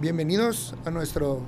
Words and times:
Bienvenidos 0.00 0.74
a 0.86 0.90
nuestro 0.90 1.42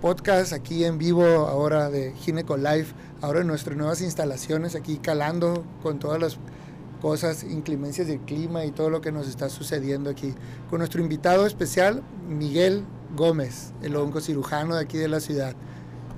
podcast 0.00 0.52
aquí 0.52 0.84
en 0.84 0.98
vivo 0.98 1.24
ahora 1.24 1.90
de 1.90 2.12
Gineco 2.12 2.56
Live, 2.56 2.86
ahora 3.20 3.40
en 3.40 3.48
nuestras 3.48 3.76
nuevas 3.76 4.00
instalaciones 4.02 4.76
aquí 4.76 4.98
calando 4.98 5.64
con 5.82 5.98
todas 5.98 6.20
las 6.20 6.38
cosas, 7.00 7.42
inclemencias 7.42 8.06
del 8.06 8.20
clima 8.20 8.64
y 8.64 8.70
todo 8.70 8.88
lo 8.88 9.00
que 9.00 9.10
nos 9.10 9.26
está 9.26 9.48
sucediendo 9.48 10.10
aquí. 10.10 10.32
Con 10.70 10.78
nuestro 10.78 11.02
invitado 11.02 11.44
especial, 11.44 12.04
Miguel 12.28 12.84
Gómez, 13.16 13.72
el 13.82 13.96
oncocirujano 13.96 14.76
de 14.76 14.82
aquí 14.82 14.96
de 14.96 15.08
la 15.08 15.18
ciudad. 15.18 15.56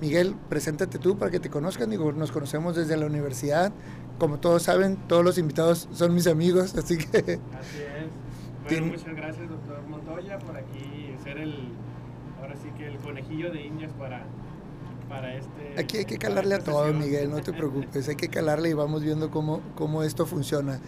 Miguel, 0.02 0.36
preséntate 0.50 0.98
tú 0.98 1.16
para 1.16 1.30
que 1.30 1.40
te 1.40 1.48
conozcan. 1.48 1.88
Digo, 1.88 2.12
nos 2.12 2.30
conocemos 2.30 2.76
desde 2.76 2.98
la 2.98 3.06
universidad. 3.06 3.72
Como 4.18 4.38
todos 4.38 4.64
saben, 4.64 4.98
todos 5.08 5.24
los 5.24 5.38
invitados 5.38 5.88
son 5.94 6.12
mis 6.12 6.26
amigos, 6.26 6.74
así 6.76 6.98
que... 6.98 7.18
Así 7.18 7.78
es. 7.78 8.24
Bueno, 8.68 8.86
muchas 8.86 9.14
gracias, 9.14 9.48
doctor 9.48 9.82
Montoya, 9.88 10.38
por 10.38 10.56
aquí 10.56 10.93
ser 11.34 11.42
el, 11.42 11.54
ahora 12.40 12.54
sí 12.56 12.68
que 12.76 12.86
el 12.86 12.98
conejillo 12.98 13.50
de 13.50 13.62
indias 13.62 13.92
para, 13.98 14.24
para 15.08 15.34
este... 15.36 15.74
Aquí 15.78 15.98
hay 15.98 16.04
que 16.04 16.18
calarle 16.18 16.54
a 16.54 16.58
todo, 16.60 16.92
Miguel, 16.92 17.30
no 17.30 17.40
te 17.40 17.52
preocupes. 17.52 18.08
Hay 18.08 18.16
que 18.16 18.28
calarle 18.28 18.70
y 18.70 18.72
vamos 18.72 19.02
viendo 19.02 19.30
cómo, 19.30 19.60
cómo 19.74 20.02
esto 20.02 20.26
funciona. 20.26 20.80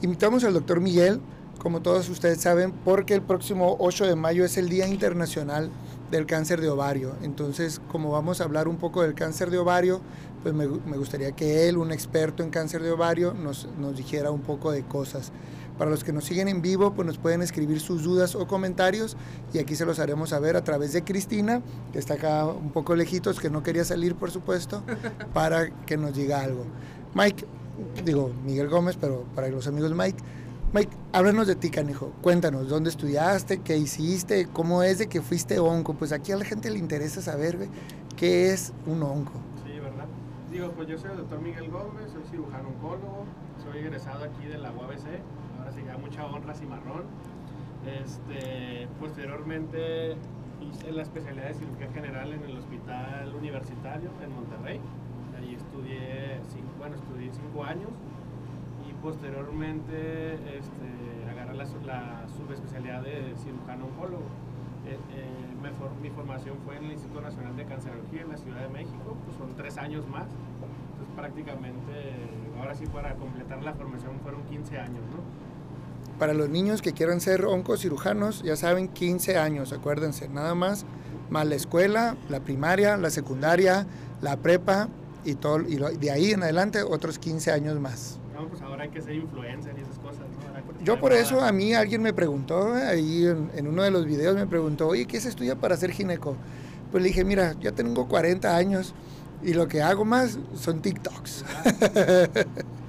Invitamos 0.00 0.44
al 0.44 0.54
doctor 0.54 0.80
Miguel, 0.80 1.20
como 1.58 1.80
todos 1.80 2.08
ustedes 2.08 2.40
saben, 2.40 2.72
porque 2.72 3.14
el 3.14 3.22
próximo 3.22 3.76
8 3.78 4.06
de 4.06 4.16
mayo 4.16 4.44
es 4.44 4.56
el 4.56 4.68
Día 4.68 4.88
Internacional 4.88 5.70
del 6.10 6.26
Cáncer 6.26 6.60
de 6.60 6.68
Ovario. 6.68 7.14
Entonces, 7.22 7.80
como 7.90 8.10
vamos 8.10 8.40
a 8.40 8.44
hablar 8.44 8.68
un 8.68 8.76
poco 8.76 9.02
del 9.02 9.14
cáncer 9.14 9.50
de 9.50 9.58
ovario, 9.58 10.00
pues 10.42 10.54
me, 10.54 10.66
me 10.66 10.96
gustaría 10.96 11.32
que 11.32 11.68
él, 11.68 11.78
un 11.78 11.92
experto 11.92 12.42
en 12.42 12.50
cáncer 12.50 12.82
de 12.82 12.90
ovario, 12.90 13.32
nos, 13.32 13.68
nos 13.78 13.96
dijera 13.96 14.30
un 14.30 14.40
poco 14.40 14.72
de 14.72 14.82
cosas. 14.82 15.32
Para 15.78 15.90
los 15.90 16.04
que 16.04 16.12
nos 16.12 16.24
siguen 16.24 16.48
en 16.48 16.62
vivo, 16.62 16.92
pues 16.94 17.06
nos 17.06 17.18
pueden 17.18 17.42
escribir 17.42 17.80
sus 17.80 18.02
dudas 18.04 18.34
o 18.34 18.46
comentarios 18.46 19.16
y 19.52 19.58
aquí 19.58 19.74
se 19.74 19.84
los 19.84 19.98
haremos 19.98 20.30
saber 20.30 20.56
a 20.56 20.64
través 20.64 20.92
de 20.92 21.02
Cristina, 21.02 21.62
que 21.92 21.98
está 21.98 22.14
acá 22.14 22.46
un 22.46 22.70
poco 22.70 22.94
lejitos, 22.94 23.40
que 23.40 23.50
no 23.50 23.62
quería 23.62 23.84
salir, 23.84 24.14
por 24.14 24.30
supuesto, 24.30 24.82
para 25.34 25.70
que 25.86 25.96
nos 25.96 26.14
diga 26.14 26.40
algo. 26.40 26.64
Mike, 27.14 27.46
digo 28.04 28.32
Miguel 28.44 28.68
Gómez, 28.68 28.96
pero 29.00 29.24
para 29.34 29.48
los 29.48 29.66
amigos 29.66 29.92
Mike, 29.94 30.22
Mike, 30.74 30.96
háblanos 31.12 31.46
de 31.46 31.54
ti, 31.54 31.68
canijo. 31.68 32.12
Cuéntanos, 32.22 32.66
¿dónde 32.70 32.88
estudiaste? 32.88 33.60
¿Qué 33.60 33.76
hiciste? 33.76 34.46
¿Cómo 34.50 34.82
es 34.82 34.96
de 34.98 35.06
que 35.06 35.20
fuiste 35.20 35.58
onco? 35.58 35.92
Pues 35.92 36.12
aquí 36.12 36.32
a 36.32 36.36
la 36.36 36.46
gente 36.46 36.70
le 36.70 36.78
interesa 36.78 37.20
saber 37.20 37.58
güey, 37.58 37.68
qué 38.16 38.52
es 38.52 38.72
un 38.86 39.02
onco. 39.02 39.32
Sí, 39.66 39.78
¿verdad? 39.78 40.06
Digo, 40.50 40.70
pues 40.70 40.88
yo 40.88 40.96
soy 40.96 41.10
el 41.10 41.18
doctor 41.18 41.42
Miguel 41.42 41.70
Gómez, 41.70 42.10
soy 42.10 42.22
cirujano 42.30 42.70
oncólogo, 42.70 43.26
soy 43.62 43.80
egresado 43.80 44.24
aquí 44.24 44.46
de 44.46 44.56
la 44.56 44.72
UABC, 44.72 45.20
ahora 45.62 45.72
sí 45.72 45.82
ya 45.86 45.96
mucha 45.96 46.26
honra 46.26 46.54
cimarrón. 46.54 47.04
Este, 47.86 48.88
posteriormente 48.98 50.16
hice 50.60 50.92
la 50.92 51.02
especialidad 51.02 51.48
de 51.48 51.54
cirugía 51.54 51.90
general 51.92 52.32
en 52.32 52.42
el 52.42 52.58
Hospital 52.58 53.34
Universitario 53.34 54.10
en 54.22 54.34
Monterrey. 54.34 54.80
Ahí 55.38 55.54
estudié, 55.54 56.40
cinco, 56.48 56.70
bueno, 56.78 56.96
estudié 56.96 57.30
cinco 57.32 57.64
años 57.64 57.90
y 58.88 58.92
posteriormente 59.02 60.34
este, 60.58 61.30
agarré 61.30 61.54
la, 61.54 62.26
subespecialidad 62.36 63.02
de 63.02 63.34
cirujano 63.36 63.86
oncólogo. 63.86 64.24
Eh, 64.86 64.98
eh, 65.14 65.42
mi 66.00 66.10
formación 66.10 66.58
fue 66.64 66.76
en 66.76 66.86
el 66.86 66.92
Instituto 66.92 67.20
Nacional 67.20 67.56
de 67.56 67.64
Cancerología 67.64 68.22
en 68.22 68.30
la 68.30 68.36
Ciudad 68.36 68.62
de 68.62 68.68
México, 68.68 69.16
pues 69.24 69.36
son 69.36 69.54
tres 69.54 69.78
años 69.78 70.08
más. 70.08 70.26
Entonces 70.26 71.14
prácticamente, 71.14 71.92
ahora 72.58 72.74
sí 72.74 72.84
para 72.86 73.14
completar 73.14 73.62
la 73.62 73.72
formación 73.74 74.18
fueron 74.20 74.42
15 74.44 74.78
años, 74.78 75.02
¿no? 75.14 75.51
Para 76.22 76.34
los 76.34 76.48
niños 76.48 76.82
que 76.82 76.92
quieran 76.92 77.20
ser 77.20 77.44
oncocirujanos, 77.44 78.44
ya 78.44 78.54
saben, 78.54 78.86
15 78.86 79.38
años, 79.38 79.72
acuérdense, 79.72 80.28
nada 80.28 80.54
más, 80.54 80.86
más 81.30 81.44
la 81.48 81.56
escuela, 81.56 82.16
la 82.28 82.38
primaria, 82.38 82.96
la 82.96 83.10
secundaria, 83.10 83.88
la 84.20 84.36
prepa 84.36 84.88
y 85.24 85.34
todo, 85.34 85.62
y 85.62 85.78
de 85.96 86.10
ahí 86.12 86.30
en 86.30 86.44
adelante 86.44 86.80
otros 86.84 87.18
15 87.18 87.50
años 87.50 87.80
más. 87.80 88.20
No, 88.36 88.46
pues 88.46 88.62
ahora 88.62 88.84
hay 88.84 88.90
que 88.90 89.00
ser 89.00 89.16
influencer 89.16 89.74
y 89.76 89.80
esas 89.80 89.98
cosas, 89.98 90.20
¿no? 90.20 90.84
Yo 90.84 91.00
por 91.00 91.12
eso 91.12 91.40
a 91.40 91.50
mí 91.50 91.74
alguien 91.74 92.02
me 92.02 92.12
preguntó, 92.12 92.72
ahí 92.72 93.26
en, 93.26 93.50
en, 93.56 93.66
uno 93.66 93.82
de 93.82 93.90
los 93.90 94.06
videos 94.06 94.36
me 94.36 94.46
preguntó, 94.46 94.86
oye, 94.86 95.06
¿qué 95.06 95.20
se 95.20 95.28
estudia 95.28 95.56
para 95.56 95.76
ser 95.76 95.90
gineco? 95.90 96.36
Pues 96.92 97.02
le 97.02 97.08
dije, 97.08 97.24
mira, 97.24 97.56
ya 97.60 97.72
tengo 97.72 98.06
40 98.06 98.56
años 98.56 98.94
y 99.42 99.54
lo 99.54 99.66
que 99.66 99.82
hago 99.82 100.04
más 100.04 100.38
son 100.54 100.82
TikToks. 100.82 101.44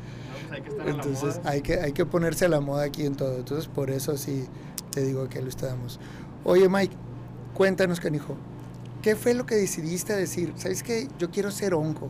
hay 0.54 0.62
que 0.62 0.70
estar 0.70 0.88
Entonces 0.88 1.24
a 1.24 1.28
la 1.28 1.38
moda. 1.40 1.52
hay 1.52 1.62
que, 1.62 1.80
hay 1.80 1.92
que 1.94 2.06
ponerse 2.06 2.46
a 2.46 2.50
la 2.50 2.60
moda 2.60 2.84
aquí 2.84 3.06
en 3.06 3.16
todo. 3.16 3.38
Entonces 3.38 3.68
por 3.68 3.90
eso 3.90 4.18
sí 4.18 4.46
te 4.92 5.02
digo 5.02 5.28
que 5.30 5.42
lo 5.42 5.50
estamos. 5.50 6.00
Oye 6.44 6.70
Mike, 6.70 6.96
cuéntanos 7.54 8.00
canijo, 8.00 8.36
¿qué 9.02 9.16
fue 9.16 9.34
lo 9.34 9.46
que 9.46 9.56
decidiste 9.56 10.16
decir? 10.16 10.54
¿Sabes 10.56 10.84
qué? 10.84 11.08
Yo 11.20 11.32
quiero 11.32 11.52
ser 11.52 11.74
onco. 11.74 12.10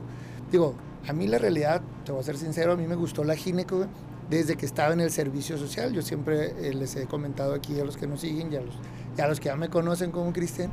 Digo, 0.51 0.75
a 1.07 1.13
mí 1.13 1.27
la 1.27 1.37
realidad, 1.37 1.81
te 2.05 2.11
voy 2.11 2.21
a 2.21 2.23
ser 2.23 2.37
sincero, 2.37 2.73
a 2.73 2.77
mí 2.77 2.87
me 2.87 2.95
gustó 2.95 3.23
la 3.23 3.35
gineco 3.35 3.87
desde 4.29 4.55
que 4.55 4.65
estaba 4.65 4.93
en 4.93 5.01
el 5.01 5.11
servicio 5.11 5.57
social. 5.57 5.93
Yo 5.93 6.01
siempre 6.01 6.53
eh, 6.59 6.73
les 6.73 6.95
he 6.95 7.05
comentado 7.05 7.53
aquí 7.53 7.79
a 7.79 7.83
los 7.83 7.97
que 7.97 8.07
nos 8.07 8.21
siguen 8.21 8.51
y 8.51 8.55
a 8.55 8.61
los, 8.61 8.75
y 9.17 9.21
a 9.21 9.27
los 9.27 9.39
que 9.39 9.45
ya 9.45 9.55
me 9.55 9.69
conocen 9.69 10.11
como 10.11 10.31
Cristian, 10.31 10.71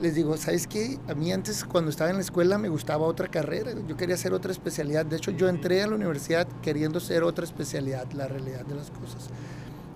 les 0.00 0.14
digo, 0.14 0.36
¿sabes 0.36 0.66
qué? 0.66 0.98
A 1.08 1.14
mí 1.14 1.32
antes 1.32 1.64
cuando 1.64 1.90
estaba 1.90 2.10
en 2.10 2.16
la 2.16 2.22
escuela 2.22 2.58
me 2.58 2.68
gustaba 2.68 3.06
otra 3.06 3.28
carrera, 3.28 3.72
yo 3.86 3.96
quería 3.96 4.14
hacer 4.14 4.32
otra 4.32 4.52
especialidad. 4.52 5.04
De 5.04 5.16
hecho, 5.16 5.30
yo 5.30 5.48
entré 5.48 5.82
a 5.82 5.86
la 5.86 5.96
universidad 5.96 6.46
queriendo 6.62 7.00
ser 7.00 7.22
otra 7.22 7.44
especialidad, 7.44 8.10
la 8.12 8.28
realidad 8.28 8.64
de 8.64 8.74
las 8.74 8.90
cosas. 8.90 9.28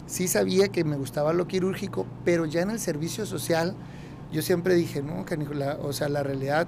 Sí 0.06 0.28
sabía 0.28 0.68
que 0.68 0.84
me 0.84 0.96
gustaba 0.96 1.32
lo 1.32 1.46
quirúrgico, 1.46 2.06
pero 2.24 2.46
ya 2.46 2.62
en 2.62 2.70
el 2.70 2.80
servicio 2.80 3.26
social 3.26 3.76
yo 4.32 4.42
siempre 4.42 4.74
dije, 4.74 5.02
no, 5.02 5.24
canijo, 5.24 5.54
la, 5.54 5.76
o 5.82 5.92
sea, 5.92 6.08
la 6.08 6.22
realidad 6.22 6.66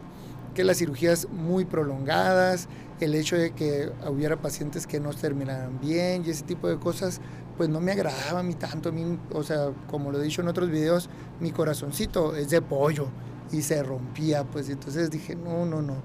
que 0.54 0.64
las 0.64 0.78
cirugías 0.78 1.28
muy 1.30 1.64
prolongadas, 1.64 2.68
el 3.00 3.14
hecho 3.14 3.36
de 3.36 3.50
que 3.50 3.90
hubiera 4.08 4.36
pacientes 4.36 4.86
que 4.86 5.00
no 5.00 5.12
terminaran 5.12 5.80
bien 5.80 6.24
y 6.24 6.30
ese 6.30 6.44
tipo 6.44 6.68
de 6.68 6.78
cosas, 6.78 7.20
pues 7.56 7.68
no 7.68 7.80
me 7.80 7.92
agradaba 7.92 8.40
a 8.40 8.42
mí 8.42 8.54
tanto. 8.54 8.90
A 8.90 9.36
o 9.36 9.42
sea, 9.42 9.70
como 9.90 10.10
lo 10.10 10.20
he 10.20 10.24
dicho 10.24 10.42
en 10.42 10.48
otros 10.48 10.70
videos, 10.70 11.08
mi 11.40 11.50
corazoncito 11.50 12.34
es 12.34 12.50
de 12.50 12.62
pollo 12.62 13.08
y 13.52 13.62
se 13.62 13.82
rompía, 13.82 14.44
pues 14.44 14.68
entonces 14.68 15.10
dije, 15.10 15.36
no, 15.36 15.64
no, 15.66 15.82
no. 15.82 15.96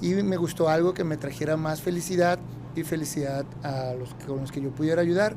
Y 0.00 0.14
me 0.14 0.36
gustó 0.36 0.68
algo 0.68 0.94
que 0.94 1.04
me 1.04 1.16
trajera 1.16 1.56
más 1.56 1.80
felicidad 1.80 2.38
y 2.74 2.82
felicidad 2.82 3.44
a 3.62 3.94
los 3.94 4.14
con 4.26 4.40
los 4.40 4.52
que 4.52 4.60
yo 4.60 4.70
pudiera 4.70 5.02
ayudar. 5.02 5.36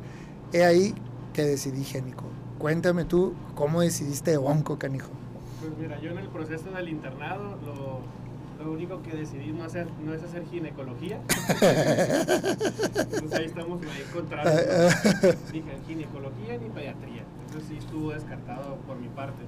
He 0.54 0.64
ahí 0.64 0.96
que 1.34 1.44
decidí 1.44 1.84
génico. 1.84 2.25
Cuéntame 2.58 3.06
tú, 3.06 3.34
¿cómo 3.56 3.81
decidiste 3.81 4.38
onco, 4.38 4.80
canijo? 4.80 5.09
Pues 5.59 5.72
mira, 5.78 6.00
yo 6.00 6.12
en 6.12 6.20
el 6.20 6.30
proceso 6.30 6.72
del 6.72 6.90
internado 6.90 7.58
lo, 7.66 8.00
lo 8.64 8.72
único 8.72 9.02
que 9.02 9.12
decidí 9.12 9.52
no, 9.52 9.64
hacer, 9.64 9.88
no 10.04 10.14
es 10.14 10.24
hacer 10.24 10.46
ginecología. 10.48 11.20
Entonces 12.98 13.34
ahí 13.34 13.46
estamos 13.46 13.82
ahí 13.82 14.04
contrarios. 14.14 14.56
¿no? 14.56 15.52
Dije 15.52 15.78
ginecología 15.88 16.58
ni 16.58 16.70
pediatría. 16.70 17.24
Entonces 17.46 17.70
sí 17.70 17.78
estuvo 17.78 18.12
descartado 18.12 18.76
por 18.88 18.98
mi 18.98 19.08
parte. 19.10 19.44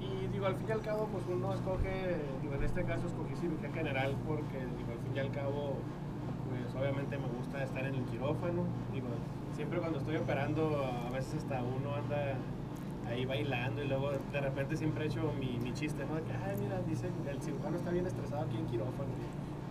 Y 0.00 0.26
digo, 0.32 0.46
al 0.46 0.56
fin 0.56 0.66
y 0.68 0.72
al 0.72 0.80
cabo, 0.82 1.08
pues 1.12 1.24
uno 1.28 1.54
escoge, 1.54 2.16
digo, 2.42 2.54
en 2.54 2.64
este 2.64 2.84
caso 2.84 3.06
escogí 3.06 3.34
cirugía 3.36 3.70
general 3.72 4.14
porque, 4.26 4.58
digo, 4.76 4.92
al 4.92 4.98
fin 4.98 5.16
y 5.16 5.18
al 5.18 5.30
cabo, 5.32 5.76
pues 6.48 6.74
obviamente 6.74 7.18
me 7.18 7.26
gusta 7.38 7.62
estar 7.62 7.84
en 7.84 7.94
el 7.94 8.04
quirófano. 8.04 8.64
Digo, 8.92 9.08
siempre 9.56 9.80
cuando 9.80 9.98
estoy 9.98 10.16
operando, 10.16 10.84
a 10.84 11.10
veces 11.10 11.34
hasta 11.36 11.62
uno 11.62 11.94
anda 11.94 12.36
ahí 13.08 13.24
bailando 13.24 13.82
y 13.82 13.88
luego 13.88 14.10
de 14.32 14.40
repente 14.40 14.76
siempre 14.76 15.04
he 15.04 15.08
hecho 15.08 15.32
mi, 15.38 15.58
mi 15.58 15.72
chiste, 15.72 16.04
¿no? 16.04 16.16
Que, 16.24 16.32
ay, 16.32 16.56
mira, 16.60 16.80
dice, 16.86 17.08
el 17.28 17.42
cirujano 17.42 17.76
está 17.76 17.90
bien 17.90 18.06
estresado 18.06 18.42
aquí 18.42 18.56
en 18.56 18.66
quirófano. 18.66 19.08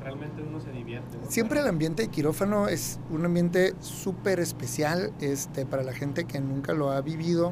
Realmente 0.02 0.42
uno 0.42 0.60
se 0.60 0.72
divierte. 0.72 1.18
¿no? 1.18 1.30
Siempre 1.30 1.60
el 1.60 1.68
ambiente 1.68 2.04
de 2.04 2.10
quirófano 2.10 2.68
es 2.68 3.00
un 3.10 3.26
ambiente 3.26 3.74
súper 3.80 4.40
especial 4.40 5.12
este, 5.20 5.66
para 5.66 5.84
la 5.84 5.94
gente 5.94 6.26
que 6.26 6.40
nunca 6.40 6.74
lo 6.74 6.92
ha 6.92 7.02
vivido, 7.02 7.52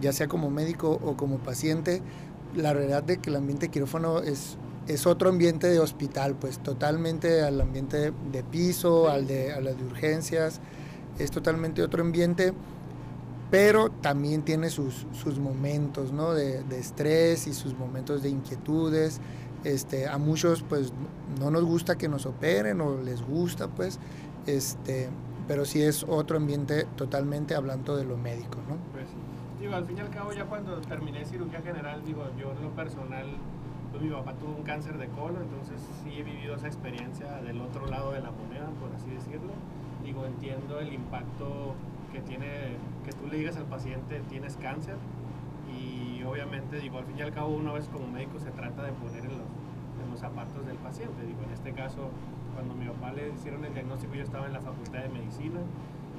ya 0.00 0.12
sea 0.12 0.28
como 0.28 0.50
médico 0.50 0.98
o 1.04 1.16
como 1.16 1.38
paciente. 1.38 2.02
La 2.56 2.72
realidad 2.72 3.02
de 3.02 3.18
que 3.18 3.30
el 3.30 3.36
ambiente 3.36 3.66
de 3.66 3.70
quirófano 3.70 4.20
es, 4.20 4.56
es 4.88 5.06
otro 5.06 5.28
ambiente 5.28 5.68
de 5.68 5.78
hospital, 5.78 6.34
pues 6.34 6.58
totalmente 6.58 7.42
al 7.42 7.60
ambiente 7.60 8.12
de 8.32 8.42
piso, 8.42 9.08
al 9.08 9.26
de, 9.26 9.52
a 9.52 9.60
las 9.60 9.76
de 9.76 9.84
urgencias, 9.84 10.60
es 11.18 11.30
totalmente 11.30 11.82
otro 11.82 12.02
ambiente 12.02 12.54
pero 13.50 13.90
también 13.90 14.42
tiene 14.42 14.70
sus, 14.70 15.06
sus 15.12 15.38
momentos 15.38 16.12
¿no? 16.12 16.32
de, 16.32 16.62
de, 16.64 16.78
estrés 16.78 17.46
y 17.46 17.54
sus 17.54 17.76
momentos 17.76 18.22
de 18.22 18.30
inquietudes. 18.30 19.20
Este, 19.64 20.06
a 20.06 20.18
muchos 20.18 20.62
pues 20.62 20.92
no 21.40 21.50
nos 21.50 21.64
gusta 21.64 21.98
que 21.98 22.08
nos 22.08 22.26
operen 22.26 22.80
o 22.80 23.00
les 23.02 23.22
gusta 23.22 23.66
pues, 23.68 23.98
este, 24.46 25.08
pero 25.48 25.64
sí 25.64 25.82
es 25.82 26.04
otro 26.04 26.36
ambiente 26.36 26.86
totalmente 26.94 27.54
hablando 27.54 27.96
de 27.96 28.04
lo 28.04 28.16
médico. 28.16 28.58
¿no? 28.68 28.76
Pues. 28.92 29.06
Digo, 29.60 29.74
al 29.74 29.84
fin 29.86 29.98
y 29.98 30.00
al 30.00 30.10
cabo 30.10 30.32
ya 30.32 30.44
cuando 30.44 30.80
terminé 30.82 31.24
cirugía 31.24 31.60
general, 31.62 32.02
digo, 32.04 32.22
yo 32.38 32.52
en 32.52 32.62
lo 32.62 32.70
personal, 32.70 33.26
pues 33.90 34.02
mi 34.02 34.10
papá 34.10 34.34
tuvo 34.34 34.54
un 34.54 34.62
cáncer 34.62 34.98
de 34.98 35.08
colon, 35.08 35.42
entonces 35.42 35.80
sí 36.04 36.10
he 36.16 36.22
vivido 36.22 36.54
esa 36.54 36.68
experiencia 36.68 37.40
del 37.42 37.60
otro 37.60 37.86
lado 37.86 38.12
de 38.12 38.20
la 38.20 38.30
moneda, 38.30 38.68
por 38.80 38.94
así 38.94 39.10
decirlo. 39.10 39.52
Digo, 40.04 40.24
entiendo 40.26 40.78
el 40.78 40.92
impacto 40.92 41.74
que 42.12 42.20
tiene, 42.20 42.76
que 43.04 43.12
tú 43.12 43.26
le 43.30 43.38
digas 43.38 43.56
al 43.56 43.64
paciente 43.66 44.20
tienes 44.28 44.56
cáncer 44.56 44.96
y 45.70 46.22
obviamente, 46.24 46.78
digo, 46.78 46.98
al 46.98 47.04
fin 47.04 47.18
y 47.18 47.22
al 47.22 47.32
cabo 47.32 47.54
una 47.54 47.72
vez 47.72 47.88
como 47.88 48.06
médico 48.08 48.38
se 48.38 48.50
trata 48.50 48.82
de 48.82 48.92
poner 48.92 49.24
en 49.24 49.30
los, 49.38 49.46
en 50.04 50.10
los 50.10 50.20
zapatos 50.20 50.66
del 50.66 50.76
paciente. 50.76 51.24
Digo, 51.26 51.42
en 51.44 51.50
este 51.52 51.72
caso, 51.72 52.10
cuando 52.54 52.74
mi 52.74 52.86
papá 52.86 53.12
le 53.12 53.30
hicieron 53.34 53.64
el 53.64 53.74
diagnóstico, 53.74 54.14
yo 54.14 54.22
estaba 54.24 54.46
en 54.46 54.54
la 54.54 54.60
facultad 54.60 55.00
de 55.02 55.08
medicina. 55.10 55.60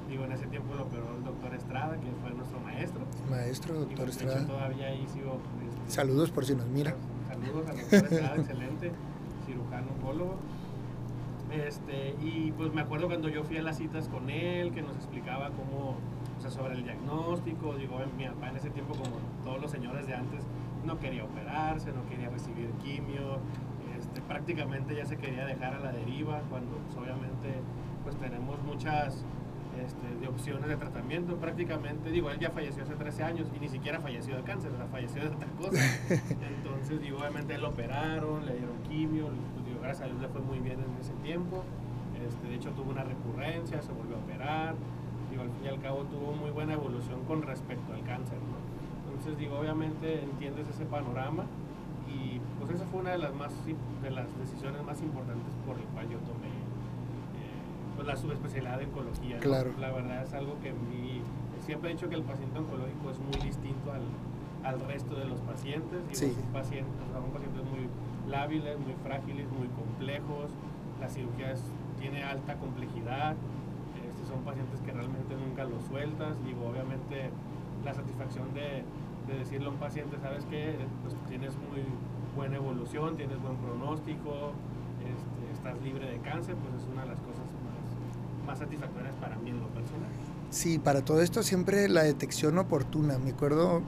Digo, 0.08 0.24
en 0.24 0.32
ese 0.32 0.46
tiempo 0.46 0.74
lo 0.74 0.84
operó 0.84 1.04
el 1.16 1.24
doctor 1.24 1.54
Estrada, 1.54 1.96
que 2.00 2.08
fue 2.22 2.30
nuestro 2.32 2.58
maestro. 2.60 3.00
Maestro, 3.28 3.74
doctor 3.74 3.96
Digo, 3.96 4.08
Estrada. 4.10 4.46
todavía 4.46 4.86
ahí 4.86 5.06
sigo. 5.08 5.38
este, 5.68 5.92
Saludos 5.92 6.30
por 6.30 6.44
si 6.44 6.54
nos 6.54 6.66
mira. 6.66 6.94
Saludos 7.28 7.68
al 7.68 7.76
doctor 7.76 8.04
Estrada, 8.12 8.36
excelente, 8.40 8.92
cirujano, 9.46 9.86
oncólogo. 9.98 10.36
Este, 11.50 12.14
y 12.20 12.52
pues 12.52 12.72
me 12.72 12.80
acuerdo 12.80 13.06
cuando 13.08 13.28
yo 13.28 13.42
fui 13.42 13.56
a 13.56 13.62
las 13.62 13.78
citas 13.78 14.08
con 14.08 14.30
él, 14.30 14.72
que 14.72 14.82
nos 14.82 14.94
explicaba 14.96 15.50
cómo, 15.50 15.96
o 16.38 16.40
sea, 16.40 16.50
sobre 16.50 16.74
el 16.74 16.84
diagnóstico. 16.84 17.74
Digo, 17.76 17.98
mi 18.16 18.26
papá 18.26 18.50
en 18.50 18.56
ese 18.56 18.70
tiempo, 18.70 18.94
como 18.94 19.16
todos 19.44 19.60
los 19.60 19.70
señores 19.70 20.06
de 20.06 20.14
antes, 20.14 20.44
no 20.84 20.98
quería 20.98 21.24
operarse, 21.24 21.92
no 21.92 22.08
quería 22.08 22.30
recibir 22.30 22.70
quimio, 22.82 23.38
este, 23.98 24.20
prácticamente 24.22 24.94
ya 24.94 25.04
se 25.04 25.16
quería 25.16 25.44
dejar 25.44 25.74
a 25.74 25.80
la 25.80 25.92
deriva, 25.92 26.40
cuando 26.48 26.76
pues, 26.78 26.96
obviamente 26.96 27.60
pues 28.02 28.16
tenemos 28.16 28.62
muchas 28.62 29.26
este, 29.84 30.20
de 30.20 30.28
opciones 30.28 30.68
de 30.68 30.76
tratamiento. 30.76 31.36
Prácticamente, 31.36 32.10
digo, 32.10 32.30
él 32.30 32.38
ya 32.38 32.50
falleció 32.50 32.82
hace 32.82 32.94
13 32.94 33.22
años 33.24 33.48
y 33.54 33.60
ni 33.60 33.68
siquiera 33.68 34.00
falleció 34.00 34.36
de 34.36 34.42
cáncer, 34.42 34.72
o 34.72 34.76
sea, 34.76 34.86
falleció 34.86 35.22
de 35.22 35.28
otra 35.28 35.48
cosa. 35.58 35.82
Entonces, 36.64 37.00
digo, 37.00 37.18
obviamente 37.18 37.58
lo 37.58 37.68
operaron, 37.68 38.46
le 38.46 38.54
dieron 38.54 38.82
quimio, 38.88 39.28
gracias 39.90 40.06
a 40.06 40.12
Dios 40.12 40.22
le 40.22 40.28
fue 40.28 40.40
muy 40.40 40.60
bien 40.60 40.78
en 40.78 41.00
ese 41.00 41.12
tiempo. 41.14 41.64
Este, 42.14 42.46
de 42.46 42.54
hecho, 42.54 42.70
tuvo 42.70 42.92
una 42.92 43.02
recurrencia, 43.02 43.82
se 43.82 43.90
volvió 43.90 44.16
a 44.16 44.20
operar. 44.20 44.74
Digo, 45.30 45.42
al 45.42 45.50
fin 45.50 45.64
y 45.64 45.68
al 45.68 45.80
cabo 45.80 46.04
tuvo 46.04 46.32
muy 46.32 46.50
buena 46.50 46.74
evolución 46.74 47.24
con 47.26 47.42
respecto 47.42 47.92
al 47.92 48.02
cáncer, 48.04 48.38
¿no? 48.38 48.58
Entonces, 49.10 49.36
digo, 49.36 49.58
obviamente 49.58 50.22
entiendes 50.22 50.68
ese 50.68 50.84
panorama 50.84 51.44
y 52.06 52.40
pues 52.58 52.70
esa 52.70 52.86
fue 52.86 53.00
una 53.00 53.10
de 53.10 53.18
las 53.18 53.34
más 53.34 53.52
de 53.66 54.10
las 54.10 54.26
decisiones 54.38 54.82
más 54.84 55.02
importantes 55.02 55.54
por 55.66 55.76
el 55.76 55.84
cual 55.90 56.08
yo 56.08 56.18
tomé 56.18 56.50
eh, 56.50 57.50
pues 57.96 58.06
la 58.06 58.16
subespecialidad 58.16 58.78
de 58.78 58.86
oncología. 58.86 59.36
¿no? 59.36 59.42
Claro. 59.42 59.70
La 59.80 59.90
verdad 59.90 60.22
es 60.22 60.32
algo 60.34 60.54
que 60.62 60.70
a 60.70 60.74
mí 60.74 61.22
siempre 61.66 61.90
he 61.90 61.94
dicho 61.94 62.08
que 62.08 62.14
el 62.14 62.22
paciente 62.22 62.58
oncológico 62.58 63.10
es 63.10 63.18
muy 63.18 63.38
distinto 63.46 63.92
al, 63.92 64.06
al 64.62 64.80
resto 64.86 65.16
de 65.16 65.26
los 65.26 65.40
pacientes. 65.40 65.98
Sí. 66.12 66.32
son 66.32 66.52
pacientes, 66.52 66.94
o 66.94 67.12
sea, 67.12 67.20
son 67.20 67.30
pacientes 67.30 67.64
muy 67.64 67.90
lábiles, 68.30 68.78
muy 68.78 68.94
frágiles, 69.02 69.46
muy 69.50 69.68
complejos. 69.68 70.50
La 71.00 71.08
cirugía 71.08 71.52
es- 71.52 71.64
tiene 71.98 72.22
alta 72.24 72.54
complejidad. 72.56 73.34
Este, 74.06 74.24
son 74.26 74.40
pacientes 74.44 74.80
que 74.80 74.92
realmente 74.92 75.34
nunca 75.36 75.64
los 75.64 75.82
sueltas. 75.84 76.42
Digo, 76.44 76.68
obviamente 76.70 77.30
la 77.84 77.92
satisfacción 77.94 78.52
de, 78.54 78.84
de 79.26 79.38
decirle 79.38 79.66
a 79.66 79.70
un 79.70 79.76
paciente, 79.76 80.16
sabes 80.20 80.44
que 80.46 80.76
pues, 81.02 81.14
tienes 81.28 81.54
muy 81.56 81.82
buena 82.36 82.56
evolución, 82.56 83.16
tienes 83.16 83.40
buen 83.42 83.56
pronóstico, 83.56 84.52
este, 85.04 85.52
estás 85.52 85.80
libre 85.82 86.06
de 86.10 86.18
cáncer, 86.20 86.54
pues 86.56 86.82
es 86.82 86.88
una 86.92 87.02
de 87.02 87.08
las 87.08 87.18
cosas 87.20 87.44
más, 87.66 88.46
más 88.46 88.58
satisfactorias 88.58 89.14
para 89.16 89.36
mí 89.36 89.50
en 89.50 89.60
lo 89.60 89.66
personal. 89.68 90.08
Sí, 90.50 90.78
para 90.78 91.04
todo 91.04 91.20
esto 91.22 91.42
siempre 91.42 91.88
la 91.88 92.02
detección 92.02 92.58
oportuna. 92.58 93.18
Me 93.18 93.30
acuerdo 93.30 93.82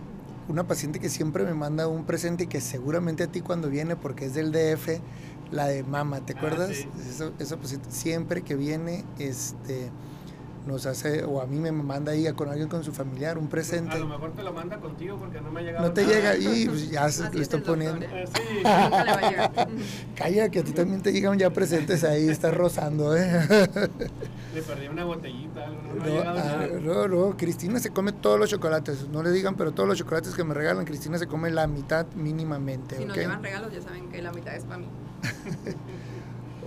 una 0.53 0.67
paciente 0.67 1.01
que 1.01 1.09
siempre 1.09 1.45
me 1.45 1.55
manda 1.55 1.89
un 1.89 2.05
presente 2.05 2.45
y 2.45 2.47
que 2.47 2.61
seguramente 2.61 3.23
a 3.23 3.27
ti 3.27 3.41
cuando 3.41 3.71
viene, 3.71 3.97
porque 3.97 4.27
es 4.27 4.35
del 4.35 4.53
DF, 4.53 5.01
la 5.51 5.67
de 5.67 5.83
mama, 5.83 6.21
¿te 6.21 6.35
Ah, 6.35 6.37
acuerdas? 6.37 6.77
sí. 6.77 6.87
Eso, 7.09 7.33
esa 7.39 7.57
paciente 7.57 7.91
siempre 7.91 8.43
que 8.43 8.55
viene, 8.55 9.03
este, 9.19 9.89
nos 10.67 10.87
hace, 10.87 11.25
o 11.25 11.41
a 11.41 11.47
mí 11.47 11.59
me 11.59 11.73
manda 11.73 12.13
ahí 12.13 12.27
a 12.27 12.35
con 12.35 12.49
alguien 12.49 12.69
con 12.69 12.85
su 12.85 12.93
familiar 12.93 13.37
un 13.39 13.49
presente. 13.49 13.95
A 13.97 13.99
lo 13.99 14.07
mejor 14.07 14.33
te 14.33 14.43
lo 14.43 14.53
manda 14.53 14.77
contigo 14.79 15.17
porque 15.19 15.41
no 15.41 15.51
me 15.51 15.61
ha 15.61 15.63
llegado 15.65 15.87
No 15.89 15.93
te 15.93 16.03
nada. 16.03 16.15
llega 16.15 16.37
y 16.37 16.67
pues, 16.69 16.91
ya 16.91 17.09
se 17.11 17.25
es 17.27 17.35
estoy 17.35 17.61
poniendo. 17.63 18.05
¿eh? 18.07 18.09
Eh, 18.13 18.25
sí. 18.27 18.57
Le 18.59 18.63
va 18.63 19.01
a 19.19 19.31
llegar. 19.31 19.69
Calla, 20.17 20.49
que 20.51 20.59
a 20.61 20.65
ti 20.65 20.73
también 20.73 21.03
te 21.03 21.13
llegan 21.13 21.39
ya 21.39 21.51
presentes 21.51 22.05
ahí, 22.05 22.29
estás 22.29 22.55
rozando, 22.55 23.17
¿eh? 23.17 23.41
Le 24.55 24.63
perdí 24.63 24.87
una 24.89 25.05
botellita, 25.05 25.65
algo, 25.67 25.81
no, 25.83 25.91
ha 25.93 25.95
No, 25.97 26.05
llegado 26.07 26.39
ah, 26.39 26.43
nada. 26.45 26.69
no, 26.81 27.09
no, 27.09 27.37
Cristina 27.37 27.81
se 27.81 27.91
come 27.91 28.13
todos 28.13 28.39
los 28.39 28.49
chocolates. 28.51 29.09
No 29.09 29.23
le 29.23 29.31
digan, 29.31 29.57
pero 29.57 29.73
todos 29.73 29.89
los 29.89 29.99
chocolates 29.99 30.35
que 30.35 30.45
me 30.45 30.55
regalan, 30.55 30.85
Cristina 30.85 31.19
se 31.19 31.27
come 31.27 31.51
la 31.51 31.67
mitad 31.67 32.07
mínimamente. 32.15 32.99
Si 32.99 33.05
nos 33.05 33.17
llevan 33.17 33.43
regalos, 33.43 33.73
ya 33.73 33.81
saben 33.83 34.09
que 34.11 34.21
la 34.23 34.31
mitad 34.33 34.55
es 34.55 34.65
para 34.65 34.79
mí. 34.79 34.87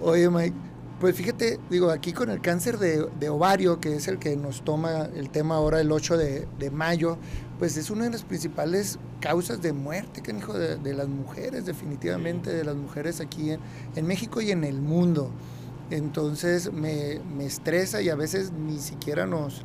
Oye, 0.01 0.29
Mike, 0.29 0.55
pues 0.99 1.15
fíjate, 1.15 1.59
digo, 1.69 1.89
aquí 1.91 2.13
con 2.13 2.29
el 2.29 2.41
cáncer 2.41 2.77
de, 2.77 3.07
de 3.19 3.29
ovario, 3.29 3.79
que 3.79 3.95
es 3.95 4.07
el 4.07 4.17
que 4.17 4.35
nos 4.37 4.63
toma 4.63 5.09
el 5.13 5.29
tema 5.29 5.55
ahora 5.55 5.81
el 5.81 5.91
8 5.91 6.17
de, 6.17 6.47
de 6.57 6.71
mayo, 6.71 7.17
pues 7.59 7.75
es 7.77 7.89
una 7.89 8.05
de 8.05 8.11
las 8.11 8.23
principales 8.23 8.97
causas 9.19 9.61
de 9.61 9.73
muerte, 9.73 10.21
canijo, 10.21 10.53
de, 10.53 10.77
de 10.77 10.93
las 10.93 11.07
mujeres, 11.07 11.65
definitivamente, 11.65 12.51
de 12.51 12.63
las 12.63 12.75
mujeres 12.75 13.19
aquí 13.19 13.51
en, 13.51 13.59
en 13.95 14.07
México 14.07 14.41
y 14.41 14.51
en 14.51 14.63
el 14.63 14.81
mundo. 14.81 15.31
Entonces 15.91 16.71
me, 16.71 17.19
me 17.37 17.45
estresa 17.45 18.01
y 18.01 18.09
a 18.09 18.15
veces 18.15 18.51
ni 18.51 18.79
siquiera 18.79 19.25
nos, 19.25 19.63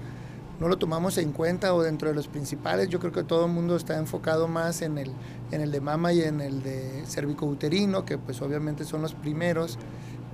no 0.61 0.69
lo 0.69 0.77
tomamos 0.77 1.17
en 1.17 1.33
cuenta 1.33 1.75
o 1.75 1.83
dentro 1.83 2.09
de 2.09 2.15
los 2.15 2.29
principales. 2.29 2.89
Yo 2.89 3.01
creo 3.01 3.13
que 3.13 3.23
todo 3.23 3.47
el 3.47 3.53
mundo 3.53 3.77
está 3.77 3.97
enfocado 3.97 4.47
más 4.47 4.83
en 4.83 4.99
el, 4.99 5.11
en 5.51 5.63
el 5.63 5.71
de 5.71 5.81
mama 5.81 6.13
y 6.13 6.21
en 6.21 6.43
el 6.43 6.63
de 6.63 7.05
cervicouterino, 7.07 8.05
que 8.05 8.19
pues 8.19 8.43
obviamente 8.43 8.85
son 8.85 9.01
los 9.01 9.15
primeros, 9.15 9.79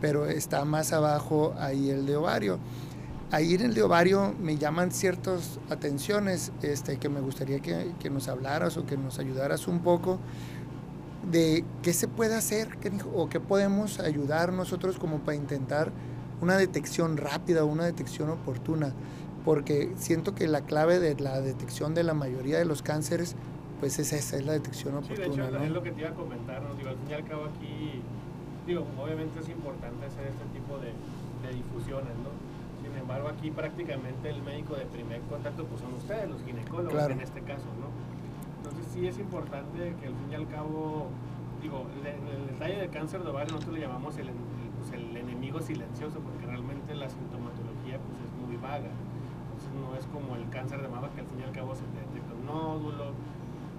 pero 0.01 0.27
está 0.27 0.65
más 0.65 0.93
abajo 0.93 1.55
ahí 1.59 1.91
el 1.91 2.07
de 2.07 2.17
ovario. 2.17 2.59
Ahí 3.33 3.55
en 3.55 3.63
el 3.63 3.75
de 3.75 3.83
ovario 3.83 4.35
me 4.41 4.57
llaman 4.57 4.93
ciertas 4.93 5.59
atenciones 5.69 6.53
este, 6.63 6.99
que 6.99 7.09
me 7.09 7.21
gustaría 7.21 7.59
que, 7.61 7.93
que 7.99 8.09
nos 8.09 8.29
hablaras 8.29 8.77
o 8.77 8.87
que 8.87 8.97
nos 8.97 9.19
ayudaras 9.19 9.67
un 9.67 9.81
poco 9.81 10.19
de 11.31 11.65
qué 11.83 11.93
se 11.93 12.07
puede 12.07 12.37
hacer 12.37 12.79
canijo, 12.79 13.11
o 13.15 13.29
qué 13.29 13.41
podemos 13.41 13.99
ayudar 13.99 14.53
nosotros 14.53 14.99
como 14.99 15.19
para 15.21 15.37
intentar 15.37 15.91
una 16.41 16.57
detección 16.57 17.17
rápida, 17.17 17.65
una 17.65 17.85
detección 17.85 18.31
oportuna, 18.31 18.93
porque 19.45 19.93
siento 19.97 20.35
que 20.37 20.47
la 20.47 20.61
clave 20.61 21.01
de 21.01 21.19
la 21.19 21.41
detección 21.41 21.95
de 21.95 22.05
la 22.05 22.15
mayoría 22.15 22.59
de 22.59 22.65
los 22.65 22.83
cánceres, 22.83 23.35
pues 23.81 23.99
es 23.99 24.13
esa, 24.13 24.37
es 24.37 24.47
la 24.47 24.53
detección 24.53 25.03
Sí, 25.03 25.15
de 25.15 25.25
oportuna. 25.25 25.47
hecho, 25.49 25.59
¿no? 25.59 25.65
es 25.65 25.71
lo 25.71 25.83
que 25.83 25.91
te 25.91 26.01
iba 26.01 26.11
a 26.11 26.15
comentar, 26.15 26.63
¿no? 26.63 26.75
Digo, 26.75 26.91
al 26.91 26.97
fin 26.97 27.11
y 27.11 27.15
al 27.15 27.25
cabo 27.27 27.45
aquí, 27.47 28.03
digo, 28.67 28.85
obviamente 29.01 29.41
es 29.41 29.49
importante 29.49 30.07
hacer 30.07 30.27
este 30.27 30.45
tipo 30.53 30.79
de, 30.79 30.93
de 31.47 31.55
difusiones, 31.55 32.15
¿no? 32.23 32.31
Sin 32.83 32.97
embargo, 32.97 33.29
aquí 33.29 33.51
prácticamente 33.51 34.31
el 34.31 34.43
médico 34.43 34.75
de 34.75 34.87
primer 34.87 35.21
contacto 35.23 35.65
pues 35.65 35.81
son 35.81 35.95
ustedes, 35.95 36.29
los 36.29 36.43
ginecólogos 36.43 36.93
Claro. 36.93 37.13
en 37.15 37.21
este 37.21 37.41
caso, 37.43 37.67
¿no? 37.81 37.89
Entonces 38.59 38.87
sí 38.93 39.07
es 39.07 39.19
importante 39.19 39.95
que 40.01 40.07
al 40.07 40.15
fin 40.15 40.29
y 40.33 40.35
al 40.35 40.49
cabo, 40.49 41.07
digo, 41.63 41.87
el, 42.03 42.07
el 42.07 42.47
detalle 42.49 42.77
del 42.79 42.91
cáncer 42.91 43.23
de 43.23 43.31
ovario 43.31 43.53
nosotros 43.55 43.75
le 43.79 43.81
llamamos 43.87 44.17
el, 44.19 44.29
el- 44.29 44.35
pues, 44.79 44.93
el 44.93 45.17
enemigo 45.17 45.61
silencioso 45.61 46.19
porque 46.21 46.47
realmente 46.47 46.95
la 46.95 47.09
sintomatología 47.09 47.99
pues 48.03 48.19
es 48.27 48.33
muy 48.47 48.57
vaga. 48.59 48.91
Entonces 48.91 49.71
no 49.79 49.95
es 49.97 50.05
como 50.11 50.35
el 50.37 50.49
cáncer 50.51 50.83
de 50.83 50.89
mama 50.89 51.09
que 51.15 51.21
al 51.23 51.27
fin 51.27 51.41
y 51.41 51.45
al 51.45 51.53
cabo 51.55 51.75
se 51.75 51.87
te 51.95 51.99
detecta 52.03 52.35
un 52.35 52.45
nódulo, 52.47 53.15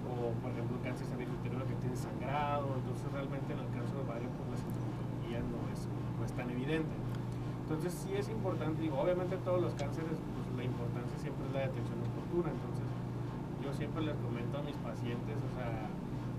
o 0.08 0.32
por 0.42 0.52
ejemplo 0.52 0.76
el 0.80 0.84
cáncer 0.84 1.06
cervicuterino 1.08 1.64
que 1.68 1.76
tiene 1.84 1.96
sangrado, 1.96 2.66
entonces 2.80 3.06
realmente 3.12 3.52
en 3.54 3.60
el 3.60 3.70
cáncer 3.76 3.94
de 3.94 4.04
ovario 4.08 4.30
pues 4.48 4.48
la 4.58 5.27
no 5.42 5.60
es, 5.74 5.88
no 6.18 6.26
es 6.26 6.34
tan 6.34 6.50
evidente. 6.50 6.96
Entonces 7.68 7.94
sí 7.94 8.16
es 8.16 8.30
importante, 8.30 8.82
digo, 8.82 9.00
obviamente 9.00 9.36
todos 9.44 9.62
los 9.62 9.74
cánceres, 9.76 10.16
pues 10.16 10.46
la 10.56 10.64
importancia 10.64 11.18
siempre 11.20 11.46
es 11.48 11.54
la 11.54 11.62
detección 11.68 12.00
oportuna, 12.00 12.48
entonces 12.56 12.88
yo 13.60 13.74
siempre 13.74 14.08
les 14.08 14.16
comento 14.24 14.58
a 14.58 14.64
mis 14.64 14.78
pacientes, 14.80 15.36
o 15.36 15.52
sea, 15.52 15.92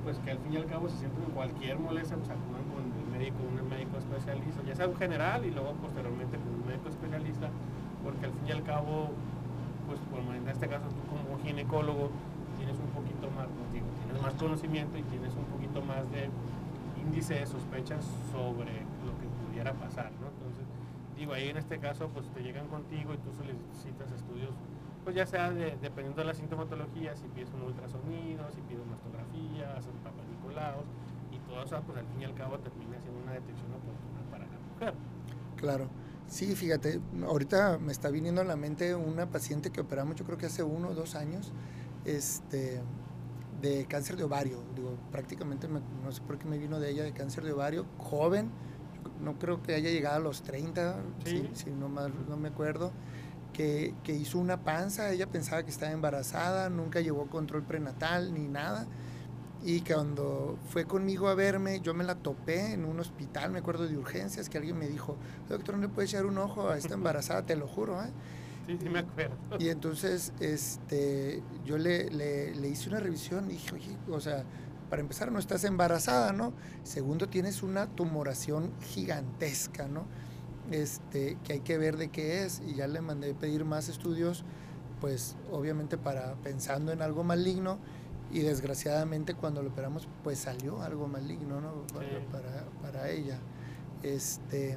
pues 0.08 0.16
que 0.24 0.30
al 0.32 0.38
fin 0.38 0.54
y 0.54 0.56
al 0.56 0.64
cabo 0.64 0.88
si 0.88 0.96
sienten 1.04 1.28
cualquier 1.36 1.78
molestia, 1.78 2.16
pues 2.16 2.32
acudan 2.32 2.64
con 2.72 2.80
el 2.80 3.06
médico, 3.12 3.44
un 3.44 3.60
médico 3.68 4.00
especialista, 4.00 4.64
ya 4.64 4.74
sea 4.74 4.88
un 4.88 4.96
general 4.96 5.44
y 5.44 5.50
luego 5.50 5.76
posteriormente 5.84 6.40
con 6.40 6.48
un 6.48 6.64
médico 6.64 6.88
especialista, 6.88 7.52
porque 8.00 8.24
al 8.24 8.32
fin 8.32 8.48
y 8.48 8.52
al 8.52 8.62
cabo, 8.64 9.12
pues 9.84 10.00
como 10.08 10.32
en 10.32 10.48
este 10.48 10.64
caso 10.64 10.88
tú 10.88 11.02
como 11.12 11.36
ginecólogo 11.44 12.08
tienes 12.56 12.80
un 12.80 12.88
poquito 12.96 13.28
más, 13.36 13.52
pues, 13.52 13.68
digo, 13.76 13.86
tienes 14.00 14.16
más 14.22 14.32
conocimiento 14.40 14.96
y 14.96 15.04
tienes 15.12 15.36
un 15.36 15.44
poquito 15.44 15.84
más 15.84 16.08
de 16.08 16.32
índice 17.04 17.34
de 17.34 17.46
sospechas 17.46 18.00
sobre 18.32 18.87
que 19.58 19.70
pudiera 19.70 19.72
pasar, 19.74 20.12
¿no? 20.20 20.28
Entonces, 20.28 20.66
digo, 21.16 21.32
ahí 21.32 21.48
en 21.48 21.56
este 21.56 21.78
caso, 21.78 22.08
pues 22.08 22.28
te 22.32 22.40
llegan 22.42 22.68
contigo 22.68 23.12
y 23.14 23.18
tú 23.18 23.32
solicitas 23.32 24.10
estudios, 24.12 24.50
pues 25.04 25.16
ya 25.16 25.26
sea 25.26 25.50
de- 25.50 25.76
dependiendo 25.80 26.20
de 26.20 26.26
la 26.26 26.34
sintomatología, 26.34 27.16
si 27.16 27.26
pides 27.28 27.50
un 27.54 27.62
ultrasonido, 27.62 28.44
si 28.52 28.60
pides 28.62 28.86
mastografía, 28.86 29.76
haces 29.76 29.92
papá 30.04 30.22
Nicolaos, 30.30 30.84
y 31.32 31.38
todo 31.40 31.62
eso, 31.62 31.80
pues 31.86 31.98
al 31.98 32.06
fin 32.06 32.22
y 32.22 32.24
al 32.24 32.34
cabo 32.34 32.58
termina 32.58 33.00
siendo 33.00 33.20
una 33.22 33.32
detección 33.32 33.68
oportuna 33.72 34.20
para 34.30 34.44
la 34.44 34.58
mujer. 34.74 34.94
Claro. 35.56 35.88
Sí, 36.26 36.54
fíjate, 36.54 37.00
ahorita 37.26 37.78
me 37.78 37.90
está 37.90 38.10
viniendo 38.10 38.42
a 38.42 38.44
la 38.44 38.54
mente 38.56 38.94
una 38.94 39.30
paciente 39.30 39.70
que 39.70 39.80
operamos, 39.80 40.14
yo 40.16 40.26
creo 40.26 40.36
que 40.36 40.44
hace 40.46 40.62
uno 40.62 40.88
o 40.88 40.94
dos 40.94 41.14
años, 41.14 41.52
este, 42.04 42.82
de 43.62 43.86
cáncer 43.86 44.16
de 44.16 44.24
ovario. 44.24 44.62
Digo, 44.76 44.94
prácticamente 45.10 45.68
me- 45.68 45.80
no 46.04 46.12
sé 46.12 46.20
por 46.20 46.38
qué 46.38 46.46
me 46.46 46.58
vino 46.58 46.78
de 46.80 46.90
ella 46.90 47.02
de 47.02 47.12
cáncer 47.12 47.44
de 47.44 47.52
ovario, 47.52 47.86
joven, 47.96 48.50
no 49.22 49.38
creo 49.38 49.62
que 49.62 49.74
haya 49.74 49.90
llegado 49.90 50.16
a 50.16 50.20
los 50.20 50.42
30, 50.42 50.96
Sí. 51.24 51.48
si, 51.54 51.64
si 51.64 51.70
no, 51.70 51.88
mal- 51.88 52.12
no 52.28 52.36
me 52.36 52.48
acuerdo, 52.48 52.92
que, 53.52 53.94
que 54.04 54.12
hizo 54.14 54.38
una 54.38 54.62
panza, 54.62 55.10
ella 55.10 55.26
pensaba 55.26 55.62
que 55.64 55.70
estaba 55.70 55.90
embarazada, 55.92 56.68
nunca 56.70 57.00
llevó 57.00 57.26
control 57.26 57.62
prenatal 57.64 58.32
ni 58.34 58.46
nada, 58.46 58.86
y 59.64 59.80
cuando 59.80 60.56
fue 60.70 60.84
conmigo 60.84 61.26
a 61.28 61.34
verme, 61.34 61.80
yo 61.80 61.92
me 61.94 62.04
la 62.04 62.14
topé 62.14 62.72
en 62.74 62.84
un 62.84 63.00
hospital, 63.00 63.50
me 63.50 63.58
acuerdo 63.58 63.88
de 63.88 63.96
urgencias, 63.96 64.48
que 64.48 64.58
alguien 64.58 64.78
me 64.78 64.86
dijo, 64.86 65.16
doctor, 65.48 65.74
no 65.74 65.80
le 65.82 65.88
puedes 65.88 66.12
echar 66.12 66.26
un 66.26 66.38
ojo 66.38 66.68
a 66.68 66.78
esta 66.78 66.94
embarazada, 66.94 67.44
te 67.44 67.56
lo 67.56 67.66
juro, 67.66 68.00
¿eh? 68.02 68.10
Sí, 68.68 68.76
sí 68.80 68.88
me 68.90 68.98
acuerdo. 69.00 69.34
Y 69.58 69.70
entonces 69.70 70.32
este, 70.40 71.42
yo 71.64 71.78
le, 71.78 72.10
le, 72.10 72.54
le 72.54 72.68
hice 72.68 72.90
una 72.90 73.00
revisión 73.00 73.46
y 73.50 73.54
dije, 73.54 73.74
oye, 73.74 73.96
o 74.10 74.20
sea, 74.20 74.44
para 74.90 75.00
empezar, 75.02 75.30
no 75.32 75.38
estás 75.38 75.64
embarazada, 75.64 76.32
¿no? 76.32 76.52
Segundo, 76.82 77.28
tienes 77.28 77.62
una 77.62 77.86
tumoración 77.86 78.72
gigantesca, 78.80 79.88
¿no? 79.88 80.04
Este, 80.70 81.38
que 81.44 81.54
hay 81.54 81.60
que 81.60 81.78
ver 81.78 81.96
de 81.96 82.08
qué 82.08 82.44
es 82.44 82.60
y 82.66 82.74
ya 82.74 82.86
le 82.86 83.00
mandé 83.00 83.34
pedir 83.34 83.64
más 83.64 83.88
estudios, 83.88 84.44
pues 85.00 85.36
obviamente 85.50 85.96
para 85.96 86.34
pensando 86.42 86.92
en 86.92 87.00
algo 87.02 87.24
maligno 87.24 87.78
y 88.30 88.40
desgraciadamente 88.40 89.32
cuando 89.34 89.62
lo 89.62 89.70
operamos 89.70 90.06
pues 90.22 90.38
salió 90.38 90.82
algo 90.82 91.06
maligno, 91.08 91.60
¿no? 91.60 91.86
Para, 91.94 92.08
Sí. 92.08 92.14
para, 92.30 92.64
para 92.82 93.10
ella. 93.10 93.38
Este, 94.02 94.76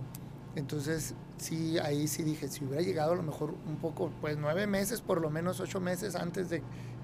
entonces 0.55 1.13
sí, 1.37 1.77
ahí 1.79 2.07
sí 2.07 2.23
dije, 2.23 2.47
si 2.47 2.63
hubiera 2.63 2.81
llegado 2.81 3.11
a 3.13 3.15
lo 3.15 3.23
mejor 3.23 3.53
un 3.67 3.75
poco, 3.77 4.11
pues 4.21 4.37
nueve 4.37 4.67
meses, 4.67 5.01
por 5.01 5.19
lo 5.19 5.29
menos 5.29 5.59
ocho 5.59 5.79
meses 5.81 6.15
antes 6.15 6.49
de 6.49 6.61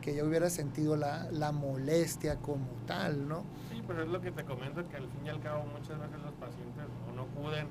que 0.07 0.15
yo 0.15 0.25
hubiera 0.25 0.49
sentido 0.49 0.95
la, 0.95 1.27
la 1.31 1.51
molestia 1.51 2.37
como 2.37 2.65
tal, 2.85 3.27
¿no? 3.27 3.43
Sí, 3.69 3.83
pero 3.85 4.03
es 4.03 4.07
lo 4.07 4.21
que 4.21 4.31
te 4.31 4.45
comento, 4.45 4.87
que 4.87 4.95
al 4.95 5.09
fin 5.09 5.25
y 5.25 5.27
al 5.27 5.41
cabo 5.41 5.65
muchas 5.65 5.99
veces 5.99 6.17
los 6.23 6.33
pacientes 6.35 6.85
o 7.09 7.13
no 7.13 7.23
acuden 7.23 7.67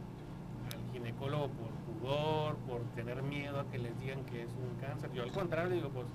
al 0.66 0.92
ginecólogo 0.92 1.48
por 1.48 1.70
pudor, 1.70 2.56
por 2.56 2.82
tener 2.94 3.22
miedo 3.22 3.58
a 3.58 3.66
que 3.70 3.78
les 3.78 3.98
digan 3.98 4.22
que 4.26 4.42
es 4.42 4.50
un 4.50 4.78
cáncer. 4.78 5.10
Yo 5.14 5.22
al 5.22 5.32
contrario 5.32 5.76
digo, 5.76 5.88
pues 5.88 6.08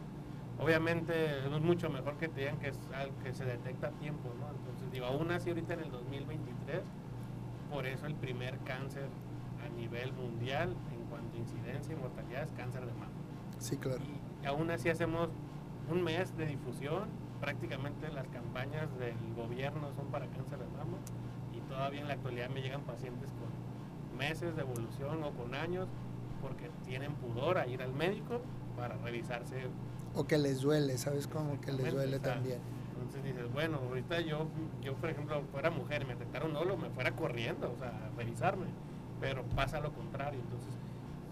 obviamente 0.59 1.39
es 1.39 1.61
mucho 1.61 1.89
mejor 1.89 2.17
que 2.17 2.27
te 2.27 2.41
digan 2.41 2.59
que, 2.59 2.67
es 2.67 2.77
algo 2.93 3.17
que 3.23 3.33
se 3.33 3.43
detecta 3.43 3.87
a 3.87 3.91
tiempo, 3.93 4.31
¿no? 4.39 4.47
Entonces 4.59 4.91
digo, 4.91 5.07
aún 5.07 5.31
así 5.31 5.49
ahorita 5.49 5.73
en 5.73 5.79
el 5.79 5.89
2023, 5.89 6.81
por 7.71 7.87
eso 7.87 8.05
el 8.05 8.13
primer 8.13 8.59
cáncer 8.59 9.07
a 9.65 9.69
nivel 9.69 10.13
mundial 10.13 10.75
en 10.93 11.03
cuanto 11.09 11.35
a 11.35 11.39
incidencia 11.39 11.95
y 11.95 11.95
mortalidad 11.95 12.43
es 12.43 12.51
cáncer 12.51 12.85
de 12.85 12.93
mama. 12.93 13.09
Sí, 13.57 13.75
claro. 13.77 14.03
Y 14.43 14.45
aún 14.45 14.69
así 14.69 14.87
hacemos 14.87 15.29
un 15.91 16.03
mes 16.03 16.35
de 16.37 16.45
difusión, 16.45 17.09
prácticamente 17.39 18.09
las 18.09 18.27
campañas 18.29 18.87
del 18.97 19.15
gobierno 19.35 19.91
son 19.95 20.07
para 20.07 20.25
cáncer 20.27 20.59
de 20.59 20.65
mama 20.65 20.97
y 21.53 21.59
todavía 21.69 22.01
en 22.01 22.07
la 22.07 22.13
actualidad 22.13 22.49
me 22.49 22.61
llegan 22.61 22.81
pacientes 22.81 23.29
con 23.31 24.17
meses 24.17 24.55
de 24.55 24.61
evolución 24.61 25.23
o 25.23 25.31
con 25.31 25.53
años 25.53 25.87
porque 26.41 26.69
tienen 26.85 27.13
pudor 27.15 27.57
a 27.57 27.67
ir 27.67 27.81
al 27.81 27.93
médico 27.93 28.41
para 28.77 28.95
revisarse. 28.97 29.67
O 30.15 30.25
que 30.25 30.37
les 30.37 30.61
duele, 30.61 30.97
¿sabes? 30.97 31.27
Como 31.27 31.59
que 31.59 31.71
les 31.71 31.91
duele 31.93 32.17
o 32.17 32.19
sea, 32.19 32.35
también. 32.35 32.59
Entonces 32.93 33.23
dices, 33.23 33.51
bueno, 33.51 33.79
ahorita 33.89 34.21
yo, 34.21 34.47
yo 34.81 34.95
por 34.95 35.09
ejemplo, 35.09 35.41
fuera 35.51 35.69
mujer 35.69 36.03
y 36.03 36.05
me 36.05 36.13
detectaron 36.13 36.55
un 36.55 36.81
me 36.81 36.89
fuera 36.89 37.11
corriendo, 37.11 37.71
o 37.71 37.77
sea, 37.77 37.89
a 37.89 38.17
revisarme, 38.17 38.67
pero 39.19 39.43
pasa 39.55 39.79
lo 39.81 39.91
contrario. 39.91 40.39
Entonces, 40.39 40.73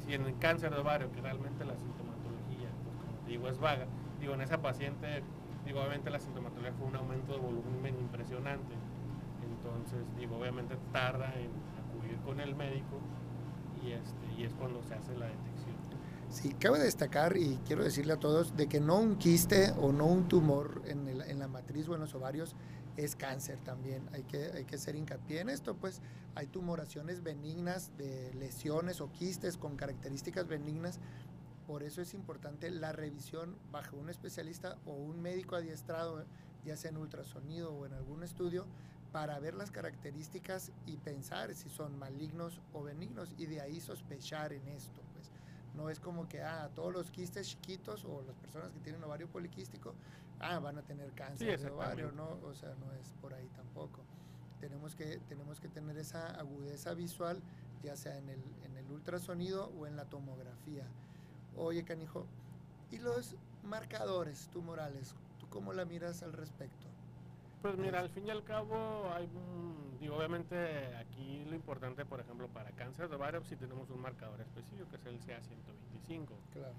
si 0.05 0.13
en 0.13 0.25
el 0.25 0.37
cáncer 0.37 0.73
de 0.73 0.81
ovario, 0.81 1.11
que 1.11 1.21
realmente 1.21 1.63
la 1.63 1.75
sintomatología, 1.75 2.69
pues 2.83 2.95
como 2.97 3.25
te 3.25 3.31
digo, 3.31 3.47
es 3.47 3.59
vaga, 3.59 3.85
digo, 4.19 4.33
en 4.33 4.41
esa 4.41 4.61
paciente, 4.61 5.23
digo, 5.65 5.79
obviamente 5.81 6.09
la 6.09 6.19
sintomatología 6.19 6.73
fue 6.73 6.87
un 6.87 6.95
aumento 6.95 7.33
de 7.33 7.39
volumen 7.39 7.95
impresionante. 7.99 8.75
Entonces, 9.43 9.99
digo, 10.17 10.37
obviamente 10.37 10.77
tarda 10.91 11.33
en 11.35 11.49
acudir 11.79 12.17
con 12.25 12.39
el 12.39 12.55
médico 12.55 12.99
y, 13.83 13.91
este, 13.91 14.25
y 14.37 14.43
es 14.43 14.53
cuando 14.53 14.81
se 14.83 14.93
hace 14.95 15.13
la 15.17 15.25
detección. 15.27 15.75
Sí, 16.29 16.53
cabe 16.59 16.79
destacar 16.79 17.37
y 17.37 17.59
quiero 17.65 17.83
decirle 17.83 18.13
a 18.13 18.17
todos 18.19 18.55
de 18.55 18.67
que 18.67 18.79
no 18.79 18.99
un 18.99 19.15
quiste 19.15 19.71
o 19.81 19.91
no 19.91 20.05
un 20.05 20.27
tumor 20.27 20.81
en, 20.85 21.07
el- 21.07 21.21
en 21.21 21.39
la 21.39 21.47
matriz 21.47 21.87
o 21.89 21.95
en 21.95 22.01
los 22.01 22.13
ovarios 22.13 22.55
es 22.97 23.15
cáncer 23.15 23.57
también. 23.63 24.07
Hay 24.13 24.23
que, 24.23 24.51
hay 24.53 24.65
que 24.65 24.75
hacer 24.75 24.95
hincapié 24.95 25.39
en 25.39 25.49
esto, 25.49 25.75
pues 25.75 26.01
hay 26.35 26.45
tumoraciones 26.47 27.23
benignas 27.23 27.97
de 27.97 28.31
lesiones 28.35 29.01
o 29.01 29.11
quistes 29.11 29.57
con 29.57 29.75
características 29.75 30.47
benignas. 30.47 30.99
Por 31.69 31.83
eso 31.83 32.01
es 32.01 32.15
importante 32.15 32.71
la 32.71 32.93
revisión 32.93 33.55
bajo 33.71 33.95
un 33.95 34.09
especialista 34.09 34.79
o 34.87 34.93
un 34.93 35.21
médico 35.21 35.55
adiestrado, 35.55 36.25
ya 36.65 36.75
sea 36.75 36.89
en 36.89 36.97
ultrasonido 36.97 37.71
o 37.71 37.85
en 37.85 37.93
algún 37.93 38.23
estudio, 38.23 38.65
para 39.11 39.37
ver 39.37 39.53
las 39.53 39.69
características 39.69 40.71
y 40.87 40.97
pensar 40.97 41.53
si 41.53 41.69
son 41.69 41.99
malignos 41.99 42.59
o 42.73 42.81
benignos 42.81 43.35
y 43.37 43.45
de 43.45 43.61
ahí 43.61 43.79
sospechar 43.81 44.51
en 44.51 44.67
esto, 44.69 45.03
pues. 45.13 45.29
No 45.75 45.91
es 45.91 45.99
como 45.99 46.27
que, 46.27 46.41
ah, 46.41 46.71
todos 46.73 46.91
los 46.91 47.11
quistes 47.11 47.49
chiquitos 47.49 48.03
o 48.03 48.23
las 48.25 48.35
personas 48.37 48.71
que 48.71 48.79
tienen 48.79 49.03
ovario 49.03 49.27
poliquístico, 49.27 49.93
ah, 50.39 50.57
van 50.57 50.79
a 50.79 50.81
tener 50.81 51.11
cáncer 51.11 51.59
Sí, 51.59 51.65
de 51.65 51.69
ovario. 51.69 52.11
¿no? 52.13 52.39
O 52.47 52.55
sea, 52.55 52.73
no 52.83 52.91
es 52.93 53.13
por 53.21 53.35
ahí 53.35 53.47
tampoco. 53.55 54.01
Tenemos 54.59 54.95
que, 54.95 55.19
tenemos 55.29 55.59
que 55.59 55.67
tener 55.67 55.99
esa 55.99 56.31
agudeza 56.31 56.95
visual, 56.95 57.43
ya 57.83 57.95
sea 57.95 58.17
en 58.17 58.27
el, 58.27 58.43
en 58.63 58.75
el 58.75 58.91
ultrasonido 58.91 59.71
o 59.77 59.85
en 59.85 59.95
la 59.95 60.05
tomografía. 60.05 60.87
Oye, 61.59 61.83
canijo, 61.83 62.25
¿y 62.89 62.99
los 62.99 63.35
marcadores 63.63 64.47
tumorales? 64.53 65.13
¿Tú 65.39 65.47
cómo 65.49 65.73
la 65.73 65.83
miras 65.83 66.23
al 66.23 66.31
respecto? 66.31 66.87
Pues 67.61 67.77
mira, 67.77 67.99
al 67.99 68.09
fin 68.09 68.25
y 68.27 68.29
al 68.29 68.43
cabo, 68.45 69.11
hay 69.13 69.25
un- 69.25 69.97
digo, 69.99 70.15
obviamente 70.15 70.95
aquí 70.95 71.43
lo 71.49 71.55
importante, 71.55 72.05
por 72.05 72.21
ejemplo, 72.21 72.47
para 72.47 72.71
cáncer 72.71 73.09
de 73.09 73.17
ovario, 73.17 73.43
si 73.43 73.57
tenemos 73.57 73.89
un 73.89 74.01
marcador 74.01 74.39
específico, 74.39 74.87
que 74.89 74.95
es 74.95 75.05
el 75.05 75.19
CA125. 75.19 76.27
Claro. 76.53 76.73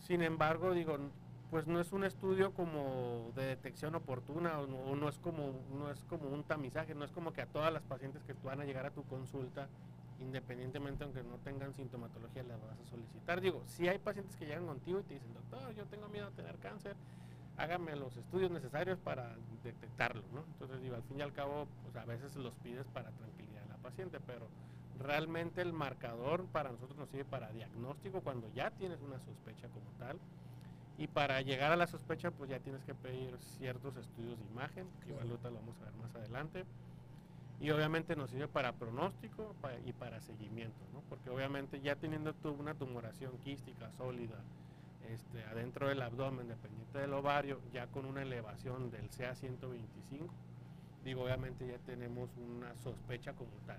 Sin 0.00 0.22
embargo, 0.22 0.72
digo, 0.72 0.98
pues 1.52 1.68
no 1.68 1.78
es 1.80 1.92
un 1.92 2.02
estudio 2.02 2.52
como 2.52 3.30
de 3.36 3.44
detección 3.46 3.94
oportuna 3.94 4.58
o 4.58 4.66
no, 4.66 4.76
o 4.78 4.96
no 4.96 5.08
es 5.08 5.18
como 5.18 5.52
no 5.78 5.88
es 5.92 6.02
como 6.08 6.28
un 6.28 6.42
tamizaje, 6.42 6.96
no 6.96 7.04
es 7.04 7.12
como 7.12 7.32
que 7.32 7.42
a 7.42 7.46
todas 7.46 7.72
las 7.72 7.84
pacientes 7.84 8.24
que 8.24 8.34
van 8.44 8.60
a 8.60 8.64
llegar 8.64 8.86
a 8.86 8.90
tu 8.90 9.04
consulta, 9.04 9.68
independientemente 10.18 11.04
aunque 11.04 11.22
no 11.22 11.36
tengan 11.44 11.72
sintomatología, 11.74 12.42
las 12.42 12.60
Digo, 13.34 13.62
si 13.66 13.88
hay 13.88 13.98
pacientes 13.98 14.36
que 14.36 14.46
llegan 14.46 14.66
contigo 14.66 15.00
y 15.00 15.02
te 15.02 15.14
dicen, 15.14 15.34
doctor, 15.34 15.74
yo 15.74 15.84
tengo 15.86 16.08
miedo 16.08 16.28
a 16.28 16.30
tener 16.30 16.56
cáncer, 16.58 16.94
hágame 17.56 17.96
los 17.96 18.16
estudios 18.16 18.50
necesarios 18.52 18.98
para 19.00 19.34
detectarlo, 19.64 20.22
¿no? 20.32 20.44
Entonces 20.52 20.80
digo, 20.80 20.94
al 20.94 21.02
fin 21.02 21.18
y 21.18 21.22
al 21.22 21.32
cabo, 21.32 21.66
pues 21.82 21.96
a 21.96 22.04
veces 22.04 22.36
los 22.36 22.54
pides 22.56 22.86
para 22.86 23.10
tranquilidad 23.10 23.62
de 23.62 23.68
la 23.68 23.76
paciente, 23.78 24.20
pero 24.20 24.46
realmente 25.00 25.60
el 25.60 25.72
marcador 25.72 26.46
para 26.46 26.70
nosotros 26.70 26.96
nos 26.96 27.08
sirve 27.10 27.24
para 27.24 27.50
diagnóstico 27.50 28.20
cuando 28.20 28.48
ya 28.54 28.70
tienes 28.70 29.00
una 29.02 29.18
sospecha 29.18 29.68
como 29.68 29.90
tal. 29.98 30.18
Y 30.98 31.08
para 31.08 31.42
llegar 31.42 31.72
a 31.72 31.76
la 31.76 31.86
sospecha, 31.86 32.30
pues 32.30 32.48
ya 32.48 32.58
tienes 32.60 32.82
que 32.84 32.94
pedir 32.94 33.36
ciertos 33.58 33.96
estudios 33.96 34.38
de 34.38 34.46
imagen, 34.46 34.86
que 35.02 35.10
igual 35.10 35.28
lo 35.28 35.38
vamos 35.42 35.76
a 35.80 35.84
ver 35.84 35.94
más 35.94 36.14
adelante. 36.14 36.64
Y 37.60 37.70
obviamente 37.70 38.16
nos 38.16 38.30
sirve 38.30 38.48
para 38.48 38.72
pronóstico 38.72 39.54
y 39.84 39.92
para 39.92 40.20
seguimiento, 40.20 40.78
¿no? 40.92 41.00
Porque 41.08 41.30
obviamente 41.30 41.80
ya 41.80 41.96
teniendo 41.96 42.34
una 42.58 42.74
tumoración 42.74 43.38
quística 43.38 43.90
sólida 43.92 44.36
este, 45.08 45.42
adentro 45.44 45.88
del 45.88 46.02
abdomen, 46.02 46.48
dependiente 46.48 46.98
del 46.98 47.12
ovario, 47.14 47.60
ya 47.72 47.86
con 47.86 48.04
una 48.04 48.22
elevación 48.22 48.90
del 48.90 49.08
CA125, 49.10 50.28
digo, 51.04 51.22
obviamente 51.22 51.66
ya 51.66 51.78
tenemos 51.78 52.28
una 52.36 52.76
sospecha 52.78 53.32
como 53.32 53.52
tal. 53.66 53.78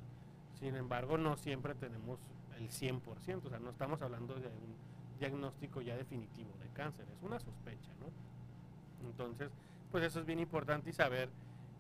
Sin 0.60 0.76
embargo, 0.76 1.18
no 1.18 1.38
siempre 1.38 1.76
tenemos 1.76 2.20
el 2.58 2.70
100%, 2.70 3.46
o 3.46 3.50
sea, 3.50 3.60
no 3.60 3.70
estamos 3.70 4.02
hablando 4.02 4.36
de 4.36 4.48
un 4.48 4.76
diagnóstico 5.20 5.82
ya 5.82 5.96
definitivo 5.96 6.50
de 6.60 6.70
cáncer, 6.70 7.06
es 7.16 7.22
una 7.22 7.40
sospecha, 7.40 7.92
¿no? 8.00 9.08
Entonces, 9.08 9.52
pues 9.92 10.04
eso 10.04 10.20
es 10.20 10.26
bien 10.26 10.40
importante 10.40 10.90
y 10.90 10.94
saber 10.94 11.30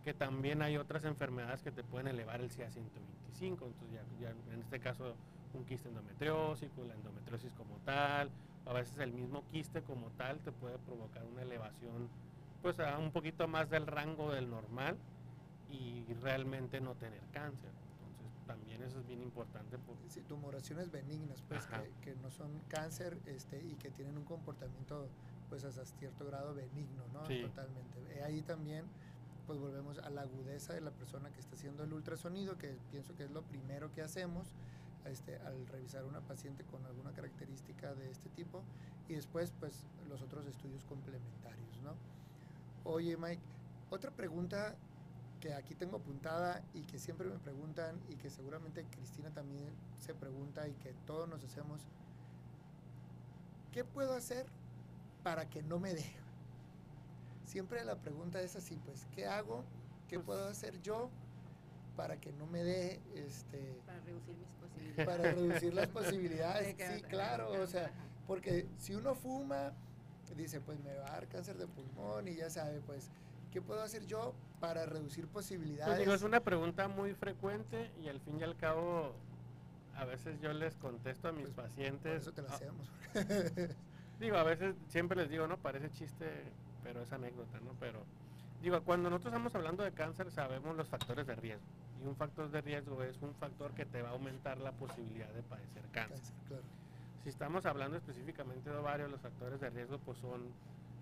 que 0.07 0.13
también 0.13 0.61
hay 0.61 0.77
otras 0.77 1.03
enfermedades 1.03 1.61
que 1.61 1.69
te 1.69 1.83
pueden 1.83 2.07
elevar 2.07 2.39
el 2.39 2.49
CA125, 2.49 3.41
entonces 3.41 3.91
ya, 3.91 4.05
ya 4.21 4.29
en 4.53 4.61
este 4.61 4.79
caso 4.79 5.17
un 5.53 5.65
quiste 5.65 5.89
endometriósico, 5.89 6.85
la 6.85 6.93
endometriosis 6.93 7.51
como 7.51 7.75
tal, 7.79 8.31
a 8.65 8.71
veces 8.71 8.97
el 8.99 9.11
mismo 9.11 9.43
quiste 9.51 9.81
como 9.81 10.09
tal 10.11 10.39
te 10.39 10.53
puede 10.53 10.77
provocar 10.79 11.25
una 11.25 11.41
elevación 11.41 12.07
pues 12.61 12.79
a 12.79 12.97
un 12.97 13.11
poquito 13.11 13.49
más 13.49 13.69
del 13.69 13.85
rango 13.85 14.31
del 14.31 14.49
normal 14.49 14.95
y 15.69 16.05
realmente 16.21 16.79
no 16.79 16.95
tener 16.95 17.19
cáncer. 17.33 17.71
Entonces 18.09 18.47
también 18.47 18.83
eso 18.83 19.01
es 19.01 19.07
bien 19.07 19.21
importante 19.21 19.77
porque 19.77 20.09
Sí, 20.09 20.21
tumoraciones 20.21 20.89
benignas, 20.89 21.43
pues, 21.49 21.65
que, 21.65 21.91
que 22.01 22.15
no 22.21 22.31
son 22.31 22.61
cáncer 22.69 23.17
este, 23.25 23.61
y 23.61 23.75
que 23.75 23.91
tienen 23.91 24.17
un 24.17 24.23
comportamiento, 24.23 25.09
pues, 25.49 25.65
hasta 25.65 25.83
cierto 25.83 26.25
grado 26.25 26.55
benigno, 26.55 27.03
¿no? 27.11 27.25
Sí. 27.25 27.41
Totalmente. 27.41 27.99
Eh, 28.15 28.23
Ahí 28.23 28.41
también, 28.41 28.85
pues, 29.47 29.59
volvemos 29.59 29.97
a 29.99 30.09
la 30.09 30.21
agudeza 30.21 30.73
de 30.73 30.81
la 30.81 30.91
persona 30.91 31.31
que 31.31 31.39
está 31.39 31.55
haciendo 31.55 31.83
el 31.83 31.93
ultrasonido, 31.93 32.57
que 32.57 32.77
pienso 32.91 33.15
que 33.15 33.23
es 33.23 33.31
lo 33.31 33.41
primero 33.41 33.91
que 33.93 34.01
hacemos 34.01 34.53
este, 35.05 35.37
al 35.37 35.65
revisar 35.67 36.03
una 36.03 36.19
paciente 36.19 36.65
con 36.65 36.85
alguna 36.85 37.13
característica 37.13 37.95
de 37.95 38.11
este 38.11 38.29
tipo, 38.29 38.61
y 39.07 39.13
después, 39.13 39.53
pues, 39.59 39.85
los 40.09 40.21
otros 40.21 40.45
estudios 40.45 40.83
complementarios, 40.85 41.81
¿no? 41.81 41.95
Oye, 42.83 43.15
Mike, 43.15 43.41
otra 43.89 44.11
pregunta 44.11 44.75
que 45.39 45.53
aquí 45.53 45.75
tengo 45.75 45.97
apuntada 45.97 46.61
y 46.73 46.81
que 46.81 46.99
siempre 46.99 47.27
me 47.27 47.37
preguntan 47.37 47.99
y 48.09 48.15
que 48.15 48.29
seguramente 48.29 48.83
Cristina 48.91 49.29
también 49.29 49.69
se 49.99 50.13
pregunta 50.13 50.67
y 50.67 50.73
que 50.73 50.93
todos 51.05 51.29
nos 51.29 51.43
hacemos, 51.43 51.81
¿qué 53.71 53.85
puedo 53.85 54.13
hacer 54.13 54.45
para 55.23 55.49
que 55.49 55.63
no 55.63 55.79
me 55.79 55.93
dé? 55.93 56.26
Siempre 57.47 57.83
la 57.83 57.95
pregunta 57.95 58.41
es 58.41 58.55
así, 58.55 58.77
pues, 58.85 59.07
¿qué 59.15 59.25
hago? 59.25 59.63
¿Qué 60.07 60.17
Pues- 60.19 60.25
puedo 60.25 60.47
hacer 60.47 60.79
yo 60.81 61.09
para 61.95 62.17
que 62.19 62.31
no 62.33 62.45
me 62.45 62.63
dé, 62.63 63.01
este, 63.15 63.79
Para 63.85 63.99
reducir 64.01 64.35
mis 64.35 64.47
posibilidades. 64.61 65.05
para 65.05 65.31
reducir 65.33 65.73
las 65.73 65.87
posibilidades? 66.67 66.75
Sí, 66.77 67.01
claro, 67.03 67.51
o 67.61 67.67
sea, 67.67 67.91
porque 68.27 68.67
si 68.77 68.93
uno 68.93 69.15
fuma, 69.15 69.73
dice, 70.35 70.61
pues 70.61 70.79
me 70.81 70.93
va 70.95 71.07
a 71.07 71.11
dar 71.13 71.27
cáncer 71.27 71.57
de 71.57 71.65
pulmón 71.67 72.27
y 72.27 72.35
ya 72.35 72.49
sabe, 72.49 72.79
pues, 72.81 73.09
¿qué 73.51 73.61
puedo 73.61 73.81
hacer 73.81 74.05
yo 74.05 74.35
para 74.59 74.85
reducir 74.85 75.27
posibilidades? 75.27 75.87
Pues 75.87 75.99
digo, 75.99 76.13
es 76.13 76.21
una 76.21 76.41
pregunta 76.41 76.87
muy 76.87 77.15
frecuente 77.15 77.89
y 78.03 78.09
al 78.09 78.19
fin 78.19 78.39
y 78.39 78.43
al 78.43 78.55
cabo 78.55 79.13
a 79.95 80.05
veces 80.05 80.39
yo 80.41 80.53
les 80.53 80.75
contesto 80.77 81.29
a 81.29 81.31
mis 81.31 81.49
Pues, 81.49 81.55
pacientes. 81.69 82.11
Por 82.11 82.21
eso 82.21 82.33
te 82.33 82.41
la 82.43 82.49
ah, 82.51 82.55
hacemos. 82.55 82.91
Digo, 84.19 84.37
a 84.37 84.43
veces 84.43 84.75
siempre 84.89 85.17
les 85.17 85.29
digo, 85.29 85.47
no, 85.47 85.57
parece 85.57 85.89
chiste, 85.91 86.25
pero 86.87 87.01
es 87.01 87.11
anécdota, 87.11 87.59
¿no? 87.59 87.71
Pero 87.81 87.99
digo, 88.61 88.81
cuando 88.81 89.09
nosotros 89.09 89.33
estamos 89.33 89.53
hablando 89.55 89.83
de 89.83 89.91
cáncer 89.91 90.31
sabemos 90.31 90.77
los 90.77 90.87
factores 90.87 91.27
de 91.27 91.35
riesgo. 91.35 91.65
Y 92.01 92.07
un 92.07 92.15
factor 92.15 92.49
de 92.49 92.61
riesgo 92.61 93.03
es 93.03 93.21
un 93.21 93.33
factor 93.35 93.73
que 93.73 93.85
te 93.85 94.01
va 94.01 94.09
a 94.09 94.11
aumentar 94.13 94.57
la 94.59 94.71
posibilidad 94.71 95.27
de 95.33 95.43
padecer 95.43 95.83
cáncer. 95.91 96.17
Cáncer, 96.17 96.35
claro. 96.47 96.63
Si 97.23 97.29
estamos 97.29 97.65
hablando 97.65 97.97
específicamente 97.97 98.69
de 98.69 98.77
ovario, 98.77 99.09
los 99.09 99.19
factores 99.19 99.59
de 99.59 99.69
riesgo 99.69 99.97
pues 99.97 100.17
son 100.19 100.43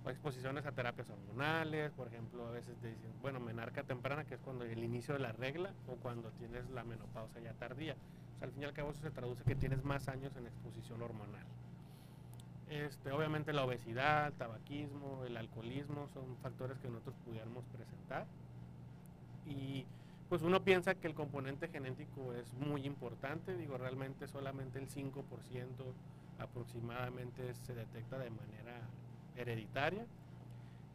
exposiciones 0.07 0.65
a 0.65 0.71
terapias 0.71 1.07
hormonales, 1.11 1.91
por 1.91 2.07
ejemplo, 2.07 2.47
a 2.47 2.51
veces 2.51 2.75
te 2.77 2.87
dicen, 2.87 3.11
bueno, 3.21 3.39
menarca 3.39 3.83
temprana, 3.83 4.25
que 4.25 4.35
es 4.35 4.41
cuando 4.41 4.65
el 4.65 4.83
inicio 4.83 5.13
de 5.13 5.19
la 5.19 5.33
regla 5.33 5.71
o 5.87 5.97
cuando 5.97 6.31
tienes 6.31 6.67
la 6.71 6.83
menopausia 6.83 7.41
ya 7.41 7.53
tardía. 7.53 7.93
O 7.93 8.39
sea, 8.39 8.47
al 8.47 8.53
fin 8.53 8.63
y 8.63 8.65
al 8.65 8.73
cabo 8.73 8.89
eso 8.89 9.01
se 9.01 9.11
traduce 9.11 9.43
que 9.43 9.55
tienes 9.55 9.83
más 9.83 10.07
años 10.07 10.35
en 10.35 10.47
exposición 10.47 10.99
hormonal. 11.03 11.45
Este, 12.69 13.11
obviamente 13.11 13.53
la 13.53 13.63
obesidad, 13.63 14.27
el 14.27 14.33
tabaquismo, 14.33 15.23
el 15.25 15.37
alcoholismo 15.37 16.07
son 16.07 16.35
factores 16.41 16.79
que 16.79 16.87
nosotros 16.87 17.15
pudiéramos 17.25 17.63
presentar. 17.65 18.25
Y 19.45 19.85
pues 20.29 20.41
uno 20.41 20.63
piensa 20.63 20.95
que 20.95 21.07
el 21.07 21.13
componente 21.13 21.67
genético 21.67 22.33
es 22.33 22.51
muy 22.53 22.85
importante, 22.85 23.55
digo, 23.55 23.77
realmente 23.77 24.27
solamente 24.27 24.79
el 24.79 24.89
5% 24.89 25.13
aproximadamente 26.39 27.53
se 27.53 27.75
detecta 27.75 28.17
de 28.17 28.31
manera 28.31 28.81
hereditaria 29.35 30.05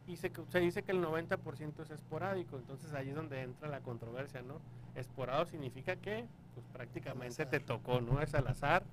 y 0.07 0.17
se, 0.17 0.31
se 0.49 0.59
dice 0.59 0.83
que 0.83 0.91
el 0.91 1.01
90% 1.01 1.81
es 1.81 1.91
esporádico, 1.91 2.57
entonces 2.57 2.93
ahí 2.93 3.09
es 3.09 3.15
donde 3.15 3.41
entra 3.41 3.69
la 3.69 3.79
controversia, 3.79 4.41
¿no? 4.41 4.59
Esporado 4.95 5.45
significa 5.45 5.95
que 5.95 6.25
pues 6.53 6.65
prácticamente 6.73 7.45
te 7.45 7.59
tocó, 7.61 8.01
¿no? 8.01 8.21
Es 8.21 8.35
al 8.35 8.47
azar, 8.47 8.83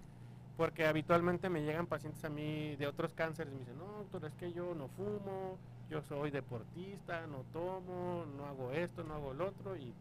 porque 0.59 0.89
habitualmente 0.89 1.49
me 1.49 1.63
llegan 1.63 1.87
pacientes 1.87 2.25
a 2.25 2.29
mí 2.29 2.75
de 2.75 2.89
otros 2.89 3.15
cánceres 3.15 3.53
y 3.53 3.55
me 3.55 3.61
dicen, 3.61 3.79
no, 3.79 3.87
doctor, 3.99 4.25
es 4.25 4.35
que 4.35 4.53
yo 4.53 4.75
no 4.75 4.89
fumo, 4.89 5.57
yo 5.89 6.03
soy 6.03 6.33
deportista, 6.33 7.29
no 7.29 7.45
tomo, 7.53 8.27
no 8.37 8.45
hago 8.45 8.73
esto, 8.73 9.05
no 9.05 9.15
hago 9.15 9.33
lo 9.35 9.47
otro, 9.51 9.77
y 9.77 9.95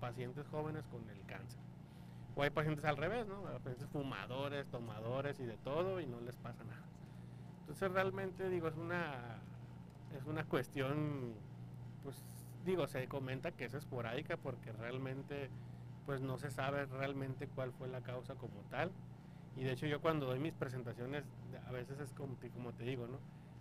pacientes 0.00 0.46
jóvenes 0.46 0.84
con 0.86 1.10
el 1.10 1.20
cáncer. 1.26 1.58
O 2.36 2.44
hay 2.44 2.50
pacientes 2.50 2.84
al 2.84 2.96
revés, 2.96 3.26
¿no? 3.26 3.42
Pacientes 3.42 3.88
fumadores, 3.88 4.68
tomadores 4.68 5.40
y 5.40 5.46
de 5.46 5.56
todo 5.56 6.00
y 6.00 6.06
no 6.06 6.20
les 6.20 6.36
pasa 6.36 6.62
nada. 6.62 6.84
Entonces 7.62 7.90
realmente 7.90 8.48
digo, 8.48 8.68
es 8.68 8.76
una 8.76 9.40
es 10.16 10.24
una 10.26 10.44
cuestión 10.44 11.34
pues 12.04 12.22
digo, 12.64 12.86
se 12.86 13.08
comenta 13.08 13.50
que 13.50 13.64
es 13.64 13.74
esporádica 13.74 14.36
porque 14.36 14.70
realmente 14.70 15.50
pues 16.06 16.20
no 16.20 16.38
se 16.38 16.52
sabe 16.52 16.86
realmente 16.86 17.48
cuál 17.48 17.72
fue 17.72 17.88
la 17.88 18.00
causa 18.00 18.36
como 18.36 18.60
tal. 18.70 18.92
Y 19.56 19.64
de 19.64 19.72
hecho 19.72 19.86
yo 19.86 20.00
cuando 20.00 20.26
doy 20.26 20.38
mis 20.38 20.52
presentaciones 20.54 21.24
a 21.66 21.72
veces 21.72 21.98
es 22.00 22.12
como, 22.12 22.34
te- 22.36 22.50
como 22.50 22.72
te 22.72 22.84
digo, 22.84 23.06
¿no? 23.06 23.18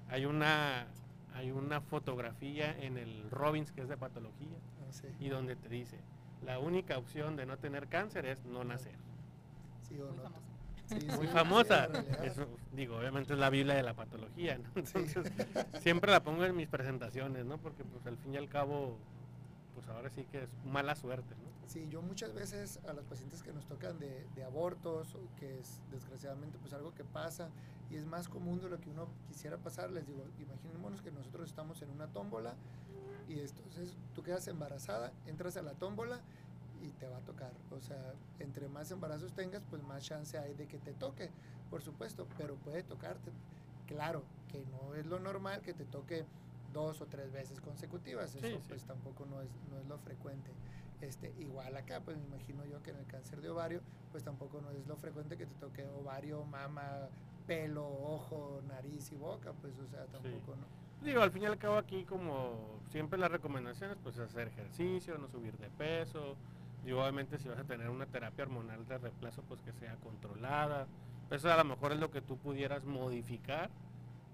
Hay 0.10 0.26
una 0.26 0.88
hay 1.36 1.50
una 1.52 1.82
fotografía 1.82 2.78
en 2.80 2.98
el 2.98 3.30
Robbins 3.32 3.72
que 3.72 3.82
es 3.82 3.90
de 3.90 3.98
patología 3.98 4.58
sé. 4.92 5.12
y 5.20 5.30
donde 5.30 5.56
te 5.56 5.68
dice 5.70 5.98
la 6.44 6.60
única 6.60 6.98
opción 6.98 7.36
de 7.36 7.46
no 7.46 7.58
tener 7.58 7.88
cáncer 7.88 8.26
es 8.26 8.44
no 8.46 8.64
nacer. 8.64 8.96
Sí 9.88 10.00
o 10.00 10.08
Muy 10.08 10.18
no. 10.18 10.24
famosa. 10.24 10.42
Sí, 10.88 11.00
sí, 11.00 11.08
Muy 11.18 11.28
famosa. 11.28 11.88
Eso, 12.24 12.46
digo, 12.74 12.98
obviamente 12.98 13.34
es 13.34 13.40
la 13.40 13.50
Biblia 13.50 13.74
de 13.76 13.84
la 13.84 13.94
patología, 13.94 14.58
¿no? 14.58 14.66
Sí. 14.84 14.98
Entonces, 14.98 15.32
siempre 15.80 16.12
la 16.12 16.22
pongo 16.22 16.44
en 16.44 16.56
mis 16.56 16.68
presentaciones, 16.68 17.46
¿no? 17.46 17.58
Porque 17.58 17.84
pues 17.86 18.06
al 18.06 18.18
fin 18.18 18.34
y 18.34 18.38
al 18.38 18.50
cabo, 18.50 18.98
pues 19.74 19.88
ahora 19.88 20.10
sí 20.10 20.26
que 20.26 20.44
es 20.44 20.50
mala 20.66 20.96
suerte, 20.96 21.34
¿no? 21.36 21.53
Sí, 21.68 21.88
yo 21.90 22.02
muchas 22.02 22.34
veces 22.34 22.80
a 22.88 22.94
los 22.94 23.06
pacientes 23.06 23.42
que 23.42 23.52
nos 23.52 23.66
tocan 23.66 23.98
de, 24.00 24.28
de 24.36 24.44
abortos, 24.44 25.16
que 25.40 25.60
es 25.60 25.82
desgraciadamente 25.92 26.58
pues 26.60 26.74
algo 26.74 26.94
que 26.94 27.04
pasa 27.04 27.50
y 27.90 27.96
es 27.96 28.06
más 28.06 28.28
común 28.28 28.60
de 28.62 28.70
lo 28.70 28.80
que 28.80 28.90
uno 28.90 29.08
quisiera 29.28 29.58
pasar, 29.58 29.92
les 29.92 30.06
digo, 30.06 30.26
imaginémonos 30.40 31.02
que 31.02 31.12
nosotros 31.12 31.50
estamos 31.50 31.82
en 31.82 31.90
una 31.90 32.08
tómbola 32.08 32.56
y 33.28 33.40
entonces 33.40 33.96
tú 34.14 34.24
quedas 34.24 34.48
embarazada, 34.48 35.12
entras 35.26 35.58
a 35.58 35.62
la 35.62 35.74
tómbola 35.74 36.20
y 36.84 36.90
te 37.00 37.08
va 37.08 37.18
a 37.18 37.22
tocar. 37.22 37.52
O 37.72 37.80
sea, 37.82 38.14
entre 38.40 38.68
más 38.68 38.92
embarazos 38.92 39.34
tengas, 39.34 39.64
pues 39.70 39.82
más 39.84 40.04
chance 40.04 40.38
hay 40.38 40.54
de 40.54 40.68
que 40.68 40.78
te 40.80 40.94
toque, 40.94 41.30
por 41.70 41.82
supuesto, 41.82 42.28
pero 42.38 42.56
puede 42.56 42.84
tocarte. 42.84 43.32
Claro, 43.88 44.24
que 44.50 44.64
no 44.66 44.96
es 44.96 45.06
lo 45.06 45.20
normal 45.20 45.62
que 45.62 45.74
te 45.74 45.86
toque 45.86 46.26
dos 46.74 47.02
o 47.02 47.06
tres 47.06 47.32
veces 47.32 47.62
consecutivas, 47.62 48.32
Sí, 48.32 48.40
eso 48.42 48.58
sí. 48.58 48.64
pues 48.68 48.84
tampoco 48.84 49.26
no 49.26 49.42
es, 49.42 49.50
no 49.72 49.78
es 49.80 49.88
lo 49.88 49.98
frecuente. 50.00 50.52
Este, 51.04 51.34
igual 51.38 51.76
acá, 51.76 52.00
pues 52.00 52.18
me 52.18 52.24
imagino 52.24 52.64
yo 52.66 52.82
que 52.82 52.92
en 52.92 52.98
el 52.98 53.06
cáncer 53.08 53.42
de 53.42 53.50
ovario, 53.50 53.82
pues 54.12 54.24
tampoco 54.24 54.62
no 54.62 54.72
es 54.72 54.88
lo 54.88 54.96
frecuente 54.96 55.36
que 55.36 55.46
te 55.46 55.56
toque 55.56 55.86
ovario, 55.86 56.46
mama, 56.46 57.10
pelo, 57.46 57.86
ojo, 57.86 58.62
nariz 58.70 59.12
y 59.12 59.18
boca, 59.18 59.52
pues 59.62 59.78
o 59.80 59.88
sea, 59.88 60.06
tampoco 60.06 60.56
no. 60.56 61.06
Digo, 61.06 61.22
al 61.22 61.32
fin 61.32 61.44
y 61.44 61.46
al 61.48 61.58
cabo 61.58 61.76
aquí 61.76 62.06
como 62.06 62.80
siempre 62.90 63.20
las 63.20 63.30
recomendaciones, 63.30 63.98
pues 64.02 64.18
hacer 64.18 64.48
ejercicio, 64.48 65.18
no 65.18 65.28
subir 65.28 65.58
de 65.58 65.70
peso. 65.72 66.38
Digo, 66.86 67.02
obviamente 67.02 67.38
si 67.38 67.50
vas 67.50 67.60
a 67.60 67.66
tener 67.66 67.90
una 67.90 68.06
terapia 68.06 68.46
hormonal 68.46 68.86
de 68.88 68.98
reemplazo, 68.98 69.42
pues 69.44 69.62
que 69.62 69.74
sea 69.74 69.98
controlada. 69.98 70.88
Eso 71.30 71.52
a 71.52 71.58
lo 71.58 71.66
mejor 71.66 71.92
es 71.92 72.00
lo 72.00 72.12
que 72.12 72.22
tú 72.22 72.38
pudieras 72.38 72.86
modificar, 72.86 73.70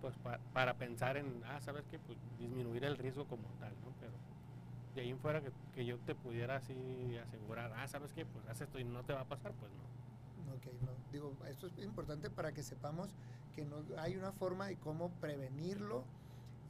pues 0.02 0.16
pa- 0.20 0.40
para 0.54 0.76
pensar 0.76 1.18
en, 1.18 1.42
ah, 1.48 1.60
sabes 1.62 1.88
que 1.88 1.98
pues 1.98 2.20
disminuir 2.38 2.84
el 2.86 2.96
riesgo 2.98 3.26
como 3.26 3.48
tal, 3.60 3.72
¿no? 3.82 3.92
Pero 4.00 4.14
de 4.96 5.02
ahí 5.02 5.10
en 5.10 5.20
fuera 5.20 5.42
que, 5.42 5.52
que 5.74 5.86
yo 5.86 5.98
te 6.00 6.16
pudiera 6.16 6.58
así 6.58 7.18
asegurar, 7.18 7.72
ah, 7.76 7.88
sabes 7.88 8.14
que 8.14 8.26
pues 8.26 8.48
haz 8.48 8.62
esto 8.62 8.80
y 8.80 8.84
no 8.84 9.04
te 9.04 9.14
va 9.14 9.22
a 9.22 9.28
pasar, 9.28 9.54
pues 9.54 9.72
no. 9.72 10.54
Ok, 10.54 10.66
no. 10.82 10.92
Digo, 11.12 11.34
esto 11.48 11.68
es 11.68 11.78
importante 11.80 12.30
para 12.30 12.52
que 12.54 12.64
sepamos 12.64 13.14
que 13.56 13.66
no 13.66 13.84
hay 13.98 14.16
una 14.16 14.32
forma 14.32 14.68
de 14.68 14.78
cómo 14.78 15.10
prevenirlo 15.22 16.04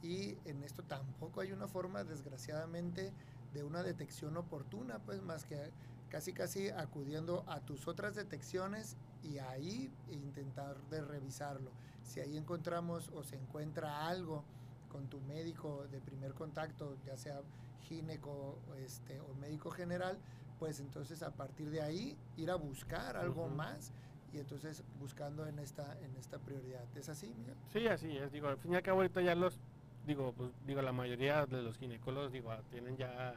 y 0.02 0.36
en 0.44 0.62
esto 0.62 0.82
tampoco 0.82 1.40
hay 1.40 1.52
una 1.52 1.68
forma, 1.68 2.04
desgraciadamente, 2.04 3.12
de 3.52 3.64
una 3.64 3.82
detección 3.82 4.36
oportuna, 4.36 4.98
pues 5.00 5.22
más 5.22 5.44
que 5.44 5.70
casi 6.08 6.32
casi 6.32 6.70
acudiendo 6.70 7.44
a 7.46 7.60
tus 7.60 7.86
otras 7.86 8.14
detecciones 8.14 8.96
y 9.22 9.38
ahí 9.38 9.92
intentar 10.10 10.76
de 10.90 11.02
revisarlo. 11.02 11.70
Si 12.02 12.20
ahí 12.20 12.36
encontramos 12.36 13.10
o 13.14 13.22
se 13.22 13.36
encuentra 13.36 14.08
algo 14.08 14.44
con 14.90 15.08
tu 15.08 15.20
médico 15.20 15.86
de 15.90 16.00
primer 16.00 16.34
contacto, 16.34 16.96
ya 17.06 17.16
sea 17.16 17.40
gineco 17.82 18.58
este, 18.78 19.20
o 19.20 19.34
médico 19.34 19.70
general, 19.70 20.18
pues 20.58 20.80
entonces 20.80 21.22
a 21.22 21.30
partir 21.30 21.70
de 21.70 21.82
ahí 21.82 22.16
ir 22.36 22.50
a 22.50 22.54
buscar 22.56 23.16
algo 23.16 23.48
más 23.48 23.92
y 24.32 24.38
entonces 24.38 24.84
buscando 25.00 25.46
en 25.46 25.58
esta, 25.58 25.96
en 26.04 26.14
esta 26.16 26.38
prioridad. 26.38 26.84
¿Es 26.96 27.08
así, 27.08 27.32
Miguel? 27.36 27.54
Sí, 27.72 27.86
así 27.88 28.16
es. 28.16 28.30
Digo, 28.30 28.48
al 28.48 28.58
fin 28.58 28.72
y 28.72 28.76
al 28.76 28.82
cabo 28.82 28.98
ahorita 29.00 29.22
ya 29.22 29.34
los, 29.34 29.58
digo, 30.06 30.32
pues, 30.36 30.50
digo, 30.66 30.82
la 30.82 30.92
mayoría 30.92 31.46
de 31.46 31.62
los 31.62 31.76
ginecólogos, 31.78 32.30
digo, 32.32 32.50
ah, 32.52 32.60
tienen 32.70 32.96
ya 32.96 33.34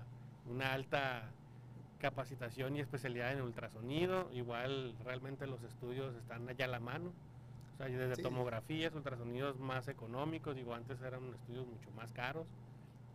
una 0.50 0.74
alta 0.74 1.32
capacitación 2.00 2.76
y 2.76 2.82
especialidad 2.82 3.32
en 3.32 3.42
ultrasonido. 3.42 4.30
Igual 4.34 4.94
realmente 5.06 5.48
los 5.48 5.64
estudios 5.64 6.14
están 6.16 6.48
allá 6.50 6.66
a 6.66 6.68
la 6.68 6.80
mano. 6.80 7.12
O 7.74 7.78
sea, 7.78 7.88
desde 7.88 8.18
Sí. 8.18 8.22
tomografías, 8.22 8.94
ultrasonidos 8.94 9.58
más 9.60 9.88
económicos, 9.88 10.56
digo, 10.56 10.76
antes 10.76 11.02
eran 11.02 11.34
estudios 11.34 11.66
mucho 11.66 11.90
más 11.92 12.12
caros. 12.12 12.46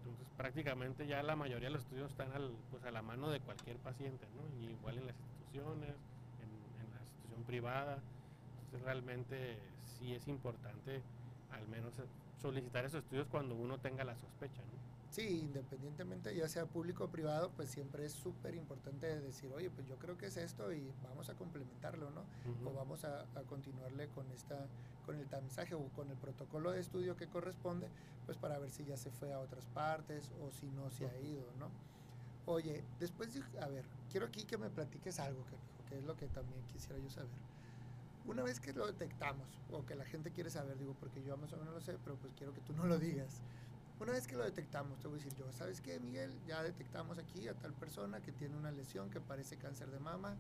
Entonces 0.09 0.35
prácticamente 0.37 1.07
ya 1.07 1.23
la 1.23 1.37
mayoría 1.37 1.69
de 1.69 1.75
los 1.75 1.83
estudios 1.83 2.11
están 2.11 2.31
pues, 2.71 2.85
a 2.85 2.91
la 2.91 3.03
mano 3.03 3.31
de 3.31 3.41
cualquier 3.41 3.77
paciente, 3.77 4.27
¿no? 4.35 4.71
Igual 4.71 4.99
en 4.99 5.07
las 5.07 5.17
instituciones, 5.17 5.95
en, 6.41 6.95
la 6.95 7.01
institución 7.01 7.45
privada. 7.45 7.99
Entonces 8.65 8.83
realmente 8.83 9.59
sí 9.99 10.15
es 10.15 10.27
importante 10.29 11.03
al 11.51 11.67
menos 11.69 11.93
solicitar 12.41 12.85
esos 12.85 13.03
estudios 13.03 13.27
cuando 13.29 13.55
uno 13.55 13.79
tenga 13.79 14.05
la 14.05 14.15
sospecha. 14.17 14.63
Sí, 15.11 15.41
independientemente 15.41 16.35
ya 16.35 16.49
sea 16.49 16.67
público 16.67 17.05
o 17.05 17.09
privado, 17.09 17.51
pues 17.57 17.71
siempre 17.71 18.05
es 18.05 18.13
súper 18.13 18.55
importante 18.55 19.19
decir, 19.21 19.51
oye, 19.53 19.71
pues 19.71 19.87
yo 19.89 19.97
creo 19.97 20.19
que 20.19 20.27
es 20.27 20.37
esto 20.37 20.73
y 20.73 20.93
vamos 21.03 21.29
a 21.31 21.35
complementarlo, 21.35 22.11
¿no? 22.11 22.21
Ujú. 22.21 22.69
O 22.69 22.73
vamos 22.75 23.05
a, 23.05 23.23
a 23.23 23.43
continuarle 23.49 24.09
con 24.09 24.31
esta, 24.33 24.67
con 25.07 25.17
el 25.17 25.27
tamizaje 25.27 25.75
o 25.75 25.89
con 25.97 26.11
el 26.11 26.17
protocolo 26.17 26.73
de 26.73 26.81
estudio 26.81 27.17
que 27.17 27.27
corresponde, 27.27 27.89
pues 28.27 28.37
para 28.37 28.59
ver 28.59 28.71
si 28.71 28.85
ya 28.85 28.97
se 28.97 29.11
fue 29.11 29.33
a 29.33 29.39
otras 29.39 29.65
partes 29.67 30.31
o 30.43 30.51
si 30.53 30.67
no 30.67 30.91
se 30.91 31.07
ha 31.07 31.19
ido, 31.21 31.45
¿no? 31.59 31.71
Oye, 32.45 32.85
después 33.01 33.35
de, 33.35 33.43
a 33.61 33.69
ver, 33.69 33.85
quiero 34.11 34.27
aquí 34.27 34.45
que 34.45 34.59
me 34.59 34.71
platiques 34.71 35.19
algo, 35.21 35.43
canijo, 35.45 35.85
que 35.89 35.99
es 35.99 36.05
lo 36.05 36.17
que 36.17 36.27
también 36.29 36.63
quisiera 36.73 36.99
yo 36.99 37.11
saber. 37.11 37.31
Una 38.27 38.43
vez 38.43 38.61
que 38.61 38.75
lo 38.75 38.87
detectamos, 38.87 39.47
o 39.71 39.85
que 39.87 39.95
la 39.95 40.05
gente 40.05 40.31
quiere 40.31 40.51
saber, 40.51 40.79
digo, 40.79 40.95
porque 41.01 41.23
yo 41.23 41.37
más 41.39 41.53
o 41.55 41.57
menos 41.57 41.75
lo 41.75 41.81
sé, 41.81 41.97
pero 42.05 42.17
pues 42.17 42.33
quiero 42.35 42.53
que 42.53 42.61
tú 42.61 42.75
no 42.75 42.85
lo 42.85 42.99
digas. 42.99 43.41
Una 44.01 44.13
vez 44.13 44.27
que 44.29 44.37
lo 44.37 44.45
detectamos, 44.45 44.99
te 45.01 45.09
voy 45.09 45.19
a 45.19 45.23
decir 45.23 45.35
yo, 45.37 45.51
¿sabes 45.53 45.81
qué, 45.81 45.99
Miguel? 45.99 46.33
Ya 46.47 46.63
detectamos 46.63 47.19
aquí 47.19 47.49
a 47.49 47.55
tal 47.55 47.73
persona 47.75 48.21
que 48.21 48.31
tiene 48.33 48.57
una 48.57 48.71
lesión 48.71 49.11
que 49.11 49.21
parece 49.21 49.57
cáncer 49.57 49.91
de 49.91 49.99
mama, 49.99 50.37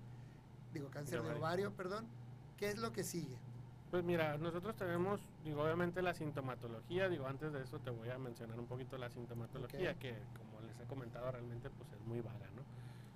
digo, 0.73 0.89
cáncer 0.91 1.23
de 1.23 1.35
ovario. 1.35 1.73
perdón. 1.73 2.07
¿Qué 2.57 2.69
es 2.69 2.79
lo 2.79 2.93
que 2.93 3.03
sigue? 3.03 3.37
Pues 3.91 4.05
mira, 4.05 4.37
nosotros 4.39 4.77
tenemos, 4.77 5.21
digo, 5.45 5.63
obviamente 5.63 6.03
la 6.03 6.15
sintomatología, 6.15 7.09
digo, 7.09 7.27
antes 7.27 7.53
de 7.53 7.63
eso 7.63 7.79
te 7.81 7.91
voy 7.91 8.11
a 8.11 8.19
mencionar 8.19 8.59
un 8.61 8.67
poquito 8.67 8.97
la 8.99 9.09
sintomatología, 9.11 9.93
Ok. 9.93 9.99
que 9.99 10.15
como 10.37 10.61
les 10.61 10.79
he 10.79 10.85
comentado 10.85 11.31
realmente 11.31 11.71
pues 11.71 11.91
es 11.93 12.01
muy 12.07 12.21
vaga, 12.21 12.47
¿no? 12.55 12.63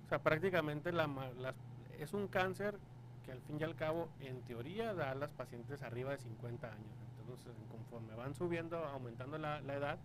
O 0.05 0.09
sea, 0.09 0.19
prácticamente 0.21 0.91
la, 0.91 1.07
las- 1.37 1.55
es 1.99 2.13
un 2.13 2.27
cáncer 2.27 2.77
que 3.25 3.31
al 3.31 3.41
fin 3.41 3.57
y 3.59 3.63
al 3.63 3.75
cabo, 3.75 4.09
en 4.19 4.41
teoría, 4.41 4.93
da 4.93 5.11
a 5.11 5.15
las 5.15 5.31
pacientes 5.31 5.81
arriba 5.83 6.11
de 6.11 6.17
50 6.17 6.67
años. 6.67 6.97
Entonces, 7.21 7.53
conforme 7.71 8.13
van 8.15 8.33
subiendo, 8.35 8.77
aumentando 8.83 9.37
la, 9.37 9.61
la 9.61 9.75
edad, 9.75 9.99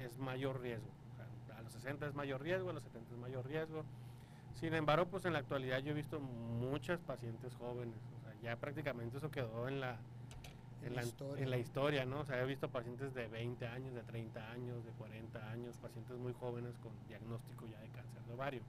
es 0.00 0.18
mayor 0.18 0.60
riesgo. 0.60 0.88
O 1.12 1.46
sea, 1.46 1.58
a 1.58 1.62
los 1.62 1.72
60 1.72 2.06
es 2.06 2.14
mayor 2.14 2.40
riesgo, 2.42 2.70
a 2.70 2.72
los 2.72 2.82
70 2.84 3.14
es 3.14 3.18
mayor 3.20 3.46
riesgo. 3.46 3.84
Sin 4.54 4.74
embargo, 4.74 5.06
pues 5.06 5.24
en 5.24 5.32
la 5.32 5.38
actualidad 5.40 5.78
yo 5.80 5.92
he 5.92 5.94
visto 5.94 6.20
muchas 6.20 7.00
pacientes 7.00 7.54
jóvenes. 7.56 7.96
O 8.18 8.20
sea, 8.22 8.34
ya 8.42 8.56
prácticamente 8.56 9.18
eso 9.18 9.30
quedó 9.30 9.68
en 9.68 9.80
la, 9.80 9.98
En 10.82 10.88
en 10.88 10.94
la 10.96 11.02
la, 11.02 11.06
historia. 11.08 11.42
en 11.44 11.50
la 11.50 11.58
historia, 11.58 12.04
¿no? 12.04 12.20
O 12.20 12.24
sea, 12.24 12.42
he 12.42 12.46
visto 12.46 12.68
pacientes 12.68 13.14
de 13.14 13.28
20 13.28 13.66
años, 13.68 13.94
de 13.94 14.02
30 14.02 14.50
años, 14.50 14.84
de 14.84 14.90
40 14.92 15.50
años, 15.50 15.76
pacientes 15.78 16.16
muy 16.18 16.32
jóvenes 16.32 16.76
con 16.78 16.92
diagnóstico 17.06 17.66
ya 17.66 17.78
de 17.80 17.88
cáncer 17.90 18.22
de 18.24 18.34
ovario. 18.34 18.62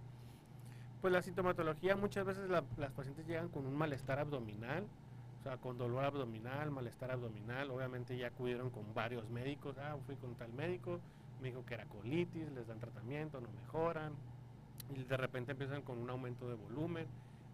Pues 1.02 1.14
la 1.14 1.22
sintomatología, 1.22 1.96
muchas 1.96 2.26
veces 2.26 2.50
la- 2.50 2.64
las 2.78 2.92
pacientes 2.92 3.26
llegan 3.26 3.48
con 3.50 3.66
un 3.66 3.74
malestar 3.76 4.20
abdominal, 4.20 4.86
o 5.40 5.44
sea, 5.44 5.58
con 5.58 5.78
dolor 5.78 6.04
abdominal, 6.04 6.70
malestar 6.72 7.12
abdominal, 7.12 7.72
obviamente 7.72 8.18
ya 8.18 8.28
acudieron 8.28 8.70
con 8.70 8.94
varios 8.94 9.30
médicos, 9.30 9.78
ah, 9.78 9.96
fui 10.06 10.18
con 10.18 10.36
tal 10.36 10.52
médico, 10.54 11.00
me 11.42 11.50
dijo 11.50 11.66
que 11.66 11.74
era 11.74 11.86
colitis, 11.86 12.52
les 12.52 12.68
dan 12.68 12.80
tratamiento, 12.80 13.40
no 13.40 13.50
mejoran, 13.52 14.14
y 14.96 15.04
de 15.04 15.18
repente 15.18 15.52
empiezan 15.52 15.82
con 15.82 15.98
un 15.98 16.10
aumento 16.10 16.48
de 16.50 16.56
volumen, 16.56 17.08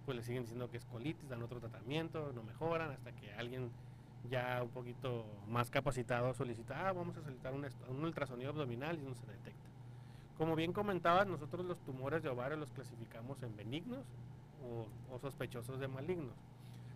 pues 0.06 0.18
le 0.18 0.24
siguen 0.24 0.44
diciendo 0.44 0.70
que 0.70 0.78
es 0.78 0.86
colitis, 0.86 1.28
dan 1.30 1.44
otro 1.44 1.60
tratamiento, 1.60 2.32
no 2.34 2.44
mejoran, 2.44 2.92
hasta 2.92 3.12
que 3.12 3.34
alguien 3.34 3.72
ya 4.30 4.62
un 4.64 4.70
poquito 4.70 5.26
más 5.48 5.70
capacitado 5.70 6.34
solicita, 6.34 6.88
ah, 6.88 6.94
vamos 6.94 7.18
a 7.18 7.22
solicitar 7.22 7.54
un, 7.54 8.04
ultrasonido 8.04 8.52
abdominal 8.52 8.98
y 8.98 9.04
no 9.04 9.16
se 9.16 9.26
detecta. 9.28 9.70
Como 10.38 10.56
bien 10.56 10.74
comentabas, 10.74 11.28
nosotros 11.28 11.66
los 11.66 11.80
tumores 11.80 12.24
de 12.24 12.30
ovario 12.30 12.58
los 12.58 12.72
clasificamos 12.72 13.42
en 13.44 13.56
benignos 13.56 14.04
o, 14.64 15.14
o 15.14 15.20
sospechosos 15.20 15.80
de 15.80 15.88
malignos. 15.88 16.36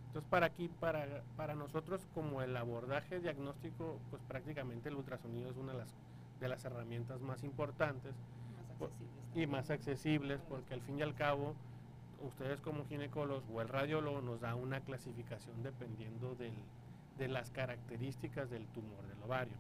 Entonces, 0.08 0.28
para 0.30 0.48
aquí, 0.48 0.70
para, 0.80 1.22
para 1.38 1.54
nosotros, 1.54 2.08
como 2.16 2.42
el 2.42 2.58
abordaje 2.58 3.20
diagnóstico, 3.20 4.00
pues 4.10 4.24
prácticamente 4.24 4.90
el 4.90 4.96
ultrasonido 4.96 5.52
es 5.52 5.58
una 5.58 5.74
de 5.74 5.78
las, 5.80 5.96
de 6.40 6.48
las 6.48 6.64
herramientas 6.66 7.22
más 7.22 7.44
importantes 7.44 8.14
Más 8.80 8.90
y 9.36 9.46
más 9.46 9.70
accesibles, 9.70 10.42
porque 10.50 10.74
al 10.74 10.82
fin 10.82 11.00
y 11.00 11.02
al 11.02 11.14
cabo, 11.14 11.54
ustedes 12.22 12.62
como 12.62 12.86
ginecólogos 12.86 13.44
o 13.54 13.62
el 13.62 13.68
radiólogo 13.68 14.22
nos 14.22 14.42
da 14.42 14.56
una 14.56 14.82
clasificación 14.82 15.62
dependiendo 15.64 16.36
del, 16.36 16.54
de 17.18 17.28
las 17.28 17.52
características 17.52 18.50
del 18.50 18.66
tumor 18.68 19.06
del 19.08 19.22
ovario. 19.24 19.54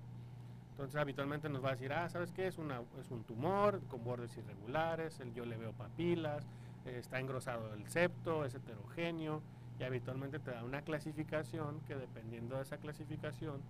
Entonces 0.71 0.95
habitualmente 0.95 1.49
nos 1.49 1.63
va 1.63 1.69
a 1.69 1.71
decir, 1.73 1.91
ah, 1.91 2.09
¿sabes 2.09 2.31
qué? 2.31 2.47
Es, 2.47 2.57
una, 2.57 2.81
es 2.99 3.11
un 3.11 3.23
tumor 3.25 3.81
con 3.89 4.03
bordes 4.03 4.35
irregulares, 4.37 5.19
el, 5.19 5.33
yo 5.33 5.45
le 5.45 5.57
veo 5.57 5.73
papilas, 5.73 6.47
eh, 6.85 6.97
está 6.97 7.19
engrosado 7.19 7.73
el 7.73 7.87
septo, 7.89 8.45
es 8.45 8.55
heterogéneo, 8.55 9.41
y 9.77 9.83
habitualmente 9.83 10.39
te 10.39 10.51
da 10.51 10.63
una 10.63 10.81
clasificación 10.81 11.81
que 11.81 11.95
dependiendo 11.95 12.55
de 12.55 12.63
esa 12.63 12.77
clasificación, 12.77 13.61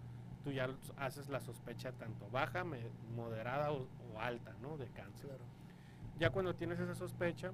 tú 0.44 0.52
ya 0.52 0.70
haces 0.98 1.30
la 1.30 1.40
sospecha 1.42 1.92
tanto 1.94 2.30
baja, 2.30 2.64
moderada 3.16 3.72
o, 3.72 3.88
o 4.14 4.20
alta, 4.20 4.54
¿no? 4.62 4.78
De 4.78 4.88
cáncer. 4.88 5.28
Claro. 5.30 5.44
Ya 6.18 6.30
cuando 6.32 6.54
tienes 6.56 6.80
esa 6.80 6.96
sospecha, 6.96 7.52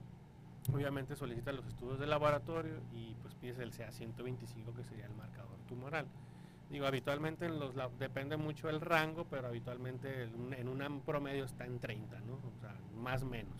obviamente 0.73 1.15
solicitas 1.15 1.55
los 1.55 1.65
estudios 1.67 1.99
de 1.99 2.07
laboratorio 2.07 2.81
y 2.91 3.15
pues 3.21 3.35
pides 3.35 3.59
el 3.59 3.71
CA125 3.71 4.73
que 4.75 4.83
sería 4.83 5.05
el 5.05 5.13
marcador 5.15 5.57
tumoral. 5.67 6.05
Digo, 6.69 6.87
habitualmente 6.87 7.45
en 7.45 7.59
los 7.59 7.75
lab- 7.75 7.95
depende 7.99 8.37
mucho 8.37 8.69
el 8.69 8.81
rango, 8.81 9.25
pero 9.25 9.47
habitualmente 9.47 10.23
en 10.23 10.67
un- 10.67 11.01
promedio 11.05 11.45
está 11.45 11.65
en 11.65 11.79
30, 11.79 12.19
¿no? 12.21 12.33
O 12.33 12.59
sea, 12.59 12.75
más 12.95 13.21
o 13.21 13.27
menos. 13.27 13.53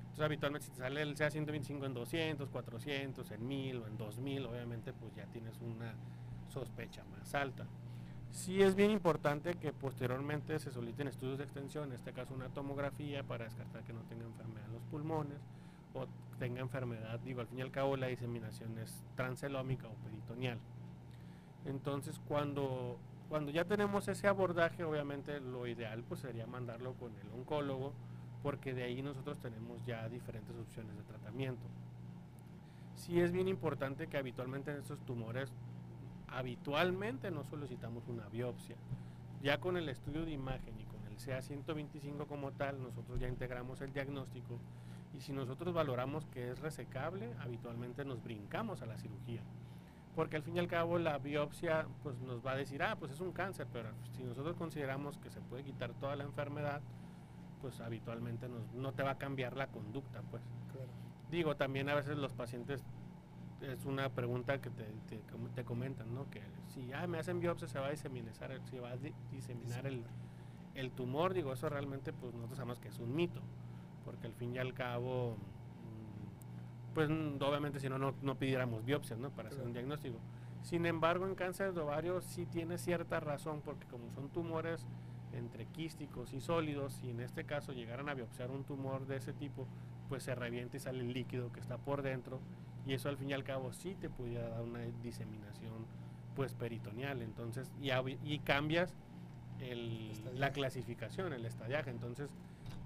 Entonces, 0.00 0.24
habitualmente 0.24 0.66
si 0.66 0.72
te 0.72 0.78
sale 0.78 1.02
el 1.02 1.14
CA125 1.16 1.84
en 1.86 1.94
200, 1.94 2.48
400, 2.48 3.30
en 3.30 3.46
1000 3.46 3.76
o 3.82 3.86
en 3.86 3.96
2000, 3.96 4.44
obviamente 4.46 4.92
pues 4.92 5.14
ya 5.14 5.26
tienes 5.26 5.60
una 5.60 5.94
sospecha 6.48 7.04
más 7.04 7.32
alta. 7.34 7.64
Sí 8.30 8.62
es 8.62 8.74
bien 8.74 8.90
importante 8.90 9.54
que 9.54 9.72
posteriormente 9.72 10.58
se 10.58 10.70
soliciten 10.70 11.08
estudios 11.08 11.38
de 11.38 11.44
extensión, 11.44 11.84
en 11.88 11.94
este 11.94 12.12
caso 12.12 12.34
una 12.34 12.48
tomografía 12.48 13.22
para 13.22 13.44
descartar 13.44 13.82
que 13.84 13.92
no 13.92 14.00
tenga 14.02 14.24
enfermedad 14.24 14.66
en 14.66 14.72
los 14.72 14.82
pulmones 14.84 15.38
o 15.94 16.06
tenga 16.38 16.60
enfermedad, 16.60 17.18
digo, 17.20 17.40
al 17.40 17.46
fin 17.46 17.58
y 17.58 17.62
al 17.62 17.70
cabo 17.70 17.96
la 17.96 18.08
diseminación 18.08 18.78
es 18.78 19.02
transelómica 19.16 19.88
o 19.88 19.94
peritoneal. 20.04 20.58
Entonces, 21.64 22.20
cuando, 22.28 22.98
cuando 23.28 23.50
ya 23.50 23.64
tenemos 23.64 24.06
ese 24.08 24.28
abordaje, 24.28 24.84
obviamente 24.84 25.40
lo 25.40 25.66
ideal 25.66 26.04
pues 26.04 26.20
sería 26.20 26.46
mandarlo 26.46 26.94
con 26.94 27.12
el 27.18 27.28
oncólogo, 27.32 27.92
porque 28.42 28.74
de 28.74 28.84
ahí 28.84 29.02
nosotros 29.02 29.38
tenemos 29.40 29.84
ya 29.86 30.08
diferentes 30.08 30.54
opciones 30.56 30.96
de 30.96 31.02
tratamiento. 31.02 31.66
Sí 32.94 33.20
es 33.20 33.32
bien 33.32 33.48
importante 33.48 34.06
que 34.06 34.16
habitualmente 34.16 34.70
en 34.70 34.78
estos 34.78 35.00
tumores, 35.00 35.52
habitualmente 36.28 37.30
no 37.30 37.44
solicitamos 37.44 38.06
una 38.08 38.28
biopsia. 38.28 38.76
Ya 39.42 39.58
con 39.60 39.76
el 39.76 39.88
estudio 39.88 40.24
de 40.24 40.32
imagen 40.32 40.78
y 40.80 40.84
con 40.84 41.04
el 41.06 41.16
CA125 41.18 42.26
como 42.26 42.52
tal, 42.52 42.82
nosotros 42.82 43.18
ya 43.20 43.28
integramos 43.28 43.80
el 43.80 43.92
diagnóstico 43.92 44.58
y 45.16 45.20
si 45.20 45.32
nosotros 45.32 45.72
valoramos 45.74 46.26
que 46.26 46.50
es 46.50 46.58
resecable, 46.60 47.32
habitualmente 47.40 48.04
nos 48.04 48.22
brincamos 48.22 48.82
a 48.82 48.86
la 48.86 48.98
cirugía. 48.98 49.42
Porque 50.14 50.36
al 50.36 50.42
fin 50.42 50.56
y 50.56 50.58
al 50.58 50.66
cabo 50.68 50.98
la 50.98 51.18
biopsia 51.18 51.86
pues 52.02 52.18
nos 52.20 52.44
va 52.44 52.52
a 52.52 52.56
decir, 52.56 52.82
ah, 52.82 52.96
pues 52.98 53.12
es 53.12 53.20
un 53.20 53.32
cáncer, 53.32 53.66
pero 53.72 53.90
si 54.16 54.24
nosotros 54.24 54.56
consideramos 54.56 55.18
que 55.18 55.30
se 55.30 55.40
puede 55.42 55.62
quitar 55.62 55.92
toda 55.94 56.16
la 56.16 56.24
enfermedad, 56.24 56.80
pues 57.60 57.80
habitualmente 57.80 58.48
nos- 58.48 58.72
no 58.74 58.92
te 58.92 59.02
va 59.02 59.12
a 59.12 59.18
cambiar 59.18 59.56
la 59.56 59.66
conducta, 59.68 60.22
pues. 60.30 60.42
Claro. 60.72 60.88
Digo, 61.30 61.56
también 61.56 61.88
a 61.88 61.94
veces 61.94 62.16
los 62.16 62.32
pacientes, 62.32 62.84
es 63.60 63.84
una 63.84 64.08
pregunta 64.10 64.60
que 64.60 64.70
te, 64.70 64.84
te, 65.08 65.20
com- 65.32 65.48
te 65.54 65.64
comentan, 65.64 66.14
¿no? 66.14 66.28
Que 66.30 66.42
si 66.68 66.92
ah, 66.92 67.06
me 67.06 67.18
hacen 67.18 67.40
biopsia 67.40 67.68
se 67.68 67.78
va 67.78 67.86
a 67.86 67.90
diseminar, 67.90 68.34
se 68.64 68.80
va 68.80 68.90
a 68.90 68.96
di- 68.96 69.14
diseminar 69.30 69.86
el, 69.86 70.02
el 70.74 70.90
tumor, 70.92 71.32
digo, 71.34 71.52
eso 71.52 71.68
realmente 71.68 72.12
pues 72.12 72.34
nosotros 72.34 72.56
sabemos 72.58 72.78
que 72.80 72.88
es 72.88 72.98
un 72.98 73.14
mito, 73.14 73.40
porque 74.04 74.26
al 74.26 74.34
fin 74.34 74.54
y 74.54 74.58
al 74.58 74.74
cabo, 74.74 75.36
mm, 75.36 76.94
pues 76.94 77.08
obviamente 77.10 77.80
si 77.80 77.88
no, 77.88 77.98
no, 77.98 78.14
no 78.22 78.36
pidiéramos 78.36 78.84
biopsias, 78.84 79.18
¿no? 79.18 79.30
Para 79.30 79.48
hacer 79.48 79.62
un 79.64 79.72
diagnóstico. 79.72 80.18
Sin 80.62 80.84
embargo, 80.84 81.26
en 81.26 81.34
cáncer 81.34 81.72
de 81.72 81.80
ovario 81.80 82.20
sí 82.20 82.44
tiene 82.46 82.76
cierta 82.78 83.20
razón, 83.20 83.62
porque 83.64 83.86
como 83.86 84.10
son 84.10 84.28
tumores 84.30 84.86
entre 85.32 85.66
quísticos 85.66 86.32
y 86.32 86.40
sólidos, 86.40 87.00
y 87.04 87.10
en 87.10 87.20
este 87.20 87.44
caso 87.44 87.72
llegaran 87.72 88.08
a 88.08 88.14
biopsiar 88.14 88.50
un 88.50 88.64
tumor 88.64 89.06
de 89.06 89.16
ese 89.16 89.32
tipo, 89.32 89.66
pues 90.08 90.22
se 90.22 90.34
revienta 90.34 90.76
y 90.76 90.80
sale 90.80 91.00
el 91.00 91.12
líquido 91.12 91.52
que 91.52 91.60
está 91.60 91.78
por 91.78 92.02
dentro, 92.02 92.40
y 92.86 92.94
eso 92.94 93.08
al 93.08 93.16
fin 93.16 93.30
y 93.30 93.32
al 93.32 93.44
cabo 93.44 93.72
sí 93.72 93.96
te 94.00 94.08
pudiera 94.08 94.48
dar 94.48 94.62
una 94.62 94.80
diseminación 95.02 95.86
pues 96.34 96.54
peritoneal, 96.54 97.22
entonces, 97.22 97.72
y, 97.80 98.38
cambias 98.40 98.94
el- 99.60 100.12
la 100.38 100.52
clasificación, 100.52 101.32
el 101.32 101.46
estadiaje, 101.46 101.90
entonces 101.90 102.30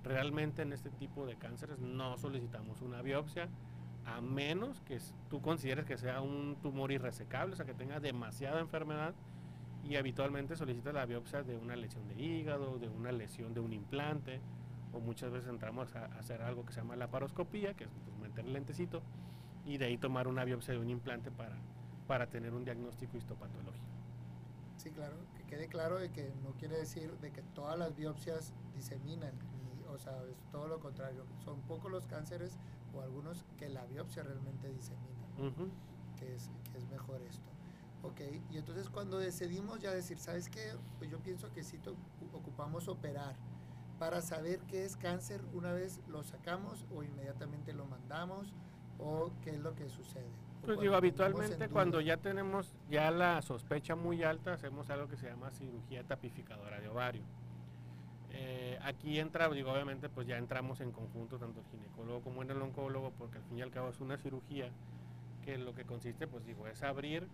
realmente 0.04 0.62
en 0.62 0.72
este 0.72 0.90
tipo 0.90 1.26
de 1.26 1.36
cánceres 1.36 1.78
no 1.80 2.16
solicitamos 2.16 2.80
una 2.80 3.02
biopsia, 3.02 3.48
a 4.06 4.20
menos 4.20 4.80
que 4.82 4.98
tú 5.28 5.42
consideres 5.42 5.84
que 5.84 5.98
sea 5.98 6.20
un 6.20 6.56
tumor 6.62 6.92
irresecable, 6.92 7.54
o 7.54 7.56
sea 7.56 7.66
que 7.66 7.74
tenga 7.74 8.00
demasiada 8.00 8.60
enfermedad 8.60 9.14
y 9.84 9.96
habitualmente 9.96 10.56
solicitas 10.56 10.94
la 10.94 11.06
biopsia 11.06 11.42
de 11.42 11.56
una 11.56 11.76
lesión 11.76 12.06
de 12.08 12.14
hígado, 12.22 12.78
de 12.78 12.88
una 12.88 13.12
lesión 13.12 13.52
de 13.52 13.60
un 13.60 13.72
implante, 13.72 14.40
o 14.92 15.00
muchas 15.00 15.30
veces 15.30 15.48
entramos 15.48 15.94
a, 15.94 16.06
hacer 16.18 16.42
algo 16.42 16.64
que 16.64 16.72
se 16.72 16.80
llama 16.80 16.96
la 16.96 17.10
paroscopía, 17.10 17.74
que 17.74 17.84
es 17.84 17.90
pues, 18.04 18.18
meter 18.18 18.44
el 18.44 18.52
lentecito, 18.52 19.02
y 19.64 19.78
de 19.78 19.86
ahí 19.86 19.98
tomar 19.98 20.28
una 20.28 20.44
biopsia 20.44 20.74
de 20.74 20.80
un 20.80 20.90
implante 20.90 21.30
para, 21.30 21.56
para 22.06 22.26
tener 22.28 22.52
un 22.54 22.64
diagnóstico 22.64 23.16
histopatológico. 23.16 23.84
Sí, 24.76 24.90
claro, 24.90 25.16
que 25.36 25.44
quede 25.44 25.68
claro 25.68 25.98
de 25.98 26.10
que 26.10 26.32
no 26.42 26.52
quiere 26.52 26.78
decir 26.78 27.12
de 27.18 27.30
que 27.32 27.42
todas 27.42 27.78
las 27.78 27.94
biopsias 27.94 28.52
diseminan, 28.74 29.32
o 29.88 29.98
sea, 29.98 30.22
es 30.24 30.38
todo 30.50 30.68
lo 30.68 30.80
contrario. 30.80 31.24
Son 31.44 31.60
pocos 31.62 31.90
los 31.90 32.06
cánceres 32.06 32.58
o 32.94 33.02
algunos 33.02 33.44
que 33.58 33.68
la 33.68 33.84
biopsia 33.84 34.22
realmente 34.22 34.68
disemina, 34.72 35.26
¿no? 35.38 35.48
Ujú. 35.48 35.68
que, 36.18 36.34
es, 36.34 36.50
que 36.72 36.78
es 36.78 36.86
mejor 36.88 37.20
esto. 37.22 37.50
Ok, 38.02 38.20
y 38.50 38.56
entonces 38.56 38.88
cuando 38.88 39.18
decidimos 39.18 39.80
ya 39.80 39.90
decir, 39.92 40.18
¿sabes 40.18 40.48
qué? 40.48 40.72
Pues 40.98 41.10
yo 41.10 41.18
pienso 41.18 41.52
que 41.52 41.62
sí 41.62 41.76
to- 41.78 41.96
ocupamos 42.32 42.88
operar 42.88 43.36
para 43.98 44.22
saber 44.22 44.60
qué 44.60 44.86
es 44.86 44.96
cáncer 44.96 45.44
una 45.52 45.72
vez 45.72 46.00
lo 46.08 46.22
sacamos 46.22 46.86
o 46.90 47.02
inmediatamente 47.02 47.74
lo 47.74 47.84
mandamos 47.84 48.54
o 49.02 49.30
qué 49.42 49.50
es 49.50 49.58
lo 49.60 49.74
que 49.74 49.88
sucede. 49.88 50.30
Pues 50.64 50.78
digo, 50.78 50.94
habitualmente 50.94 51.64
en 51.64 51.70
cuando 51.70 52.00
ya 52.00 52.18
tenemos 52.18 52.74
ya 52.90 53.10
la 53.10 53.40
sospecha 53.40 53.96
muy 53.96 54.22
alta, 54.22 54.52
hacemos 54.52 54.90
algo 54.90 55.08
que 55.08 55.16
se 55.16 55.28
llama 55.28 55.50
cirugía 55.50 56.04
tapificadora 56.04 56.80
de 56.80 56.88
ovario. 56.88 57.22
Eh, 58.32 58.78
aquí 58.82 59.18
entra, 59.18 59.48
digo, 59.48 59.72
obviamente, 59.72 60.08
pues 60.08 60.26
ya 60.26 60.36
entramos 60.36 60.80
en 60.80 60.92
conjunto, 60.92 61.38
tanto 61.38 61.60
el 61.60 61.66
ginecólogo 61.66 62.20
como 62.20 62.42
en 62.42 62.50
el 62.50 62.60
oncólogo, 62.62 63.10
porque 63.18 63.38
al 63.38 63.44
fin 63.44 63.58
y 63.58 63.62
al 63.62 63.70
cabo 63.70 63.88
es 63.88 64.00
una 64.00 64.18
cirugía 64.18 64.70
que 65.44 65.58
lo 65.58 65.74
que 65.74 65.84
consiste, 65.84 66.26
pues 66.26 66.44
digo, 66.44 66.66
es 66.66 66.82
abrir, 66.82 67.26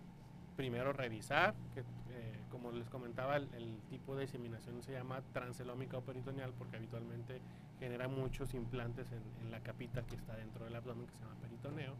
primero 0.57 0.91
revisar, 0.91 1.55
que 1.73 1.79
eh, 1.79 2.39
como 2.51 2.71
les 2.71 2.89
comentaba, 2.89 3.37
el, 3.37 3.77
tipo 3.89 4.15
de 4.15 4.23
diseminación 4.23 4.83
se 4.83 4.91
llama 4.91 5.21
transelómica 5.31 5.97
o 5.97 6.01
peritoneal, 6.01 6.51
porque 6.57 6.75
habitualmente 6.75 7.39
genera 7.79 8.09
muchos 8.09 8.53
implantes 8.53 9.07
en, 9.13 9.51
la 9.51 9.61
capita 9.61 10.01
que 10.01 10.15
está 10.15 10.35
dentro 10.35 10.65
del 10.65 10.75
abdomen, 10.75 11.05
que 11.05 11.13
se 11.13 11.19
llama 11.19 11.35
peritoneo. 11.41 11.93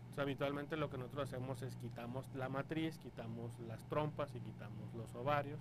Entonces, 0.00 0.18
habitualmente 0.18 0.76
lo 0.76 0.90
que 0.90 0.98
nosotros 0.98 1.28
hacemos 1.28 1.62
es 1.62 1.74
quitamos 1.76 2.26
la 2.34 2.50
matriz, 2.50 2.98
quitamos 2.98 3.58
las 3.60 3.82
trompas 3.88 4.34
y 4.34 4.40
quitamos 4.40 4.92
los 4.94 5.14
ovarios 5.14 5.58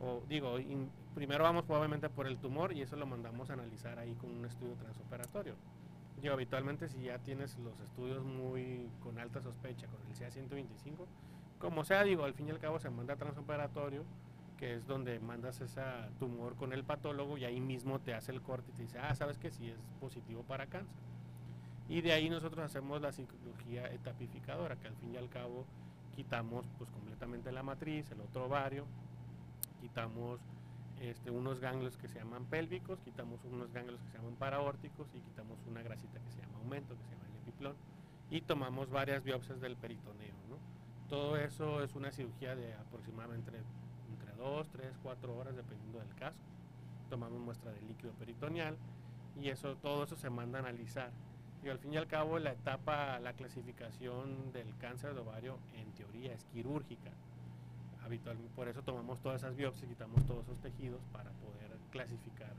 o 0.00 0.22
digo, 0.28 0.56
primero 1.14 1.44
vamos 1.44 1.64
probablemente 1.64 2.08
por 2.08 2.26
el 2.26 2.38
tumor 2.38 2.72
y 2.72 2.82
eso 2.82 2.96
lo 2.96 3.06
mandamos 3.06 3.50
a 3.50 3.54
analizar 3.54 3.98
ahí 3.98 4.14
con 4.14 4.30
un 4.30 4.44
estudio 4.44 4.74
transoperatorio. 4.74 5.54
Yo 6.22 6.32
habitualmente 6.32 6.88
si 6.88 7.02
ya 7.02 7.18
tienes 7.18 7.56
los 7.58 7.78
estudios 7.80 8.24
muy 8.24 8.90
con 9.00 9.18
alta 9.18 9.40
sospecha 9.40 9.86
con 9.86 10.00
el 10.06 10.14
CA125, 10.14 11.06
como 11.58 11.84
sea, 11.84 12.02
digo, 12.04 12.24
al 12.24 12.34
fin 12.34 12.48
y 12.48 12.50
al 12.50 12.58
cabo 12.58 12.78
se 12.78 12.90
manda 12.90 13.14
a 13.14 13.16
transoperatorio, 13.16 14.04
que 14.56 14.74
es 14.74 14.86
donde 14.86 15.20
mandas 15.20 15.60
ese 15.60 15.80
tumor 16.18 16.56
con 16.56 16.72
el 16.72 16.84
patólogo 16.84 17.38
y 17.38 17.44
ahí 17.44 17.60
mismo 17.60 18.00
te 18.00 18.14
hace 18.14 18.32
el 18.32 18.42
corte 18.42 18.70
y 18.70 18.76
te 18.76 18.82
dice, 18.82 18.98
ah, 18.98 19.14
sabes 19.14 19.38
que 19.38 19.50
sí 19.50 19.68
es 19.68 19.78
positivo 20.00 20.42
para 20.42 20.66
cáncer. 20.66 20.96
Y 21.88 22.00
de 22.00 22.12
ahí 22.12 22.28
nosotros 22.28 22.64
hacemos 22.64 23.00
la 23.00 23.12
cirugía 23.12 23.86
etapificadora, 23.92 24.76
que 24.76 24.88
al 24.88 24.96
fin 24.96 25.14
y 25.14 25.16
al 25.16 25.28
cabo 25.28 25.64
quitamos 26.14 26.66
pues 26.76 26.90
completamente 26.90 27.52
la 27.52 27.62
matriz, 27.62 28.10
el 28.10 28.20
otro 28.20 28.46
ovario, 28.46 28.84
quitamos 29.80 30.40
este, 31.00 31.30
unos 31.30 31.60
ganglios 31.60 31.96
que 31.96 32.08
se 32.08 32.18
llaman 32.18 32.44
pélvicos, 32.46 33.00
quitamos 33.00 33.44
unos 33.44 33.72
ganglios 33.72 34.00
que 34.02 34.10
se 34.10 34.18
llaman 34.18 34.34
paraórticos 34.36 35.08
y 35.14 35.20
quitamos 35.20 35.58
una 35.66 35.82
grasita 35.82 36.20
que 36.20 36.30
se 36.32 36.40
llama 36.40 36.58
aumento, 36.58 36.96
que 36.96 37.04
se 37.04 37.10
llama 37.10 37.26
el 37.28 37.36
epiplón, 37.42 37.76
y 38.30 38.40
tomamos 38.42 38.90
varias 38.90 39.22
biopsias 39.22 39.60
del 39.60 39.76
peritoneo. 39.76 40.34
Todo 41.08 41.38
eso 41.38 41.82
es 41.82 41.94
una 41.94 42.12
cirugía 42.12 42.54
de 42.54 42.74
aproximadamente 42.74 43.50
entre 44.10 44.32
2, 44.36 44.68
3, 44.68 44.98
4 45.02 45.36
horas, 45.36 45.56
dependiendo 45.56 46.00
del 46.00 46.14
caso. 46.16 46.36
Tomamos 47.08 47.40
muestra 47.40 47.72
de 47.72 47.80
líquido 47.80 48.12
peritoneal 48.12 48.76
y 49.40 49.48
eso, 49.48 49.76
todo 49.76 50.04
eso 50.04 50.16
se 50.16 50.28
manda 50.28 50.58
a 50.58 50.62
analizar. 50.62 51.10
Y 51.64 51.70
al 51.70 51.78
fin 51.78 51.94
y 51.94 51.96
al 51.96 52.06
cabo 52.06 52.38
la 52.38 52.52
etapa, 52.52 53.18
la 53.20 53.32
clasificación 53.32 54.52
del 54.52 54.76
cáncer 54.76 55.14
de 55.14 55.20
ovario 55.20 55.58
en 55.74 55.90
teoría 55.92 56.34
es 56.34 56.44
quirúrgica 56.44 57.10
habitualmente, 58.08 58.50
por 58.54 58.68
eso 58.68 58.82
tomamos 58.82 59.20
todas 59.20 59.42
esas 59.42 59.54
biopsias, 59.54 59.88
quitamos 59.88 60.24
todos 60.26 60.44
esos 60.44 60.58
tejidos 60.60 61.00
para 61.12 61.30
poder 61.32 61.70
clasificar 61.90 62.52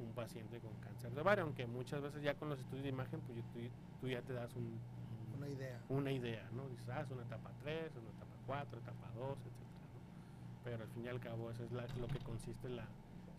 un 0.00 0.12
paciente 0.12 0.58
con 0.58 0.72
cáncer 0.80 1.12
de 1.14 1.20
ovario, 1.20 1.44
aunque 1.44 1.66
muchas 1.66 2.02
veces 2.02 2.22
ya 2.22 2.34
con 2.34 2.48
los 2.48 2.58
estudios 2.58 2.82
de 2.82 2.90
imagen, 2.90 3.20
pues 3.20 3.38
tú, 3.52 3.60
tú 4.00 4.08
ya 4.08 4.20
te 4.22 4.32
das 4.32 4.54
un, 4.56 4.78
una 5.38 5.48
idea. 5.48 5.80
Una 5.88 6.12
idea, 6.12 6.48
¿no? 6.52 6.68
Dices, 6.68 6.88
ah, 6.88 7.00
es 7.00 7.10
una 7.10 7.22
etapa 7.22 7.50
3, 7.62 7.86
es 7.86 7.96
una 7.96 8.10
etapa 8.10 8.34
4, 8.46 8.78
etapa 8.78 9.10
2, 9.16 9.30
etc. 9.30 9.46
¿no? 9.46 9.54
Pero 10.64 10.82
al 10.82 10.88
fin 10.90 11.04
y 11.04 11.08
al 11.08 11.20
cabo 11.20 11.50
eso 11.50 11.64
es 11.64 11.72
la, 11.72 11.86
lo 12.00 12.08
que 12.08 12.18
consiste 12.18 12.66
en 12.66 12.76
la 12.76 12.86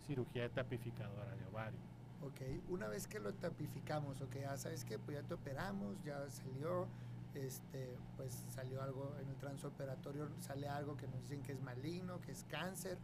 cirugía 0.06 0.48
tapificadora 0.48 1.36
de 1.36 1.46
ovario. 1.46 1.78
Ok, 2.22 2.40
una 2.70 2.88
vez 2.88 3.06
que 3.06 3.20
lo 3.20 3.34
tapificamos, 3.34 4.20
ok, 4.22 4.36
ya 4.40 4.56
sabes 4.56 4.84
que 4.84 4.98
pues 4.98 5.18
ya 5.18 5.22
te 5.22 5.34
operamos, 5.34 6.02
ya 6.02 6.28
salió, 6.30 6.88
este, 7.36 7.96
pues 8.16 8.44
salió 8.54 8.82
algo 8.82 9.14
en 9.20 9.28
el 9.28 9.36
transoperatorio, 9.36 10.28
sale 10.40 10.68
algo 10.68 10.96
que 10.96 11.06
nos 11.06 11.20
dicen 11.22 11.42
que 11.42 11.52
es 11.52 11.60
maligno, 11.60 12.20
que 12.20 12.32
es 12.32 12.44
cáncer. 12.44 12.98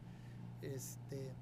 Este, 0.62 1.32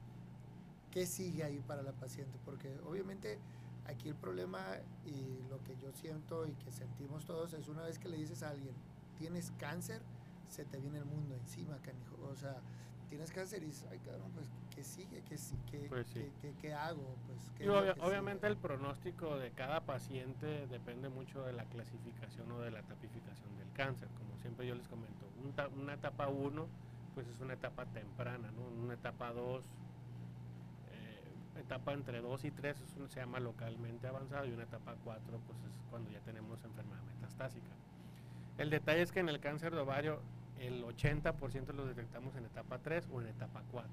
¿Qué 0.90 1.06
sigue 1.06 1.44
ahí 1.44 1.60
para 1.60 1.82
la 1.82 1.92
paciente? 1.92 2.38
Porque 2.44 2.76
obviamente 2.84 3.38
aquí 3.86 4.08
el 4.08 4.16
problema 4.16 4.64
y 5.04 5.42
lo 5.48 5.62
que 5.62 5.76
yo 5.76 5.92
siento 5.92 6.46
y 6.46 6.52
que 6.54 6.72
sentimos 6.72 7.24
todos 7.24 7.52
es 7.54 7.68
una 7.68 7.82
vez 7.82 7.98
que 7.98 8.08
le 8.08 8.16
dices 8.16 8.42
a 8.42 8.50
alguien, 8.50 8.74
tienes 9.18 9.52
cáncer, 9.58 10.02
se 10.48 10.64
te 10.64 10.78
viene 10.78 10.98
el 10.98 11.04
mundo 11.04 11.36
encima, 11.36 11.78
canijo. 11.82 12.16
O 12.28 12.34
sea, 12.34 12.56
tienes 13.10 13.30
cáncer 13.32 13.62
y 13.62 13.66
dices, 13.66 13.86
ay 13.90 13.98
cabrón, 13.98 14.30
pues 14.32 14.48
¿qué 14.74 14.84
sigue? 14.84 15.22
¿Qué, 15.28 15.36
qué, 15.70 15.86
pues 15.88 16.06
sí. 16.06 16.14
qué, 16.14 16.32
qué, 16.40 16.54
qué 16.60 16.74
hago? 16.74 17.16
Pues, 17.26 17.50
¿qué 17.56 17.64
y 17.64 17.68
obvia, 17.68 17.94
obviamente 18.00 18.46
sigue? 18.46 18.52
el 18.52 18.56
pronóstico 18.56 19.36
de 19.36 19.50
cada 19.50 19.80
paciente 19.80 20.66
depende 20.68 21.08
mucho 21.08 21.44
de 21.44 21.52
la 21.52 21.64
clasificación 21.64 22.50
o 22.52 22.60
de 22.60 22.70
la 22.70 22.82
tapificación 22.82 23.58
del 23.58 23.70
cáncer. 23.72 24.08
Como 24.16 24.38
siempre 24.38 24.66
yo 24.66 24.76
les 24.76 24.88
comento, 24.88 25.26
un 25.42 25.82
una 25.82 25.94
etapa 25.94 26.28
1 26.28 26.66
pues 27.14 27.26
es 27.26 27.40
una 27.40 27.54
etapa 27.54 27.84
temprana, 27.86 28.50
¿no? 28.52 28.62
Una 28.82 28.94
etapa 28.94 29.32
2, 29.32 29.64
eh, 30.92 31.60
etapa 31.60 31.92
entre 31.92 32.20
2 32.20 32.44
y 32.44 32.50
3 32.52 32.80
es 32.80 32.96
un, 32.96 33.08
se 33.10 33.20
llama 33.20 33.40
localmente 33.40 34.06
avanzado 34.06 34.46
y 34.46 34.52
una 34.52 34.62
etapa 34.62 34.94
4 35.04 35.40
pues 35.46 35.58
es 35.64 35.72
cuando 35.90 36.10
ya 36.10 36.20
tenemos 36.20 36.62
enfermedad 36.64 37.02
metastásica. 37.02 37.72
El 38.58 38.70
detalle 38.70 39.02
es 39.02 39.12
que 39.12 39.20
en 39.20 39.28
el 39.28 39.40
cáncer 39.40 39.74
de 39.74 39.80
ovario 39.80 40.20
el 40.60 40.84
80% 40.84 41.72
los 41.72 41.88
detectamos 41.88 42.36
en 42.36 42.44
etapa 42.44 42.78
3 42.78 43.08
o 43.12 43.20
en 43.20 43.28
etapa 43.28 43.62
4. 43.72 43.90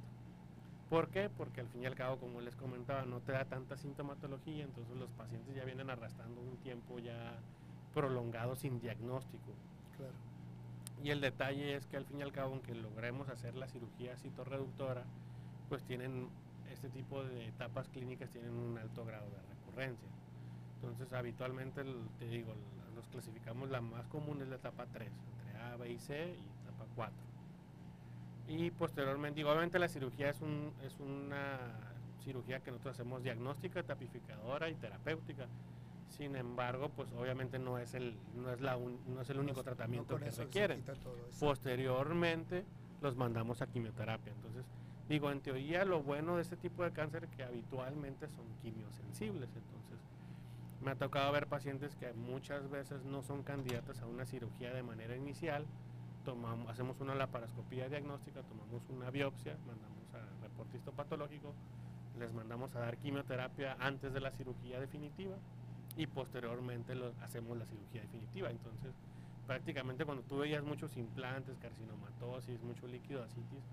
¿Por 0.90 1.10
qué? 1.10 1.30
Porque 1.30 1.62
al 1.62 1.68
fin 1.68 1.84
y 1.84 1.86
al 1.86 1.96
cabo, 1.96 2.18
como 2.18 2.40
les 2.40 2.56
comentaba, 2.56 3.04
no 3.04 3.20
te 3.20 3.32
da 3.32 3.46
tanta 3.46 3.78
sintomatología, 3.78 4.64
entonces 4.64 4.96
los 4.96 5.10
pacientes 5.12 5.56
ya 5.56 5.66
vienen 5.66 5.90
arrastrando 5.90 6.40
un 6.40 6.58
tiempo 6.58 7.00
ya 7.00 7.34
prolongado 7.94 8.56
sin 8.56 8.80
diagnóstico. 8.80 9.52
Claro. 9.98 10.14
Y 11.04 11.10
el 11.10 11.22
detalle 11.22 11.76
es 11.76 11.86
que 11.88 11.98
al 11.98 12.06
fin 12.06 12.20
y 12.20 12.24
al 12.24 12.32
cabo, 12.32 12.54
aunque 12.54 12.74
logremos 12.74 13.30
hacer 13.30 13.56
la 13.56 13.68
cirugía 13.68 14.16
citorreductora, 14.18 15.04
pues 15.70 15.84
tienen 15.84 16.30
este 16.72 16.90
tipo 16.90 17.24
de 17.24 17.48
etapas 17.48 17.90
clínicas 17.90 18.30
tienen 18.30 18.54
un 18.54 18.78
alto 18.78 19.04
grado 19.06 19.26
de 19.30 19.42
recurrencia. 19.56 20.08
Entonces, 20.76 21.12
habitualmente, 21.12 21.84
te 22.20 22.28
digo, 22.28 22.54
los 22.96 23.08
clasificamos, 23.08 23.70
la 23.70 23.82
más 23.82 24.06
común 24.08 24.42
es 24.42 24.48
la 24.48 24.58
etapa 24.58 24.86
3, 24.94 25.10
entre 25.10 25.60
A, 25.60 25.76
B 25.76 25.92
y 25.92 26.00
C, 26.00 26.36
y 26.36 26.57
4. 26.98 27.16
Y 28.50 28.72
posteriormente, 28.72 29.38
digo, 29.38 29.52
obviamente 29.52 29.80
la 29.80 29.88
cirugía 29.88 30.30
es, 30.30 30.42
un, 30.42 30.74
es 30.84 31.00
una 31.00 31.60
cirugía 32.24 32.60
que 32.60 32.72
nosotros 32.72 32.96
hacemos 32.96 33.24
diagnóstica, 33.24 33.84
tapificadora 33.84 34.70
y 34.70 34.76
terapéutica. 34.76 35.48
Sin 36.10 36.36
embargo, 36.36 36.90
pues 36.90 37.12
obviamente 37.14 37.60
no 37.60 37.78
es 37.78 37.94
el, 37.94 38.18
no 38.36 38.52
es 38.52 38.62
la 38.62 38.78
un, 38.78 39.00
no 39.14 39.22
es 39.22 39.30
el 39.30 39.40
único 39.40 39.60
no, 39.60 39.64
tratamiento 39.64 40.18
no 40.18 40.26
que 40.26 40.32
requieren. 40.32 40.84
Posteriormente 41.40 42.66
los 43.02 43.16
mandamos 43.16 43.62
a 43.62 43.68
quimioterapia. 43.68 44.34
Entonces, 44.34 44.66
digo, 45.08 45.30
en 45.32 45.42
teoría 45.42 45.86
lo 45.86 46.02
bueno 46.02 46.38
de 46.38 46.42
este 46.42 46.58
tipo 46.58 46.84
de 46.84 46.92
cáncer 46.92 47.28
que 47.28 47.44
habitualmente 47.44 48.28
son 48.30 48.46
quimiosensibles. 48.62 49.50
Entonces, 49.56 50.00
me 50.82 50.92
ha 50.92 50.96
tocado 50.96 51.32
ver 51.34 51.48
pacientes 51.48 51.96
que 51.96 52.14
muchas 52.14 52.70
veces 52.70 53.04
no 53.04 53.22
son 53.22 53.44
candidatos 53.44 54.02
a 54.02 54.06
una 54.08 54.26
cirugía 54.26 54.74
de 54.74 54.84
manera 54.84 55.16
inicial. 55.16 55.66
Tomamos, 56.28 56.68
hacemos 56.68 57.00
una 57.00 57.16
laparoscopía 57.16 57.88
diagnóstica, 57.88 58.42
tomamos 58.42 58.82
una 58.90 59.10
biopsia, 59.10 59.56
mandamos 59.66 60.14
a 60.14 60.44
reporte 60.44 60.76
histopatológico, 60.76 61.54
les 62.20 62.34
mandamos 62.34 62.76
a 62.76 62.80
dar 62.80 62.98
quimioterapia 62.98 63.78
antes 63.80 64.12
de 64.12 64.20
la 64.20 64.32
cirugía 64.32 64.78
definitiva 64.78 65.38
y 65.96 66.06
posteriormente 66.06 66.96
lo, 66.96 67.14
hacemos 67.22 67.58
la 67.58 67.66
cirugía 67.66 68.02
definitiva. 68.02 68.50
Entonces, 68.50 68.94
prácticamente 69.46 70.04
cuando 70.04 70.22
tú 70.24 70.40
veías 70.40 70.66
muchos 70.66 70.98
implantes, 70.98 71.58
carcinomatosis, 71.60 72.62
mucho 72.62 72.88
líquido 72.88 73.24
asitis, 73.24 73.64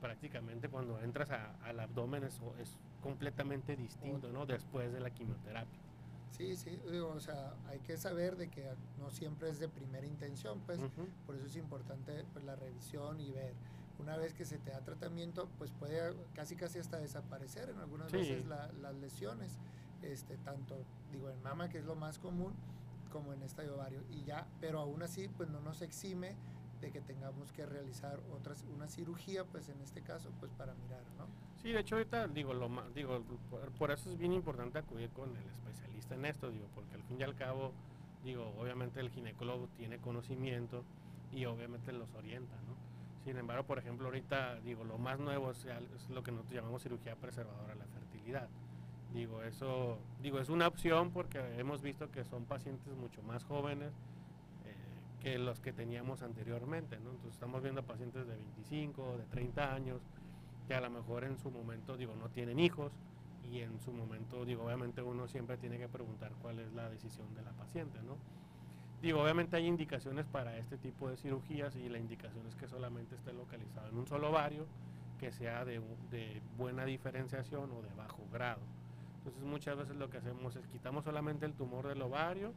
prácticamente 0.00 0.70
cuando 0.70 0.98
entras 1.02 1.30
a, 1.30 1.54
al 1.64 1.80
abdomen 1.80 2.24
es, 2.24 2.40
es 2.62 2.78
completamente 3.02 3.76
distinto, 3.76 4.32
¿no? 4.32 4.46
Después 4.46 4.90
de 4.90 5.00
la 5.00 5.10
quimioterapia. 5.10 5.89
Sí, 6.30 6.56
sí, 6.56 6.78
digo, 6.90 7.08
o 7.08 7.20
sea, 7.20 7.54
hay 7.68 7.80
que 7.80 7.96
saber 7.96 8.36
de 8.36 8.48
que 8.48 8.64
no 8.98 9.10
siempre 9.10 9.50
es 9.50 9.58
de 9.58 9.68
primera 9.68 10.06
intención, 10.06 10.60
pues, 10.60 10.78
uh 10.78 10.84
-huh. 10.84 11.08
por 11.26 11.34
eso 11.36 11.46
es 11.46 11.56
importante 11.56 12.24
pues, 12.32 12.44
la 12.44 12.56
revisión 12.56 13.20
y 13.20 13.30
ver. 13.30 13.52
Una 13.98 14.16
vez 14.16 14.32
que 14.32 14.46
se 14.46 14.56
te 14.58 14.70
da 14.70 14.80
tratamiento, 14.80 15.48
pues 15.58 15.70
puede 15.72 16.14
casi 16.34 16.56
casi 16.56 16.78
hasta 16.78 16.96
desaparecer 16.96 17.68
en 17.68 17.78
algunas 17.78 18.10
sí. 18.10 18.16
veces 18.16 18.46
la, 18.46 18.72
las 18.80 18.94
lesiones, 18.94 19.58
este, 20.02 20.38
tanto, 20.38 20.74
digo, 21.12 21.28
en 21.28 21.42
mama, 21.42 21.68
que 21.68 21.78
es 21.78 21.84
lo 21.84 21.94
más 21.96 22.18
común, 22.18 22.54
como 23.12 23.34
en 23.34 23.42
esta 23.42 23.62
de 23.62 23.70
ovario, 23.70 24.02
y 24.08 24.22
ya, 24.24 24.46
pero 24.60 24.80
aún 24.80 25.02
así, 25.02 25.28
pues 25.28 25.50
no 25.50 25.60
nos 25.60 25.82
exime 25.82 26.36
de 26.80 26.90
que 26.90 27.00
tengamos 27.00 27.52
que 27.52 27.66
realizar 27.66 28.20
otras 28.34 28.64
una 28.74 28.88
cirugía 28.88 29.44
pues 29.44 29.68
en 29.68 29.80
este 29.82 30.00
caso 30.02 30.30
pues 30.40 30.50
para 30.52 30.74
mirar 30.74 31.02
no 31.18 31.26
sí 31.62 31.72
de 31.72 31.80
hecho 31.80 31.96
ahorita 31.96 32.28
digo 32.28 32.54
lo 32.54 32.68
digo 32.94 33.22
por, 33.78 33.90
eso 33.90 34.10
es 34.10 34.18
bien 34.18 34.32
importante 34.32 34.78
acudir 34.78 35.10
con 35.10 35.30
el 35.36 35.46
especialista 35.46 36.14
en 36.14 36.24
esto 36.24 36.50
digo 36.50 36.66
porque 36.74 36.94
al 36.94 37.02
fin 37.02 37.20
y 37.20 37.22
al 37.22 37.34
cabo 37.34 37.72
digo 38.24 38.52
obviamente 38.58 39.00
el 39.00 39.10
ginecólogo 39.10 39.68
tiene 39.76 39.98
conocimiento 39.98 40.84
y 41.32 41.44
obviamente 41.44 41.92
los 41.92 42.12
orienta 42.14 42.54
no 42.66 42.74
sin 43.24 43.36
embargo 43.36 43.64
por 43.64 43.78
ejemplo 43.78 44.06
ahorita 44.06 44.60
digo 44.60 44.84
lo 44.84 44.98
más 44.98 45.18
nuevo 45.18 45.50
es, 45.50 45.66
lo 46.08 46.22
que 46.22 46.32
nosotros 46.32 46.54
llamamos 46.54 46.82
cirugía 46.82 47.16
preservadora 47.16 47.74
de 47.74 47.80
la 47.80 47.86
fertilidad 47.86 48.48
digo 49.12 49.42
eso 49.42 49.98
digo 50.22 50.38
es 50.40 50.48
una 50.48 50.66
opción 50.66 51.10
porque 51.10 51.38
hemos 51.58 51.82
visto 51.82 52.10
que 52.10 52.24
son 52.24 52.44
pacientes 52.44 52.94
mucho 52.94 53.22
más 53.22 53.44
jóvenes 53.44 53.92
que 55.20 55.38
los 55.38 55.60
que 55.60 55.72
teníamos 55.72 56.22
anteriormente. 56.22 56.98
¿no? 56.98 57.10
Entonces 57.10 57.34
estamos 57.34 57.62
viendo 57.62 57.82
pacientes 57.82 58.26
de 58.26 58.34
25, 58.34 59.18
de 59.18 59.24
30 59.26 59.74
años, 59.74 60.00
que 60.70 60.76
a 60.76 60.80
lo 60.80 60.88
mejor 60.88 61.24
en 61.24 61.36
su 61.36 61.50
momento, 61.50 61.96
digo, 61.96 62.14
no 62.14 62.28
tienen 62.28 62.60
hijos 62.60 62.92
y 63.50 63.58
en 63.58 63.80
su 63.80 63.92
momento, 63.92 64.44
digo, 64.44 64.66
obviamente 64.66 65.02
uno 65.02 65.26
siempre 65.26 65.56
tiene 65.56 65.78
que 65.78 65.88
preguntar 65.88 66.30
cuál 66.40 66.60
es 66.60 66.72
la 66.74 66.88
decisión 66.88 67.34
de 67.34 67.42
la 67.42 67.50
paciente, 67.50 68.00
¿no? 68.04 68.16
Digo, 69.02 69.20
obviamente 69.20 69.56
hay 69.56 69.66
indicaciones 69.66 70.26
para 70.26 70.56
este 70.58 70.78
tipo 70.78 71.10
de 71.10 71.16
cirugías 71.16 71.74
y 71.74 71.88
la 71.88 71.98
indicación 71.98 72.46
es 72.46 72.54
que 72.54 72.68
solamente 72.68 73.16
esté 73.16 73.32
localizado 73.32 73.88
en 73.88 73.98
un 73.98 74.06
solo 74.06 74.30
ovario, 74.30 74.64
que 75.18 75.32
sea 75.32 75.64
de, 75.64 75.80
de 76.08 76.40
buena 76.56 76.84
diferenciación 76.84 77.68
o 77.72 77.82
de 77.82 77.92
bajo 77.96 78.22
grado. 78.32 78.60
Entonces 79.18 79.42
muchas 79.42 79.76
veces 79.76 79.96
lo 79.96 80.08
que 80.08 80.18
hacemos 80.18 80.54
es 80.54 80.68
quitamos 80.68 81.02
solamente 81.02 81.46
el 81.46 81.54
tumor 81.54 81.88
del 81.88 82.00
ovario, 82.00 82.52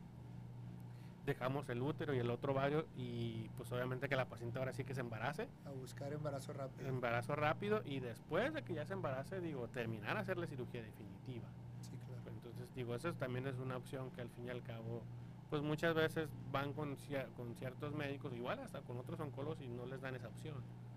dejamos 1.26 1.70
el 1.70 1.82
útero 1.82 2.14
y 2.14 2.20
el 2.20 2.30
otro 2.30 2.52
ovario 2.54 2.86
y 2.98 3.50
pues 3.58 3.72
obviamente 3.72 4.10
que 4.10 4.16
la 4.16 4.26
paciente 4.26 4.60
ahora 4.60 4.74
sí 4.74 4.84
que 4.84 4.94
se 4.94 5.02
embarace. 5.02 5.48
A 5.66 5.72
buscar 5.72 6.12
embarazo 6.14 6.54
rápido. 6.54 6.88
Embarazo 6.90 7.36
rápido 7.36 7.82
y 7.86 8.00
después 8.00 8.54
de 8.54 8.62
que 8.64 8.74
ya 8.74 8.86
se 8.86 8.94
embarace, 8.94 9.40
digo, 9.40 9.68
terminar 9.70 10.18
a 10.18 10.22
hacerle 10.22 10.48
cirugía 10.48 10.82
definitiva. 10.82 11.48
Sí, 11.82 11.92
claro. 12.08 12.22
Entonces 12.28 12.74
digo, 12.76 12.96
eso 12.96 13.14
también 13.14 13.48
es 13.48 13.58
una 13.58 13.78
opción 13.78 14.12
que 14.12 14.22
al 14.22 14.30
fin 14.30 14.48
y 14.48 14.50
al 14.50 14.62
cabo 14.64 15.02
pues 15.50 15.62
muchas 15.62 15.94
veces 15.94 16.30
van 16.52 16.74
con, 16.74 16.98
con 17.38 17.56
ciertos 17.56 17.94
médicos, 17.94 18.34
igual 18.34 18.60
hasta 18.60 18.82
con 18.82 18.98
otros 18.98 19.20
oncólogos 19.20 19.62
y 19.62 19.68
no 19.68 19.86
les 19.86 20.02
dan 20.02 20.16
esa 20.16 20.28
opción. 20.28 20.56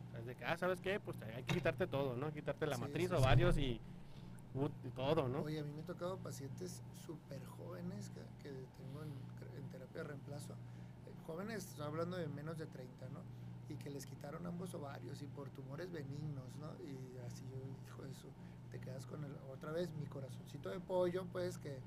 O 0.09 0.11
sea, 0.11 0.21
es 0.21 0.27
de 0.27 0.35
que, 0.35 0.45
ah, 0.47 0.57
¿sabes 0.57 0.81
qué? 0.81 0.99
Pues 0.99 1.17
hay 1.23 1.43
que 1.43 1.55
quitarte 1.55 1.87
todo, 1.87 2.17
¿no? 2.17 2.33
Quitarte 2.33 2.67
la 2.67 2.77
Sí, 2.77 2.81
matriz, 2.81 3.09
sí, 3.11 3.15
o 3.15 3.19
sí. 3.19 3.25
varios 3.25 3.59
y, 3.59 3.81
y 4.85 4.91
todo, 4.95 5.29
¿no? 5.29 5.43
Oye, 5.43 5.61
a 5.61 5.63
mí 5.63 5.71
me 5.75 5.83
ha 5.83 5.85
tocado 5.85 6.17
pacientes 6.17 6.83
súper 7.05 7.45
jóvenes 7.45 8.09
que, 8.11 8.21
que 8.43 8.55
tengo 8.79 9.03
en, 9.03 9.11
en 9.11 9.26
terapia 9.97 10.03
de 10.03 10.05
reemplazo. 10.05 10.53
Eh, 10.53 11.13
Jóvenes, 11.27 11.67
estoy 11.67 11.85
hablando 11.87 12.17
de 12.17 12.29
menos 12.29 12.59
de 12.59 12.67
30, 12.67 13.09
¿no? 13.11 13.21
Y 13.69 13.77
que 13.77 13.91
les 13.91 14.07
quitaron 14.07 14.47
ambos 14.47 14.75
ovarios 14.75 15.23
y 15.23 15.27
por 15.27 15.49
tumores 15.51 15.91
benignos, 15.91 16.55
¿no? 16.61 16.69
Y 16.85 17.19
así 17.27 17.45
yo, 17.51 17.57
hijo 17.89 18.03
de 18.03 18.11
eso, 18.13 18.29
te 18.71 18.79
quedas 18.79 19.07
con 19.07 19.25
el, 19.25 19.33
otra 19.53 19.73
vez 19.73 19.91
mi 19.99 20.07
corazoncito 20.07 20.69
de 20.71 20.79
pollo, 20.81 21.25
pues 21.33 21.59
que, 21.59 21.79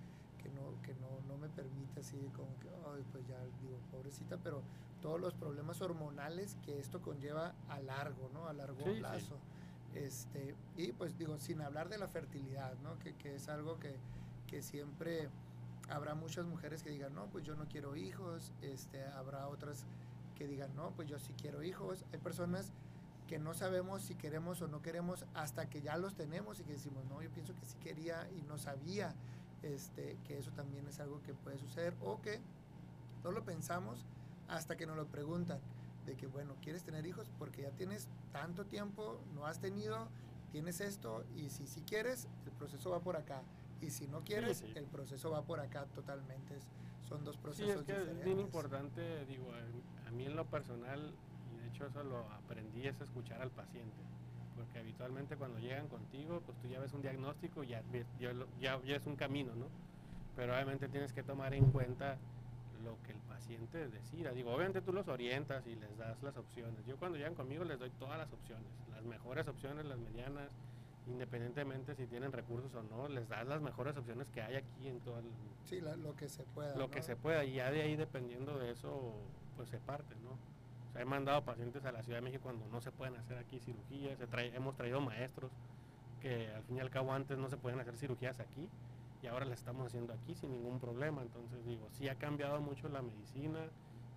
que, 0.44 0.50
no, 0.50 0.82
que 0.84 0.94
no, 0.96 1.08
no 1.28 1.38
me 1.38 1.48
permite 1.50 2.00
así 2.02 2.18
como 2.36 2.50
que, 2.60 2.70
ay, 2.94 3.04
pues 3.12 3.26
ya 3.28 3.40
digo, 3.62 3.78
pobrecita, 3.92 4.38
pero 4.38 4.62
todos 5.02 5.22
los 5.22 5.34
problemas 5.34 5.82
hormonales 5.82 6.58
que 6.66 6.80
esto 6.80 7.02
conlleva 7.02 7.54
a 7.70 7.80
largo, 7.80 8.30
¿no? 8.34 8.48
A 8.48 8.54
largo 8.54 8.84
Sí, 8.84 8.94
sí. 8.96 9.00
plazo. 9.00 9.38
Este, 9.96 10.54
y 10.78 10.92
pues 10.92 11.18
digo, 11.18 11.40
sin 11.40 11.62
hablar 11.62 11.90
de 11.90 11.98
la 11.98 12.08
fertilidad, 12.08 12.76
¿no? 12.84 13.00
Que, 13.00 13.16
que 13.16 13.36
es 13.36 13.48
algo 13.50 13.80
que, 13.80 13.96
que 14.48 14.62
siempre 14.62 15.30
habrá 15.90 16.16
muchas 16.16 16.46
mujeres 16.46 16.84
que 16.84 16.90
digan, 16.90 17.14
no, 17.14 17.26
pues 17.28 17.44
yo 17.44 17.56
no 17.56 17.66
quiero 17.68 17.96
hijos, 17.96 18.52
este, 18.62 19.04
habrá 19.04 19.48
otras 19.48 19.86
que 20.38 20.48
digan, 20.48 20.76
no, 20.76 20.92
pues 20.92 21.08
yo 21.08 21.20
sí 21.20 21.34
quiero 21.40 21.64
hijos. 21.64 22.06
Hay 22.14 22.20
personas 22.20 22.72
que 23.28 23.38
no 23.38 23.54
sabemos 23.54 24.02
si 24.02 24.16
queremos 24.16 24.62
o 24.62 24.68
no 24.68 24.82
queremos 24.82 25.26
hasta 25.36 25.70
que 25.70 25.82
ya 25.82 25.98
los 25.98 26.16
tenemos 26.16 26.60
y 26.60 26.64
que 26.64 26.74
decimos, 26.74 27.04
no, 27.06 27.22
yo 27.22 27.30
pienso 27.30 27.54
que 27.56 27.66
sí 27.66 27.78
quería 27.84 28.28
y 28.38 28.42
no 28.44 28.58
sabía 28.58 29.14
este, 29.62 30.18
que 30.28 30.40
eso 30.40 30.52
también 30.52 30.88
es 30.88 31.00
algo 31.00 31.22
que 31.22 31.34
puede 31.34 31.58
suceder 31.58 31.94
o 32.02 32.22
que 32.22 32.40
no 33.24 33.32
lo 33.32 33.44
pensamos 33.44 34.06
hasta 34.48 34.78
que 34.78 34.88
nos 34.88 34.96
lo 34.96 35.06
preguntan 35.06 35.60
de 36.06 36.16
que, 36.16 36.28
bueno, 36.28 36.56
¿quieres 36.62 36.84
tener 36.84 37.06
hijos? 37.06 37.30
Porque 37.38 37.64
ya 37.64 37.72
tienes 37.72 38.08
tanto 38.32 38.66
tiempo, 38.66 39.20
no 39.36 39.46
has 39.46 39.60
tenido, 39.60 40.08
tienes 40.52 40.82
esto 40.82 41.24
y 41.36 41.50
si 41.50 41.68
sí 41.68 41.84
quieres, 41.86 42.28
el 42.46 42.52
proceso 42.54 42.90
va 42.90 43.00
por 43.00 43.16
acá. 43.16 43.44
Y 43.82 43.90
si 43.92 44.08
no 44.08 44.22
quieres, 44.24 44.58
sí. 44.58 44.72
el 44.76 44.86
proceso 44.86 45.32
va 45.32 45.44
por 45.44 45.60
acá 45.60 45.86
totalmente. 45.96 46.58
Son 47.08 47.24
dos 47.24 47.36
Sí, 47.36 47.42
procesos 47.42 47.76
es 47.78 47.84
que 47.84 47.94
diferentes. 47.94 48.18
es 48.20 48.26
bien 48.26 48.40
importante, 48.40 49.26
digo, 49.26 49.50
a, 50.08 50.12
mí 50.12 50.26
en 50.26 50.36
lo 50.36 50.46
personal, 50.46 51.14
y 51.54 51.62
de 51.62 51.68
hecho 51.70 51.86
eso 51.86 52.04
lo 52.04 52.20
aprendí, 52.32 52.86
es 52.88 53.00
escuchar 53.02 53.42
al 53.42 53.52
paciente. 53.52 53.98
Porque 54.56 54.80
habitualmente 54.80 55.38
cuando 55.38 55.60
llegan 55.60 55.88
contigo, 55.88 56.42
pues 56.46 56.58
tú 56.60 56.68
ya 56.68 56.80
ves 56.80 56.94
un 56.94 57.02
diagnóstico 57.02 57.64
y 57.64 57.68
ya, 57.70 57.84
ya, 58.20 58.34
ya, 58.60 58.82
ya 58.84 58.96
es 58.96 59.06
un 59.06 59.16
camino, 59.16 59.56
¿no? 59.56 59.68
Pero 60.36 60.54
obviamente 60.54 60.88
tienes 60.90 61.14
que 61.14 61.24
tomar 61.24 61.54
en 61.54 61.72
cuenta 61.72 62.18
lo 62.84 63.02
que 63.04 63.12
el 63.14 63.20
paciente 63.20 63.88
decida. 63.90 64.32
Digo, 64.32 64.52
obviamente 64.54 64.82
tú 64.82 64.92
los 64.94 65.08
orientas 65.08 65.66
y 65.68 65.76
les 65.76 65.98
das 65.98 66.22
las 66.24 66.36
opciones. 66.38 66.86
Yo 66.86 66.98
cuando 66.98 67.18
llegan 67.18 67.36
conmigo 67.36 67.64
les 67.64 67.80
doy 67.80 67.90
todas 67.92 68.18
las 68.18 68.32
opciones, 68.34 68.68
las 68.92 69.04
mejores 69.04 69.48
opciones, 69.48 69.86
las 69.86 69.98
medianas, 69.98 70.50
independientemente 71.08 71.96
si 71.96 72.06
tienen 72.08 72.32
recursos 72.32 72.74
o 72.76 72.84
no, 72.84 73.08
les 73.08 73.28
das 73.30 73.48
las 73.48 73.62
mejores 73.62 73.96
opciones 73.98 74.30
que 74.30 74.42
hay 74.42 74.56
aquí 74.58 74.88
en 74.88 75.00
todo 75.02 75.20
el, 75.20 75.26
Sí, 75.66 75.82
la- 75.82 75.96
lo 75.96 76.16
que 76.16 76.30
se 76.30 76.44
pueda. 76.44 76.74
lo 76.76 76.84
¿no? 76.88 76.92
que 76.92 77.02
se 77.02 77.16
pueda 77.16 77.44
y 77.46 77.54
ya 77.56 77.72
de 77.72 77.82
ahí 77.82 77.96
dependiendo 77.96 78.58
de 78.58 78.72
eso 78.72 79.14
pues 79.56 79.70
se 79.70 79.80
parte 79.80 80.16
no 80.24 80.32
o 80.32 80.92
sea, 80.92 81.02
he 81.02 81.06
mandado 81.06 81.44
pacientes 81.44 81.86
a 81.86 81.92
la 81.92 82.02
Ciudad 82.04 82.18
de 82.20 82.24
México 82.24 82.44
cuando 82.44 82.66
no 82.68 82.82
se 82.82 82.92
pueden 82.92 83.16
hacer 83.16 83.38
aquí 83.38 83.60
cirugías 83.60 84.18
se 84.18 84.28
trae- 84.28 84.54
hemos 84.56 84.76
traído 84.76 85.02
maestros 85.02 85.52
que 86.22 86.48
al 86.54 86.64
fin 86.64 86.78
y 86.78 86.80
al 86.80 86.90
cabo 86.90 87.14
antes 87.14 87.38
no 87.38 87.50
se 87.50 87.58
pueden 87.58 87.80
hacer 87.80 87.96
cirugías 87.98 88.40
aquí 88.40 88.68
y 89.22 89.28
ahora 89.28 89.46
las 89.46 89.60
estamos 89.60 89.88
haciendo 89.88 90.14
aquí 90.14 90.36
sin 90.36 90.52
ningún 90.52 90.80
problema 90.80 91.22
entonces 91.22 91.64
digo 91.66 91.88
sí 91.92 92.08
ha 92.08 92.16
cambiado 92.16 92.60
mucho 92.62 92.88
la 92.90 93.02
medicina 93.02 93.60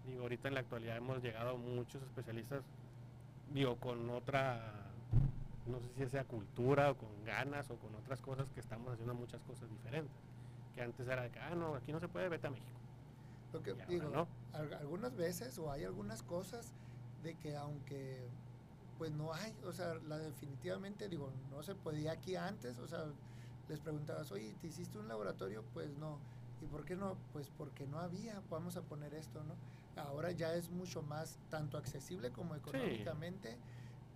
digo 0.06 0.22
ahorita 0.22 0.48
en 0.48 0.54
la 0.54 0.60
actualidad 0.60 0.96
hemos 0.96 1.22
llegado 1.22 1.56
muchos 1.56 2.02
especialistas 2.02 2.64
digo 3.52 3.76
con 3.76 4.08
otra 4.10 4.81
no 5.66 5.80
sé 5.80 5.88
si 5.96 6.08
sea 6.08 6.24
cultura 6.24 6.90
o 6.90 6.96
con 6.96 7.24
ganas 7.24 7.70
o 7.70 7.76
con 7.76 7.94
otras 7.94 8.20
cosas 8.20 8.50
que 8.50 8.60
estamos 8.60 8.92
haciendo 8.92 9.14
muchas 9.14 9.40
cosas 9.42 9.70
diferentes 9.70 10.12
que 10.74 10.82
antes 10.82 11.06
era 11.06 11.22
de 11.22 11.30
que, 11.30 11.38
ah, 11.38 11.54
no, 11.54 11.74
aquí 11.74 11.92
no 11.92 12.00
se 12.00 12.08
puede, 12.08 12.28
vete 12.28 12.46
a 12.46 12.50
México. 12.50 12.68
Lo 13.52 13.62
que 13.62 13.74
digo, 13.86 14.08
no. 14.08 14.26
algunas 14.54 15.14
veces 15.14 15.58
o 15.58 15.70
hay 15.70 15.84
algunas 15.84 16.22
cosas 16.22 16.72
de 17.22 17.34
que 17.34 17.54
aunque 17.56 18.26
pues 18.96 19.12
no 19.12 19.34
hay, 19.34 19.54
o 19.66 19.72
sea, 19.72 19.94
la 20.08 20.16
definitivamente 20.16 21.08
digo, 21.08 21.30
no 21.50 21.62
se 21.62 21.74
podía 21.74 22.12
aquí 22.12 22.36
antes, 22.36 22.78
o 22.78 22.86
sea, 22.86 23.04
les 23.68 23.80
preguntabas, 23.80 24.32
oye, 24.32 24.54
¿te 24.60 24.68
hiciste 24.68 24.98
un 24.98 25.08
laboratorio? 25.08 25.64
Pues 25.74 25.90
no. 25.98 26.18
¿Y 26.62 26.66
por 26.66 26.84
qué 26.84 26.96
no? 26.96 27.16
Pues 27.32 27.50
porque 27.58 27.86
no 27.86 27.98
había, 27.98 28.40
vamos 28.48 28.76
a 28.76 28.82
poner 28.82 29.12
esto, 29.14 29.42
¿no? 29.44 29.54
Ahora 30.00 30.30
ya 30.30 30.54
es 30.54 30.70
mucho 30.70 31.02
más, 31.02 31.38
tanto 31.50 31.76
accesible 31.76 32.30
como 32.30 32.54
económicamente, 32.54 33.58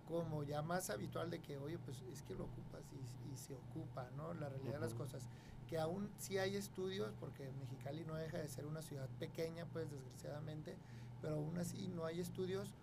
como 0.07 0.43
ya 0.43 0.61
más 0.61 0.89
habitual 0.89 1.29
de 1.29 1.39
que, 1.39 1.57
oye, 1.57 1.77
pues 1.79 2.01
es 2.13 2.23
que 2.23 2.33
lo 2.33 2.45
ocupas 2.45 2.81
y, 2.93 3.33
y 3.33 3.37
se 3.37 3.53
ocupa, 3.55 4.09
¿no? 4.15 4.33
La 4.33 4.49
realidad 4.49 4.75
de 4.75 4.79
las 4.79 4.93
cosas. 4.93 5.27
Que 5.67 5.77
aún 5.77 6.09
sí 6.17 6.37
hay 6.37 6.55
estudios, 6.55 7.13
porque 7.19 7.51
Mexicali 7.59 8.05
no 8.05 8.15
deja 8.15 8.37
de 8.37 8.47
ser 8.47 8.65
una 8.65 8.81
ciudad 8.81 9.09
pequeña, 9.19 9.65
pues 9.65 9.91
desgraciadamente, 9.91 10.77
pero 11.21 11.35
aún 11.35 11.57
así 11.57 11.89
no 11.89 12.05
hay 12.05 12.21
estudios 12.21 12.73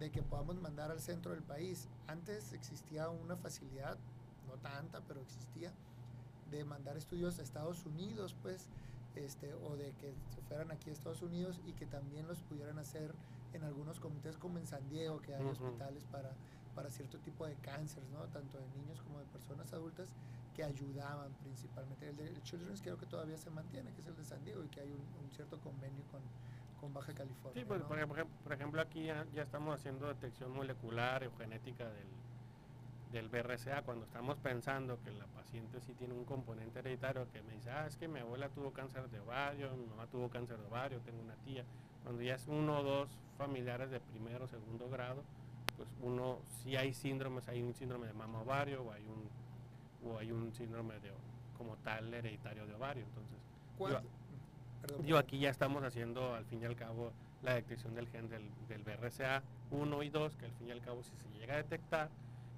de 0.00 0.10
que 0.10 0.22
podamos 0.22 0.60
mandar 0.60 0.90
al 0.90 1.00
centro 1.00 1.32
del 1.32 1.42
país. 1.42 1.88
Antes 2.08 2.52
existía 2.52 3.08
una 3.10 3.36
facilidad, 3.36 3.96
no 4.48 4.54
tanta, 4.54 5.00
pero 5.02 5.20
existía, 5.20 5.72
de 6.50 6.64
mandar 6.64 6.96
estudios 6.96 7.38
a 7.38 7.42
Estados 7.42 7.86
Unidos, 7.86 8.34
pues, 8.42 8.66
este, 9.14 9.54
o 9.54 9.76
de 9.76 9.92
que 9.92 10.12
se 10.34 10.40
fueran 10.48 10.72
aquí 10.72 10.90
a 10.90 10.92
Estados 10.92 11.22
Unidos 11.22 11.60
y 11.66 11.72
que 11.72 11.86
también 11.86 12.26
los 12.26 12.40
pudieran 12.42 12.78
hacer 12.78 13.14
en 13.52 13.64
algunos 13.64 14.00
comités 14.00 14.36
como 14.36 14.58
en 14.58 14.66
San 14.66 14.88
Diego, 14.88 15.20
que 15.20 15.34
hay 15.34 15.44
hospitales 15.44 16.04
para, 16.04 16.30
para 16.74 16.90
cierto 16.90 17.18
tipo 17.18 17.46
de 17.46 17.54
cánceres, 17.56 18.08
¿no? 18.10 18.20
Tanto 18.28 18.58
de 18.58 18.66
niños 18.78 19.00
como 19.02 19.18
de 19.18 19.24
personas 19.26 19.72
adultas 19.72 20.08
que 20.54 20.64
ayudaban 20.64 21.32
principalmente. 21.42 22.08
El 22.08 22.16
de 22.16 22.28
el 22.28 22.42
Children's 22.42 22.82
creo 22.82 22.98
que 22.98 23.06
todavía 23.06 23.38
se 23.38 23.50
mantiene, 23.50 23.92
que 23.92 24.00
es 24.00 24.06
el 24.06 24.16
de 24.16 24.24
San 24.24 24.44
Diego 24.44 24.64
y 24.64 24.68
que 24.68 24.80
hay 24.80 24.90
un, 24.90 25.24
un 25.24 25.30
cierto 25.30 25.58
convenio 25.58 26.02
con, 26.10 26.20
con 26.80 26.92
Baja 26.94 27.12
California. 27.12 27.60
Sí, 27.60 27.66
pues, 27.66 27.80
¿no? 27.80 27.88
por, 27.88 27.98
ejemplo, 27.98 28.26
por 28.42 28.52
ejemplo, 28.52 28.80
aquí 28.80 29.04
ya, 29.04 29.26
ya 29.34 29.42
estamos 29.42 29.74
haciendo 29.74 30.08
detección 30.08 30.52
molecular 30.52 31.24
o 31.26 31.32
genética 31.36 31.84
del, 31.84 32.08
del 33.12 33.28
BRCA 33.28 33.82
cuando 33.82 34.04
estamos 34.04 34.38
pensando 34.38 34.98
que 35.02 35.10
la 35.10 35.26
paciente 35.26 35.80
sí 35.80 35.94
tiene 35.94 36.14
un 36.14 36.24
componente 36.24 36.78
hereditario 36.78 37.26
que 37.32 37.42
me 37.42 37.54
dice, 37.54 37.70
ah, 37.70 37.86
es 37.86 37.96
que 37.96 38.08
mi 38.08 38.20
abuela 38.20 38.48
tuvo 38.48 38.72
cáncer 38.72 39.08
de 39.10 39.20
ovario, 39.20 39.76
mi 39.76 39.86
mamá 39.86 40.06
tuvo 40.06 40.28
cáncer 40.30 40.58
de 40.58 40.66
ovario, 40.66 41.00
tengo 41.00 41.20
una 41.20 41.34
tía. 41.36 41.64
Cuando 42.02 42.22
ya 42.22 42.34
es 42.34 42.46
uno 42.48 42.78
o 42.80 42.82
dos 42.82 43.08
familiares 43.36 43.90
de 43.90 44.00
primero 44.00 44.44
o 44.44 44.48
segundo 44.48 44.88
grado, 44.88 45.22
pues 45.76 45.88
uno, 46.02 46.38
si 46.62 46.76
hay 46.76 46.92
síndromes, 46.92 47.48
hay 47.48 47.62
un 47.62 47.74
síndrome 47.74 48.06
de 48.06 48.12
mama 48.12 48.40
ovario 48.42 48.82
o 48.82 48.92
hay 48.92 49.04
un, 49.06 50.08
o 50.10 50.18
hay 50.18 50.30
un 50.32 50.52
síndrome 50.52 50.98
de 51.00 51.12
como 51.56 51.76
tal 51.78 52.12
hereditario 52.12 52.66
de 52.66 52.74
ovario. 52.74 53.04
Entonces, 53.04 53.38
¿Cuánto- 53.78 54.02
yo- 54.02 54.08
Perdón, 54.82 55.18
aquí 55.18 55.38
ya 55.38 55.50
estamos 55.50 55.84
haciendo 55.84 56.34
al 56.34 56.46
fin 56.46 56.62
y 56.62 56.64
al 56.64 56.74
cabo 56.74 57.12
la 57.42 57.54
detección 57.54 57.94
del 57.94 58.08
gen 58.08 58.28
del, 58.30 58.50
del 58.66 58.82
BRCA 58.82 59.42
1 59.70 60.02
y 60.02 60.08
2, 60.08 60.36
que 60.36 60.46
al 60.46 60.52
fin 60.52 60.68
y 60.68 60.70
al 60.70 60.80
cabo 60.80 61.02
si 61.02 61.14
se 61.16 61.28
llega 61.38 61.54
a 61.54 61.56
detectar, 61.58 62.08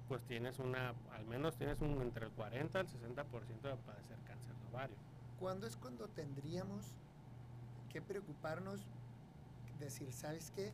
pues 0.07 0.23
tienes 0.23 0.59
una, 0.59 0.93
al 1.13 1.25
menos 1.25 1.55
tienes 1.57 1.81
un 1.81 2.01
entre 2.01 2.25
el 2.27 2.31
40 2.31 2.79
al 2.79 2.87
60% 2.87 3.61
de 3.61 3.75
padecer 3.75 4.17
cáncer 4.25 4.55
de 4.55 4.67
ovario. 4.69 4.95
¿Cuándo 5.39 5.67
es 5.67 5.75
cuando 5.75 6.07
tendríamos 6.07 6.93
que 7.91 8.01
preocuparnos, 8.01 8.85
decir, 9.85 10.11
¿sabes 10.13 10.51
qué? 10.55 10.71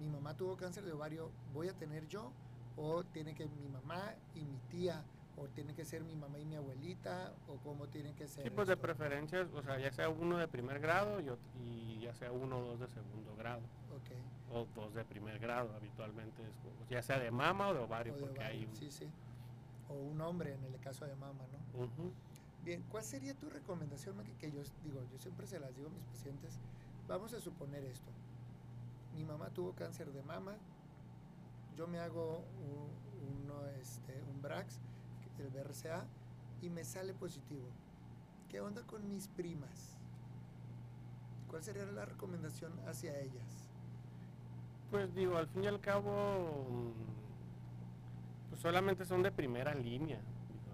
Mi 0.00 0.08
mamá 0.08 0.36
tuvo 0.36 0.56
cáncer 0.56 0.84
de 0.84 0.92
ovario, 0.92 1.30
¿voy 1.52 1.68
a 1.68 1.72
tener 1.72 2.06
yo? 2.08 2.30
¿O 2.76 3.02
tiene 3.04 3.34
que 3.34 3.46
mi 3.46 3.68
mamá 3.68 4.14
y 4.34 4.44
mi 4.44 4.58
tía 4.70 5.04
o 5.40 5.48
tiene 5.48 5.74
que 5.74 5.84
ser 5.84 6.02
mi 6.02 6.14
mamá 6.16 6.38
y 6.38 6.44
mi 6.44 6.56
abuelita 6.56 7.32
o 7.48 7.56
cómo 7.58 7.86
tiene 7.88 8.12
que 8.14 8.26
ser. 8.26 8.52
Pues 8.52 8.68
de 8.68 8.74
esto? 8.74 8.82
preferencia, 8.82 9.46
o 9.54 9.62
sea, 9.62 9.78
ya 9.78 9.92
sea 9.92 10.08
uno 10.08 10.38
de 10.38 10.48
primer 10.48 10.80
grado 10.80 11.20
y, 11.20 12.00
ya 12.00 12.14
sea 12.14 12.32
uno 12.32 12.58
o 12.58 12.62
dos 12.62 12.80
de 12.80 12.88
segundo 12.88 13.34
grado. 13.36 13.60
Ok. 13.94 14.54
O 14.54 14.66
dos 14.74 14.94
de 14.94 15.04
primer 15.04 15.38
grado, 15.38 15.74
habitualmente 15.74 16.42
es 16.42 16.88
ya 16.90 17.02
sea 17.02 17.18
de 17.18 17.30
mama 17.30 17.68
o 17.68 17.74
de 17.74 17.80
ovario, 17.80 18.14
O 18.14 18.16
de 18.16 18.22
porque 18.22 18.42
hay 18.42 18.64
un... 18.64 18.74
Sí, 18.74 18.90
sí. 18.90 19.06
O 19.88 19.94
un 19.94 20.20
hombre 20.20 20.54
en 20.54 20.64
el 20.64 20.80
caso 20.80 21.04
de 21.04 21.14
mamá, 21.16 21.44
¿no? 21.52 21.88
Bien, 22.64 22.82
¿cuál 22.90 23.04
sería 23.04 23.34
tu 23.34 23.48
recomendación, 23.48 24.16
Maki? 24.16 24.32
Que 24.32 24.50
yo 24.50 24.62
digo, 24.82 25.00
yo 25.10 25.18
siempre 25.18 25.46
se 25.46 25.58
las 25.58 25.74
digo 25.74 25.88
a 25.88 25.92
mis 25.92 26.02
pacientes. 26.04 26.58
Vamos 27.08 27.32
a 27.32 27.40
suponer 27.40 27.82
esto. 27.84 28.10
Mi 29.14 29.24
mamá 29.24 29.48
tuvo 29.48 29.72
cáncer 29.72 30.12
de 30.12 30.22
mama. 30.22 30.56
Yo 31.74 31.86
me 31.86 31.98
hago 32.00 32.44
un, 32.60 33.44
uno, 33.44 33.66
este, 33.80 34.22
un 34.30 34.42
Brax, 34.42 34.78
el 35.38 35.48
BRCA, 35.48 36.04
y 36.60 36.68
me 36.68 36.84
sale 36.84 37.14
positivo. 37.14 37.66
¿Qué 38.50 38.60
onda 38.60 38.82
con 38.82 39.08
mis 39.08 39.26
primas? 39.28 39.96
¿Cuál 41.48 41.62
sería 41.62 41.86
la 41.86 42.04
recomendación 42.04 42.72
hacia 42.86 43.18
ellas? 43.18 43.70
Pues 44.90 45.14
digo, 45.14 45.38
al 45.38 45.48
fin 45.48 45.64
y 45.64 45.66
al 45.66 45.80
cabo, 45.80 46.92
pues 48.50 48.60
solamente 48.60 49.06
son 49.06 49.22
de 49.22 49.32
primera 49.32 49.74
línea. 49.74 50.20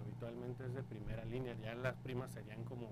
Habitualmente 0.01 0.65
es 0.65 0.73
de 0.73 0.83
primera 0.83 1.23
línea. 1.23 1.55
Ya 1.61 1.75
las 1.75 1.95
primas 1.95 2.31
serían 2.31 2.65
como 2.65 2.91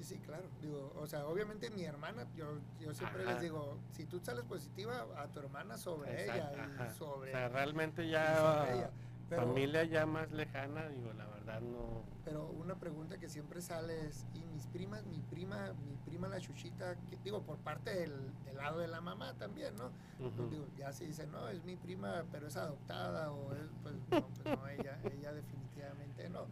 Sí, 0.00 0.14
sí, 0.14 0.20
claro. 0.24 0.44
Digo, 0.62 0.92
o 0.98 1.06
sea, 1.06 1.26
obviamente 1.26 1.68
mi 1.70 1.84
hermana, 1.84 2.26
yo, 2.34 2.58
yo 2.80 2.94
siempre 2.94 3.22
Ajá. 3.22 3.32
les 3.34 3.42
digo, 3.42 3.76
si 3.92 4.06
tú 4.06 4.18
sales 4.20 4.44
positiva, 4.44 5.04
a 5.18 5.26
tu 5.28 5.40
hermana 5.40 5.76
sobre 5.76 6.22
Exacto, 6.24 6.54
ella 6.54 6.66
y 6.68 6.80
ajá. 6.82 6.94
sobre... 6.94 7.30
O 7.30 7.36
sea, 7.36 7.48
realmente 7.50 8.08
ya 8.08 8.72
ella. 8.72 8.90
Pero- 9.28 9.42
familia 9.46 9.84
ya 9.84 10.06
más 10.06 10.32
lejana, 10.32 10.88
digo, 10.88 11.12
la 11.12 11.26
verdad 11.26 11.60
no. 11.60 12.02
Pero 12.24 12.46
una 12.46 12.76
pregunta 12.76 13.18
que 13.18 13.28
siempre 13.28 13.60
sale 13.60 14.06
es, 14.06 14.24
¿y 14.34 14.42
mis 14.44 14.66
primas, 14.68 15.04
mi 15.04 15.20
prima, 15.20 15.72
mi 15.86 15.96
prima 16.06 16.28
la 16.28 16.40
chuchita, 16.40 16.96
que, 17.10 17.16
digo, 17.22 17.42
por 17.42 17.58
parte 17.58 17.94
del, 17.94 18.32
del 18.44 18.56
lado 18.56 18.78
de 18.80 18.88
la 18.88 19.00
mamá 19.02 19.34
también, 19.34 19.76
¿no? 19.76 19.90
Pues 20.34 20.50
digo, 20.50 20.66
ya 20.78 20.92
se 20.94 21.04
dice, 21.06 21.26
no, 21.26 21.46
es 21.48 21.62
mi 21.64 21.76
prima, 21.76 22.24
pero 22.32 22.46
es 22.48 22.56
adoptada, 22.56 23.30
o 23.32 23.52
es, 23.54 23.68
pues 23.82 23.94
no, 24.10 24.26
pues 24.26 24.44
no, 24.58 24.66
ella, 24.68 24.98
ella 25.04 25.32
definitivamente 25.32 26.28
no. 26.30 26.46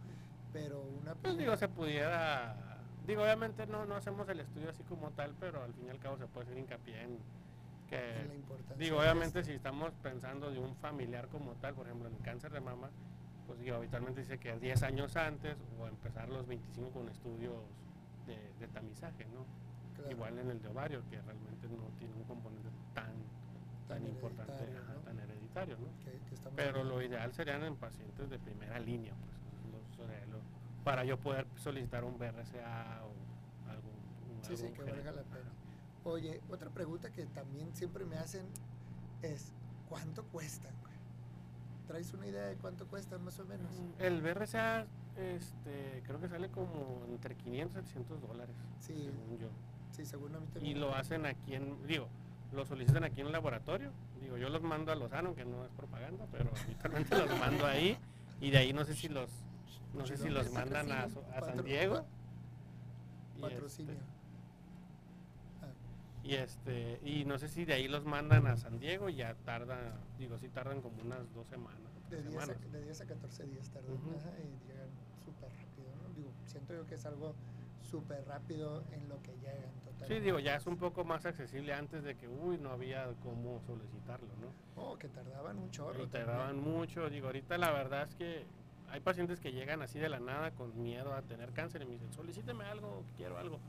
Pero 0.53 0.81
una 0.81 1.15
Pues 1.15 1.35
digo, 1.37 1.57
se 1.57 1.67
pudiera. 1.67 2.55
Digo, 3.03 3.23
obviamente 3.23 3.65
no, 3.67 3.85
no 3.85 3.95
hacemos 3.95 4.27
el 4.29 4.39
estudio 4.39 4.69
así 4.69 4.83
como 4.83 5.11
tal, 5.11 5.35
pero 5.39 5.63
al 5.63 5.73
fin 5.73 5.87
y 5.87 5.89
al 5.89 5.99
cabo 5.99 6.17
se 6.17 6.27
puede 6.27 6.45
hacer 6.47 6.57
hincapié 6.57 7.01
en 7.03 7.19
que. 7.87 8.19
en 8.21 8.27
la 8.27 8.35
importancia 8.35 8.75
Digo, 8.77 8.99
obviamente 8.99 9.43
si 9.43 9.53
estamos 9.53 9.93
pensando 9.95 10.51
de 10.51 10.59
un 10.59 10.75
familiar 10.75 11.27
como 11.29 11.55
tal, 11.55 11.73
por 11.75 11.87
ejemplo, 11.87 12.07
en 12.07 12.15
el 12.15 12.21
cáncer 12.21 12.51
de 12.51 12.59
mama, 12.61 12.91
pues 13.47 13.59
digo, 13.59 13.77
habitualmente 13.77 14.21
dice 14.21 14.37
que 14.37 14.57
10 14.59 14.83
años 14.83 15.15
antes 15.15 15.57
o 15.79 15.87
empezar 15.87 16.29
los 16.29 16.45
25 16.45 16.91
con 16.91 17.09
estudios 17.09 17.63
de, 18.27 18.53
de 18.59 18.67
tamizaje, 18.67 19.25
¿no? 19.33 19.47
Claro, 19.95 20.11
Igual 20.11 20.37
en 20.37 20.51
el 20.51 20.61
de 20.61 20.67
ovario, 20.69 21.03
que 21.09 21.19
realmente 21.21 21.67
no 21.67 21.91
tiene 21.97 22.13
un 22.15 22.23
componente 22.25 22.69
tan, 22.93 23.05
tan, 23.87 24.03
Tan 24.03 24.07
importante, 24.07 24.53
hereditario, 24.53 24.81
ajá, 24.83 24.93
¿no? 24.93 24.99
tan 25.01 25.19
hereditario, 25.19 25.77
¿no? 25.79 25.87
que- 26.03 26.19
que 26.29 26.35
estamos 26.35 26.55
Pero 26.55 26.83
lo 26.83 27.01
ideal 27.01 27.33
serían 27.33 27.63
en 27.63 27.75
pacientes 27.75 28.29
de 28.29 28.37
primera 28.37 28.79
línea, 28.79 29.15
pues, 29.25 29.73
lo- 29.73 29.83
sería 29.95 30.25
lo- 30.27 30.38
para 30.89 31.03
yo 31.05 31.19
poder 31.19 31.45
solicitar 31.55 32.03
un 32.03 32.17
BRCA 32.17 33.03
o 33.03 33.69
algún, 33.69 33.93
un- 34.37 34.43
Sí, 34.43 34.57
sí, 34.57 34.69
que 34.69 34.77
gen. 34.83 34.87
valga 34.87 35.11
la 35.11 35.21
pena. 35.21 35.51
Oye, 36.03 36.41
otra 36.49 36.71
pregunta 36.71 37.11
que 37.11 37.27
también 37.27 37.69
siempre 37.75 38.05
me 38.05 38.15
hacen 38.15 38.43
es, 39.21 39.51
¿cuánto 39.87 40.23
cuestan? 40.23 40.71
güey? 40.81 40.95
¿Traes 41.87 42.11
una 42.15 42.25
idea 42.25 42.41
de 42.47 42.55
cuánto 42.55 42.87
cuestan 42.87 43.23
más 43.23 43.37
o 43.39 43.45
menos? 43.45 43.71
El 43.99 44.19
BRCA, 44.23 44.87
este, 45.15 46.01
creo 46.07 46.19
que 46.19 46.27
sale 46.27 46.49
como 46.49 47.03
entre 47.07 47.35
500 47.35 47.83
y 47.83 47.85
700 47.85 48.21
dólares, 48.27 48.55
Sí. 48.79 48.95
según 48.95 49.37
yo. 49.37 49.49
Sí, 49.91 50.07
según 50.07 50.35
a 50.35 50.39
mí 50.39 50.45
Y 50.47 50.53
también. 50.53 50.81
lo 50.81 50.95
hacen 50.95 51.27
aquí 51.27 51.53
en, 51.53 51.85
digo, 51.85 52.07
lo 52.51 52.65
solicitan 52.65 53.03
aquí 53.03 53.21
en 53.21 53.27
el 53.27 53.33
laboratorio. 53.33 53.91
Digo, 54.21 54.37
yo 54.37 54.49
los 54.49 54.63
mando 54.63 54.91
a 54.91 54.95
Lozano, 54.95 55.35
que 55.35 55.45
no 55.45 55.63
es 55.65 55.71
propaganda, 55.73 56.25
pero 56.31 56.49
habitualmente 56.63 57.15
los 57.15 57.39
mando 57.39 57.67
ahí. 57.67 57.95
Y 58.41 58.49
de 58.49 58.57
ahí 58.57 58.73
no 58.73 58.85
sé 58.85 58.95
si 58.95 59.07
los, 59.09 59.29
no 59.93 60.05
sé 60.05 60.17
si 60.17 60.29
los 60.29 60.51
mandan 60.51 60.91
a, 60.91 61.09
San 61.09 61.63
Diego. 61.63 62.05
Y 63.37 63.41
Patrocinio. 63.41 63.93
este, 66.23 66.23
Y 66.23 66.35
este, 66.35 66.99
y 67.03 67.25
no 67.25 67.37
sé 67.37 67.47
si 67.47 67.65
de 67.65 67.73
ahí 67.73 67.87
los 67.87 68.05
mandan 68.05 68.47
a 68.47 68.57
San 68.57 68.79
Diego 68.79 69.09
y 69.09 69.15
ya 69.15 69.35
tarda, 69.45 69.99
digo, 70.17 70.37
sí 70.37 70.49
tardan 70.49 70.81
como 70.81 71.01
unas 71.01 71.33
dos 71.33 71.47
semanas. 71.47 71.79
de, 72.09 72.17
tres 72.17 72.29
10 72.29 72.49
a, 72.49 72.53
de 72.53 72.83
10 72.83 73.01
a 73.01 73.05
14 73.05 73.43
días 73.45 73.69
tardan 73.69 73.95
y 73.95 74.67
llegan 74.67 74.89
súper 75.23 75.49
rápido, 75.49 75.95
¿no? 76.03 76.13
Digo, 76.15 76.31
siento 76.45 76.73
yo 76.73 76.85
que 76.85 76.95
es 76.95 77.05
algo 77.05 77.35
súper 77.81 78.25
rápido 78.27 78.83
en 78.91 79.09
lo 79.09 79.21
que 79.23 79.31
llegan 79.37 79.71
totalmente. 79.83 80.15
Sí, 80.15 80.19
digo, 80.19 80.39
ya 80.39 80.55
es 80.55 80.67
un 80.67 80.77
poco 80.77 81.03
más 81.03 81.25
accesible 81.25 81.73
antes 81.73 82.03
de 82.03 82.15
que, 82.15 82.27
uy, 82.27 82.57
no 82.57 82.71
había 82.71 83.07
cómo 83.23 83.61
solicitarlo, 83.61 84.27
¿no? 84.41 84.81
Oh, 84.81 84.97
que 84.97 85.07
tardaban 85.07 85.57
un 85.57 85.71
chorro. 85.71 86.03
Y 86.03 86.07
tardaban 86.07 86.59
mucho, 86.59 87.09
digo, 87.09 87.27
ahorita 87.27 87.57
la 87.57 87.71
verdad 87.71 88.03
es 88.03 88.15
que 88.15 88.45
hay 88.91 88.99
pacientes 88.99 89.39
que 89.39 89.51
llegan 89.51 89.81
así 89.81 89.99
de 89.99 90.09
la 90.09 90.19
nada 90.19 90.51
con 90.51 90.81
miedo 90.81 91.13
a 91.13 91.21
tener 91.21 91.51
cáncer 91.51 91.81
y 91.81 91.85
me 91.85 91.93
dicen, 91.93 92.11
solicíteme 92.13 92.65
algo, 92.65 93.03
quiero 93.17 93.37
algo. 93.37 93.59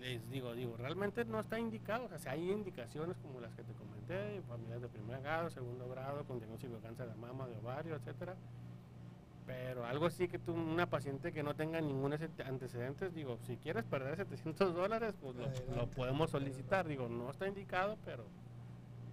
Les 0.00 0.28
digo, 0.30 0.54
digo, 0.54 0.76
realmente 0.76 1.24
no 1.24 1.40
está 1.40 1.58
indicado, 1.58 2.04
o 2.04 2.08
sea, 2.08 2.18
si 2.18 2.28
hay 2.28 2.50
indicaciones 2.50 3.16
como 3.18 3.40
las 3.40 3.54
que 3.54 3.62
te 3.64 3.72
comenté, 3.72 4.40
familias 4.48 4.80
de 4.82 4.88
primer 4.88 5.20
grado, 5.22 5.50
segundo 5.50 5.88
grado, 5.88 6.24
con 6.24 6.38
diagnóstico 6.38 6.74
de 6.74 6.80
cáncer 6.80 7.08
de 7.08 7.14
mama, 7.16 7.46
de 7.48 7.56
ovario, 7.56 7.96
etcétera. 7.96 8.36
Pero 9.46 9.84
algo 9.86 10.06
así 10.06 10.26
que 10.28 10.38
tú, 10.40 10.52
una 10.54 10.86
paciente 10.90 11.32
que 11.32 11.42
no 11.42 11.54
tenga 11.54 11.80
ningún 11.80 12.12
antecedentes, 12.12 13.14
digo, 13.14 13.38
si 13.46 13.56
quieres 13.56 13.84
perder 13.84 14.16
700 14.16 14.74
dólares, 14.74 15.14
pues 15.20 15.36
lo, 15.74 15.86
podemos 15.88 16.30
solicitar. 16.30 16.86
Digo, 16.88 17.08
no 17.08 17.30
está 17.30 17.46
indicado, 17.46 17.96
pero, 18.04 18.24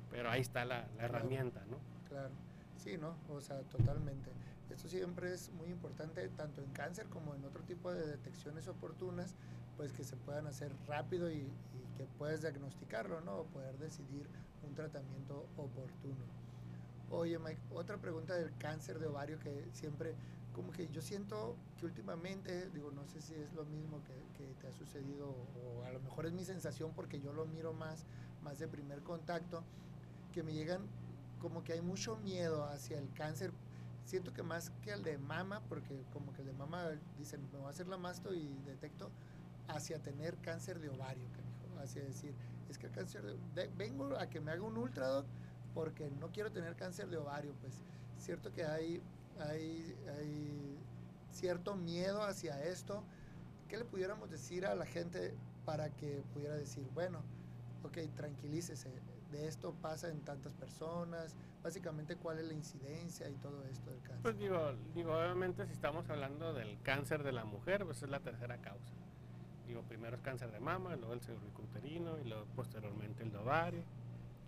pero 0.10 0.30
ahí 0.32 0.42
está 0.42 0.66
la, 0.66 0.80
la 0.80 0.86
Claro. 0.88 1.06
herramienta, 1.18 1.64
¿no? 1.70 1.78
Claro, 2.10 2.32
sí, 2.78 2.98
¿no? 2.98 3.16
O 3.30 3.42
sea, 3.42 3.60
totalmente. 3.62 4.32
Esto 4.70 4.88
siempre 4.88 5.34
es 5.34 5.52
muy 5.54 5.70
importante, 5.70 6.28
tanto 6.30 6.62
en 6.62 6.72
cáncer 6.72 7.06
como 7.08 7.36
en 7.36 7.46
otro 7.46 7.64
tipo 7.64 7.94
de 7.94 8.06
detecciones 8.06 8.68
oportunas, 8.68 9.36
pues 9.78 9.92
que 9.92 10.04
se 10.04 10.16
puedan 10.16 10.48
hacer 10.48 10.72
rápido 10.88 11.32
y, 11.32 11.48
que 11.98 12.06
puedas 12.18 12.42
diagnosticarlo, 12.42 13.22
¿no? 13.22 13.38
O 13.38 13.46
poder 13.46 13.78
decidir 13.78 14.28
un 14.68 14.74
tratamiento 14.74 15.46
oportuno. 15.58 16.26
Oye, 17.12 17.38
Mike, 17.38 17.62
otra 17.72 17.98
pregunta 17.98 18.34
del 18.34 18.52
cáncer 18.58 18.98
de 18.98 19.06
ovario 19.06 19.38
que 19.40 19.68
siempre, 19.74 20.16
como 20.56 20.72
que 20.72 20.88
yo 20.88 21.02
siento 21.02 21.56
que 21.80 21.86
últimamente, 21.86 22.72
digo, 22.72 22.90
no 22.90 23.06
sé 23.06 23.22
si 23.22 23.36
es 23.36 23.54
lo 23.54 23.66
mismo 23.66 24.02
que, 24.06 24.44
que 24.44 24.54
te 24.56 24.68
ha 24.68 24.74
sucedido 24.74 25.30
o 25.30 25.84
a 25.84 25.92
lo 25.92 26.00
mejor 26.00 26.26
es 26.26 26.34
mi 26.34 26.46
sensación 26.46 26.94
porque 26.96 27.20
yo 27.20 27.32
lo 27.32 27.46
miro 27.46 27.74
más, 27.74 28.06
más 28.42 28.58
de 28.58 28.68
primer 28.68 29.04
contacto, 29.04 29.64
que 30.34 30.42
me 30.42 30.54
llegan 30.54 30.88
como 31.44 31.64
que 31.64 31.74
hay 31.74 31.82
mucho 31.82 32.16
miedo 32.18 32.64
hacia 32.64 32.98
el 32.98 33.12
cáncer. 33.14 33.52
Siento 34.06 34.34
que 34.34 34.44
más 34.44 34.70
que 34.82 34.92
el 34.92 35.04
de 35.04 35.18
mama, 35.18 35.62
porque 35.70 36.04
como 36.12 36.34
que 36.34 36.42
el 36.42 36.48
de 36.48 36.54
mama 36.54 36.90
dicen, 37.18 37.42
me 37.52 37.58
voy 37.60 37.68
a 37.68 37.70
hacer 37.72 37.88
la 37.88 37.98
masto 37.98 38.34
y 38.34 38.48
detecto 38.66 39.10
hacia 39.68 40.00
tener 40.00 40.38
cáncer 40.38 40.80
de 40.80 40.90
ovario. 40.90 41.24
Hacia 41.82 42.04
decir, 42.04 42.34
es 42.70 42.78
que 42.78 42.88
el 42.88 42.92
cáncer 42.94 43.24
de, 43.24 43.38
de- 43.56 43.68
vengo 43.76 44.18
a 44.18 44.28
que 44.28 44.40
me 44.40 44.52
haga 44.52 44.62
un 44.64 44.78
ultradoc 44.78 45.26
porque 45.74 46.10
no 46.12 46.32
quiero 46.32 46.52
tener 46.52 46.76
cáncer 46.76 47.10
de 47.10 47.18
ovario. 47.18 47.54
Pues 47.62 47.74
cierto 48.20 48.52
que 48.54 48.66
hay, 48.66 49.02
hay, 49.40 49.98
hay 50.18 50.78
cierto 51.32 51.76
miedo 51.76 52.24
hacia 52.24 52.62
esto. 52.64 53.04
¿Qué 53.68 53.78
le 53.78 53.86
pudiéramos 53.86 54.30
decir 54.30 54.66
a 54.66 54.76
la 54.76 54.86
gente 54.86 55.34
para 55.66 55.90
que 55.90 56.24
pudiera 56.34 56.56
decir, 56.56 56.88
bueno, 56.94 57.20
ok, 57.84 57.98
tranquilícese, 58.16 58.90
de 59.32 59.48
esto 59.48 59.74
pasa 59.82 60.10
en 60.10 60.22
tantas 60.22 60.54
personas, 60.54 61.36
básicamente 61.64 62.18
cuál 62.18 62.40
es 62.40 62.46
la 62.46 62.54
incidencia 62.54 63.30
y 63.30 63.36
todo 63.36 63.64
esto 63.66 63.90
del 63.90 64.02
cáncer. 64.02 64.22
Pues 64.22 64.38
digo, 64.38 64.74
digo, 64.94 65.14
obviamente 65.18 65.66
si 65.66 65.72
estamos 65.72 66.10
hablando 66.10 66.54
del 66.54 66.78
cáncer 66.82 67.24
de 67.24 67.32
la 67.32 67.46
mujer, 67.46 67.86
pues 67.86 68.04
es 68.04 68.10
la 68.10 68.20
tercera 68.20 68.58
causa. 68.58 68.94
Digo, 69.66 69.82
primero 69.84 70.18
es 70.18 70.22
cáncer 70.22 70.52
de 70.52 70.60
mama, 70.60 70.96
luego 70.98 71.14
el 71.14 71.22
cervicuterino 71.22 72.20
y 72.20 72.28
luego 72.28 72.46
posteriormente 72.56 73.24
el 73.24 73.32
de 73.32 73.38
ovario, 73.38 73.84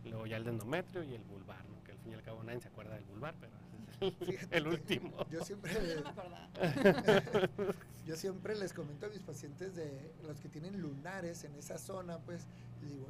luego 0.03 0.28
ya 0.28 0.36
el 0.36 0.43
de 0.43 0.51
endometrio 0.51 1.03
y 1.03 1.16
el 1.16 1.24
vulvar, 1.24 1.63
¿no? 1.70 1.82
que 1.86 1.93
al 1.93 1.97
fin 1.99 2.11
y 2.11 2.16
al 2.16 2.22
cabo 2.22 2.43
nadie 2.43 2.59
se 2.59 2.68
acuerda 2.68 2.95
del 2.95 3.05
vulvar, 3.05 3.34
pero 3.39 3.53
es 3.55 4.01
el, 4.01 4.13
Fíjate 4.13 4.57
el 4.57 4.63
que 4.63 4.70
último. 4.70 5.26
Yo 5.30 5.43
siempre, 5.45 5.74
yo 8.05 8.16
siempre 8.18 8.55
les 8.55 8.74
comento 8.74 9.05
a 9.05 9.09
mis 9.09 9.22
pacientes 9.22 9.74
de 9.74 10.11
los 10.24 10.41
que 10.41 10.49
tienen 10.49 10.82
lunares 10.82 11.45
en 11.45 11.55
esa 11.55 11.78
zona, 11.78 12.20
pues 12.20 12.45
les 12.82 12.91
digo, 12.91 13.09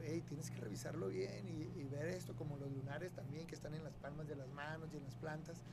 revisarlo 0.75 1.07
bien 1.07 1.47
y, 1.47 1.79
y 1.79 1.85
ver 1.85 2.07
esto, 2.07 2.35
como 2.35 2.57
los 2.57 2.69
lunares 2.69 3.13
también 3.13 3.47
que 3.47 3.55
están 3.55 3.73
en 3.73 3.83
las 3.83 3.95
palmas 3.95 4.27
de 4.27 4.35
las 4.35 4.49
manos 4.49 4.93
y 4.93 4.97
en 4.97 5.03
las 5.05 5.15
plantas. 5.15 5.63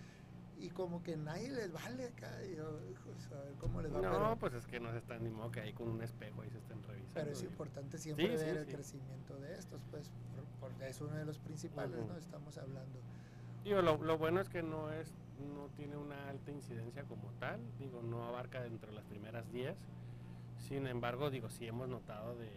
Y 0.61 0.69
como 0.71 1.03
que 1.03 1.17
nadie 1.17 1.51
les 1.51 1.73
vale 1.73 2.05
acá. 2.07 2.31
Yo, 2.45 2.79
hijos, 2.89 3.29
a 3.33 3.43
ver 3.43 3.55
cómo 3.59 3.83
les 3.83 3.93
va. 3.93 4.01
No, 4.01 4.11
pero, 4.13 4.37
pues 4.39 4.55
es 4.55 4.67
que 4.67 4.79
no 4.79 4.93
se 4.93 4.99
están 4.99 5.25
ni 5.25 5.31
modo 5.31 5.51
que 5.51 5.61
ahí 5.61 5.73
con 5.73 5.89
un 5.89 6.01
espejo 6.03 6.43
ahí 6.43 6.51
se 6.51 6.59
estén 6.59 6.81
revisando. 6.85 7.15
pero 7.15 7.31
es 7.33 7.43
importante 7.43 7.99
siempre 7.99 8.29
Sí, 8.29 8.39
sí, 8.39 8.45
ver 8.45 8.57
el 8.59 8.67
sí. 8.67 8.73
crecimiento 8.73 9.35
de 9.41 9.55
estos, 9.59 9.81
pues 9.91 10.09
por- 10.37 10.71
porque 10.71 10.89
es 10.89 11.01
uno 11.01 11.17
de 11.17 11.25
los 11.25 11.39
principales, 11.39 11.99
Ujú. 11.99 12.13
¿no? 12.13 12.17
Estamos 12.17 12.57
hablando. 12.59 13.01
Digo, 13.65 13.83
lo, 13.83 13.97
lo, 13.97 14.19
bueno 14.19 14.41
es 14.41 14.49
que 14.49 14.63
no 14.63 14.93
es 14.93 15.13
no 15.57 15.67
tiene 15.77 15.97
una 15.97 16.29
alta 16.29 16.53
incidencia 16.53 17.03
como 17.05 17.29
tal, 17.41 17.59
digo, 17.81 18.01
no 18.03 18.25
abarca 18.25 18.63
dentro 18.63 18.91
de 18.91 18.95
las 18.97 19.05
primeras 19.07 19.51
10. 19.53 19.77
Sin 20.69 20.87
embargo, 20.87 21.31
digo, 21.31 21.51
sí 21.51 21.67
hemos 21.67 21.89
notado 21.89 22.37
de, 22.37 22.49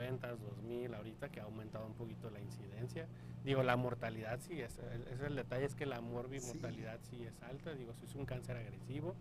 90, 0.00 0.28
2000, 0.36 0.94
ahorita 0.94 1.28
que 1.28 1.40
ha 1.40 1.44
aumentado 1.44 1.86
un 1.86 1.94
poquito 1.94 2.30
la 2.30 2.40
incidencia. 2.40 3.06
Digo, 3.44 3.62
la 3.62 3.76
mortalidad 3.76 4.40
sí 4.40 4.60
es, 4.60 4.78
es 5.12 5.20
el 5.20 5.36
detalle 5.36 5.66
es 5.66 5.74
que 5.74 5.84
la 5.84 6.00
morbimortalidad 6.00 6.98
sí. 7.02 7.18
sí 7.18 7.26
es 7.26 7.42
alta, 7.42 7.74
digo, 7.74 7.94
si 7.94 8.06
es 8.06 8.14
un 8.14 8.24
cáncer 8.24 8.56
agresivo. 8.56 9.14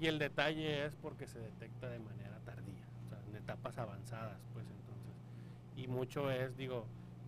Y 0.00 0.06
el 0.06 0.18
detalle 0.18 0.86
es 0.86 0.94
porque 0.94 1.26
se 1.26 1.40
detecta 1.40 1.88
de 1.90 1.98
manera 1.98 2.38
tardía, 2.44 2.86
o 3.04 3.08
sea, 3.08 3.18
en 3.28 3.36
etapas 3.36 3.76
avanzadas, 3.78 4.38
pues 4.52 4.64
entonces. 4.66 5.12
Y 5.76 5.88
mucho 5.88 6.30
es, 6.30 6.56
digo, 6.56 6.86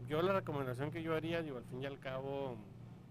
yo 0.09 0.23
la 0.23 0.33
recomendación 0.33 0.91
que 0.91 1.03
yo 1.03 1.15
haría, 1.15 1.43
digo, 1.43 1.59
al 1.59 1.65
fin 1.65 1.83
y 1.83 1.87
al 1.87 1.99
cabo, 1.99 2.57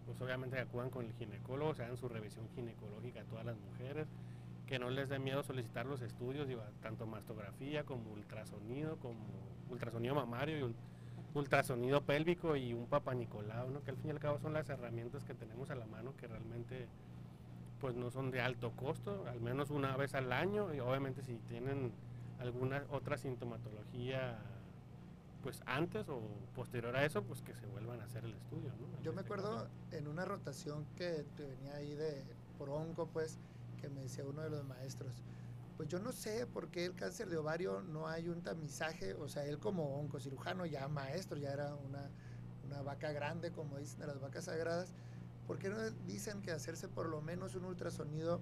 pues 0.06 0.20
obviamente 0.22 0.58
acudan 0.60 0.89
con 0.89 1.06
el 1.06 1.14
ginecólogo, 1.14 1.76
se 1.76 1.84
hagan 1.84 1.97
su 1.97 2.08
revisión 2.08 2.47
ginecológica 2.56 3.22
a 3.22 3.26
todas 3.26 3.45
las 3.45 3.58
mujeres, 3.60 4.08
que 4.72 4.80
no 4.80 4.90
les 4.90 5.10
dé 5.10 5.20
miedo 5.20 5.44
solicitar 5.44 5.86
los 5.86 6.02
estudios, 6.02 6.48
digo, 6.48 6.64
tanto 6.82 7.06
mastografía 7.06 7.84
como 7.84 8.10
ultrasonido, 8.14 8.96
como 9.00 9.20
ultrasonido 9.70 10.16
mamario 10.16 10.70
y 10.70 10.76
ultrasonido 11.34 12.06
pélvico 12.06 12.56
y 12.56 12.74
un 12.74 12.88
papanicolado, 12.88 13.70
¿no? 13.70 13.84
que 13.84 13.92
al 13.92 13.98
fin 13.98 14.08
y 14.08 14.12
al 14.12 14.20
cabo 14.20 14.40
son 14.40 14.54
las 14.54 14.70
herramientas 14.70 15.26
que 15.26 15.34
tenemos 15.34 15.72
a 15.72 15.76
la 15.76 15.86
mano 15.88 16.16
que 16.16 16.26
realmente 16.26 16.88
pues 17.82 17.98
no 17.98 18.12
son 18.12 18.32
de 18.32 18.40
alto 18.40 18.72
costo, 18.72 19.26
al 19.28 19.42
menos 19.42 19.72
una 19.72 19.98
vez 19.98 20.16
al 20.16 20.32
año 20.32 20.74
y 20.74 20.80
obviamente 20.80 21.22
si 21.22 21.36
tienen 21.50 21.92
alguna 22.40 22.86
otra 22.92 23.18
sintomatología 23.18 24.40
pues 25.44 25.62
antes 25.66 26.08
o 26.08 26.22
posterior 26.56 26.96
a 26.96 27.04
eso, 27.04 27.24
pues 27.24 27.42
que 27.42 27.54
se 27.56 27.66
vuelvan 27.68 28.00
a 28.00 28.06
hacer 28.06 28.24
el 28.24 28.36
estudio. 28.36 28.72
¿no? 28.80 29.04
Yo 29.04 29.12
me 29.12 29.20
este 29.20 29.34
acuerdo 29.34 29.68
en 29.92 30.08
una 30.08 30.24
rotación 30.24 30.86
que 30.96 31.26
venía 31.38 31.76
ahí 31.76 31.94
de 31.94 32.24
por 32.58 32.70
onco, 32.70 33.08
pues, 33.08 33.38
que 33.82 33.90
me 33.90 34.02
decía 34.02 34.24
uno 34.24 34.42
de 34.44 34.50
los 34.50 34.64
maestros, 34.66 35.24
pues 35.76 35.90
yo 35.90 36.00
no 36.00 36.12
sé 36.12 36.46
por 36.46 36.70
qué 36.70 36.86
el 36.86 36.94
cáncer 36.94 37.30
de 37.30 37.38
ovario 37.38 37.82
no 37.82 38.08
hay 38.08 38.30
un 38.30 38.44
tamizaje, 38.44 39.16
o 39.16 39.28
sea, 39.28 39.46
él 39.46 39.58
como 39.58 40.00
oncocirujano, 40.00 40.66
ya 40.68 40.88
maestro, 40.88 41.38
ya 41.38 41.52
era 41.52 41.74
una, 41.74 42.10
una 42.68 42.82
vaca 42.84 43.12
grande, 43.12 43.52
como 43.52 43.80
dicen 43.80 44.00
de 44.00 44.08
las 44.08 44.22
vacas 44.22 44.46
sagradas, 44.46 44.94
¿por 45.48 45.58
qué 45.58 45.70
no 45.70 45.78
dicen 46.06 46.42
que 46.42 46.52
hacerse 46.52 46.88
por 46.88 47.08
lo 47.08 47.22
menos 47.22 47.56
un 47.56 47.66
ultrasonido 47.66 48.42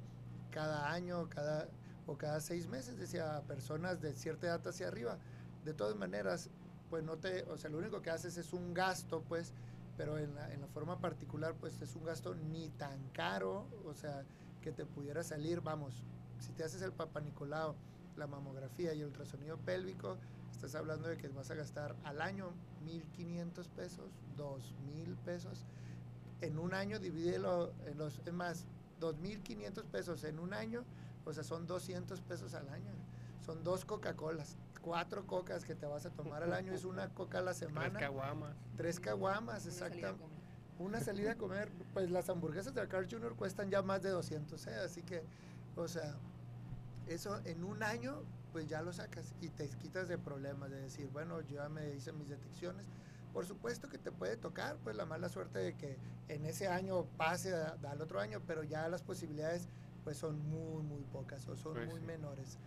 cada 0.52 0.92
año 0.92 1.30
cada, 1.30 1.70
o 2.08 2.18
cada 2.18 2.42
seis 2.42 2.68
meses? 2.68 2.98
Decía, 2.98 3.38
a 3.38 3.42
personas 3.44 4.02
de 4.02 4.14
cierta 4.16 4.48
edad 4.48 4.68
hacia 4.68 4.88
arriba. 4.88 5.18
De 5.64 5.74
todas 5.74 5.96
maneras, 5.96 6.50
pues 6.90 7.04
no 7.04 7.18
te, 7.18 7.44
o 7.44 7.58
sea, 7.58 7.70
lo 7.70 7.78
único 7.78 8.02
que 8.02 8.10
haces 8.10 8.38
es 8.38 8.54
un 8.54 8.74
gasto, 8.74 9.24
pues, 9.28 9.54
pero 9.98 10.18
en 10.18 10.36
la, 10.36 10.54
en 10.54 10.62
la 10.62 10.68
forma 10.68 11.00
particular, 11.00 11.56
pues 11.60 11.82
es 11.82 11.96
un 11.96 12.04
gasto 12.04 12.36
ni 12.36 12.70
tan 12.70 13.10
caro, 13.10 13.66
o 13.86 13.94
sea, 13.94 14.24
que 14.62 14.72
te 14.72 14.86
pudiera 14.86 15.24
salir, 15.24 15.62
vamos, 15.62 16.04
si 16.40 16.52
te 16.52 16.64
haces 16.64 16.82
el 16.82 16.92
Papa 16.92 17.22
Nicolau, 17.22 17.76
la 18.16 18.28
mamografía 18.28 18.94
y 18.94 19.02
el 19.02 19.08
ultrasonido 19.08 19.58
pélvico, 19.58 20.18
estás 20.52 20.76
hablando 20.76 21.08
de 21.08 21.18
que 21.18 21.28
vas 21.30 21.52
a 21.52 21.56
gastar 21.56 21.96
al 22.04 22.22
año 22.22 22.52
1.500 22.86 23.68
pesos, 23.70 24.12
2.000 24.38 25.16
pesos. 25.24 25.66
En 26.42 26.58
un 26.60 26.74
año 26.74 27.00
divídelo 27.00 27.74
en 27.86 27.98
los, 27.98 28.20
es 28.26 28.34
más, 28.34 28.66
2.500 29.00 29.84
pesos 29.86 30.24
en 30.24 30.40
un 30.40 30.54
año, 30.54 30.84
o 31.26 31.34
sea, 31.34 31.44
son 31.44 31.68
200 31.68 32.22
pesos 32.22 32.54
al 32.54 32.70
año. 32.70 32.92
Son 33.46 33.64
dos 33.64 33.86
Coca-Colas 33.86 34.58
cuatro 34.80 35.26
cocas 35.28 35.66
que 35.66 35.76
te 35.76 35.86
vas 35.86 36.06
a 36.06 36.10
tomar 36.10 36.44
al 36.44 36.54
año, 36.54 36.74
es 36.74 36.84
una 36.84 37.10
coca 37.10 37.40
a 37.40 37.42
la 37.42 37.54
semana. 37.54 37.90
Tres 37.90 38.02
caguamas. 38.02 38.56
Tres 38.78 39.00
caguamas, 39.00 39.66
exactamente. 39.66 40.39
Una 40.80 41.02
salida 41.02 41.34
a 41.34 41.36
comer, 41.36 41.70
pues 41.94 42.10
las 42.10 42.30
hamburguesas 42.30 42.74
de 42.74 42.88
Carl 42.88 43.08
Jr. 43.10 43.36
cuestan 43.36 43.70
ya 43.70 43.82
más 43.82 44.02
de 44.02 44.10
200, 44.10 44.68
¿eh? 44.68 44.76
así 44.84 45.02
que, 45.04 45.24
o 45.76 45.88
sea, 45.88 46.16
eso 47.08 47.40
en 47.46 47.64
un 47.64 47.84
año, 47.84 48.24
pues 48.52 48.68
ya 48.68 48.82
lo 48.82 48.94
sacas 48.94 49.34
y 49.42 49.50
te 49.50 49.68
quitas 49.70 50.08
de 50.08 50.18
problemas, 50.18 50.72
de 50.72 50.82
decir, 50.82 51.10
bueno, 51.12 51.42
yo 51.42 51.58
ya 51.58 51.70
me 51.70 51.94
hice 51.94 52.14
mis 52.14 52.30
detecciones. 52.30 52.86
Por 53.34 53.46
supuesto 53.46 53.90
que 53.90 53.98
te 53.98 54.12
puede 54.12 54.38
tocar, 54.38 54.78
pues 54.84 54.96
la 54.96 55.06
mala 55.06 55.30
suerte 55.30 55.60
de 55.60 55.76
que 55.76 55.98
en 56.30 56.46
ese 56.46 56.68
año 56.68 57.06
pase 57.18 57.54
al 57.54 58.02
otro 58.02 58.20
año, 58.20 58.42
pero 58.48 58.64
ya 58.64 58.88
las 58.88 59.04
posibilidades, 59.04 59.68
pues 60.04 60.18
son 60.18 60.40
muy, 60.50 60.82
muy 60.82 61.04
pocas 61.04 61.48
o 61.48 61.56
son 61.56 61.74
pues 61.74 61.90
muy 61.90 62.00
menores. 62.02 62.58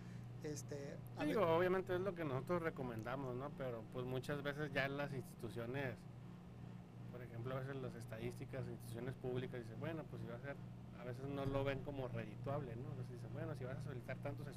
Este, 0.43 0.97
Digo, 1.25 1.41
obviamente 1.47 1.95
es 1.95 2.01
lo 2.01 2.13
que 2.13 2.25
nosotros 2.25 2.61
recomendamos, 2.61 3.35
¿no? 3.35 3.49
Pero 3.57 3.83
pues 3.93 4.05
muchas 4.05 4.43
veces 4.43 4.71
ya 4.73 4.87
las 4.89 5.13
instituciones, 5.13 5.95
ejemplo, 7.51 7.55
a 7.55 7.59
veces 7.59 7.81
las 7.81 7.95
estadísticas, 7.95 8.67
instituciones 8.67 9.13
públicas 9.15 9.61
dicen, 9.61 9.79
bueno, 9.79 10.03
pues 10.09 10.21
si 10.21 10.27
va 10.27 10.35
a 10.35 10.39
ser, 10.39 10.55
a 10.99 11.03
veces 11.03 11.27
no 11.29 11.45
lo 11.45 11.63
ven 11.63 11.83
como 11.83 12.07
redituable, 12.07 12.75
¿no? 12.75 12.89
Entonces 12.89 13.11
dicen, 13.11 13.33
bueno, 13.33 13.53
si 13.55 13.65
vas 13.65 13.77
a 13.77 13.83
solicitar 13.83 14.17
tantos 14.17 14.47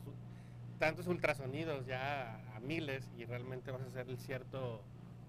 tantos 0.78 1.06
ultrasonidos 1.06 1.86
ya 1.86 2.54
a 2.54 2.60
miles 2.60 3.10
y 3.16 3.24
realmente 3.24 3.70
vas 3.70 3.80
a 3.82 3.86
hacer 3.86 4.08
el 4.08 4.18
cierto 4.18 4.82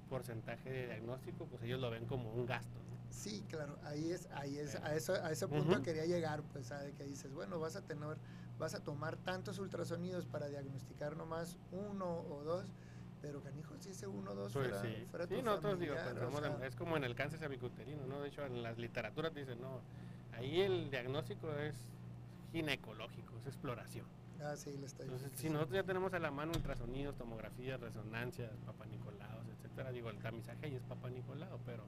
porcentaje 0.10 0.70
de 0.70 0.86
diagnóstico, 0.88 1.46
pues 1.46 1.64
ellos 1.64 1.80
lo 1.80 1.90
ven 1.90 2.06
como 2.06 2.32
un 2.32 2.46
gasto. 2.46 2.80
Sí, 3.10 3.44
claro, 3.50 3.78
ahí 3.84 4.12
es, 4.12 4.28
ahí 4.34 4.58
es, 4.58 4.76
a, 4.76 4.94
eso, 4.94 5.14
a 5.14 5.32
ese 5.32 5.48
punto 5.48 5.82
quería 5.82 6.06
llegar, 6.06 6.44
pues, 6.52 6.70
de 6.70 6.92
que 6.94 7.06
dices, 7.06 7.34
bueno, 7.34 7.60
vas 7.60 7.76
a 7.76 7.82
tener, 7.82 8.18
vas 8.60 8.74
a 8.76 8.84
tomar 8.84 9.16
tantos 9.16 9.60
ultrasonidos 9.60 10.26
para 10.26 10.50
diagnosticar 10.50 11.16
nomás 11.16 11.58
uno 11.72 12.26
o 12.30 12.44
dos, 12.44 12.74
pero 13.22 13.42
canijo, 13.42 13.76
si 13.80 13.90
ese 13.90 14.08
uno 14.08 14.32
o 14.32 14.36
dos 14.36 14.54
pues 14.54 14.70
fuera, 14.70 14.82
sí. 14.82 15.06
fuera 15.10 15.28
sí, 15.28 15.42
nosotros 15.42 15.80
digo, 15.80 15.96
es 16.64 16.76
como 16.76 16.98
en 16.98 17.04
el 17.04 17.16
cáncer 17.16 17.40
cervicuterino, 17.40 18.06
¿no? 18.06 18.22
De 18.22 18.30
hecho, 18.30 18.46
en 18.46 18.64
las 18.64 18.78
literaturas 18.78 19.34
dicen, 19.34 19.62
no, 19.62 19.82
ahí 20.34 20.62
el 20.62 20.90
diagnóstico 20.90 21.52
es 21.54 21.76
ginecológico, 22.52 23.38
es 23.40 23.48
exploración. 23.48 24.06
Ah, 24.42 24.56
sí, 24.56 24.78
le 24.78 24.86
está 24.86 25.04
Entonces, 25.04 25.32
si 25.36 25.50
nosotros 25.50 25.76
ya 25.76 25.84
tenemos 25.84 26.14
a 26.14 26.20
la 26.20 26.30
mano 26.30 26.52
ultrasonidos, 26.54 27.16
tomografías, 27.18 27.80
resonancias, 27.80 28.52
papanicolaos, 28.66 29.48
etcétera, 29.50 29.92
digo, 29.92 30.10
el 30.10 30.20
tamizaje 30.20 30.68
ahí 30.68 30.76
es 30.76 30.84
papanicolao, 30.84 31.60
pero 31.66 31.86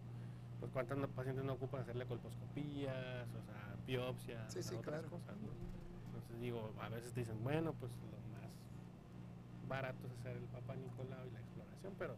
pues 0.59 0.71
cuántos 0.71 0.97
pacientes 1.11 1.45
no 1.45 1.53
ocupan 1.53 1.81
hacerle 1.81 2.05
colposcopías, 2.05 3.27
o 3.29 3.43
sea, 3.43 3.75
biopsias, 3.85 4.55
otras 4.73 5.05
cosas, 5.05 5.35
Entonces 6.07 6.39
digo, 6.41 6.73
a 6.81 6.89
veces 6.89 7.13
dicen, 7.15 7.41
bueno, 7.43 7.73
pues 7.79 7.91
lo 8.11 8.38
más 9.69 9.81
barato 9.81 10.07
es 10.07 10.13
hacer 10.19 10.35
el 10.35 10.47
Papa 10.49 10.75
Nicolau 10.75 11.27
y 11.27 11.31
la 11.31 11.39
exploración, 11.39 11.93
pero 11.97 12.15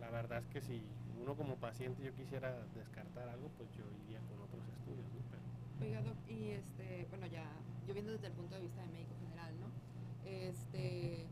la 0.00 0.10
verdad 0.10 0.38
es 0.38 0.46
que 0.46 0.60
si 0.62 0.82
uno 1.20 1.36
como 1.36 1.56
paciente 1.56 2.02
yo 2.02 2.14
quisiera 2.14 2.56
descartar 2.74 3.28
algo, 3.28 3.48
pues 3.58 3.68
yo 3.76 3.84
iría 4.04 4.20
con 4.20 4.40
otros 4.40 4.64
estudios, 4.68 5.04
¿no? 5.12 5.20
Pero, 5.30 5.86
Oiga, 5.86 6.00
Doc, 6.02 6.16
y 6.28 6.50
este, 6.50 7.06
bueno, 7.10 7.26
ya, 7.26 7.44
yo 7.86 7.92
viendo 7.92 8.12
desde 8.12 8.28
el 8.28 8.32
punto 8.32 8.54
de 8.54 8.62
vista 8.62 8.80
de 8.80 8.88
médico 8.88 9.14
general, 9.20 9.52
¿no? 9.60 9.68
Este, 10.24 11.26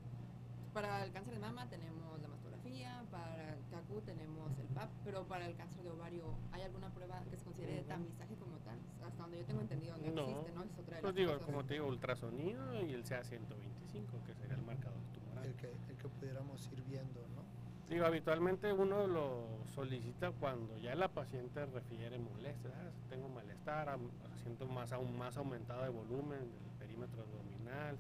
para 0.74 1.02
el 1.02 1.12
cáncer 1.12 1.32
de 1.32 1.40
mama 1.40 1.66
tenemos 1.68 2.20
la 2.20 2.28
mastografía, 2.28 3.02
para 3.10 3.54
el 3.54 3.64
CACU 3.70 4.02
tenemos 4.02 4.58
el 4.58 4.66
PAP, 4.68 4.90
pero 5.04 5.24
para 5.24 5.46
el 5.46 5.56
cáncer 5.56 5.82
de 5.82 5.90
ovario, 5.90 6.34
¿hay 6.52 6.62
alguna 6.62 6.90
prueba 6.90 7.22
que 7.30 7.36
se 7.36 7.44
considere 7.44 7.76
de 7.76 7.82
tamizaje 7.84 8.36
como 8.36 8.58
tal? 8.58 8.78
Hasta 9.06 9.22
donde 9.22 9.38
yo 9.38 9.44
tengo 9.46 9.62
entendido 9.62 9.96
no, 9.96 10.04
existe, 10.04 10.52
¿no? 10.52 10.62
Es 10.64 10.78
otra 10.78 10.96
de 10.96 11.02
pues 11.02 11.14
digo, 11.14 11.38
como 11.40 11.64
te 11.64 11.74
digo, 11.74 11.86
ultrasonido 11.86 12.84
y 12.84 12.92
el 12.92 13.04
CA125, 13.04 14.22
que 14.26 14.34
sería 14.34 14.56
el 14.56 14.62
marcador. 14.62 15.00
El 15.44 15.54
que, 15.54 15.66
el 15.66 15.96
que 15.96 16.08
pudiéramos 16.08 16.68
ir 16.72 16.82
viendo, 16.84 17.20
¿no? 17.34 17.44
Digo, 17.88 18.06
habitualmente 18.06 18.72
uno 18.72 19.06
lo 19.06 19.46
solicita 19.74 20.30
cuando 20.32 20.78
ya 20.78 20.94
la 20.94 21.08
paciente 21.08 21.66
refiere 21.66 22.18
molestias, 22.18 22.72
ah, 22.74 22.90
tengo 23.10 23.28
malestar, 23.28 23.98
siento 24.42 24.66
más, 24.66 24.92
aún 24.92 25.18
más 25.18 25.36
aumentado 25.36 25.82
de 25.82 25.90
volumen 25.90 26.38
del 26.40 26.70
perímetro 26.78 27.22
abdominal, 27.22 27.98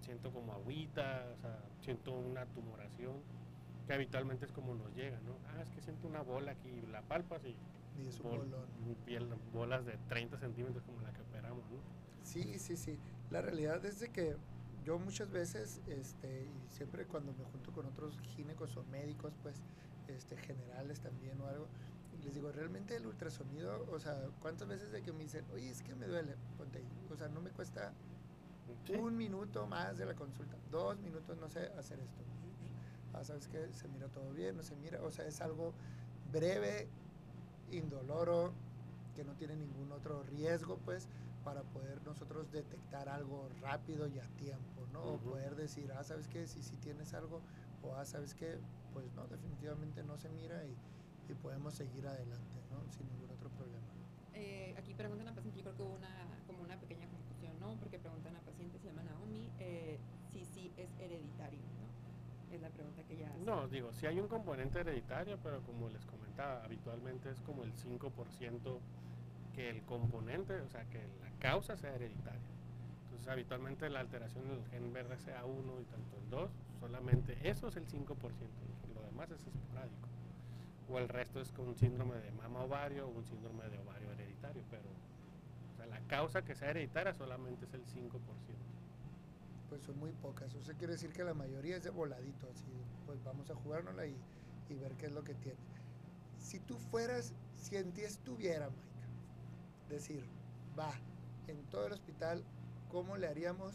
siento 0.00 0.32
como 0.32 0.52
agüita, 0.52 1.26
o 1.32 1.40
sea, 1.40 1.58
siento 1.80 2.12
una 2.12 2.44
tumoración, 2.46 3.22
que 3.86 3.94
habitualmente 3.94 4.46
es 4.46 4.52
como 4.52 4.74
nos 4.74 4.92
llega, 4.94 5.20
¿no? 5.20 5.36
Ah, 5.48 5.62
es 5.62 5.70
que 5.70 5.80
siento 5.80 6.08
una 6.08 6.22
bola 6.22 6.52
aquí, 6.52 6.82
la 6.90 7.02
palpas 7.02 7.44
y, 7.44 7.56
y 8.02 8.08
es 8.08 8.18
un 8.20 8.96
Piel, 9.04 9.28
bolas 9.52 9.86
de 9.86 9.96
30 10.08 10.38
centímetros 10.38 10.82
como 10.84 11.00
la 11.02 11.12
que 11.12 11.22
operamos, 11.22 11.62
¿no? 11.70 11.78
Sí, 12.22 12.58
sí, 12.58 12.76
sí. 12.76 12.98
La 13.30 13.42
realidad 13.42 13.84
es 13.84 14.00
de 14.00 14.10
que 14.10 14.36
yo 14.84 14.98
muchas 14.98 15.30
veces, 15.30 15.80
este, 15.86 16.44
y 16.44 16.68
siempre 16.68 17.06
cuando 17.06 17.32
me 17.32 17.44
junto 17.44 17.72
con 17.72 17.86
otros 17.86 18.20
ginecos 18.20 18.76
o 18.76 18.84
médicos, 18.84 19.32
pues, 19.42 19.56
este, 20.08 20.36
generales 20.36 21.00
también 21.00 21.40
o 21.40 21.46
algo, 21.46 21.66
les 22.22 22.34
digo, 22.34 22.52
realmente 22.52 22.96
el 22.96 23.06
ultrasonido, 23.06 23.86
o 23.90 23.98
sea, 23.98 24.16
¿cuántas 24.40 24.68
veces 24.68 24.92
de 24.92 25.02
que 25.02 25.12
me 25.12 25.24
dicen, 25.24 25.44
oye, 25.52 25.70
es 25.70 25.82
que 25.82 25.94
me 25.94 26.06
duele? 26.06 26.34
Ponte 26.56 26.78
ahí. 26.78 26.88
O 27.10 27.16
sea, 27.16 27.28
no 27.28 27.40
me 27.40 27.50
cuesta 27.50 27.92
un 28.98 29.16
minuto 29.16 29.66
más 29.66 29.98
de 29.98 30.06
la 30.06 30.14
consulta, 30.14 30.56
dos 30.70 30.98
minutos, 31.00 31.36
no 31.38 31.48
sé, 31.48 31.66
hacer 31.78 31.98
esto. 32.00 32.22
Ah, 33.14 33.24
sabes 33.24 33.46
que 33.48 33.72
se 33.72 33.88
mira 33.88 34.08
todo 34.08 34.32
bien, 34.32 34.56
no 34.56 34.62
se 34.62 34.74
mira, 34.76 35.00
o 35.02 35.10
sea, 35.10 35.26
es 35.26 35.40
algo 35.40 35.72
breve, 36.32 36.88
indoloro, 37.70 38.52
que 39.14 39.24
no 39.24 39.34
tiene 39.34 39.56
ningún 39.56 39.92
otro 39.92 40.22
riesgo, 40.24 40.78
pues, 40.84 41.08
para 41.44 41.62
poder 41.62 42.02
nosotros 42.04 42.50
detectar 42.50 43.08
algo 43.08 43.48
rápido 43.60 44.08
y 44.08 44.18
a 44.18 44.26
tiempo, 44.36 44.73
¿no? 44.94 45.02
O 45.02 45.18
poder 45.18 45.54
decir, 45.56 45.92
ah, 45.92 46.02
¿sabes 46.02 46.28
qué? 46.28 46.46
Si, 46.46 46.62
si 46.62 46.76
tienes 46.76 47.12
algo, 47.12 47.42
o 47.82 47.94
ah, 47.96 48.06
¿sabes 48.06 48.32
qué? 48.34 48.56
Pues 48.94 49.12
no, 49.14 49.26
definitivamente 49.26 50.02
no 50.04 50.16
se 50.16 50.30
mira 50.30 50.64
y, 50.64 50.74
y 51.30 51.34
podemos 51.34 51.74
seguir 51.74 52.06
adelante, 52.06 52.60
¿no? 52.70 52.90
Sin 52.90 53.06
ningún 53.08 53.30
otro 53.30 53.50
problema. 53.50 53.84
Eh, 54.32 54.74
aquí 54.78 54.94
preguntan 54.94 55.28
a 55.28 55.34
paciente, 55.34 55.58
yo 55.58 55.64
creo 55.64 55.76
que 55.76 55.82
hubo 55.82 55.94
una, 55.94 56.26
como 56.46 56.62
una 56.62 56.78
pequeña 56.78 57.06
confusión, 57.08 57.58
¿no? 57.60 57.76
Porque 57.78 57.98
preguntan 57.98 58.36
a 58.36 58.40
paciente, 58.40 58.78
se 58.78 58.86
llama 58.86 59.02
Naomi, 59.02 59.50
eh, 59.58 59.98
si 60.32 60.44
sí 60.44 60.72
es 60.76 60.90
hereditario, 60.98 61.60
¿no? 61.60 62.54
Es 62.54 62.62
la 62.62 62.70
pregunta 62.70 63.02
que 63.02 63.14
ella 63.14 63.30
hace. 63.30 63.44
No, 63.44 63.68
digo, 63.68 63.92
sí 63.92 64.06
hay 64.06 64.20
un 64.20 64.28
componente 64.28 64.80
hereditario, 64.80 65.38
pero 65.42 65.60
como 65.62 65.88
les 65.88 66.04
comentaba, 66.06 66.64
habitualmente 66.64 67.30
es 67.30 67.40
como 67.40 67.64
el 67.64 67.72
5% 67.74 68.78
que 69.54 69.70
el 69.70 69.82
componente, 69.82 70.60
o 70.60 70.68
sea, 70.68 70.84
que 70.88 70.98
la 71.20 71.30
causa 71.40 71.76
sea 71.76 71.94
hereditaria. 71.94 72.53
Entonces, 73.14 73.32
habitualmente 73.32 73.88
la 73.90 74.00
alteración 74.00 74.48
del 74.48 74.64
gen 74.70 74.92
BRCA1 74.92 75.82
y 75.82 75.84
tanto 75.84 76.16
el 76.18 76.30
2, 76.30 76.50
solamente 76.80 77.38
eso 77.48 77.68
es 77.68 77.76
el 77.76 77.86
5%, 77.86 78.08
lo 78.92 79.02
demás 79.02 79.30
es 79.30 79.46
esporádico. 79.46 80.08
O 80.88 80.98
el 80.98 81.08
resto 81.08 81.40
es 81.40 81.52
con 81.52 81.68
un 81.68 81.76
síndrome 81.76 82.16
de 82.16 82.32
mama 82.32 82.64
ovario 82.64 83.06
o 83.06 83.10
un 83.10 83.24
síndrome 83.24 83.68
de 83.68 83.78
ovario 83.78 84.10
hereditario, 84.10 84.64
pero 84.68 84.82
la 85.88 86.00
causa 86.08 86.42
que 86.42 86.56
sea 86.56 86.70
hereditaria 86.70 87.14
solamente 87.14 87.66
es 87.66 87.74
el 87.74 87.84
5%. 87.86 88.10
Pues 89.68 89.82
son 89.82 89.96
muy 90.00 90.10
pocas, 90.10 90.52
eso 90.52 90.72
quiere 90.76 90.94
decir 90.94 91.12
que 91.12 91.22
la 91.22 91.34
mayoría 91.34 91.76
es 91.76 91.84
de 91.84 91.90
voladito, 91.90 92.48
así, 92.50 92.72
pues 93.06 93.22
vamos 93.22 93.48
a 93.48 93.54
jugárnosla 93.54 94.06
y, 94.06 94.16
y 94.70 94.74
ver 94.74 94.92
qué 94.96 95.06
es 95.06 95.12
lo 95.12 95.22
que 95.22 95.34
tiene. 95.34 95.58
Si 96.40 96.58
tú 96.58 96.78
fueras, 96.78 97.32
si 97.54 97.76
en 97.76 97.92
ti 97.92 98.00
estuviera, 98.00 98.70
Mike, 98.70 99.08
decir, 99.88 100.24
va, 100.76 100.92
en 101.46 101.62
todo 101.66 101.86
el 101.86 101.92
hospital, 101.92 102.44
¿cómo 102.94 103.16
le 103.16 103.26
haríamos 103.26 103.74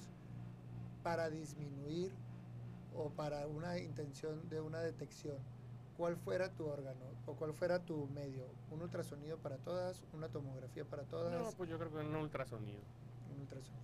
para 1.03 1.29
disminuir 1.29 2.09
o 2.95 3.09
para 3.09 3.47
una 3.47 3.77
intención 3.77 4.47
de 4.47 4.61
una 4.61 4.79
detección? 4.79 5.35
¿Cuál 5.97 6.15
fuera 6.15 6.55
tu 6.55 6.65
órgano 6.65 7.05
o 7.25 7.33
cuál 7.33 7.53
fuera 7.53 7.83
tu 7.83 8.07
medio? 8.07 8.45
¿Un 8.71 8.81
ultrasonido 8.81 9.37
para 9.37 9.57
todas? 9.57 10.05
¿Una 10.13 10.29
tomografía 10.29 10.85
para 10.85 11.03
todas? 11.03 11.37
No, 11.37 11.51
pues 11.57 11.69
yo 11.69 11.77
creo 11.77 11.91
que 11.91 11.97
un 11.97 12.15
ultrasonido. 12.15 12.79
Un 13.35 13.41
ultrasonido. 13.41 13.83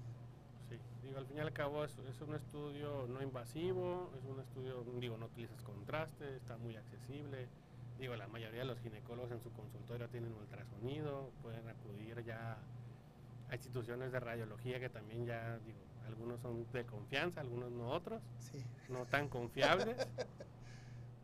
Sí, 0.69 0.79
digo, 1.03 1.17
al 1.17 1.25
fin 1.25 1.35
y 1.35 1.39
al 1.41 1.51
cabo 1.51 1.83
es, 1.83 1.99
es 1.99 2.21
un 2.21 2.33
estudio 2.33 3.05
no 3.09 3.21
invasivo, 3.21 4.11
es 4.17 4.23
un 4.23 4.39
estudio, 4.39 4.85
digo, 5.01 5.17
no 5.17 5.25
utilizas 5.25 5.61
contraste, 5.63 6.37
está 6.37 6.55
muy 6.55 6.77
accesible. 6.77 7.49
Digo, 7.99 8.15
la 8.15 8.29
mayoría 8.29 8.61
de 8.61 8.67
los 8.67 8.79
ginecólogos 8.79 9.31
en 9.31 9.41
su 9.41 9.51
consultorio 9.51 10.07
tienen 10.07 10.33
ultrasonido, 10.33 11.29
pueden 11.41 11.67
acudir 11.67 12.23
ya 12.23 12.57
a 13.49 13.55
instituciones 13.55 14.11
de 14.11 14.19
radiología 14.19 14.79
que 14.79 14.89
también 14.89 15.25
ya, 15.25 15.57
digo, 15.65 15.79
algunos 16.07 16.39
son 16.41 16.65
de 16.71 16.85
confianza, 16.85 17.41
algunos 17.41 17.71
no 17.71 17.89
otros, 17.89 18.21
Sí. 18.39 18.63
no 18.89 19.05
tan 19.05 19.27
confiables. 19.29 19.97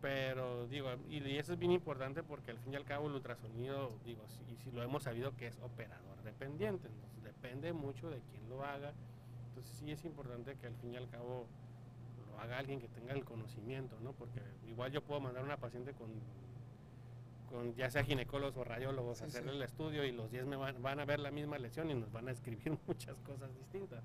Pero 0.01 0.67
digo, 0.67 0.89
y, 1.09 1.19
y 1.19 1.37
eso 1.37 1.53
es 1.53 1.59
bien 1.59 1.71
importante 1.71 2.23
porque 2.23 2.51
al 2.51 2.57
fin 2.57 2.73
y 2.73 2.75
al 2.75 2.85
cabo 2.85 3.07
el 3.07 3.13
ultrasonido, 3.13 3.91
digo, 4.03 4.23
si, 4.29 4.51
y 4.51 4.57
si 4.57 4.71
lo 4.71 4.81
hemos 4.81 5.03
sabido 5.03 5.35
que 5.37 5.47
es 5.47 5.59
operador 5.61 6.21
dependiente, 6.23 6.87
entonces 6.87 7.23
depende 7.23 7.71
mucho 7.71 8.09
de 8.09 8.19
quién 8.31 8.49
lo 8.49 8.63
haga. 8.63 8.93
Entonces 9.49 9.71
sí 9.77 9.91
es 9.91 10.03
importante 10.05 10.55
que 10.55 10.67
al 10.67 10.75
fin 10.77 10.93
y 10.93 10.97
al 10.97 11.07
cabo 11.09 11.45
lo 12.31 12.39
haga 12.39 12.57
alguien 12.57 12.79
que 12.79 12.87
tenga 12.87 13.13
el 13.13 13.23
conocimiento, 13.23 13.99
¿no? 13.99 14.13
Porque 14.13 14.41
igual 14.67 14.91
yo 14.91 15.03
puedo 15.03 15.21
mandar 15.21 15.43
a 15.43 15.45
una 15.45 15.57
paciente 15.57 15.93
con, 15.93 16.09
con 17.51 17.75
ya 17.75 17.89
sea 17.91 18.03
ginecólogos 18.03 18.57
o 18.57 18.63
radiólogos 18.63 19.19
Sí, 19.19 19.25
hacerle 19.25 19.51
sí. 19.51 19.57
el 19.57 19.63
estudio 19.63 20.05
y 20.05 20.11
los 20.11 20.31
10 20.31 20.45
me 20.45 20.55
van, 20.55 20.81
van 20.81 20.99
a 20.99 21.05
ver 21.05 21.19
la 21.19 21.31
misma 21.31 21.57
lesión 21.59 21.89
y 21.91 21.93
nos 21.93 22.11
van 22.11 22.27
a 22.27 22.31
escribir 22.31 22.77
muchas 22.87 23.15
cosas 23.21 23.53
distintas. 23.55 24.03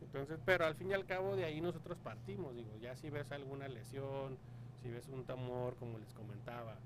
Entonces, 0.00 0.40
pero 0.44 0.66
al 0.66 0.74
fin 0.74 0.90
y 0.90 0.94
al 0.94 1.06
cabo 1.06 1.36
de 1.36 1.44
ahí 1.44 1.60
nosotros 1.60 1.98
partimos, 1.98 2.54
digo, 2.54 2.76
ya 2.80 2.96
si 2.96 3.08
ves 3.08 3.30
alguna 3.32 3.68
lesión, 3.68 4.36
si 4.82 4.90
ves 4.90 5.08
un 5.08 5.24
tumor, 5.24 5.76
como 5.76 5.98
les 5.98 6.12
comentaba, 6.12 6.76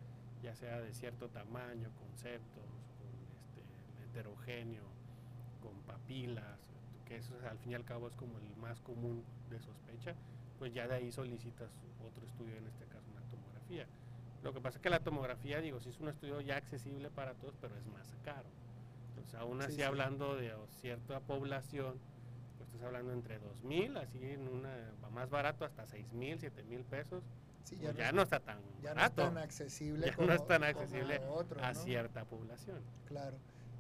ya 0.42 0.54
sea 0.54 0.80
de 0.80 0.92
cierto 0.92 1.28
tamaño, 1.28 1.90
con 1.98 2.16
septos, 2.16 2.64
con 2.98 3.08
este, 3.34 3.62
heterogéneo, 4.04 4.84
con 5.62 5.74
papilas, 5.82 6.60
que 7.06 7.16
eso 7.16 7.34
al 7.48 7.58
fin 7.58 7.72
y 7.72 7.74
al 7.74 7.84
cabo 7.84 8.06
es 8.08 8.14
como 8.16 8.38
el 8.38 8.56
más 8.56 8.80
común 8.80 9.24
de 9.50 9.58
sospecha, 9.60 10.14
pues 10.58 10.72
ya 10.72 10.86
de 10.86 10.94
ahí 10.96 11.10
solicitas 11.10 11.70
otro 12.06 12.24
estudio, 12.26 12.56
en 12.56 12.66
este 12.66 12.84
caso 12.86 13.06
una 13.12 13.22
tomografía. 13.30 13.86
Lo 14.46 14.52
que 14.54 14.60
pasa 14.60 14.78
es 14.78 14.82
que 14.82 14.90
la 14.90 15.00
tomografía, 15.00 15.60
digo, 15.60 15.80
sí 15.80 15.88
es 15.88 15.98
un 15.98 16.08
estudio 16.08 16.40
ya 16.40 16.56
accesible 16.56 17.10
para 17.10 17.34
todos, 17.34 17.56
pero 17.60 17.74
es 17.76 17.84
más 17.86 18.14
caro. 18.24 18.48
Entonces, 19.08 19.34
aún 19.34 19.58
Sí, 19.58 19.64
así 19.66 19.74
sí. 19.76 19.82
hablando 19.82 20.36
de 20.36 20.54
cierta 20.80 21.18
población, 21.18 21.98
pues 22.56 22.68
estás 22.68 22.82
hablando 22.84 23.12
entre 23.12 23.40
2.000, 23.40 23.96
así 23.98 24.24
en 24.24 24.46
una 24.46 24.72
más 25.12 25.30
barato, 25.30 25.64
hasta 25.64 25.84
6.000, 25.84 26.38
7.000 26.38 26.84
pesos. 26.84 27.24
Sí, 27.64 27.76
pues 27.82 27.96
ya, 27.96 28.12
no, 28.12 28.22
está 28.22 28.38
tan 28.38 28.58
ya 28.80 28.94
no 28.94 29.00
es 29.02 29.12
tan 29.16 29.36
accesible 29.38 30.06
ya 30.06 30.14
como, 30.14 30.28
no 30.28 30.34
es 30.34 30.46
tan 30.46 30.62
accesible 30.62 31.18
otro, 31.28 31.60
a 31.60 31.72
¿no? 31.72 31.80
cierta 31.80 32.24
población. 32.24 32.80
Claro. 33.06 33.36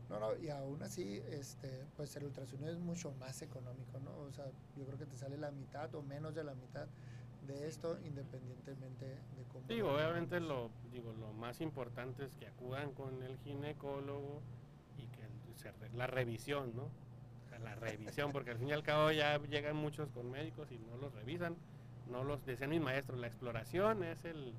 No, 0.08 0.18
no, 0.18 0.36
y 0.36 0.48
aún 0.50 0.82
así, 0.82 1.22
este, 1.30 1.84
pues 1.96 2.16
el 2.16 2.24
ultrasonido 2.24 2.72
es 2.72 2.78
mucho 2.78 3.12
más 3.20 3.40
económico, 3.42 4.00
¿no? 4.00 4.10
O 4.18 4.32
sea, 4.32 4.46
yo 4.76 4.84
creo 4.86 4.98
que 4.98 5.06
te 5.06 5.16
sale 5.16 5.36
la 5.36 5.52
mitad 5.52 5.94
o 5.94 6.02
menos 6.02 6.34
de 6.34 6.42
la 6.42 6.54
mitad 6.54 6.88
de 7.46 7.66
esto, 7.66 7.98
independientemente 8.04 9.06
de 9.06 9.44
cómo. 9.52 9.66
Digo, 9.68 9.92
obviamente 9.92 10.40
lo, 10.40 10.70
digo, 10.92 11.12
lo 11.12 11.32
más 11.32 11.60
importante 11.60 12.24
es 12.24 12.34
que 12.34 12.46
acudan 12.46 12.92
con 12.92 13.22
el 13.22 13.38
ginecólogo 13.38 14.42
y 14.96 15.06
que 15.08 15.26
se 15.56 15.72
la 15.94 16.06
revisión, 16.06 16.74
¿no? 16.74 16.84
O 16.84 17.48
sea, 17.48 17.58
la 17.58 17.74
revisión, 17.74 18.32
porque 18.32 18.50
al 18.50 18.58
fin 18.58 18.68
y 18.68 18.72
al 18.72 18.82
cabo 18.82 19.10
ya 19.12 19.38
llegan 19.38 19.76
muchos 19.76 20.08
con 20.10 20.30
médicos 20.30 20.70
y 20.70 20.78
no 20.78 20.96
los 20.96 21.14
revisan, 21.14 21.56
no 22.10 22.24
los 22.24 22.44
decían 22.44 22.70
mis 22.70 22.80
maestros, 22.80 23.18
la 23.18 23.26
exploración 23.26 24.04
es 24.04 24.24
el, 24.24 24.54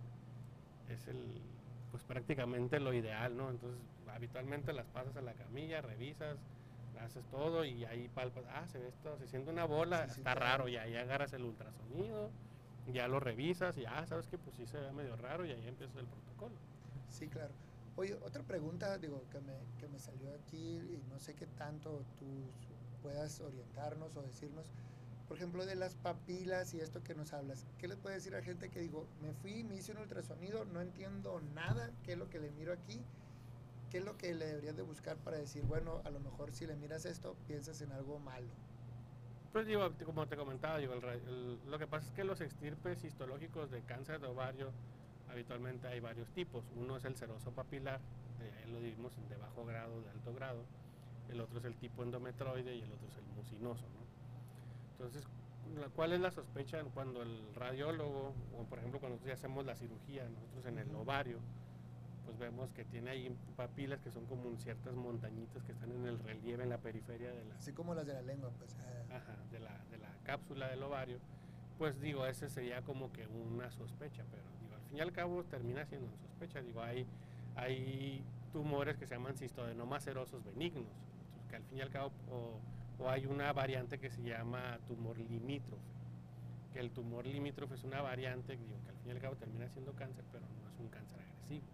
es 0.89 1.07
el, 1.07 1.41
pues 1.91 2.03
prácticamente 2.03 2.79
lo 2.79 2.93
ideal, 2.93 3.35
¿no? 3.35 3.49
Entonces, 3.49 3.79
habitualmente 4.07 4.73
las 4.73 4.87
pasas 4.87 5.15
a 5.17 5.21
la 5.21 5.33
camilla, 5.33 5.81
revisas, 5.81 6.37
haces 6.99 7.25
todo 7.27 7.63
y 7.63 7.85
ahí 7.85 8.09
palpas, 8.09 8.43
ah, 8.49 8.67
se 8.67 8.79
ve 8.79 8.87
esto, 8.87 9.17
se 9.17 9.27
siente 9.27 9.51
una 9.51 9.65
bola, 9.65 10.07
Sí, 10.07 10.15
sí, 10.15 10.19
está 10.21 10.35
raro, 10.35 10.67
y 10.67 10.77
ahí 10.77 10.95
agarras 10.95 11.33
el 11.33 11.43
ultrasonido, 11.43 12.31
ya 12.93 13.07
lo 13.07 13.19
revisas 13.19 13.77
y 13.77 13.85
ah, 13.85 14.05
sabes 14.07 14.27
que 14.27 14.37
pues 14.37 14.55
sí 14.55 14.65
se 14.65 14.79
ve 14.79 14.91
medio 14.93 15.15
raro 15.15 15.45
y 15.45 15.51
ahí 15.51 15.67
empieza 15.67 15.99
el 15.99 16.07
protocolo. 16.07 16.55
Sí, 17.09 17.27
claro. 17.27 17.53
Oye, 17.95 18.15
otra 18.21 18.43
pregunta, 18.43 18.97
digo, 18.97 19.27
que 19.31 19.39
me, 19.39 19.53
que 19.79 19.87
me 19.87 19.99
salió 19.99 20.33
aquí 20.33 20.77
y 20.77 21.03
no 21.09 21.19
sé 21.19 21.33
qué 21.35 21.47
tanto 21.47 22.05
tú 22.19 22.53
puedas 23.01 23.41
orientarnos 23.41 24.15
o 24.15 24.21
decirnos, 24.21 24.71
por 25.27 25.37
ejemplo, 25.37 25.65
de 25.65 25.75
las 25.75 25.95
papilas 25.95 26.73
y 26.73 26.79
esto 26.79 27.03
que 27.03 27.15
nos 27.15 27.33
hablas, 27.33 27.65
¿qué 27.79 27.87
le 27.87 27.97
puede 27.97 28.15
decir 28.15 28.35
a 28.35 28.41
gente 28.41 28.69
que 28.69 28.79
digo, 28.79 29.07
me 29.21 29.33
fui, 29.33 29.63
me 29.63 29.75
hice 29.75 29.91
un 29.91 29.97
ultrasonido, 29.97 30.65
no 30.65 30.81
entiendo 30.81 31.41
nada, 31.41 31.91
qué 32.03 32.13
es 32.13 32.17
lo 32.17 32.29
que 32.29 32.39
le 32.39 32.51
miro 32.51 32.71
aquí? 32.71 33.01
¿Qué 33.89 33.99
es 33.99 34.05
lo 34.05 34.17
que 34.17 34.33
le 34.33 34.45
deberías 34.45 34.75
de 34.75 34.83
buscar 34.83 35.17
para 35.17 35.37
decir, 35.37 35.63
bueno, 35.63 36.01
a 36.05 36.09
lo 36.09 36.19
mejor 36.19 36.53
si 36.53 36.67
le 36.67 36.75
miras 36.75 37.05
esto, 37.05 37.35
piensas 37.47 37.81
en 37.81 37.91
algo 37.91 38.19
malo? 38.19 38.47
Pues 39.57 39.65
digo, 39.65 39.89
como 40.05 40.27
te 40.27 40.37
comentaba, 40.37 40.77
digo, 40.77 40.93
el 40.93 41.01
ra- 41.01 41.15
el- 41.15 41.59
lo 41.67 41.79
que 41.79 41.87
pasa 41.87 42.05
es 42.05 42.13
que 42.13 42.23
los 42.23 42.41
extirpes 42.41 43.03
histológicos 43.03 43.71
de 43.71 43.81
cáncer 43.81 44.21
de 44.21 44.27
ovario 44.27 44.69
habitualmente 45.31 45.87
hay 45.87 45.99
varios 45.99 46.29
tipos. 46.29 46.63
Uno 46.75 46.95
es 46.95 47.05
el 47.05 47.15
seroso 47.15 47.49
papilar, 47.51 47.99
de 48.37 48.51
ahí 48.51 48.71
lo 48.71 48.77
dividimos 48.79 49.17
en 49.17 49.27
de 49.29 49.35
bajo 49.35 49.65
grado, 49.65 49.99
de 50.03 50.11
alto 50.11 50.31
grado. 50.35 50.63
El 51.31 51.41
otro 51.41 51.57
es 51.57 51.65
el 51.65 51.75
tipo 51.75 52.03
endometroide 52.03 52.75
y 52.75 52.83
el 52.83 52.91
otro 52.91 53.07
es 53.07 53.17
el 53.17 53.25
mucinoso. 53.35 53.81
¿no? 53.81 54.91
Entonces, 54.91 55.27
¿cuál 55.95 56.13
es 56.13 56.19
la 56.19 56.29
sospecha 56.29 56.83
cuando 56.93 57.23
el 57.23 57.55
radiólogo, 57.55 58.35
o 58.59 58.63
por 58.65 58.77
ejemplo 58.77 58.99
cuando 58.99 59.15
nosotros 59.15 59.39
hacemos 59.39 59.65
la 59.65 59.75
cirugía, 59.75 60.29
nosotros 60.29 60.67
en 60.67 60.77
el 60.77 60.95
ovario, 60.95 61.39
pues 62.27 62.37
vemos 62.39 62.69
que 62.73 62.83
tiene 62.83 63.11
ahí 63.11 63.33
papilas 63.55 64.01
que 64.01 64.11
son 64.11 64.25
como 64.25 64.53
ciertas 64.57 64.93
montañitas 64.95 65.63
que 65.63 65.71
están 65.71 65.93
en 65.93 66.05
el 66.05 66.19
relieve, 66.19 66.63
en 66.63 66.69
la 66.69 66.77
periferia 66.77 67.31
de 67.31 67.45
la, 67.45 67.55
Así 67.55 67.71
como 67.71 67.95
las 67.95 68.05
de 68.05 68.13
la 68.13 68.21
lengua, 68.21 68.51
pues. 68.59 68.75
ah, 68.81 69.15
Ajá, 69.15 69.37
de 69.49 69.59
la, 69.61 69.81
de 69.89 69.97
la 69.97 70.09
cápsula 70.25 70.67
del 70.67 70.83
ovario, 70.83 71.19
pues 71.77 72.01
digo, 72.01 72.25
ese 72.25 72.49
sería 72.49 72.81
como 72.81 73.13
que 73.13 73.25
una 73.27 73.71
sospecha, 73.71 74.25
pero 74.29 74.43
digo, 74.61 74.75
al 74.75 74.81
fin 74.89 74.97
y 74.97 74.99
al 74.99 75.13
cabo 75.13 75.41
termina 75.45 75.85
siendo 75.85 76.07
una 76.07 76.17
sospecha. 76.17 76.61
Digo, 76.61 76.81
hay, 76.81 77.05
hay 77.55 78.21
tumores 78.51 78.97
que 78.97 79.07
se 79.07 79.15
llaman 79.15 79.37
cistodenomas 79.37 80.03
serosos 80.03 80.43
benignos, 80.43 80.91
que 81.49 81.55
al 81.55 81.63
fin 81.63 81.77
y 81.77 81.81
al 81.81 81.89
cabo, 81.91 82.11
o, 82.29 82.59
o 83.01 83.09
hay 83.09 83.25
una 83.25 83.53
variante 83.53 83.99
que 83.99 84.09
se 84.09 84.21
llama 84.21 84.79
tumor 84.85 85.17
limítrofe, 85.17 85.81
que 86.73 86.81
el 86.81 86.91
tumor 86.91 87.25
limítrofe 87.25 87.75
es 87.75 87.85
una 87.85 88.01
variante 88.01 88.57
digo, 88.57 88.75
que 88.83 88.89
al 88.89 88.97
fin 88.97 89.07
y 89.07 89.11
al 89.11 89.21
cabo 89.21 89.37
termina 89.37 89.69
siendo 89.69 89.93
cáncer, 89.93 90.25
pero 90.29 90.45
no 90.61 90.69
es 90.69 90.77
un 90.77 90.89
cáncer 90.89 91.21
agresivo. 91.21 91.65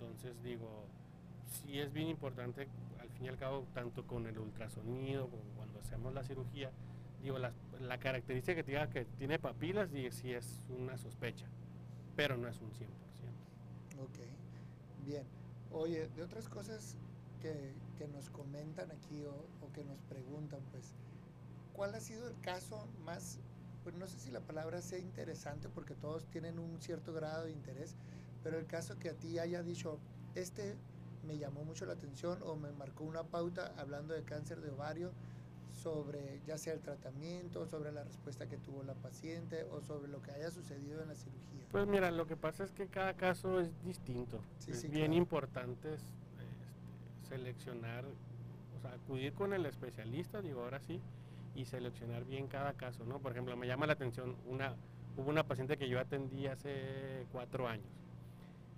Entonces 0.00 0.42
digo, 0.42 0.86
sí 1.46 1.78
es 1.78 1.92
bien 1.92 2.08
importante, 2.08 2.68
al 3.00 3.10
fin 3.10 3.26
y 3.26 3.28
al 3.28 3.36
cabo, 3.36 3.66
tanto 3.74 4.06
con 4.06 4.26
el 4.26 4.38
ultrasonido, 4.38 5.28
como 5.28 5.42
cuando 5.56 5.78
hacemos 5.78 6.14
la 6.14 6.22
cirugía, 6.24 6.70
digo, 7.22 7.38
las- 7.38 7.52
la, 7.80 7.98
característica 7.98 8.54
que 8.54 8.62
diga 8.62 8.88
que 8.88 9.04
tiene 9.04 9.38
papilas, 9.38 9.90
sí 10.10 10.32
es 10.32 10.66
una 10.70 10.96
sospecha, 10.96 11.46
pero 12.16 12.38
no 12.38 12.48
es 12.48 12.58
un 12.62 12.70
100%. 12.72 12.94
Ok, 14.02 14.18
bien. 15.04 15.24
Oye, 15.70 16.08
de 16.08 16.22
otras 16.22 16.48
cosas 16.48 16.96
que, 17.42 17.74
que 17.98 18.08
nos 18.08 18.30
comentan 18.30 18.90
aquí 18.90 19.22
o, 19.24 19.34
o 19.66 19.72
que 19.74 19.84
nos 19.84 20.00
preguntan, 20.02 20.60
pues, 20.72 20.94
¿cuál 21.74 21.94
ha 21.94 22.00
sido 22.00 22.26
el 22.26 22.40
caso 22.40 22.88
más, 23.04 23.38
pues 23.84 23.94
no 23.96 24.06
sé 24.06 24.18
si 24.18 24.30
la 24.30 24.40
palabra 24.40 24.80
sea 24.80 24.98
interesante 24.98 25.68
porque 25.68 25.94
todos 25.94 26.24
tienen 26.30 26.58
un 26.58 26.80
cierto 26.80 27.12
grado 27.12 27.44
de 27.44 27.52
interés, 27.52 27.96
pero 28.42 28.58
el 28.58 28.66
caso 28.66 28.98
que 28.98 29.10
a 29.10 29.14
ti 29.14 29.38
haya 29.38 29.62
dicho, 29.62 29.98
este 30.34 30.76
me 31.26 31.36
llamó 31.38 31.64
mucho 31.64 31.84
la 31.86 31.92
atención 31.92 32.38
o 32.42 32.56
me 32.56 32.72
marcó 32.72 33.04
una 33.04 33.22
pauta 33.24 33.74
hablando 33.76 34.14
de 34.14 34.22
cáncer 34.22 34.60
de 34.60 34.70
ovario 34.70 35.10
sobre 35.82 36.40
ya 36.46 36.58
sea 36.58 36.72
el 36.72 36.80
tratamiento, 36.80 37.66
sobre 37.66 37.92
la 37.92 38.04
respuesta 38.04 38.46
que 38.46 38.56
tuvo 38.56 38.82
la 38.82 38.94
paciente 38.94 39.64
o 39.64 39.80
sobre 39.80 40.08
lo 40.08 40.22
que 40.22 40.32
haya 40.32 40.50
sucedido 40.50 41.02
en 41.02 41.08
la 41.08 41.14
cirugía. 41.14 41.66
Pues 41.70 41.86
mira, 41.86 42.10
lo 42.10 42.26
que 42.26 42.36
pasa 42.36 42.64
es 42.64 42.72
que 42.72 42.86
cada 42.88 43.14
caso 43.14 43.60
es 43.60 43.70
distinto. 43.84 44.40
Sí, 44.58 44.72
es 44.72 44.80
sí, 44.80 44.88
bien 44.88 45.06
claro. 45.06 45.14
importante 45.14 45.94
este, 45.94 46.08
seleccionar, 47.28 48.04
o 48.04 48.80
sea, 48.80 48.92
acudir 48.94 49.32
con 49.34 49.52
el 49.52 49.64
especialista, 49.66 50.42
digo 50.42 50.62
ahora 50.62 50.80
sí, 50.80 51.00
y 51.54 51.64
seleccionar 51.66 52.24
bien 52.24 52.48
cada 52.48 52.72
caso, 52.72 53.04
¿no? 53.04 53.20
Por 53.20 53.32
ejemplo, 53.32 53.56
me 53.56 53.66
llama 53.66 53.86
la 53.86 53.92
atención 53.92 54.36
una, 54.46 54.74
hubo 55.16 55.30
una 55.30 55.46
paciente 55.46 55.76
que 55.76 55.88
yo 55.88 56.00
atendí 56.00 56.46
hace 56.46 57.26
cuatro 57.30 57.68
años 57.68 58.00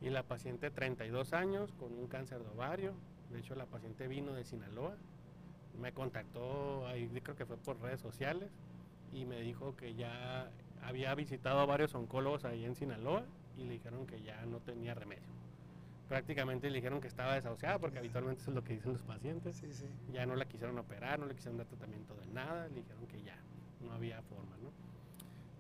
y 0.03 0.11
la 0.11 0.25
paciente 0.25 0.71
32 0.71 1.33
años 1.33 1.73
con 1.79 1.93
un 1.93 2.09
cáncer 2.09 2.43
de 2.43 2.49
ovario, 2.51 2.95
de 3.31 3.39
hecho 3.39 3.55
la 3.55 3.67
paciente 3.67 4.09
vino 4.09 4.33
de 4.33 4.45
Sinaloa, 4.45 4.97
me 5.81 5.93
contactó, 5.93 6.87
ahí 6.87 7.09
creo 7.23 7.37
que 7.37 7.47
fue 7.47 7.57
por 7.57 7.81
redes 7.81 8.01
sociales 8.01 8.51
y 9.13 9.25
me 9.25 9.41
dijo 9.41 9.77
que 9.77 9.95
ya 9.95 10.51
había 10.83 11.15
visitado 11.15 11.61
a 11.61 11.67
varios 11.67 11.95
oncólogos 11.95 12.45
ahí 12.45 12.65
en 12.65 12.75
Sinaloa 12.75 13.25
y 13.57 13.65
le 13.65 13.75
dijeron 13.75 14.07
que 14.07 14.21
ya 14.23 14.45
no 14.47 14.59
tenía 14.59 14.95
remedio. 14.95 15.23
Prácticamente 16.09 16.69
le 16.69 16.77
dijeron 16.77 17.01
que 17.01 17.09
estaba 17.09 17.35
desahuciada 17.35 17.79
porque 17.79 17.99
habitualmente 17.99 18.43
eso 18.43 18.51
es 18.51 18.57
lo 18.57 18.65
que 18.65 18.75
dicen 18.75 18.93
los 18.93 19.03
pacientes. 19.03 19.57
Sí, 19.57 19.73
sí. 19.73 19.87
Ya 20.13 20.27
no 20.27 20.35
la 20.35 20.45
quisieron 20.47 20.79
operar, 20.79 21.19
no 21.19 21.27
le 21.27 21.35
quisieron 21.35 21.57
dar 21.57 21.67
tratamiento 21.67 22.15
de 22.17 22.27
nada, 22.27 22.69
le 22.69 22.75
dijeron 22.75 23.07
que 23.07 23.23
ya, 23.23 23.39
no 23.81 23.93
había 23.93 24.21
forma. 24.23 24.57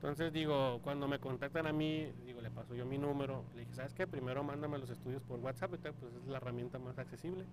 Entonces 0.02 0.32
digo, 0.32 0.80
cuando 0.82 1.06
me 1.06 1.20
contactan 1.20 1.66
a 1.68 1.72
mí, 1.72 2.10
digo, 2.26 2.40
le 2.40 2.50
paso 2.50 2.74
yo 2.74 2.84
mi 2.84 2.98
número, 2.98 3.44
le 3.54 3.60
dije, 3.60 3.74
¿sabes 3.74 3.94
qué? 3.94 4.04
Primero 4.06 4.42
mándame 4.42 4.76
los 4.78 4.90
estudios 4.90 5.22
por 5.22 5.38
WhatsApp, 5.38 5.70
pues 5.70 6.12
es 6.12 6.26
la 6.26 6.38
herramienta 6.38 6.80
más 6.80 6.98
accesible, 6.98 7.46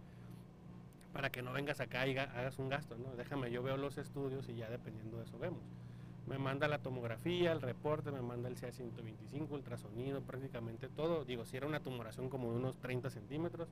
para 1.14 1.30
que 1.32 1.42
no 1.42 1.54
vengas 1.54 1.80
acá 1.80 2.08
y 2.08 2.14
ga- 2.14 2.30
hagas 2.36 2.60
un 2.60 2.70
gasto, 2.70 2.98
¿no? 2.98 3.16
Déjame, 3.16 3.52
yo 3.52 3.64
veo 3.64 3.78
los 3.78 3.98
estudios 3.98 4.48
y 4.50 4.56
ya 4.56 4.70
dependiendo 4.70 5.18
de 5.18 5.24
eso 5.24 5.38
vemos. 5.40 5.64
Me 6.28 6.38
manda 6.38 6.68
la 6.68 6.80
tomografía, 6.80 7.52
el 7.52 7.62
reporte, 7.62 8.12
me 8.12 8.22
manda 8.22 8.50
el 8.50 8.56
CA125, 8.58 9.56
ultrasonido, 9.56 10.22
prácticamente 10.22 10.88
todo. 10.90 11.26
Digo, 11.26 11.46
si 11.46 11.58
era 11.58 11.66
una 11.66 11.80
tumoración 11.80 12.30
como 12.30 12.52
de 12.52 12.58
unos 12.58 12.78
30 12.78 13.10
centímetros, 13.10 13.70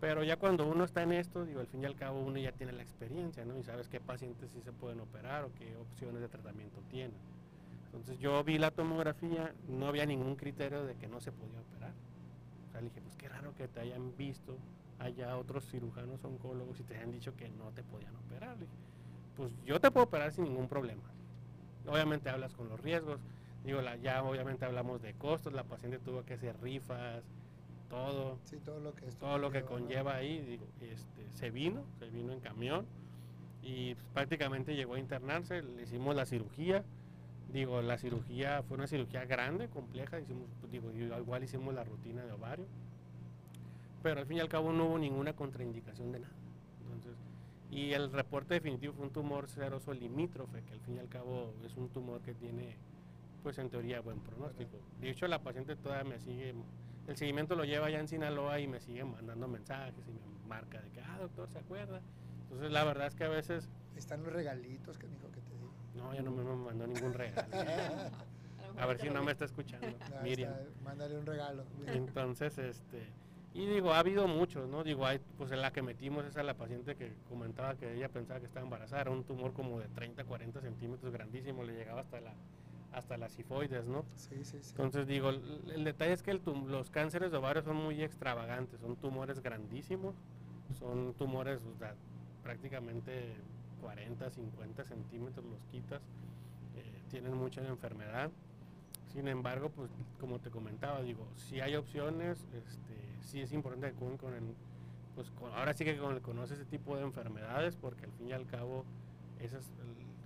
pero 0.00 0.24
ya 0.24 0.36
cuando 0.36 0.66
uno 0.66 0.84
está 0.84 1.02
en 1.02 1.12
esto, 1.12 1.44
digo, 1.44 1.60
al 1.60 1.68
fin 1.68 1.82
y 1.82 1.86
al 1.86 1.94
cabo 1.94 2.20
uno 2.20 2.38
ya 2.38 2.52
tiene 2.52 2.72
la 2.72 2.82
experiencia, 2.82 3.44
¿no? 3.44 3.56
Y 3.58 3.62
sabes 3.62 3.88
qué 3.88 4.00
pacientes 4.00 4.50
sí 4.50 4.60
se 4.62 4.72
pueden 4.72 5.00
operar 5.00 5.44
o 5.44 5.54
qué 5.54 5.76
opciones 5.76 6.20
de 6.20 6.28
tratamiento 6.28 6.80
tienen. 6.90 7.20
Entonces 7.92 8.18
yo 8.18 8.42
vi 8.42 8.58
la 8.58 8.70
tomografía, 8.70 9.52
no 9.68 9.86
había 9.86 10.06
ningún 10.06 10.34
criterio 10.36 10.84
de 10.84 10.94
que 10.96 11.08
no 11.08 11.20
se 11.20 11.30
podía 11.30 11.60
operar. 11.60 11.92
O 12.68 12.72
sea, 12.72 12.80
le 12.80 12.88
dije, 12.88 13.00
pues 13.02 13.16
qué 13.16 13.28
raro 13.28 13.54
que 13.54 13.68
te 13.68 13.80
hayan 13.80 14.16
visto 14.16 14.56
allá 14.98 15.36
otros 15.36 15.64
cirujanos 15.70 16.24
oncólogos 16.24 16.80
y 16.80 16.84
te 16.84 16.96
hayan 16.96 17.10
dicho 17.12 17.36
que 17.36 17.50
no 17.50 17.70
te 17.72 17.82
podían 17.82 18.16
operar. 18.16 18.54
Le 18.56 18.64
dije, 18.64 18.76
pues 19.36 19.52
yo 19.66 19.78
te 19.78 19.90
puedo 19.90 20.06
operar 20.06 20.32
sin 20.32 20.44
ningún 20.44 20.68
problema. 20.68 21.02
Obviamente 21.86 22.30
hablas 22.30 22.54
con 22.54 22.68
los 22.68 22.80
riesgos. 22.80 23.20
Digo, 23.64 23.82
la- 23.82 23.96
ya 23.96 24.22
obviamente 24.24 24.64
hablamos 24.64 25.02
de 25.02 25.12
costos, 25.14 25.52
la 25.52 25.64
paciente 25.64 25.98
tuvo 25.98 26.24
que 26.24 26.34
hacer 26.34 26.58
rifas, 26.62 27.22
todo 27.90 28.38
Sí, 28.44 28.56
todo 28.64 28.80
lo 28.80 28.94
que 28.94 29.06
todo 29.12 29.36
lo 29.38 29.50
que 29.50 29.62
conlleva 29.64 30.14
ahí, 30.14 30.40
digo, 30.40 30.66
este, 30.80 31.28
se 31.34 31.50
vino, 31.50 31.84
se 31.98 32.08
vino 32.08 32.32
en 32.32 32.40
camión 32.40 32.86
y 33.62 33.94
pues, 33.94 34.06
prácticamente 34.14 34.74
llegó 34.74 34.94
a 34.94 34.98
internarse, 34.98 35.62
le 35.62 35.82
hicimos 35.82 36.16
la 36.16 36.24
cirugía, 36.26 36.84
digo, 37.52 37.82
la 37.82 37.98
cirugía 37.98 38.62
fue 38.62 38.78
una 38.78 38.86
cirugía 38.86 39.24
grande, 39.24 39.68
compleja, 39.68 40.18
hicimos, 40.18 40.48
digo, 40.70 40.90
igual 40.92 41.44
hicimos 41.44 41.74
la 41.74 41.84
rutina 41.84 42.24
de 42.24 42.32
ovario, 42.32 42.66
pero 44.02 44.20
al 44.20 44.26
fin 44.26 44.38
y 44.38 44.40
al 44.40 44.48
cabo 44.48 44.72
no 44.72 44.86
hubo 44.86 44.98
ninguna 44.98 45.34
contraindicación 45.34 46.12
de 46.12 46.20
nada. 46.20 46.34
Entonces, 46.80 47.16
y 47.70 47.92
el 47.92 48.12
reporte 48.12 48.54
definitivo 48.54 48.94
fue 48.94 49.06
un 49.06 49.12
tumor 49.12 49.48
seroso 49.48 49.92
limítrofe, 49.92 50.62
que 50.62 50.72
al 50.72 50.80
fin 50.80 50.96
y 50.96 50.98
al 50.98 51.08
cabo 51.08 51.54
es 51.64 51.76
un 51.76 51.88
tumor 51.90 52.20
que 52.22 52.34
tiene, 52.34 52.76
pues 53.42 53.58
en 53.58 53.70
teoría, 53.70 54.00
buen 54.00 54.20
pronóstico. 54.20 54.78
De 55.00 55.10
hecho, 55.10 55.26
la 55.28 55.42
paciente 55.42 55.76
todavía 55.76 56.10
me 56.10 56.18
sigue, 56.20 56.54
el 57.06 57.16
seguimiento 57.16 57.54
lo 57.54 57.64
lleva 57.64 57.90
ya 57.90 58.00
en 58.00 58.08
Sinaloa 58.08 58.60
y 58.60 58.66
me 58.66 58.80
sigue 58.80 59.04
mandando 59.04 59.46
mensajes 59.46 60.06
y 60.08 60.12
me 60.12 60.48
marca 60.48 60.80
de 60.80 60.90
que, 60.90 61.00
ah, 61.00 61.18
doctor, 61.20 61.50
¿se 61.50 61.58
acuerda? 61.58 62.00
Entonces, 62.44 62.70
la 62.70 62.84
verdad 62.84 63.06
es 63.06 63.14
que 63.14 63.24
a 63.24 63.28
veces, 63.28 63.68
Están 63.96 64.22
los 64.22 64.32
regalitos 64.32 64.98
que 64.98 65.06
di. 65.06 65.21
No, 65.96 66.14
ya 66.14 66.22
no 66.22 66.30
me 66.30 66.42
mandó 66.44 66.86
ningún 66.86 67.12
regalo. 67.14 67.48
A, 68.78 68.86
ver 68.86 68.98
si 68.98 69.10
no 69.10 69.22
me 69.22 69.32
está 69.32 69.44
escuchando, 69.44 69.86
Miriam. 70.22 70.50
está, 70.52 70.84
mándale 70.84 71.18
un 71.18 71.26
regalo. 71.26 71.64
Entonces, 71.86 72.56
este, 72.58 73.02
y 73.54 73.66
digo, 73.66 73.92
ha 73.92 73.98
habido 73.98 74.26
muchos, 74.26 74.66
¿no? 74.68 74.82
Digo, 74.82 75.04
hay, 75.06 75.20
pues 75.36 75.52
en 75.52 75.60
la 75.60 75.72
que 75.72 75.82
metimos 75.82 76.24
esa 76.24 76.42
la 76.42 76.54
paciente 76.54 76.96
que 76.96 77.12
comentaba 77.28 77.74
que 77.74 77.94
ella 77.94 78.08
pensaba 78.08 78.40
que 78.40 78.46
estaba 78.46 78.64
embarazada, 78.64 79.02
era 79.02 79.10
un 79.10 79.24
tumor 79.24 79.52
como 79.52 79.78
de 79.78 79.88
30, 79.88 80.24
40 80.24 80.60
centímetros 80.62 81.12
grandísimo, 81.12 81.64
le 81.64 81.74
llegaba 81.74 82.00
hasta 82.00 82.20
la, 82.20 82.32
hasta 82.92 83.18
las 83.18 83.34
cifoides, 83.36 83.84
¿no? 83.86 84.04
Sí, 84.16 84.42
sí, 84.44 84.62
sí. 84.62 84.70
Entonces 84.70 85.06
digo, 85.06 85.28
el, 85.28 85.70
el 85.74 85.84
detalle 85.84 86.14
es 86.14 86.22
que 86.22 86.30
el 86.30 86.42
tum- 86.42 86.66
los 86.66 86.88
cánceres 86.90 87.30
de 87.30 87.36
ovario 87.36 87.62
son 87.62 87.76
muy 87.76 88.02
extravagantes, 88.02 88.80
son 88.80 88.96
tumores 88.96 89.40
grandísimos, 89.42 90.14
son 90.78 91.12
tumores 91.14 91.60
o 91.62 91.76
sea, 91.76 91.94
prácticamente 92.42 93.34
40, 93.82 94.30
50 94.30 94.84
centímetros 94.84 95.44
los 95.44 95.60
quitas, 95.70 96.00
eh, 96.76 97.02
tienen 97.10 97.36
mucha 97.36 97.60
enfermedad. 97.66 98.30
Sin 99.12 99.28
embargo, 99.28 99.68
pues 99.70 99.90
como 100.18 100.38
te 100.38 100.50
comentaba, 100.50 101.02
digo, 101.02 101.26
si 101.36 101.60
hay 101.60 101.76
opciones, 101.76 102.46
este, 102.54 102.94
sí 103.20 103.40
es 103.42 103.52
importante 103.52 103.92
que 103.92 104.16
con 104.16 104.32
el, 104.32 104.54
pues 105.14 105.30
ahora 105.54 105.74
sí 105.74 105.84
que 105.84 105.98
con, 105.98 106.18
conoce 106.20 106.54
ese 106.54 106.64
tipo 106.64 106.96
de 106.96 107.02
enfermedades, 107.02 107.76
porque 107.76 108.06
al 108.06 108.12
fin 108.12 108.28
y 108.28 108.32
al 108.32 108.46
cabo, 108.46 108.84
esas, 109.40 109.70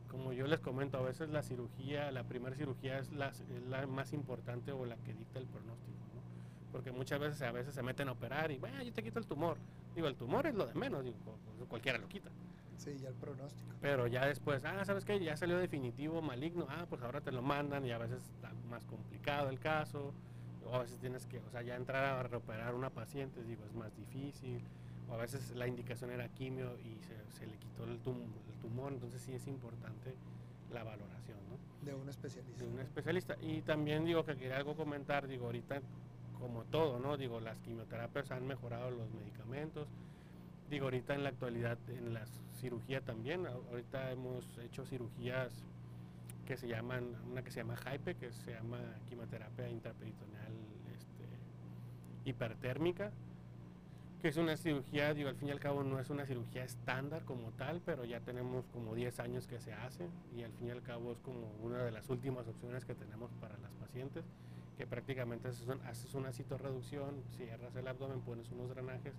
como 0.08 0.32
yo 0.32 0.46
les 0.46 0.60
comento, 0.60 0.98
a 0.98 1.02
veces 1.02 1.30
la 1.30 1.42
cirugía, 1.42 2.12
la 2.12 2.22
primera 2.24 2.54
cirugía 2.54 2.98
es 2.98 3.10
la, 3.12 3.28
es 3.28 3.62
la 3.68 3.86
más 3.86 4.12
importante 4.12 4.70
o 4.70 4.84
la 4.84 4.96
que 4.96 5.14
dicta 5.14 5.40
el 5.40 5.46
pronóstico, 5.46 5.98
¿no? 6.14 6.70
Porque 6.70 6.92
muchas 6.92 7.18
veces 7.18 7.42
a 7.42 7.50
veces 7.50 7.74
se 7.74 7.82
meten 7.82 8.08
a 8.08 8.12
operar 8.12 8.52
y, 8.52 8.58
bueno, 8.58 8.80
yo 8.82 8.92
te 8.92 9.02
quito 9.02 9.18
el 9.18 9.26
tumor. 9.26 9.56
Digo, 9.94 10.06
el 10.06 10.14
tumor 10.14 10.46
es 10.46 10.54
lo 10.54 10.66
de 10.66 10.74
menos, 10.74 11.02
digo, 11.02 11.16
pues, 11.24 11.68
cualquiera 11.68 11.98
lo 11.98 12.06
quita. 12.06 12.30
Sí, 12.76 12.96
ya 12.98 13.08
el 13.08 13.14
pronóstico. 13.14 13.74
Pero 13.80 14.06
ya 14.06 14.26
después, 14.26 14.64
ah, 14.64 14.84
¿sabes 14.84 15.04
qué? 15.04 15.18
Ya 15.22 15.36
salió 15.36 15.58
definitivo 15.58 16.22
maligno, 16.22 16.66
ah, 16.68 16.86
pues 16.88 17.02
ahora 17.02 17.20
te 17.20 17.32
lo 17.32 17.42
mandan 17.42 17.84
y 17.86 17.92
a 17.92 17.98
veces 17.98 18.22
está 18.34 18.52
más 18.68 18.84
complicado 18.86 19.48
el 19.48 19.58
caso, 19.58 20.12
o 20.64 20.74
a 20.74 20.80
veces 20.80 20.98
tienes 20.98 21.26
que, 21.26 21.38
o 21.38 21.50
sea, 21.50 21.62
ya 21.62 21.76
entrar 21.76 22.04
a 22.04 22.22
reoperar 22.22 22.74
una 22.74 22.90
paciente, 22.90 23.42
digo, 23.44 23.64
es 23.66 23.74
más 23.74 23.94
difícil, 23.96 24.60
o 25.08 25.14
a 25.14 25.16
veces 25.16 25.52
la 25.54 25.66
indicación 25.66 26.10
era 26.10 26.28
quimio 26.28 26.76
y 26.80 26.98
se, 27.04 27.16
se 27.38 27.46
le 27.46 27.56
quitó 27.58 27.84
el, 27.84 28.00
tum- 28.02 28.22
el 28.48 28.58
tumor, 28.60 28.92
entonces 28.92 29.22
sí 29.22 29.32
es 29.34 29.46
importante 29.46 30.14
la 30.72 30.82
valoración, 30.82 31.38
¿no? 31.48 31.86
De 31.86 31.94
un 31.94 32.08
especialista. 32.08 32.64
de 32.64 32.70
un 32.70 32.80
especialista. 32.80 33.36
Y 33.40 33.62
también 33.62 34.04
digo 34.04 34.24
que 34.24 34.36
quería 34.36 34.56
algo 34.56 34.74
comentar, 34.74 35.28
digo, 35.28 35.46
ahorita 35.46 35.80
como 36.40 36.64
todo, 36.64 36.98
¿no? 36.98 37.16
Digo, 37.16 37.40
las 37.40 37.58
quimioterapias 37.60 38.30
han 38.32 38.46
mejorado 38.46 38.90
los 38.90 39.08
medicamentos. 39.12 39.86
Digo, 40.70 40.86
ahorita 40.86 41.14
en 41.14 41.22
la 41.22 41.28
actualidad 41.28 41.78
en 41.88 42.12
la 42.12 42.26
cirugía 42.60 43.00
también, 43.00 43.46
ahorita 43.46 44.10
hemos 44.10 44.58
hecho 44.58 44.84
cirugías 44.84 45.52
que 46.44 46.56
se 46.56 46.66
llaman, 46.66 47.14
una 47.30 47.42
que 47.42 47.50
se 47.52 47.60
llama 47.60 47.76
HIPE, 47.76 48.16
que 48.16 48.32
se 48.32 48.52
llama 48.52 48.78
quimioterapia 49.08 49.68
intraperitoneal 49.68 50.52
este, 50.92 51.24
hipertérmica, 52.24 53.12
que 54.20 54.28
es 54.28 54.36
una 54.38 54.56
cirugía, 54.56 55.14
digo, 55.14 55.28
al 55.28 55.36
fin 55.36 55.48
y 55.48 55.50
al 55.52 55.60
cabo 55.60 55.84
no 55.84 56.00
es 56.00 56.10
una 56.10 56.26
cirugía 56.26 56.64
estándar 56.64 57.24
como 57.24 57.52
tal, 57.52 57.80
pero 57.84 58.04
ya 58.04 58.20
tenemos 58.20 58.66
como 58.72 58.94
10 58.94 59.20
años 59.20 59.46
que 59.46 59.60
se 59.60 59.72
hace 59.72 60.08
y 60.36 60.42
al 60.42 60.52
fin 60.52 60.68
y 60.68 60.70
al 60.70 60.82
cabo 60.82 61.12
es 61.12 61.18
como 61.20 61.52
una 61.62 61.84
de 61.84 61.92
las 61.92 62.08
últimas 62.10 62.48
opciones 62.48 62.84
que 62.84 62.94
tenemos 62.94 63.30
para 63.40 63.56
las 63.58 63.72
pacientes, 63.74 64.24
que 64.76 64.86
prácticamente 64.86 65.48
haces 65.48 66.14
una 66.14 66.32
citorreducción, 66.32 67.22
cierras 67.36 67.74
el 67.76 67.86
abdomen, 67.86 68.20
pones 68.20 68.50
unos 68.50 68.68
drenajes 68.70 69.14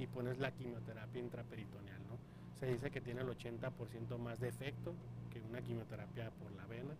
y 0.00 0.06
pones 0.06 0.38
la 0.38 0.50
quimioterapia 0.50 1.20
intraperitoneal, 1.20 2.00
¿no? 2.08 2.16
Se 2.58 2.66
dice 2.66 2.90
que 2.90 3.00
tiene 3.00 3.20
el 3.20 3.28
80% 3.28 4.18
más 4.18 4.40
de 4.40 4.48
efecto 4.48 4.94
que 5.30 5.40
una 5.42 5.60
quimioterapia 5.62 6.30
por 6.30 6.50
la 6.52 6.66
vena 6.66 6.94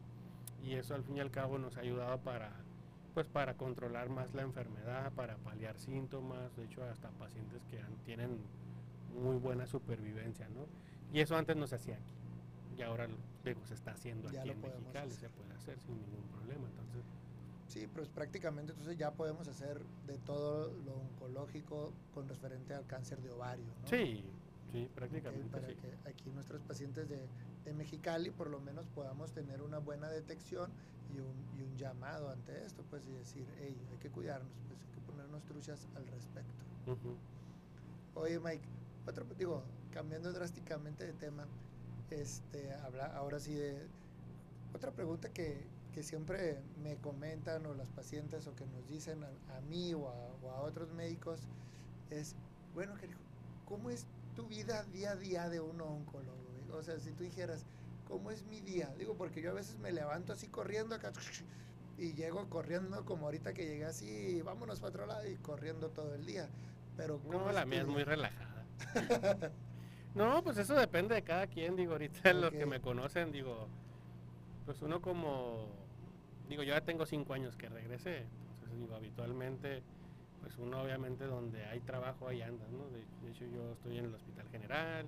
y 0.63 0.75
eso 0.75 0.95
al 0.95 1.03
fin 1.05 1.17
y 1.17 1.21
al 1.21 1.31
cabo 1.31 1.59
nos 1.59 1.77
ha 1.77 1.81
ayudado 1.81 2.19
para 2.21 2.53
pues 3.15 3.27
para 3.27 3.55
controlar 3.55 4.09
más 4.09 4.33
la 4.35 4.43
enfermedad, 4.43 5.13
para 5.15 5.37
paliar 5.39 5.77
síntomas, 5.79 6.55
de 6.57 6.65
hecho 6.65 6.85
hasta 6.85 7.09
pacientes 7.11 7.61
que 7.69 7.81
han- 7.81 7.97
tienen 8.05 8.39
muy 9.21 9.37
buena 9.37 9.67
supervivencia, 9.67 10.49
¿no? 10.51 10.67
Y 11.13 11.19
eso 11.21 11.37
antes 11.37 11.57
no 11.57 11.67
se 11.67 11.75
hacía 11.75 11.97
aquí, 11.97 12.79
y 12.79 12.83
ahora 12.83 13.09
digo, 13.45 13.61
se 13.67 13.75
está 13.75 13.91
haciendo 13.93 14.31
Ya 14.31 14.41
aquí 14.43 14.51
en 14.51 14.61
Mexicali, 14.61 15.11
hacer. 15.13 15.29
se 15.29 15.29
puede 15.31 15.53
hacer 15.55 15.81
sin 15.81 15.97
ningún 16.01 16.23
problema, 16.31 16.69
entonces 16.69 17.03
Sí, 17.71 17.87
pues 17.95 18.09
prácticamente 18.09 18.73
entonces 18.73 18.99
ya 18.99 19.13
podemos 19.13 19.47
hacer 19.47 19.81
de 20.07 20.19
todo 20.19 20.73
lo 20.85 20.95
oncológico 20.95 21.93
con 22.13 22.29
referente 22.29 22.75
al 22.75 22.85
cáncer 22.87 23.23
de 23.23 23.31
ovario, 23.31 23.65
¿no? 23.83 23.89
sí, 23.89 24.25
sí, 24.73 24.89
prácticamente 24.93 25.49
para 25.49 25.69
sí. 25.69 25.77
que 25.77 26.09
aquí 26.11 26.31
nuestros 26.31 26.61
pacientes 26.63 27.09
de 27.09 27.29
en 27.67 27.77
Mexicali 27.77 28.31
por 28.31 28.51
lo 28.51 28.61
menos 28.61 28.87
podamos 28.89 29.31
tener 29.33 29.63
una 29.63 29.79
buena 29.79 30.09
detección 30.09 30.71
y 31.15 31.21
un, 31.21 31.59
y 31.59 31.63
un 31.63 31.77
llamado 31.77 32.31
ante 32.31 32.65
esto, 32.65 32.83
pues, 32.91 33.07
y 33.07 33.13
decir, 33.13 33.47
hey, 33.61 33.77
hay 33.91 33.99
que 33.99 34.11
cuidarnos, 34.11 34.51
pues, 34.69 34.81
hay 34.81 34.95
que 34.95 35.01
ponernos 35.01 35.45
truchas 35.45 35.87
al 35.97 36.07
respecto. 36.07 36.65
Oye, 38.15 38.39
Mike, 38.41 38.65
otro, 39.07 39.25
digo, 39.39 39.63
cambiando 39.93 40.33
drásticamente 40.33 41.07
de 41.07 41.13
tema, 41.13 41.47
este, 42.11 42.73
habla 42.75 43.07
ahora 43.17 43.39
sí 43.39 43.55
de 43.55 43.87
otra 44.75 44.93
pregunta 44.93 45.29
que, 45.31 45.65
que 45.93 46.03
siempre 46.03 46.61
me 46.83 46.97
comentan 46.97 47.67
o 47.67 47.75
las 47.75 47.91
pacientes 47.91 48.47
o 48.47 48.55
que 48.55 48.67
nos 48.67 48.89
dicen 48.89 49.25
a, 49.25 49.57
a 49.57 49.61
mí 49.63 49.95
o 49.95 50.09
a, 50.09 50.15
o 50.43 50.51
a 50.51 50.61
otros 50.61 50.93
médicos 50.93 51.41
es, 52.11 52.35
bueno, 52.75 52.95
¿cómo 53.65 53.91
es 53.91 54.07
tu 54.35 54.47
vida 54.47 54.85
día 54.93 55.13
a 55.13 55.17
día 55.17 55.49
de 55.49 55.61
un 55.61 55.81
oncólogo? 55.81 56.39
O 56.73 56.83
sea, 56.83 56.99
si 57.01 57.13
tú 57.13 57.25
dijeras, 57.25 57.65
¿cómo 58.07 58.31
es 58.31 58.45
mi 58.45 58.61
día? 58.61 58.93
Digo, 58.99 59.15
porque 59.15 59.43
yo 59.43 59.51
a 59.51 59.55
veces 59.55 59.79
me 59.79 59.93
levanto 59.93 60.33
así 60.33 60.49
corriendo 60.49 60.95
acá 60.95 61.13
y 61.99 62.15
llego 62.15 62.49
corriendo 62.49 63.05
como 63.05 63.27
ahorita 63.27 63.53
que 63.53 63.67
llegué 63.67 63.85
así, 63.85 64.41
vámonos 64.43 64.81
para 64.81 64.91
otro 64.91 65.07
lado 65.07 65.29
y 65.29 65.37
corriendo 65.37 65.91
todo 65.91 66.15
el 66.15 66.25
día. 66.25 66.49
Pero 66.97 67.19
¿cómo 67.19 67.39
No, 67.41 67.53
la 67.53 67.67
mía 67.67 67.83
es 67.83 67.87
muy 67.87 68.05
relajada. 68.05 68.65
no, 70.15 70.43
pues 70.43 70.57
eso 70.57 70.75
depende 70.75 71.15
de 71.15 71.23
cada 71.23 71.47
quien, 71.47 71.77
digo, 71.77 71.93
ahorita 71.93 72.33
los 72.33 72.53
que 72.53 72.65
me 72.65 72.81
conocen, 72.81 73.33
digo, 73.33 73.69
pues 74.71 74.83
uno 74.83 75.03
como, 75.03 75.67
digo, 76.49 76.63
yo 76.63 76.73
ya 76.73 76.81
tengo 76.81 77.05
cinco 77.05 77.35
años 77.35 77.57
que 77.57 77.69
regresé, 77.69 78.19
entonces 78.55 78.79
digo, 78.79 78.95
habitualmente, 78.95 79.83
pues 80.41 80.57
uno 80.59 80.83
obviamente 80.83 81.25
donde 81.25 81.65
hay 81.65 81.81
trabajo 81.81 82.29
ahí 82.29 82.41
anda, 82.41 82.65
¿no? 82.71 82.89
De, 82.91 83.01
hecho 83.33 83.45
yo 83.47 83.73
estoy 83.73 83.99
en 83.99 84.05
el 84.05 84.15
Hospital 84.15 84.49
General, 84.49 85.07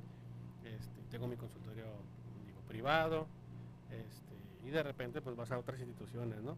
este, 0.64 1.00
tengo 1.12 1.28
mi 1.28 1.36
consultorio, 1.36 1.84
digo, 2.44 2.60
privado, 2.66 3.28
este, 3.88 4.34
y 4.66 4.70
de 4.70 4.82
repente 4.82 5.20
pues 5.20 5.36
vas 5.36 5.52
a 5.52 5.60
otras 5.60 5.78
instituciones, 5.78 6.42
¿no? 6.42 6.56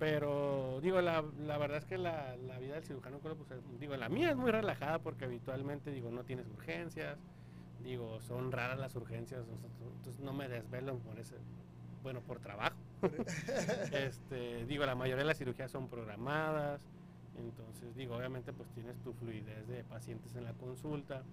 Pero 0.00 0.80
digo, 0.82 1.00
la, 1.02 1.22
la 1.38 1.58
verdad 1.58 1.78
es 1.78 1.84
que 1.84 1.96
la, 1.96 2.36
la 2.36 2.58
vida 2.58 2.74
del 2.74 2.82
cirujano 2.82 3.20
pues, 3.20 3.52
es- 3.52 3.78
digo, 3.78 3.96
la 3.96 4.08
mía 4.08 4.32
es 4.32 4.36
muy 4.36 4.50
relajada 4.50 4.98
porque 4.98 5.26
habitualmente, 5.26 5.92
digo, 5.92 6.10
no 6.10 6.24
tienes 6.24 6.48
urgencias, 6.48 7.20
digo, 7.84 8.20
son 8.20 8.50
raras 8.50 8.80
las 8.80 8.96
urgencias, 8.96 9.44
entonces 9.46 10.18
no 10.18 10.32
me 10.32 10.48
desvelo 10.48 10.98
por 10.98 11.20
ese, 11.20 11.36
bueno, 12.06 12.20
por 12.20 12.38
trabajo. 12.38 12.76
este, 13.92 14.64
digo, 14.66 14.86
la 14.86 14.94
mayoría 14.94 15.24
de 15.24 15.24
las 15.24 15.38
cirugías 15.38 15.72
son 15.72 15.88
programadas, 15.88 16.80
entonces, 17.36 17.96
digo, 17.96 18.14
obviamente, 18.14 18.52
pues 18.52 18.70
tienes 18.70 18.96
tu 19.02 19.12
fluidez 19.12 19.66
de 19.66 19.82
pacientes 19.82 20.36
en 20.36 20.44
la 20.44 20.52
consulta. 20.52 21.24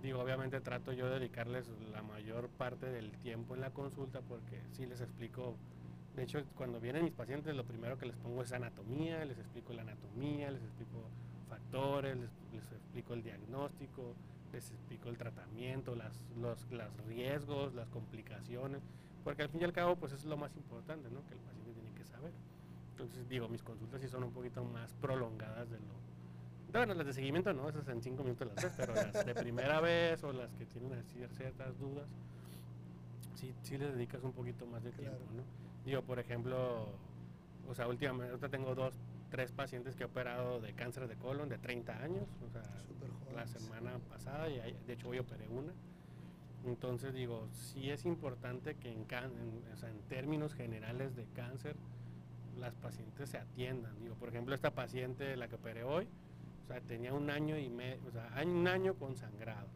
Digo, 0.00 0.20
obviamente 0.20 0.60
trato 0.60 0.92
yo 0.92 1.06
de 1.06 1.18
dedicarles 1.18 1.66
la 1.92 2.02
mayor 2.02 2.48
parte 2.48 2.86
del 2.86 3.10
tiempo 3.18 3.56
en 3.56 3.60
la 3.60 3.70
consulta 3.70 4.20
porque 4.20 4.62
sí 4.70 4.86
les 4.86 5.00
explico 5.00 5.56
de 6.14 6.22
hecho, 6.22 6.44
cuando 6.54 6.78
vienen 6.78 7.02
mis 7.02 7.12
pacientes, 7.12 7.56
lo 7.56 7.64
primero 7.64 7.98
que 7.98 8.06
les 8.06 8.16
pongo 8.16 8.42
es 8.42 8.52
anatomía, 8.52 9.24
les 9.24 9.38
explico 9.38 9.72
la 9.72 9.82
anatomía, 9.82 10.52
les 10.52 10.62
explico 10.62 11.10
factores, 11.48 12.16
les, 12.16 12.30
les 12.52 12.72
explico 12.72 13.14
el 13.14 13.24
diagnóstico, 13.24 14.14
les 14.52 14.70
explico 14.70 15.08
el 15.08 15.18
tratamiento, 15.18 15.96
las, 15.96 16.20
los, 16.40 16.70
los 16.70 17.06
riesgos, 17.06 17.74
las 17.74 17.88
complicaciones, 17.88 18.82
porque 19.28 19.42
al 19.42 19.50
fin 19.50 19.60
y 19.60 19.64
al 19.64 19.74
cabo, 19.74 19.94
pues 19.94 20.14
es 20.14 20.24
lo 20.24 20.38
más 20.38 20.56
importante, 20.56 21.10
¿no? 21.10 21.22
Que 21.26 21.34
el 21.34 21.40
paciente 21.40 21.70
tiene 21.74 21.92
que 21.92 22.02
saber. 22.02 22.32
Entonces, 22.92 23.28
digo, 23.28 23.46
mis 23.46 23.62
consultas 23.62 24.00
sí 24.00 24.08
son 24.08 24.24
un 24.24 24.32
poquito 24.32 24.64
más 24.64 24.94
prolongadas 24.94 25.68
de 25.68 25.76
lo... 25.80 26.72
Bueno, 26.72 26.94
las 26.94 27.06
de 27.06 27.12
seguimiento 27.12 27.52
no, 27.52 27.68
esas 27.68 27.86
en 27.88 28.00
cinco 28.00 28.22
minutos 28.22 28.48
las 28.48 28.56
ves, 28.56 28.72
pero 28.74 28.94
las 28.94 29.26
de 29.26 29.34
primera 29.34 29.80
vez 29.82 30.24
o 30.24 30.32
las 30.32 30.54
que 30.54 30.64
tienen 30.64 30.94
así 30.94 31.22
ciertas 31.36 31.78
dudas, 31.78 32.08
sí, 33.34 33.54
sí 33.60 33.76
les 33.76 33.92
dedicas 33.92 34.24
un 34.24 34.32
poquito 34.32 34.64
más 34.64 34.82
de 34.82 34.92
Claro. 34.92 35.18
tiempo, 35.18 35.34
¿no? 35.34 35.42
Digo, 35.84 36.00
por 36.00 36.18
ejemplo, 36.18 36.88
o 37.68 37.74
sea, 37.74 37.86
últimamente 37.86 38.30
ahorita 38.30 38.48
tengo 38.48 38.74
dos, 38.74 38.94
tres 39.30 39.52
pacientes 39.52 39.94
que 39.94 40.04
he 40.04 40.06
operado 40.06 40.58
de 40.58 40.72
cáncer 40.72 41.06
de 41.06 41.16
colon 41.16 41.50
de 41.50 41.58
30 41.58 42.02
años, 42.02 42.26
o 42.46 42.48
sea, 42.48 42.62
la 43.34 43.46
semana 43.46 43.98
pasada, 44.08 44.48
y 44.48 44.58
de 44.86 44.92
hecho 44.94 45.10
hoy 45.10 45.18
operé 45.18 45.46
una. 45.48 45.74
Entonces 46.68 47.14
digo, 47.14 47.48
sí 47.52 47.90
es 47.90 48.04
importante 48.04 48.74
que 48.74 48.92
en, 48.92 49.06
términos 50.08 50.54
generales 50.54 51.16
de 51.16 51.24
cáncer, 51.34 51.76
las 52.58 52.74
pacientes 52.74 53.30
se 53.30 53.38
atiendan. 53.38 53.98
Digo, 54.00 54.14
por 54.16 54.28
ejemplo, 54.28 54.54
esta 54.54 54.72
paciente, 54.72 55.34
la 55.36 55.48
que 55.48 55.54
operé 55.54 55.82
hoy, 55.82 56.06
tenía 56.86 57.14
un 57.14 57.30
año 57.30 57.56
y 57.56 57.70
medio, 57.70 58.00
o 58.06 58.10
sea, 58.10 58.30
un 58.44 58.68
año 58.68 58.94
con 58.94 59.16
sangrado. 59.16 59.68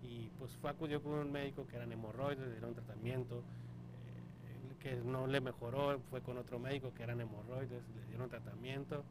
Y 0.00 0.30
pues 0.38 0.56
fue 0.58 0.70
acudió 0.70 1.02
con 1.02 1.14
un 1.14 1.32
médico 1.32 1.66
que 1.66 1.74
eran 1.74 1.90
hemorroides, 1.90 2.38
le 2.38 2.52
dieron 2.52 2.72
tratamiento, 2.72 3.38
eh, 3.38 4.74
que 4.78 4.94
no 4.96 5.26
le 5.26 5.40
mejoró, 5.40 5.98
fue 6.08 6.20
con 6.20 6.38
otro 6.38 6.60
médico 6.60 6.94
que 6.94 7.02
eran 7.02 7.20
hemorroides, 7.20 7.82
le 7.96 8.06
dieron 8.06 8.28
tratamiento. 8.28 9.02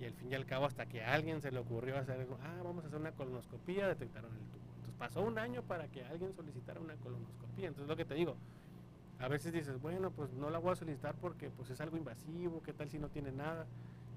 Y 0.00 0.04
al 0.04 0.14
fin 0.14 0.32
y 0.32 0.34
al 0.34 0.46
cabo, 0.46 0.66
hasta 0.66 0.86
que 0.86 1.04
a 1.04 1.14
alguien 1.14 1.40
se 1.40 1.52
le 1.52 1.60
ocurrió 1.60 1.96
hacer, 1.96 2.26
ah, 2.42 2.60
vamos 2.64 2.84
a 2.84 2.88
hacer 2.88 2.98
una 2.98 3.12
colonoscopía, 3.12 3.86
detectaron 3.86 4.32
el 4.32 4.44
tumor. 4.50 4.65
Pasó 4.98 5.22
un 5.22 5.38
año 5.38 5.62
para 5.62 5.88
que 5.88 6.04
alguien 6.04 6.32
solicitara 6.34 6.80
una 6.80 6.96
colonoscopía. 6.96 7.68
Entonces 7.68 7.88
lo 7.88 7.96
que 7.96 8.04
te 8.04 8.14
digo, 8.14 8.36
a 9.18 9.28
veces 9.28 9.52
dices, 9.52 9.80
bueno, 9.80 10.10
pues 10.10 10.32
no 10.32 10.50
la 10.50 10.58
voy 10.58 10.72
a 10.72 10.76
solicitar 10.76 11.14
porque 11.16 11.50
pues 11.50 11.70
es 11.70 11.80
algo 11.80 11.96
invasivo, 11.96 12.62
¿qué 12.62 12.72
tal 12.72 12.88
si 12.88 12.98
no 12.98 13.08
tiene 13.08 13.32
nada? 13.32 13.66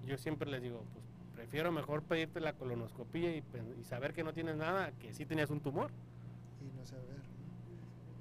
Yo 0.06 0.18
siempre 0.18 0.50
les 0.50 0.62
digo, 0.62 0.84
pues 0.94 1.06
prefiero 1.36 1.72
mejor 1.72 2.04
pedirte 2.04 2.40
la 2.40 2.54
colonoscopía 2.54 3.36
y, 3.36 3.42
pen- 3.42 3.76
y 3.80 3.84
saber 3.84 4.14
que 4.14 4.24
no 4.24 4.34
tienes 4.34 4.56
nada 4.56 4.92
que 4.94 5.14
sí 5.14 5.26
tenías 5.26 5.50
un 5.50 5.60
tumor. 5.62 5.92
y 6.62 6.78
no 6.78 6.86
saber. 6.86 7.20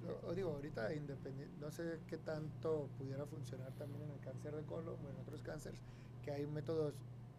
Yo- 0.04 0.34
digo, 0.34 0.50
ahorita 0.52 0.94
independiente, 0.94 1.54
no 1.60 1.70
sé 1.70 2.00
qué 2.06 2.16
tanto 2.18 2.88
pudiera 2.98 3.26
funcionar 3.26 3.72
también 3.72 4.02
en 4.02 4.10
el 4.10 4.20
cáncer 4.20 4.54
de 4.54 4.62
colon 4.64 4.94
o 5.04 5.10
en 5.10 5.16
otros 5.16 5.42
cánceres, 5.42 5.80
que 6.22 6.30
hay 6.30 6.46
métodos, 6.46 6.94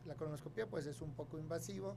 la 0.06 0.16
colonoscopia 0.16 0.68
pues 0.68 0.86
es 0.86 1.02
un 1.02 1.14
poco 1.14 1.40
invasivo, 1.40 1.96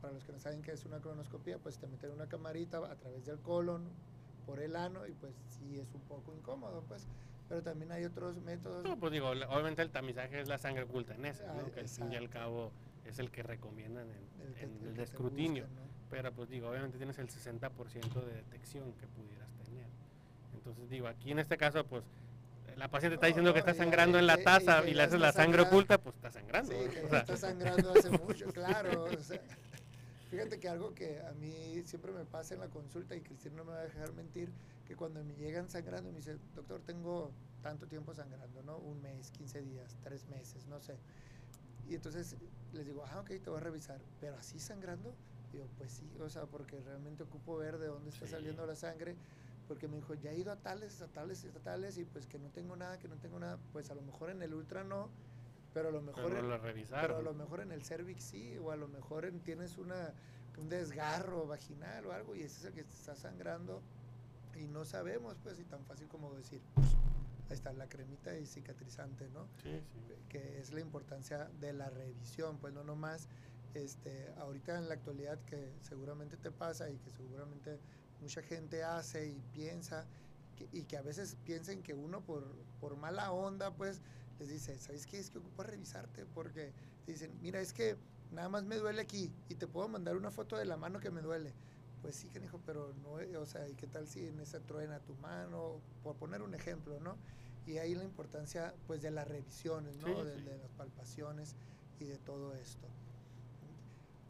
para 0.00 0.12
los 0.14 0.24
que 0.24 0.32
no 0.32 0.38
saben 0.38 0.62
qué 0.62 0.72
es 0.72 0.84
una 0.84 0.98
colonoscopia, 1.00 1.58
pues 1.58 1.78
te 1.78 1.86
meten 1.86 2.10
una 2.12 2.26
camarita 2.26 2.78
a 2.78 2.94
través 2.96 3.24
del 3.26 3.38
colon, 3.40 3.84
por 4.46 4.60
el 4.60 4.74
ano, 4.74 5.06
y 5.06 5.12
pues 5.12 5.32
sí 5.50 5.78
es 5.78 5.94
un 5.94 6.00
poco 6.02 6.34
incómodo, 6.34 6.82
pues, 6.88 7.06
pero 7.48 7.62
también 7.62 7.92
hay 7.92 8.04
otros 8.04 8.36
métodos. 8.40 8.82
No, 8.84 8.96
pues 8.98 9.12
digo, 9.12 9.28
obviamente 9.28 9.82
el 9.82 9.90
tamizaje 9.90 10.40
es 10.40 10.48
la 10.48 10.58
sangre 10.58 10.84
oculta 10.84 11.14
en 11.14 11.26
ese, 11.26 11.44
Ah, 11.46 11.54
¿no? 11.56 11.70
que 11.72 11.80
al 11.80 11.88
fin 11.88 12.12
y 12.12 12.16
al 12.16 12.28
cabo 12.30 12.72
es 13.04 13.18
el 13.18 13.30
que 13.30 13.42
recomiendan 13.42 14.06
en, 14.08 14.46
el 14.46 14.54
que- 14.54 14.64
en 14.64 14.70
el 14.70 14.76
el 14.76 14.80
que 14.82 14.88
de 14.88 14.94
te 14.94 15.02
escrutinio. 15.02 15.64
buscan, 15.64 15.84
¿no? 15.84 15.90
Pero 16.10 16.32
pues 16.32 16.48
digo, 16.48 16.68
obviamente 16.70 16.96
tienes 16.98 17.18
el 17.18 17.28
60% 17.28 18.20
de 18.24 18.34
detección 18.34 18.92
que 18.94 19.06
pudieras 19.06 19.48
tener. 19.64 19.86
Entonces 20.54 20.90
digo, 20.90 21.06
aquí 21.06 21.30
en 21.30 21.38
este 21.38 21.56
caso, 21.56 21.84
pues 21.84 22.02
la 22.76 22.88
paciente 22.88 23.14
está 23.14 23.26
diciendo 23.28 23.50
no, 23.50 23.54
que 23.54 23.60
está 23.60 23.72
y- 23.72 23.76
sangrando 23.76 24.18
en 24.18 24.26
la 24.26 24.42
taza 24.42 24.82
y 24.88 24.94
le 24.94 25.02
haces 25.02 25.20
la 25.20 25.30
sangre 25.32 25.58
sangrando. 25.58 25.68
oculta, 25.76 25.98
pues 25.98 26.16
está 26.16 26.30
sangrando. 26.32 26.72
Sí, 26.72 26.88
que 26.90 27.00
O 27.00 27.02
ya 27.04 27.08
sea, 27.10 27.18
está 27.20 27.36
sangrando 27.36 27.92
hace 27.92 28.10
mucho, 28.10 28.46
claro. 28.52 29.04
o 29.04 29.22
sea, 29.22 29.40
fíjate 30.30 30.60
que 30.60 30.68
algo 30.68 30.94
que 30.94 31.20
a 31.20 31.32
mí 31.34 31.82
siempre 31.84 32.12
me 32.12 32.24
pasa 32.24 32.54
en 32.54 32.60
la 32.60 32.68
consulta 32.70 33.16
y 33.16 33.20
Cristina 33.20 33.56
no 33.56 33.64
me 33.64 33.72
va 33.72 33.80
a 33.80 33.84
dejar 33.84 34.12
mentir, 34.12 34.52
que 34.86 34.94
cuando 34.94 35.22
me 35.24 35.34
llegan 35.34 35.68
sangrando 35.68 36.10
me 36.10 36.18
dice, 36.18 36.38
doctor, 36.54 36.80
tengo 36.82 37.32
tanto 37.60 37.86
tiempo 37.88 38.14
sangrando, 38.14 38.62
¿no? 38.62 38.78
Un 38.78 39.02
mes, 39.02 39.30
15 39.32 39.60
días, 39.60 39.96
tres 40.02 40.28
meses, 40.28 40.66
no 40.68 40.80
sé. 40.80 40.94
Y 41.88 41.94
entonces 41.96 42.36
les 42.72 42.86
digo, 42.86 43.04
ah, 43.10 43.20
ok, 43.20 43.26
te 43.42 43.50
voy 43.50 43.58
a 43.58 43.60
revisar, 43.60 44.00
pero 44.20 44.36
así 44.36 44.60
sangrando, 44.60 45.12
digo, 45.52 45.66
pues 45.76 45.90
sí, 45.92 46.08
o 46.20 46.30
sea, 46.30 46.46
porque 46.46 46.80
realmente 46.80 47.24
ocupo 47.24 47.56
ver 47.56 47.78
de 47.78 47.88
dónde 47.88 48.10
está 48.10 48.26
Sí. 48.26 48.32
saliendo 48.32 48.64
la 48.66 48.76
sangre, 48.76 49.16
porque 49.66 49.88
me 49.88 49.96
dijo, 49.96 50.14
ya 50.14 50.30
he 50.30 50.38
ido 50.38 50.52
a 50.52 50.56
tales, 50.56 51.00
a 51.00 51.08
tales, 51.08 51.44
a 51.44 51.58
tales, 51.60 51.98
y 51.98 52.04
pues 52.04 52.26
que 52.26 52.38
no 52.38 52.50
tengo 52.50 52.76
nada, 52.76 52.98
que 52.98 53.08
no 53.08 53.16
tengo 53.16 53.38
nada, 53.40 53.58
pues 53.72 53.90
a 53.90 53.94
lo 53.96 54.02
mejor 54.02 54.30
en 54.30 54.42
el 54.42 54.54
ultra 54.54 54.84
no, 54.84 55.10
pero 55.72 55.88
a 55.88 55.92
lo 55.92 56.02
mejor... 56.02 56.24
pero 56.24 56.42
lo 56.42 56.54
pero 57.02 57.16
a 57.18 57.22
lo 57.22 57.34
mejor 57.34 57.60
en 57.60 57.72
el 57.72 57.82
cervix 57.84 58.24
sí, 58.24 58.56
o 58.58 58.70
a 58.70 58.76
lo 58.76 58.88
mejor 58.88 59.24
en- 59.24 59.40
tienes 59.40 59.78
una, 59.78 60.14
un 60.58 60.68
desgarro 60.68 61.46
vaginal 61.46 62.06
o 62.06 62.12
algo 62.12 62.34
y 62.34 62.42
ese 62.42 62.58
es 62.60 62.64
el 62.64 62.74
que 62.74 62.84
te 62.84 62.92
está 62.94 63.14
sangrando 63.16 63.82
y 64.54 64.66
no 64.66 64.84
sabemos, 64.84 65.38
pues, 65.42 65.58
y 65.60 65.64
tan 65.64 65.84
fácil 65.86 66.08
como 66.08 66.34
decir, 66.34 66.60
pues, 66.74 66.88
ahí 67.48 67.54
está 67.54 67.72
la 67.72 67.88
cremita 67.88 68.36
y 68.36 68.46
cicatrizante, 68.46 69.28
¿no? 69.30 69.48
Sí, 69.62 69.80
sí. 69.92 70.14
Que 70.28 70.58
es 70.60 70.72
la 70.72 70.80
importancia 70.80 71.48
de 71.60 71.72
la 71.72 71.88
revisión, 71.90 72.58
pues 72.58 72.74
no 72.74 72.82
nomás, 72.82 73.28
este, 73.74 74.32
ahorita 74.38 74.76
en 74.76 74.88
la 74.88 74.94
actualidad 74.94 75.38
que 75.44 75.72
seguramente 75.82 76.36
te 76.36 76.50
pasa 76.50 76.90
y 76.90 76.98
que 76.98 77.10
seguramente 77.10 77.78
mucha 78.20 78.42
gente 78.42 78.82
hace 78.82 79.28
y 79.28 79.40
piensa 79.52 80.06
que- 80.56 80.68
y 80.72 80.82
que 80.84 80.96
a 80.96 81.02
veces 81.02 81.36
piensen 81.44 81.82
que 81.82 81.94
uno 81.94 82.22
por, 82.24 82.44
por 82.80 82.96
mala 82.96 83.30
onda, 83.32 83.72
pues 83.76 84.02
les 84.40 84.48
dice, 84.48 84.78
¿sabes 84.78 85.06
qué? 85.06 85.18
Es 85.18 85.30
que 85.30 85.38
ocupa 85.38 85.62
revisarte 85.62 86.24
porque 86.26 86.72
te 87.04 87.12
dicen, 87.12 87.38
mira, 87.40 87.60
es 87.60 87.72
que 87.72 87.96
nada 88.32 88.48
más 88.48 88.64
me 88.64 88.76
duele 88.76 89.02
aquí 89.02 89.32
y 89.48 89.54
te 89.54 89.66
puedo 89.66 89.86
mandar 89.88 90.16
una 90.16 90.30
foto 90.30 90.56
de 90.56 90.64
la 90.64 90.76
mano 90.76 90.98
que 90.98 91.10
me 91.10 91.20
duele. 91.20 91.52
Pues 92.00 92.16
sí, 92.16 92.28
canijo, 92.28 92.58
pero 92.64 92.94
no, 93.02 93.40
o 93.40 93.46
sea, 93.46 93.68
¿y 93.68 93.74
qué 93.74 93.86
tal 93.86 94.08
si 94.08 94.26
en 94.26 94.40
esa 94.40 94.60
truena 94.60 95.00
tu 95.00 95.14
mano? 95.16 95.80
Por 96.02 96.16
poner 96.16 96.40
un 96.40 96.54
ejemplo, 96.54 96.98
¿no? 96.98 97.18
Y 97.66 97.76
ahí 97.76 97.94
la 97.94 98.04
importancia, 98.04 98.74
pues, 98.86 99.02
de 99.02 99.10
las 99.10 99.28
revisiones, 99.28 99.98
¿no? 99.98 100.06
Sí, 100.06 100.24
de, 100.24 100.34
sí. 100.36 100.42
de 100.42 100.58
las 100.58 100.70
palpaciones 100.72 101.54
y 101.98 102.06
de 102.06 102.16
todo 102.16 102.54
esto. 102.54 102.88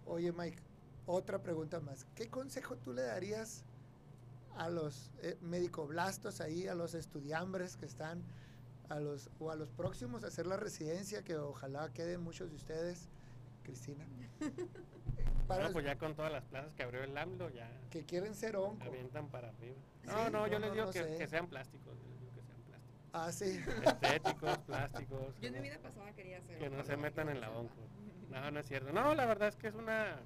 Oye, 0.06 0.32
Mike, 0.32 0.60
otra 1.06 1.40
pregunta 1.40 1.78
más. 1.78 2.04
¿Qué 2.16 2.28
consejo 2.28 2.76
tú 2.76 2.92
le 2.92 3.02
darías 3.02 3.62
a 4.56 4.68
los 4.68 5.12
eh, 5.22 5.38
médico-blastos 5.40 6.40
ahí, 6.40 6.66
a 6.66 6.74
los 6.74 6.94
estudiambres 6.94 7.76
que 7.76 7.86
están, 7.86 8.24
a 8.90 8.98
los, 8.98 9.30
o 9.38 9.50
a 9.50 9.56
los 9.56 9.70
próximos 9.70 10.24
a 10.24 10.26
hacer 10.26 10.46
la 10.46 10.56
residencia, 10.56 11.22
que 11.22 11.36
ojalá 11.36 11.90
queden 11.92 12.20
muchos 12.20 12.50
de 12.50 12.56
ustedes, 12.56 13.08
Cristina. 13.62 14.04
Para 15.46 15.70
pues 15.70 15.84
ya 15.84 15.96
con 15.96 16.14
todas 16.14 16.30
las 16.30 16.44
plazas 16.44 16.74
que 16.74 16.82
abrió 16.82 17.02
el 17.02 17.16
AMLO, 17.16 17.50
ya. 17.50 17.70
Que 17.90 18.04
quieren 18.04 18.34
ser 18.34 18.56
onco. 18.56 18.84
Avientan 18.84 19.28
para 19.28 19.48
arriba. 19.48 19.74
No, 20.04 20.30
no, 20.30 20.46
yo 20.46 20.60
les 20.60 20.72
digo 20.72 20.86
que, 20.92 21.26
sean 21.26 21.48
plásticos. 21.48 21.96
que 22.32 22.42
sean 22.42 22.62
plásticos. 22.62 23.10
Ah, 23.12 23.32
sí. 23.32 23.60
Estéticos, 23.84 24.58
plásticos. 24.66 25.40
Yo 25.40 25.48
en 25.48 25.54
mi 25.54 25.60
vida 25.60 25.78
pasada 25.80 26.12
quería 26.12 26.40
ser. 26.40 26.58
Que 26.58 26.70
no 26.70 26.84
se 26.84 26.96
metan 26.96 27.30
en 27.30 27.40
la 27.40 27.50
onco. 27.50 27.74
No, 28.30 28.48
no 28.52 28.60
es 28.60 28.66
cierto. 28.66 28.92
No, 28.92 29.12
la 29.16 29.26
verdad 29.26 29.48
es 29.48 29.56
que 29.56 29.66
es 29.66 29.74
una. 29.74 30.20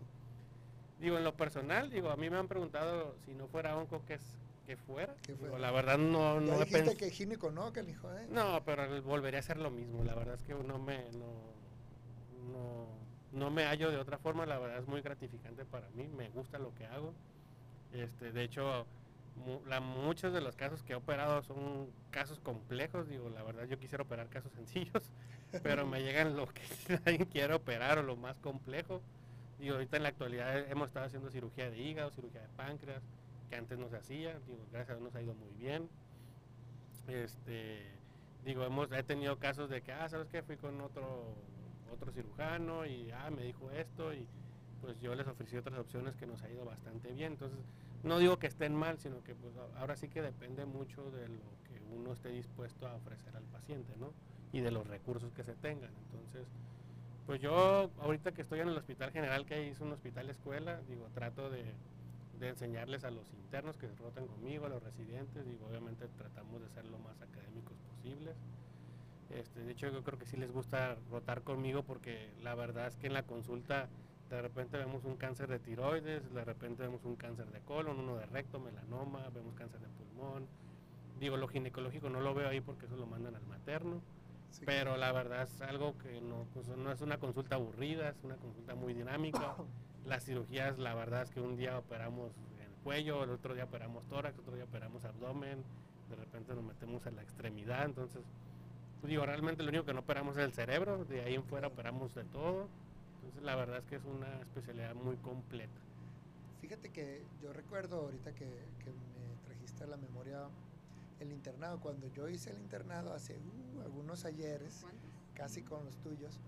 Digo, 1.00 1.16
en 1.16 1.24
lo 1.24 1.34
personal, 1.34 1.88
digo, 1.88 2.10
a 2.10 2.16
mí 2.16 2.28
me 2.28 2.36
han 2.36 2.48
preguntado 2.48 3.16
si 3.24 3.32
no 3.32 3.48
fuera 3.48 3.78
onco, 3.78 4.04
¿qué 4.04 4.14
es? 4.14 4.38
Que 4.66 4.76
fuera. 4.76 5.14
la 5.58 5.70
verdad 5.70 5.98
no, 5.98 6.40
no 6.40 6.58
pensado. 6.58 6.96
que 6.96 7.10
gínico 7.10 7.50
no, 7.50 7.72
que 7.72 7.82
hijo, 7.82 8.12
¿eh? 8.12 8.26
No, 8.30 8.62
pero 8.64 9.02
volvería 9.02 9.40
a 9.40 9.42
ser 9.42 9.58
lo 9.58 9.70
mismo. 9.70 10.04
La 10.04 10.14
verdad 10.14 10.34
es 10.34 10.42
que 10.42 10.54
no 10.54 10.78
me. 10.78 11.10
No, 11.12 11.54
no, 12.52 12.86
no 13.32 13.50
me 13.50 13.64
hallo 13.64 13.90
de 13.90 13.98
otra 13.98 14.18
forma, 14.18 14.46
la 14.46 14.58
verdad 14.58 14.78
es 14.78 14.86
muy 14.86 15.02
gratificante 15.02 15.64
para 15.64 15.88
mí, 15.90 16.08
me 16.08 16.28
gusta 16.30 16.58
lo 16.58 16.74
que 16.74 16.86
hago. 16.86 17.12
Este, 17.92 18.32
de 18.32 18.42
hecho, 18.42 18.86
la, 19.66 19.80
muchos 19.80 20.32
de 20.32 20.40
los 20.40 20.56
casos 20.56 20.82
que 20.82 20.92
he 20.92 20.96
operado 20.96 21.42
son 21.42 21.88
casos 22.10 22.40
complejos, 22.40 23.08
digo, 23.08 23.28
la 23.30 23.42
verdad 23.42 23.64
yo 23.64 23.78
quisiera 23.78 24.02
operar 24.04 24.28
casos 24.28 24.52
sencillos, 24.56 25.10
pero 25.62 25.86
me 25.86 26.02
llegan 26.02 26.36
lo 26.36 26.46
que 26.46 26.62
alguien 27.04 27.26
quiere 27.26 27.54
operar 27.54 27.98
o 27.98 28.02
lo 28.02 28.16
más 28.16 28.38
complejo. 28.38 29.00
Digo, 29.58 29.74
ahorita 29.74 29.96
en 29.96 30.02
la 30.02 30.08
actualidad 30.10 30.70
hemos 30.70 30.88
estado 30.88 31.06
haciendo 31.06 31.30
cirugía 31.30 31.70
de 31.70 31.78
hígado, 31.78 32.10
cirugía 32.10 32.42
de 32.42 32.48
páncreas, 32.48 33.02
que 33.48 33.56
antes 33.56 33.78
no 33.78 33.88
se 33.88 33.96
hacía, 33.96 34.38
digo, 34.46 34.66
gracias 34.72 34.90
a 34.90 35.00
Dios 35.00 35.04
nos 35.04 35.14
ha 35.14 35.22
ido 35.22 35.34
muy 35.34 35.52
bien. 35.52 35.88
Este, 37.08 37.92
digo, 38.44 38.64
hemos, 38.64 38.90
he 38.92 39.02
tenido 39.02 39.38
casos 39.38 39.68
de 39.68 39.82
que, 39.82 39.92
ah, 39.92 40.08
¿sabes 40.08 40.28
qué? 40.28 40.42
Fui 40.42 40.56
con 40.56 40.80
otro 40.80 41.34
otro 41.94 42.12
cirujano 42.12 42.84
y 42.86 43.10
ah, 43.12 43.30
me 43.30 43.42
dijo 43.42 43.70
esto 43.70 44.12
y 44.12 44.26
pues 44.80 45.00
yo 45.00 45.14
les 45.14 45.26
ofrecí 45.26 45.56
otras 45.56 45.78
opciones 45.78 46.14
que 46.16 46.26
nos 46.26 46.42
ha 46.42 46.50
ido 46.50 46.64
bastante 46.64 47.10
bien. 47.12 47.32
Entonces, 47.32 47.58
no 48.02 48.18
digo 48.18 48.38
que 48.38 48.46
estén 48.46 48.74
mal, 48.74 48.98
sino 48.98 49.22
que 49.22 49.34
pues 49.34 49.54
ahora 49.78 49.96
sí 49.96 50.08
que 50.08 50.20
depende 50.20 50.66
mucho 50.66 51.10
de 51.10 51.28
lo 51.28 51.44
que 51.64 51.80
uno 51.94 52.12
esté 52.12 52.28
dispuesto 52.28 52.86
a 52.86 52.94
ofrecer 52.94 53.34
al 53.34 53.44
paciente, 53.44 53.94
¿no? 53.96 54.12
Y 54.52 54.60
de 54.60 54.70
los 54.70 54.86
recursos 54.86 55.32
que 55.32 55.42
se 55.42 55.54
tengan. 55.54 55.90
Entonces, 56.06 56.46
pues 57.26 57.40
yo 57.40 57.90
ahorita 58.00 58.32
que 58.32 58.42
estoy 58.42 58.60
en 58.60 58.68
el 58.68 58.76
hospital 58.76 59.10
general, 59.10 59.46
que 59.46 59.70
es 59.70 59.80
un 59.80 59.92
hospital 59.92 60.28
escuela, 60.28 60.82
digo, 60.82 61.08
trato 61.14 61.48
de, 61.48 61.64
de 62.38 62.48
enseñarles 62.48 63.04
a 63.04 63.10
los 63.10 63.32
internos 63.32 63.76
que 63.76 63.88
se 63.88 63.94
rotan 63.96 64.26
conmigo, 64.26 64.66
a 64.66 64.68
los 64.68 64.82
residentes, 64.82 65.46
digo, 65.46 65.66
obviamente 65.66 66.08
tratamos 66.08 66.60
de 66.60 66.68
ser 66.70 66.84
lo 66.86 66.98
más 66.98 67.20
académicos 67.20 67.76
posibles. 67.88 68.36
Este, 69.30 69.60
de 69.60 69.72
hecho, 69.72 69.90
yo 69.90 70.02
creo 70.02 70.18
que 70.18 70.26
sí 70.26 70.36
les 70.36 70.52
gusta 70.52 70.96
rotar 71.10 71.42
conmigo 71.42 71.82
porque 71.82 72.32
la 72.42 72.54
verdad 72.54 72.86
es 72.86 72.96
que 72.96 73.06
en 73.06 73.14
la 73.14 73.24
consulta 73.24 73.88
de 74.30 74.42
repente 74.42 74.76
vemos 74.78 75.04
un 75.04 75.16
cáncer 75.16 75.48
de 75.48 75.58
tiroides, 75.58 76.32
de 76.32 76.44
repente 76.44 76.82
vemos 76.82 77.04
un 77.04 77.16
cáncer 77.16 77.50
de 77.50 77.60
colon, 77.60 77.98
uno 78.00 78.16
de 78.16 78.26
recto, 78.26 78.58
melanoma, 78.58 79.28
vemos 79.30 79.54
cáncer 79.54 79.80
de 79.80 79.88
pulmón. 79.88 80.46
Digo, 81.20 81.36
lo 81.36 81.46
ginecológico 81.48 82.08
no 82.10 82.20
lo 82.20 82.34
veo 82.34 82.48
ahí 82.48 82.60
porque 82.60 82.86
eso 82.86 82.96
lo 82.96 83.06
mandan 83.06 83.36
al 83.36 83.46
materno. 83.46 84.02
pero 84.64 84.96
la 84.96 85.12
verdad 85.12 85.42
es 85.42 85.60
algo 85.62 85.96
que 85.98 86.20
no, 86.20 86.46
pues, 86.54 86.68
no 86.68 86.90
es 86.90 87.00
una 87.00 87.18
consulta 87.18 87.56
aburrida, 87.56 88.10
es 88.10 88.22
una 88.22 88.36
consulta 88.36 88.74
muy 88.74 88.94
dinámica. 88.94 89.56
Las 90.04 90.24
cirugías, 90.24 90.78
la 90.78 90.94
verdad 90.94 91.22
es 91.22 91.30
que 91.30 91.40
un 91.40 91.56
día 91.56 91.78
operamos 91.78 92.32
el 92.60 92.72
cuello, 92.82 93.24
el 93.24 93.30
otro 93.30 93.54
día 93.54 93.64
operamos 93.64 94.06
tórax, 94.06 94.38
otro 94.38 94.54
día 94.54 94.64
operamos 94.64 95.04
abdomen, 95.04 95.62
de 96.10 96.16
repente 96.16 96.54
nos 96.54 96.64
metemos 96.64 97.06
a 97.06 97.10
la 97.10 97.22
extremidad, 97.22 97.84
entonces 97.86 98.22
digo, 99.08 99.26
realmente 99.26 99.62
lo 99.62 99.68
único 99.68 99.84
que 99.84 99.94
no 99.94 100.00
operamos 100.00 100.36
es 100.36 100.44
el 100.44 100.52
cerebro, 100.52 101.04
de 101.04 101.22
ahí 101.22 101.34
en 101.34 101.44
fuera 101.44 101.68
operamos 101.68 102.14
de 102.14 102.24
todo. 102.24 102.68
Entonces 103.16 103.42
la 103.42 103.56
verdad 103.56 103.78
es 103.78 103.86
que 103.86 103.96
es 103.96 104.04
una 104.04 104.40
especialidad 104.40 104.94
muy 104.94 105.16
completa. 105.16 105.80
Fíjate 106.60 106.90
que 106.90 107.22
yo 107.42 107.52
recuerdo 107.52 108.00
ahorita 108.00 108.34
que, 108.34 108.46
me 108.46 109.44
trajiste 109.44 109.84
a 109.84 109.86
la 109.86 109.96
memoria 109.96 110.48
el 111.20 111.32
internado, 111.32 111.80
cuando 111.80 112.08
yo 112.08 112.28
hice 112.28 112.50
el 112.50 112.58
internado 112.58 113.12
hace 113.12 113.36
uh, 113.36 113.80
algunos 113.82 114.24
ayeres, 114.24 114.84
casi 115.34 115.62
con 115.62 115.84
los 115.84 115.96
tuyos, 115.98 116.40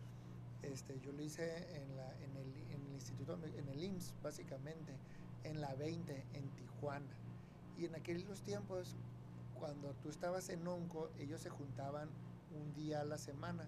este, 0.62 0.98
yo 1.00 1.12
lo 1.12 1.22
hice 1.22 1.44
en, 1.76 1.96
la, 1.96 2.10
el, 2.18 2.36
en 2.36 2.36
el 2.36 2.65
instituto, 2.96 3.38
en 3.56 3.68
el 3.68 3.82
IMSS 3.82 4.14
básicamente, 4.22 4.92
en 5.44 5.60
la 5.60 5.74
20, 5.74 6.24
en 6.34 6.48
Tijuana. 6.50 7.14
Y 7.78 7.84
en 7.84 7.94
aquellos 7.94 8.42
tiempos, 8.42 8.96
cuando 9.54 9.94
tú 10.02 10.08
estabas 10.08 10.48
en 10.48 10.66
ONCO, 10.66 11.10
ellos 11.18 11.40
se 11.40 11.50
juntaban 11.50 12.08
un 12.52 12.74
día 12.74 13.00
a 13.00 13.04
la 13.04 13.18
semana. 13.18 13.66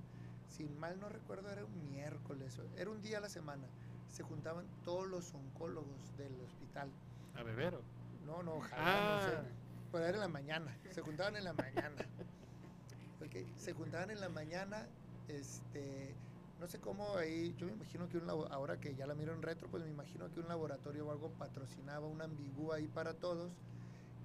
Sin 0.49 0.79
mal 0.79 0.99
no 0.99 1.09
recuerdo, 1.09 1.51
era 1.51 1.65
un 1.65 1.91
miércoles, 1.91 2.59
era 2.77 2.91
un 2.91 3.03
día 3.03 3.19
a 3.19 3.21
la 3.21 3.29
semana. 3.29 3.67
Se 4.11 4.23
juntaban 4.23 4.67
todos 4.85 5.07
los 5.07 5.35
oncólogos 5.35 6.17
del 6.17 6.33
hospital. 6.41 6.91
¿A 7.37 7.43
beber? 7.43 7.79
No, 8.27 8.43
no, 8.43 8.55
ojalá, 8.55 9.17
no 9.17 9.31
sé. 9.31 9.37
Ah. 9.37 9.43
Pero 9.93 10.05
era 10.05 10.15
en 10.15 10.21
la 10.21 10.29
mañana, 10.29 10.77
se 10.91 11.01
juntaban 11.01 11.37
en 11.37 11.45
la 11.45 11.53
mañana. 11.53 11.97
Okay. 13.27 13.51
Se 13.57 13.73
juntaban 13.73 14.11
en 14.11 14.21
la 14.21 14.29
mañana, 14.29 14.87
este, 15.29 16.15
no 16.59 16.67
sé 16.67 16.79
cómo 16.81 17.17
ahí, 17.17 17.55
yo 17.57 17.67
me 17.67 17.73
imagino 17.73 18.09
que 18.09 18.19
un 18.19 18.29
ahora 18.29 18.79
que 18.81 18.95
ya 18.95 19.07
la 19.07 19.15
miro 19.15 19.33
en 19.33 19.43
retro, 19.43 19.69
pues 19.69 19.85
me 19.85 19.91
imagino 19.91 20.31
que 20.33 20.41
un 20.41 20.49
laboratorio 20.49 21.07
o 21.07 21.13
algo 21.13 21.31
patrocinaba 21.31 22.07
una 22.07 22.25
ambigua 22.25 22.77
ahí 22.77 22.89
para 22.89 23.15
todos 23.15 23.53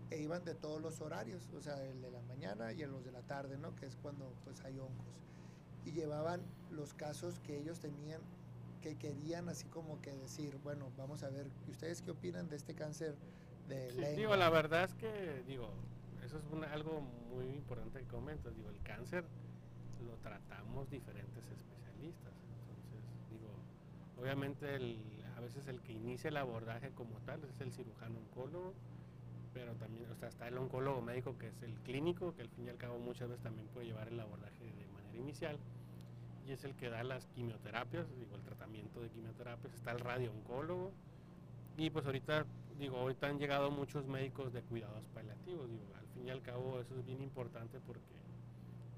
e 0.09 0.21
iban 0.21 0.43
de 0.43 0.55
todos 0.55 0.81
los 0.81 1.01
horarios, 1.01 1.49
o 1.55 1.61
sea, 1.61 1.81
el 1.83 2.01
de 2.01 2.11
la 2.11 2.21
mañana 2.21 2.71
y 2.73 2.81
el 2.81 2.91
los 2.91 3.03
de 3.03 3.11
la 3.11 3.21
tarde, 3.21 3.57
¿no? 3.57 3.75
Que 3.75 3.85
es 3.85 3.95
cuando 3.97 4.33
pues 4.43 4.61
hay 4.61 4.79
hongos. 4.79 5.07
Y 5.85 5.91
llevaban 5.91 6.41
los 6.71 6.93
casos 6.93 7.39
que 7.39 7.57
ellos 7.57 7.79
tenían, 7.79 8.21
que 8.81 8.95
querían 8.95 9.49
así 9.49 9.65
como 9.65 10.01
que 10.01 10.11
decir, 10.11 10.57
bueno, 10.63 10.91
vamos 10.97 11.23
a 11.23 11.29
ver, 11.29 11.47
¿ustedes 11.69 12.01
qué 12.01 12.11
opinan 12.11 12.47
de 12.49 12.55
este 12.55 12.73
cáncer 12.73 13.15
de 13.67 13.91
sí, 13.91 14.15
Digo, 14.15 14.35
la 14.35 14.49
verdad 14.49 14.83
es 14.83 14.93
que, 14.95 15.43
digo, 15.47 15.69
eso 16.23 16.37
es 16.37 16.71
algo 16.71 17.01
muy 17.01 17.45
importante 17.45 17.99
que 17.99 18.07
comentas, 18.07 18.55
digo, 18.55 18.69
el 18.69 18.81
cáncer 18.81 19.25
lo 20.05 20.15
tratamos 20.17 20.89
diferentes 20.89 21.43
digo, 21.49 21.72
obviamente 24.23 24.73
el, 24.75 24.97
a 25.37 25.41
veces 25.41 25.67
el 25.67 25.81
que 25.81 25.91
inicia 25.91 26.29
el 26.29 26.37
abordaje 26.37 26.91
como 26.91 27.19
tal 27.25 27.43
es 27.43 27.59
el 27.59 27.73
cirujano 27.73 28.19
oncólogo, 28.19 28.73
pero 29.53 29.73
también, 29.75 30.09
o 30.09 30.15
sea, 30.15 30.29
está 30.29 30.47
el 30.47 30.57
oncólogo 30.57 31.01
médico 31.01 31.37
que 31.37 31.49
es 31.49 31.61
el 31.61 31.73
clínico, 31.81 32.33
que 32.33 32.41
al 32.41 32.49
fin 32.49 32.67
y 32.67 32.69
al 32.69 32.77
cabo 32.77 32.97
muchas 32.99 33.27
veces 33.27 33.43
también 33.43 33.67
puede 33.67 33.87
llevar 33.87 34.07
el 34.07 34.19
abordaje 34.19 34.63
de 34.63 34.87
manera 34.87 35.17
inicial, 35.17 35.59
y 36.47 36.53
es 36.53 36.63
el 36.63 36.73
que 36.75 36.89
da 36.89 37.03
las 37.03 37.27
quimioterapias, 37.27 38.07
digo, 38.17 38.35
el 38.35 38.43
tratamiento 38.43 39.01
de 39.01 39.09
quimioterapias, 39.09 39.73
está 39.73 39.91
el 39.91 39.99
radiooncólogo, 39.99 40.91
y 41.77 41.89
pues 41.89 42.05
ahorita, 42.05 42.45
digo, 42.79 42.97
ahorita 42.97 43.27
han 43.27 43.39
llegado 43.39 43.71
muchos 43.71 44.07
médicos 44.07 44.53
de 44.53 44.61
cuidados 44.61 45.05
paliativos, 45.13 45.69
digo, 45.69 45.83
al 45.99 46.07
fin 46.07 46.27
y 46.27 46.29
al 46.29 46.41
cabo 46.41 46.79
eso 46.79 46.97
es 46.97 47.05
bien 47.05 47.21
importante 47.21 47.79
porque 47.85 48.23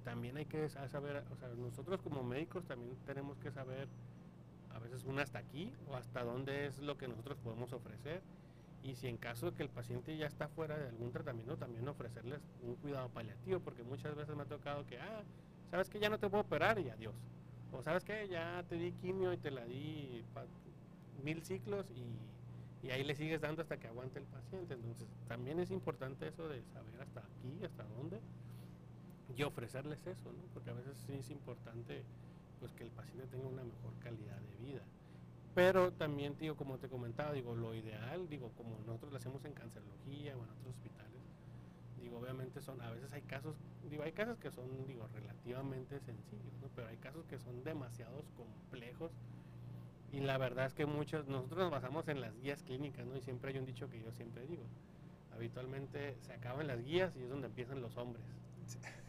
también 0.04 0.38
hay 0.38 0.46
que 0.46 0.70
saber, 0.70 1.24
o 1.32 1.36
sea, 1.36 1.50
nosotros 1.58 2.00
como 2.02 2.22
médicos 2.22 2.64
también 2.66 2.96
tenemos 3.08 3.40
que 3.40 3.52
saber 3.52 3.88
a 4.76 4.80
veces 4.80 5.06
un 5.06 5.20
hasta 5.20 5.40
aquí 5.40 5.74
o 5.88 5.96
hasta 5.96 6.24
dónde 6.24 6.68
es 6.68 6.80
lo 6.80 6.98
que 6.98 7.08
nosotros 7.08 7.38
podemos 7.40 7.72
ofrecer 7.74 8.22
y 8.84 8.94
si 8.96 9.08
en 9.08 9.18
caso 9.18 9.50
de 9.50 9.58
que 9.58 9.64
el 9.64 9.70
paciente 9.70 10.16
ya 10.16 10.28
está 10.28 10.48
fuera 10.48 10.78
de 10.78 10.90
algún 10.90 11.12
tratamiento, 11.12 11.58
también 11.58 11.88
ofrecerles 11.88 12.40
un 12.62 12.76
cuidado 12.76 13.10
paliativo, 13.10 13.60
porque 13.60 13.82
muchas 13.82 14.16
veces 14.16 14.36
me 14.36 14.44
ha 14.44 14.46
tocado 14.46 14.86
que, 14.86 15.00
ah, 15.00 15.24
sabes 15.72 15.90
que 15.90 16.00
ya 16.00 16.08
no 16.08 16.20
te 16.20 16.30
puedo 16.30 16.44
operar 16.44 16.78
y 16.78 16.90
adiós. 16.90 17.16
O 17.72 17.82
sabes 17.82 18.04
que 18.04 18.28
ya 18.28 18.64
te 18.70 18.76
di 18.76 18.92
quimio 18.92 19.34
y 19.34 19.38
te 19.38 19.50
la 19.50 19.66
di 19.66 20.24
mil 21.24 21.42
ciclos 21.42 21.90
y, 21.90 22.86
y, 22.86 22.92
ahí 22.92 23.04
le 23.04 23.16
sigues 23.16 23.42
dando 23.42 23.64
hasta 23.64 23.78
que 23.78 23.88
aguante 23.88 24.20
el 24.20 24.26
paciente. 24.26 24.76
Entonces 24.76 25.08
también 25.28 25.60
es 25.60 25.72
importante 25.72 26.28
eso 26.28 26.48
de 26.48 26.62
saber 26.66 27.02
hasta 27.02 27.22
aquí, 27.22 27.66
hasta 27.66 27.84
dónde 27.86 28.20
y 29.36 29.42
ofrecerles 29.42 30.06
eso, 30.06 30.32
¿no? 30.32 30.44
Porque 30.54 30.70
a 30.70 30.74
veces 30.74 30.96
sí 31.08 31.14
es 31.14 31.32
importante 31.32 32.04
pues 32.60 32.74
que 32.74 32.84
el 32.84 32.92
paciente 32.92 33.28
tenga 33.28 33.48
una 33.48 33.64
mejor 33.64 33.94
calidad 34.00 34.40
de 34.40 34.56
vida. 34.58 34.82
Pero 35.54 35.94
también, 35.94 36.36
digo, 36.38 36.56
como 36.56 36.78
te 36.78 36.90
comentaba, 36.90 37.32
digo, 37.32 37.56
lo 37.56 37.74
ideal, 37.74 38.28
digo, 38.28 38.52
como 38.58 38.78
nosotros 38.86 39.12
lo 39.12 39.18
hacemos 39.18 39.46
en 39.46 39.54
cancerología 39.54 40.36
o 40.36 40.44
en 40.44 40.50
otros 40.50 40.68
hospitales, 40.76 41.22
digo, 42.02 42.20
obviamente 42.20 42.62
son, 42.62 42.82
a 42.82 42.92
veces 42.92 43.12
hay 43.14 43.22
casos, 43.22 43.56
digo, 43.90 44.04
hay 44.04 44.12
casos 44.12 44.38
que 44.38 44.52
son, 44.52 44.86
digo, 44.86 45.08
relativamente 45.14 46.00
sencillos, 46.02 46.54
¿no? 46.62 46.68
Pero 46.76 46.90
hay 46.90 46.98
casos 46.98 47.26
que 47.26 47.40
son 47.40 47.64
demasiados 47.64 48.26
complejos 48.36 49.12
y 50.12 50.20
la 50.22 50.38
verdad 50.38 50.66
es 50.66 50.74
que 50.74 50.86
muchos, 50.86 51.28
nosotros 51.28 51.60
nos 51.60 51.72
basamos 51.72 52.08
en 52.08 52.22
las 52.22 52.34
guías 52.42 52.64
clínicas, 52.64 53.06
¿no? 53.06 53.18
Y 53.18 53.22
siempre 53.22 53.52
hay 53.52 53.58
un 53.58 53.66
dicho 53.66 53.90
que 53.90 54.02
yo 54.02 54.12
siempre 54.12 54.46
digo, 54.46 54.64
habitualmente 55.34 56.16
se 56.22 56.34
acaban 56.34 56.68
las 56.68 56.82
guías 56.84 57.16
y 57.18 57.24
es 57.24 57.30
donde 57.30 57.48
empiezan 57.48 57.82
los 57.82 57.98
hombres. 57.98 58.24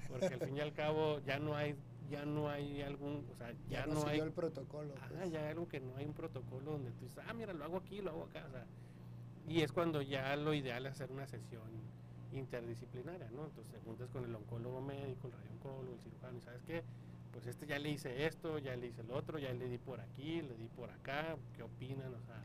Porque 0.09 0.27
al 0.27 0.41
fin 0.41 0.57
y 0.57 0.61
al 0.61 0.73
cabo 0.73 1.21
ya 1.21 1.39
no 1.39 1.57
hay 1.57 1.77
ya 2.09 2.25
no 2.25 2.49
hay 2.49 2.83
algún, 2.83 3.27
o 3.33 3.37
sea, 3.37 3.53
ya, 3.69 3.87
no, 3.87 4.07
hay 4.07 4.21
el 4.21 4.33
protocolo. 4.33 4.95
Ah, 5.01 5.27
ya 5.27 5.49
algo 5.49 5.69
que 5.69 5.81
no 5.81 5.97
hay 5.97 6.07
un 6.07 6.15
protocolo 6.15 6.73
donde 6.73 6.91
tú 6.93 7.05
dices, 7.05 7.23
ah, 7.27 7.33
mira, 7.33 7.53
lo 7.53 7.65
hago 7.65 7.79
aquí, 7.79 8.01
lo 8.01 8.11
hago 8.11 8.25
acá, 8.25 8.45
o 8.47 8.51
sea, 8.51 8.67
Y 9.49 9.61
es 9.61 9.73
cuando 9.73 10.03
ya 10.03 10.35
lo 10.37 10.55
ideal 10.55 10.87
es 10.87 10.93
hacer 10.93 11.11
una 11.13 11.27
sesión 11.27 11.71
interdisciplinaria, 12.33 13.31
¿no? 13.31 13.47
Entonces 13.47 13.73
te 13.73 13.81
juntas 13.81 14.11
con 14.11 14.25
el 14.25 14.35
oncólogo 14.35 14.81
médico, 14.81 15.29
el 15.29 15.33
radiooncólogo, 15.33 15.95
el 15.95 16.01
cirujano, 16.01 16.39
y 16.39 16.41
sabes 16.41 16.63
qué, 16.65 16.83
pues 17.33 17.47
este 17.47 17.67
ya 17.67 17.79
le 17.79 17.91
hice 17.91 18.27
esto, 18.27 18.59
ya 18.59 18.77
le 18.77 18.89
hice 18.89 19.03
el 19.03 19.11
otro, 19.11 19.39
ya 19.39 19.53
le 19.53 19.69
di 19.69 19.79
por 19.79 20.01
aquí, 20.01 20.43
le 20.43 20.55
di 20.57 20.69
por 20.69 20.91
acá, 20.91 21.37
¿qué 21.55 21.63
opinan? 21.63 22.15
O 22.15 22.23
sea, 22.23 22.43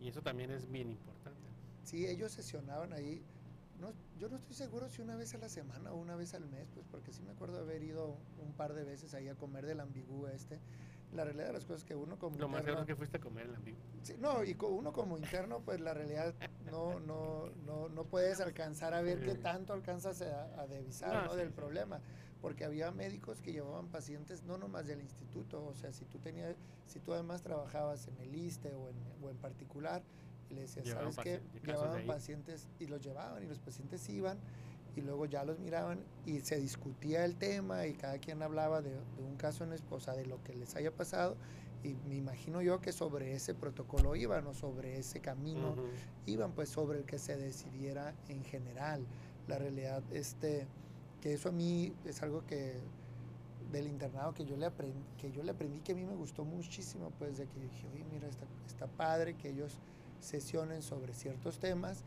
y 0.00 0.08
eso 0.08 0.22
también 0.22 0.50
es 0.50 0.70
bien 0.70 0.90
importante. 0.90 1.40
Sí, 1.84 2.06
ellos 2.06 2.32
sesionaban 2.32 2.92
ahí. 2.92 3.22
No, 3.80 3.92
yo 4.18 4.28
no 4.28 4.36
estoy 4.36 4.54
seguro 4.54 4.88
si 4.88 5.02
una 5.02 5.16
vez 5.16 5.34
a 5.34 5.38
la 5.38 5.48
semana 5.48 5.92
o 5.92 5.96
una 5.96 6.16
vez 6.16 6.34
al 6.34 6.46
mes, 6.46 6.68
pues 6.74 6.86
porque 6.90 7.12
sí 7.12 7.22
me 7.22 7.32
acuerdo 7.32 7.58
haber 7.58 7.82
ido 7.82 8.16
un 8.38 8.52
par 8.54 8.72
de 8.74 8.84
veces 8.84 9.14
ahí 9.14 9.28
a 9.28 9.34
comer 9.34 9.66
del 9.66 9.80
ambigú 9.80 10.26
este. 10.28 10.58
La 11.12 11.22
realidad 11.24 11.46
de 11.48 11.52
las 11.52 11.64
cosas 11.64 11.84
que 11.84 11.94
uno 11.94 12.18
como 12.18 12.36
Lo 12.38 12.48
más 12.48 12.62
interno- 12.62 12.64
seguro 12.64 12.80
es 12.82 12.86
que 12.86 12.96
fuiste 12.96 13.16
a 13.18 13.20
comer 13.20 13.46
el 13.46 13.54
ambiguo. 13.54 13.80
Sí, 14.02 14.16
no, 14.18 14.42
y 14.42 14.56
uno 14.60 14.92
como 14.92 15.16
interno, 15.16 15.60
pues 15.60 15.80
la 15.80 15.94
realidad 15.94 16.34
no, 16.70 16.98
no, 17.00 17.50
no, 17.66 17.88
no 17.88 18.04
puedes 18.04 18.40
alcanzar 18.40 18.94
a 18.94 19.00
ver 19.00 19.20
qué 19.22 19.34
tanto 19.34 19.72
alcanzas 19.72 20.22
a, 20.22 20.60
a 20.60 20.66
divisar 20.66 21.14
No, 21.14 21.24
¿no? 21.26 21.36
del 21.36 21.48
sí. 21.48 21.54
problema. 21.54 22.00
Porque 22.40 22.64
había 22.64 22.90
médicos 22.90 23.40
que 23.40 23.52
llevaban 23.52 23.86
pacientes 23.88 24.42
no 24.42 24.58
nomás 24.58 24.86
del 24.86 25.00
instituto, 25.00 25.64
o 25.64 25.74
sea, 25.76 25.92
si 25.92 26.04
tú 26.04 26.18
tenías, 26.18 26.56
si 26.86 26.98
tú 27.00 27.14
además 27.14 27.42
trabajabas 27.42 28.06
en 28.08 28.18
el 28.18 28.34
ISTE 28.34 28.74
o 28.74 28.88
en, 28.90 28.96
o 29.22 29.30
en 29.30 29.36
particular, 29.38 30.02
Llevaban 30.54 31.12
¿sabes 31.12 31.40
qué? 31.40 31.60
Llevaban 31.66 32.06
pacientes 32.06 32.66
y 32.78 32.86
los 32.86 33.02
llevaban 33.02 33.42
y 33.42 33.46
los 33.46 33.58
pacientes 33.58 34.08
iban 34.08 34.38
y 34.96 35.00
luego 35.00 35.26
ya 35.26 35.44
los 35.44 35.58
miraban 35.58 35.98
y 36.24 36.40
se 36.40 36.56
discutía 36.56 37.24
el 37.24 37.36
tema 37.36 37.86
y 37.86 37.94
cada 37.94 38.18
quien 38.18 38.42
hablaba 38.42 38.80
de, 38.80 38.90
de 38.90 39.22
un 39.22 39.36
caso 39.36 39.64
en 39.64 39.72
esposa, 39.72 40.12
de 40.12 40.24
lo 40.26 40.42
que 40.44 40.54
les 40.54 40.76
haya 40.76 40.90
pasado 40.92 41.36
y 41.82 41.94
me 42.08 42.16
imagino 42.16 42.62
yo 42.62 42.80
que 42.80 42.92
sobre 42.92 43.34
ese 43.34 43.54
protocolo 43.54 44.16
iban 44.16 44.46
o 44.46 44.54
sobre 44.54 44.98
ese 44.98 45.20
camino 45.20 45.72
Ujú. 45.72 45.86
iban 46.26 46.52
pues 46.52 46.70
sobre 46.70 47.00
el 47.00 47.04
que 47.04 47.18
se 47.18 47.36
decidiera 47.36 48.14
en 48.28 48.42
general 48.44 49.04
la 49.48 49.58
realidad 49.58 50.02
este 50.10 50.66
que 51.20 51.34
eso 51.34 51.50
a 51.50 51.52
mí 51.52 51.92
es 52.06 52.22
algo 52.22 52.46
que 52.46 52.78
del 53.70 53.86
internado 53.86 54.32
que 54.32 54.44
yo 54.44 54.56
le 54.56 54.66
aprendí 54.66 55.04
que 55.18 55.30
yo 55.30 55.42
le 55.42 55.50
aprendí 55.50 55.80
que 55.80 55.92
a 55.92 55.94
mí 55.94 56.04
me 56.04 56.14
gustó 56.14 56.44
muchísimo 56.44 57.10
pues 57.18 57.36
de 57.36 57.46
que 57.46 57.60
dije 57.60 57.86
oye 57.92 58.04
mira 58.12 58.28
está, 58.28 58.46
está 58.66 58.86
padre 58.86 59.34
que 59.34 59.50
ellos 59.50 59.78
sesionen 60.24 60.82
sobre 60.82 61.14
ciertos 61.14 61.58
temas 61.58 62.02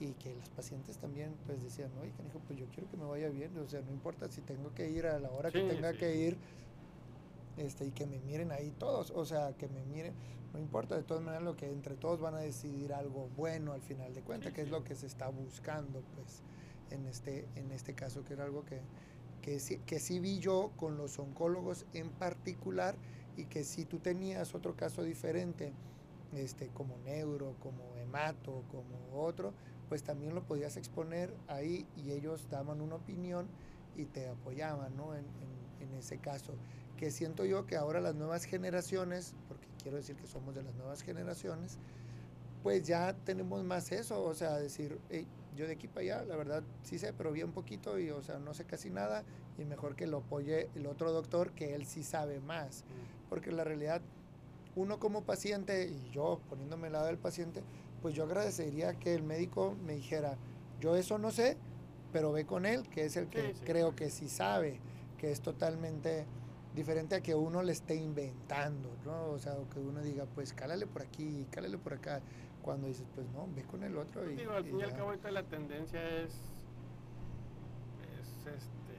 y 0.00 0.12
que 0.12 0.34
los 0.34 0.48
pacientes 0.50 0.96
también 0.98 1.34
pues 1.46 1.62
decían 1.62 1.90
oye 2.00 2.12
canijo 2.16 2.40
pues 2.46 2.58
yo 2.58 2.66
quiero 2.72 2.88
que 2.90 2.96
me 2.96 3.04
vaya 3.04 3.28
bien 3.28 3.56
o 3.58 3.68
sea 3.68 3.80
no 3.80 3.90
importa 3.90 4.28
si 4.28 4.40
tengo 4.42 4.72
que 4.74 4.90
ir 4.90 5.06
a 5.06 5.18
la 5.18 5.30
hora 5.30 5.50
que 5.50 5.60
tenga 5.62 5.92
sí. 5.92 5.98
que 5.98 6.16
ir 6.16 6.38
este, 7.58 7.86
y 7.86 7.90
que 7.90 8.06
me 8.06 8.20
miren 8.20 8.52
ahí 8.52 8.72
todos, 8.78 9.10
o 9.10 9.24
sea, 9.24 9.52
que 9.52 9.68
me 9.68 9.84
miren, 9.86 10.14
no 10.52 10.60
importa, 10.60 10.96
de 10.96 11.02
todas 11.02 11.22
maneras 11.22 11.44
lo 11.44 11.56
que 11.56 11.70
entre 11.70 11.96
todos 11.96 12.20
van 12.20 12.34
a 12.34 12.38
decidir 12.38 12.92
algo 12.92 13.28
bueno 13.36 13.72
al 13.72 13.82
final 13.82 14.14
de 14.14 14.22
cuentas, 14.22 14.50
Sí, 14.50 14.54
que 14.54 14.62
es 14.62 14.70
lo 14.70 14.84
que 14.84 14.94
se 14.94 15.06
está 15.06 15.28
buscando, 15.28 16.02
pues, 16.14 16.42
en 16.90 17.06
este, 17.06 17.46
en 17.56 17.72
este 17.72 17.94
caso, 17.94 18.24
que 18.24 18.34
era 18.34 18.44
algo 18.44 18.64
que, 18.64 18.80
que, 19.42 19.58
sí, 19.58 19.78
que 19.86 19.98
sí 19.98 20.20
vi 20.20 20.38
yo 20.38 20.70
con 20.76 20.96
los 20.96 21.18
oncólogos 21.18 21.84
en 21.94 22.10
particular, 22.10 22.94
y 23.36 23.44
que 23.46 23.64
si 23.64 23.84
tú 23.84 23.98
tenías 23.98 24.54
otro 24.54 24.76
caso 24.76 25.02
diferente, 25.02 25.72
este, 26.32 26.68
como 26.68 26.98
neuro, 26.98 27.54
como 27.60 27.96
hemato, 27.96 28.64
como 28.70 29.22
otro, 29.22 29.52
pues 29.88 30.02
también 30.02 30.34
lo 30.34 30.42
podías 30.44 30.76
exponer 30.76 31.32
ahí 31.48 31.86
y 31.96 32.10
ellos 32.12 32.48
daban 32.50 32.80
una 32.80 32.96
opinión 32.96 33.46
y 33.96 34.04
te 34.04 34.28
apoyaban, 34.28 34.96
¿no? 34.96 35.14
En, 35.14 35.24
en- 35.24 35.88
en 35.88 35.94
ese 35.94 36.18
caso. 36.18 36.52
Que 36.96 37.10
siento 37.10 37.44
yo 37.44 37.64
que 37.66 37.76
ahora 37.76 38.00
las 38.00 38.14
nuevas 38.16 38.44
generaciones, 38.44 39.34
porque 39.48 39.66
quiero 39.82 39.96
decir 39.96 40.16
que 40.16 40.26
somos 40.26 40.54
de 40.54 40.62
las 40.62 40.74
nuevas 40.74 41.02
generaciones, 41.02 41.78
pues 42.62 42.86
ya 42.86 43.14
tenemos 43.24 43.62
más 43.64 43.92
eso, 43.92 44.22
o 44.22 44.34
sea, 44.34 44.56
decir, 44.58 44.98
"Ey, 45.10 45.26
yo 45.56 45.66
de 45.66 45.72
aquí 45.74 45.86
para 45.88 46.00
allá, 46.00 46.24
la 46.24 46.36
verdad 46.36 46.62
sí 46.82 46.98
sé, 46.98 47.12
pero 47.12 47.32
bien 47.32 47.52
poquito 47.52 47.98
y, 47.98 48.10
o 48.10 48.22
sea, 48.22 48.38
no 48.38 48.52
sé 48.54 48.64
casi 48.64 48.90
nada 48.90 49.24
y 49.58 49.64
mejor 49.64 49.94
que 49.96 50.06
lo 50.06 50.18
apoye 50.18 50.68
el 50.74 50.86
otro 50.86 51.12
doctor 51.12 51.52
que 51.52 51.74
él 51.74 51.86
sí 51.86 52.02
sabe 52.02 52.40
más, 52.40 52.84
porque 53.28 53.50
la 53.52 53.64
realidad, 53.64 54.02
uno 54.78 54.98
como 55.00 55.24
paciente 55.24 55.88
y 55.88 56.10
yo 56.10 56.40
poniéndome 56.48 56.86
al 56.86 56.92
lado 56.94 57.06
del 57.06 57.18
paciente, 57.18 57.62
pues 58.00 58.14
yo 58.14 58.24
agradecería 58.24 58.94
que 58.94 59.14
el 59.14 59.24
médico 59.24 59.76
me 59.84 59.94
dijera, 59.94 60.36
yo 60.80 60.94
eso 60.96 61.18
no 61.18 61.32
sé, 61.32 61.56
pero 62.12 62.32
ve 62.32 62.46
con 62.46 62.64
él, 62.64 62.88
que 62.88 63.04
es 63.04 63.16
el 63.16 63.28
que 63.28 63.48
Sí, 63.52 63.58
sí. 63.58 63.64
creo 63.64 63.96
que 63.96 64.08
sí 64.08 64.28
sabe, 64.28 64.80
que 65.18 65.32
es 65.32 65.40
totalmente 65.40 66.26
diferente 66.74 67.16
a 67.16 67.20
que 67.20 67.34
uno 67.34 67.62
le 67.62 67.72
esté 67.72 67.96
inventando, 67.96 68.88
¿no? 69.04 69.30
O 69.30 69.38
sea, 69.38 69.54
o 69.54 69.68
que 69.68 69.80
uno 69.80 70.00
diga, 70.00 70.26
pues 70.26 70.52
cálale 70.52 70.86
por 70.86 71.02
aquí, 71.02 71.46
cálale 71.50 71.76
por 71.76 71.94
acá, 71.94 72.20
cuando 72.62 72.86
dices, 72.86 73.06
pues 73.14 73.26
no, 73.30 73.48
ve 73.54 73.64
con 73.64 73.82
el 73.82 73.96
otro 73.96 74.30
y, 74.30 74.36
Digo, 74.36 74.52
al 74.52 74.64
fin 74.64 74.78
y 74.78 74.82
al 74.84 74.92
cabo 74.92 75.08
ahorita 75.08 75.30
la 75.32 75.42
tendencia 75.42 76.00
es, 76.20 76.34
es 78.16 78.46
este, 78.46 78.94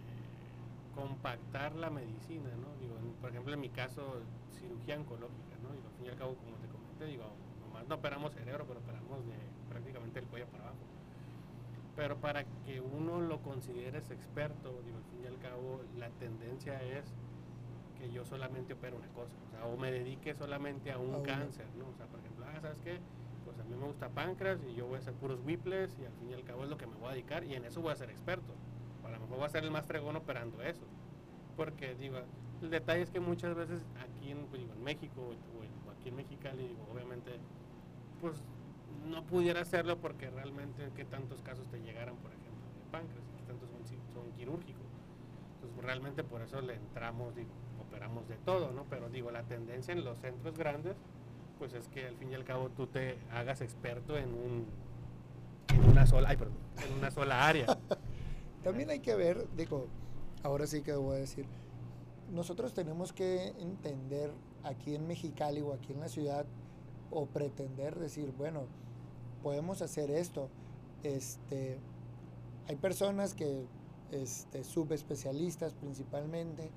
compactar 0.94 1.74
la 1.76 1.90
medicina, 1.90 2.50
¿no? 2.58 2.76
Digo, 2.82 2.96
por 3.22 3.30
ejemplo, 3.30 3.54
en 3.54 3.62
mi 3.62 3.70
caso, 3.70 4.22
cirugía 4.60 4.98
oncológica, 4.98 5.49
¿no? 5.70 5.76
Digo, 5.76 5.88
al 5.88 5.94
fin 5.96 6.06
y 6.06 6.10
al 6.10 6.18
cabo, 6.18 6.36
como 6.36 6.58
te 6.58 6.68
comenté, 6.68 7.06
digo, 7.06 7.26
nomás 7.62 7.88
no 7.88 7.96
operamos 7.96 8.34
cerebro, 8.34 8.66
pero 8.68 8.80
operamos 8.80 9.26
de 9.26 9.36
prácticamente 9.70 10.20
el 10.20 10.26
cuello 10.26 10.48
para 10.48 10.64
abajo. 10.64 10.78
Pero 11.96 12.18
para 12.18 12.44
que 12.66 12.82
uno 12.82 13.22
lo 13.22 13.42
consideres 13.42 14.10
experto, 14.10 14.82
digo, 14.86 14.98
al 14.98 15.04
fin 15.04 15.24
y 15.24 15.28
al 15.28 15.38
cabo, 15.40 15.82
la 15.98 16.10
tendencia 16.10 16.82
es 16.84 17.14
que 17.98 18.10
yo 18.12 18.26
solamente 18.26 18.74
opero 18.74 18.98
una 18.98 19.10
cosa, 19.10 19.36
o 19.48 19.52
sea, 19.52 19.66
o 19.66 19.78
me 19.78 19.92
dedique 19.92 20.34
solamente 20.34 20.92
a 20.92 20.98
un 20.98 21.16
A 21.16 21.24
cáncer, 21.24 21.68
¿no? 21.78 21.90
O 21.90 21.94
sea, 21.96 22.06
por 22.08 22.20
ejemplo, 22.20 22.46
ah, 22.48 22.60
¿sabes 22.62 22.80
qué? 22.82 23.00
Pues 23.44 23.60
a 23.60 23.64
mí 23.64 23.76
me 23.76 23.86
gusta 23.86 24.10
páncreas 24.10 24.60
y 24.64 24.74
yo 24.74 24.86
voy 24.88 24.96
a 24.96 25.00
hacer 25.00 25.14
puros 25.14 25.42
whipples 25.46 25.98
y 26.00 26.06
al 26.06 26.14
fin 26.14 26.32
y 26.32 26.34
al 26.34 26.44
cabo 26.44 26.64
es 26.64 26.70
lo 26.70 26.78
que 26.78 26.88
me 26.88 26.96
voy 26.96 27.10
a 27.10 27.12
dedicar 27.12 27.44
y 27.44 27.56
en 27.56 27.66
eso 27.66 27.82
voy 27.82 27.92
a 27.92 27.96
ser 27.96 28.10
experto. 28.10 28.54
O 29.04 29.08
a 29.08 29.12
lo 29.12 29.20
mejor 29.20 29.38
voy 29.38 29.46
a 29.46 29.50
ser 29.50 29.66
el 29.66 29.72
más 29.72 29.86
fregón 29.86 30.16
operando 30.16 30.62
eso. 30.62 30.86
Porque, 31.58 31.96
digo, 31.96 32.20
el 32.62 32.70
detalle 32.70 33.02
es 33.02 33.10
que 33.10 33.20
muchas 33.20 33.54
veces 33.56 33.82
aquí 34.00 34.32
en, 34.32 34.46
pues, 34.48 34.62
digo, 34.62 34.74
en 34.74 34.84
México 34.84 35.34
o 35.58 35.59
aquí 36.00 36.10
en 36.10 36.16
Mexicali, 36.16 36.76
obviamente, 36.92 37.32
pues 38.22 38.36
no 39.10 39.26
pudiera 39.26 39.62
hacerlo 39.62 39.98
porque 39.98 40.30
realmente 40.30 40.90
qué 40.96 41.06
tantos 41.06 41.42
casos 41.42 41.68
te 41.68 41.80
llegaran, 41.82 42.16
por 42.18 42.32
ejemplo, 42.32 42.66
de 42.76 42.92
páncreas, 42.92 43.24
qué 43.38 43.44
tantos 43.44 43.70
son, 43.70 44.14
son 44.14 44.32
quirúrgicos. 44.34 44.86
Entonces, 45.56 45.84
realmente 45.84 46.24
por 46.24 46.42
eso 46.42 46.62
le 46.62 46.76
entramos, 46.76 47.36
digo, 47.36 47.50
operamos 47.82 48.28
de 48.28 48.38
todo, 48.38 48.72
¿no? 48.72 48.86
Pero 48.90 49.10
digo, 49.10 49.32
la 49.32 49.44
tendencia 49.44 49.94
en 49.94 50.04
los 50.04 50.20
centros 50.20 50.58
grandes, 50.58 50.96
pues 51.58 51.74
es 51.74 51.88
que 51.90 52.08
al 52.08 52.16
fin 52.16 52.32
y 52.32 52.36
al 52.36 52.46
cabo 52.46 52.70
tú 52.70 52.88
te 52.88 53.18
hagas 53.32 53.62
experto 53.62 54.18
en 54.18 54.30
un 54.30 54.66
en 55.74 55.88
una 55.88 56.06
sola, 56.08 56.30
ay, 56.30 56.38
perdón, 56.38 56.58
en 56.88 56.94
una 56.98 57.12
sola 57.12 57.48
área. 57.48 57.66
También 58.64 58.90
hay 58.90 59.00
que 59.00 59.16
ver, 59.16 59.48
digo, 59.56 59.88
ahora 60.44 60.66
sí 60.68 60.82
que 60.82 60.94
voy 60.94 61.16
a 61.16 61.20
decir, 61.20 61.46
nosotros 62.32 62.74
tenemos 62.74 63.14
que 63.14 63.50
entender 63.60 64.32
aquí 64.64 64.96
en 64.96 65.08
Mexicali 65.08 65.62
o 65.62 65.74
aquí 65.74 65.94
en 65.94 66.00
la 66.00 66.10
ciudad 66.10 66.46
o 67.12 67.26
pretender 67.26 67.98
decir, 67.98 68.34
bueno, 68.38 68.64
podemos 69.42 69.82
hacer 69.82 70.12
esto. 70.12 70.50
Este, 71.04 71.78
hay 72.68 72.76
personas 72.76 73.34
que, 73.34 73.66
este, 74.12 74.64
subespecialistas 74.64 75.74
principalmente, 75.74 76.70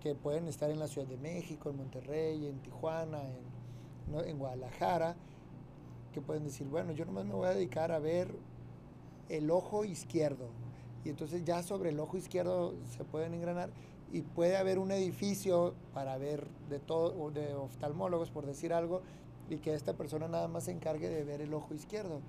que 0.00 0.14
pueden 0.14 0.46
estar 0.48 0.70
en 0.70 0.78
la 0.78 0.86
Ciudad 0.86 1.08
de 1.08 1.16
México, 1.16 1.70
en 1.70 1.76
Monterrey, 1.76 2.46
en 2.46 2.60
Tijuana, 2.60 3.22
en, 3.22 4.12
¿no? 4.12 4.22
en 4.22 4.38
Guadalajara, 4.38 5.16
que 6.12 6.20
pueden 6.20 6.44
decir, 6.44 6.66
bueno, 6.68 6.92
yo 6.92 7.04
nomás 7.04 7.24
me 7.24 7.34
voy 7.34 7.48
a 7.48 7.54
dedicar 7.54 7.92
a 7.92 7.98
ver 7.98 8.34
el 9.28 9.50
ojo 9.50 9.84
izquierdo. 9.84 10.48
Y 11.04 11.10
entonces 11.10 11.44
ya 11.44 11.62
sobre 11.62 11.90
el 11.90 12.00
ojo 12.00 12.16
izquierdo 12.16 12.74
se 12.96 13.04
pueden 13.04 13.34
engranar 13.34 13.70
y 14.12 14.22
puede 14.22 14.56
haber 14.56 14.78
un 14.78 14.90
edificio 14.90 15.74
para 15.92 16.16
ver 16.18 16.46
de 16.68 16.78
todo, 16.78 17.14
o 17.20 17.30
de 17.30 17.54
oftalmólogos, 17.54 18.30
por 18.30 18.46
decir 18.46 18.72
algo, 18.72 19.02
y 19.50 19.56
que 19.58 19.74
esta 19.74 19.94
persona 19.94 20.28
nada 20.28 20.48
más 20.48 20.64
se 20.64 20.72
encargue 20.72 21.08
de 21.08 21.24
ver 21.24 21.40
el 21.40 21.54
ojo 21.54 21.74
izquierdo. 21.74 22.20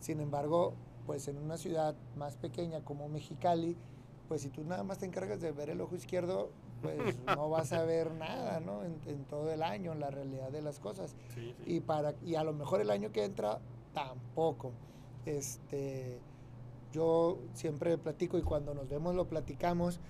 Sin 0.00 0.20
embargo, 0.20 0.74
pues 1.06 1.28
en 1.28 1.38
una 1.38 1.56
ciudad 1.56 1.94
más 2.16 2.36
pequeña 2.36 2.80
como 2.84 3.08
Mexicali, 3.08 3.76
pues 4.28 4.42
si 4.42 4.48
tú 4.50 4.62
nada 4.64 4.84
más 4.84 4.98
te 4.98 5.06
encargas 5.06 5.40
de 5.40 5.50
ver 5.52 5.70
el 5.70 5.80
ojo 5.80 5.96
izquierdo, 5.96 6.50
pues 6.82 6.96
no 7.26 7.50
vas 7.50 7.72
a 7.72 7.84
ver 7.84 8.12
nada, 8.12 8.60
¿no? 8.60 8.84
En, 8.84 8.96
en 9.06 9.24
todo 9.24 9.50
el 9.52 9.62
año, 9.62 9.92
en 9.92 10.00
la 10.00 10.10
realidad 10.10 10.50
de 10.50 10.62
las 10.62 10.78
cosas 10.78 11.14
Sí, 11.34 11.54
sí. 11.58 11.74
y 11.76 11.80
para 11.80 12.14
y 12.24 12.36
a 12.36 12.44
lo 12.44 12.52
mejor 12.52 12.80
el 12.80 12.90
año 12.90 13.10
que 13.12 13.24
entra 13.24 13.58
tampoco 13.92 14.70
este 15.26 16.18
yo 16.92 17.38
siempre 17.54 17.98
platico 17.98 18.38
y 18.38 18.42
cuando 18.42 18.72
nos 18.74 18.88
vemos 18.88 19.14
lo 19.14 19.26
platicamos 19.28 20.00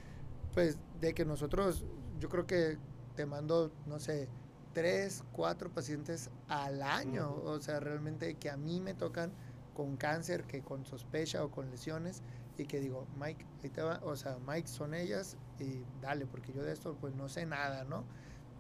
pues 0.55 0.79
de 1.01 1.15
que 1.15 1.25
nosotros 1.25 1.85
yo 2.19 2.29
creo 2.29 2.47
que 2.47 2.79
te 3.17 3.27
mando 3.27 3.73
no 3.87 3.99
sé 3.99 4.29
tres 4.73 5.25
cuatro 5.33 5.71
pacientes 5.71 6.31
al 6.49 6.83
año 6.83 7.35
o 7.45 7.61
sea 7.61 7.81
realmente 7.81 8.35
que 8.35 8.51
a 8.51 8.57
mí 8.57 8.81
me 8.81 8.95
tocan 8.95 9.33
con 9.75 9.97
cáncer 9.97 10.45
que 10.45 10.63
con 10.63 10.85
sospecha 10.85 11.45
o 11.45 11.51
con 11.51 11.71
lesiones 11.71 12.23
y 12.57 12.67
que 12.67 12.81
digo 12.81 13.07
Mike 13.19 13.47
ahí 13.63 13.71
te 13.71 13.83
va 13.83 14.01
o 14.05 14.15
sea 14.17 14.39
Mike 14.47 14.69
son 14.69 14.95
ellas 14.95 15.37
y 15.59 15.83
dale 16.01 16.27
porque 16.27 16.53
yo 16.53 16.63
de 16.63 16.73
esto 16.73 16.97
pues 17.01 17.15
no 17.15 17.29
sé 17.29 17.47
nada 17.47 17.85
no 17.85 18.05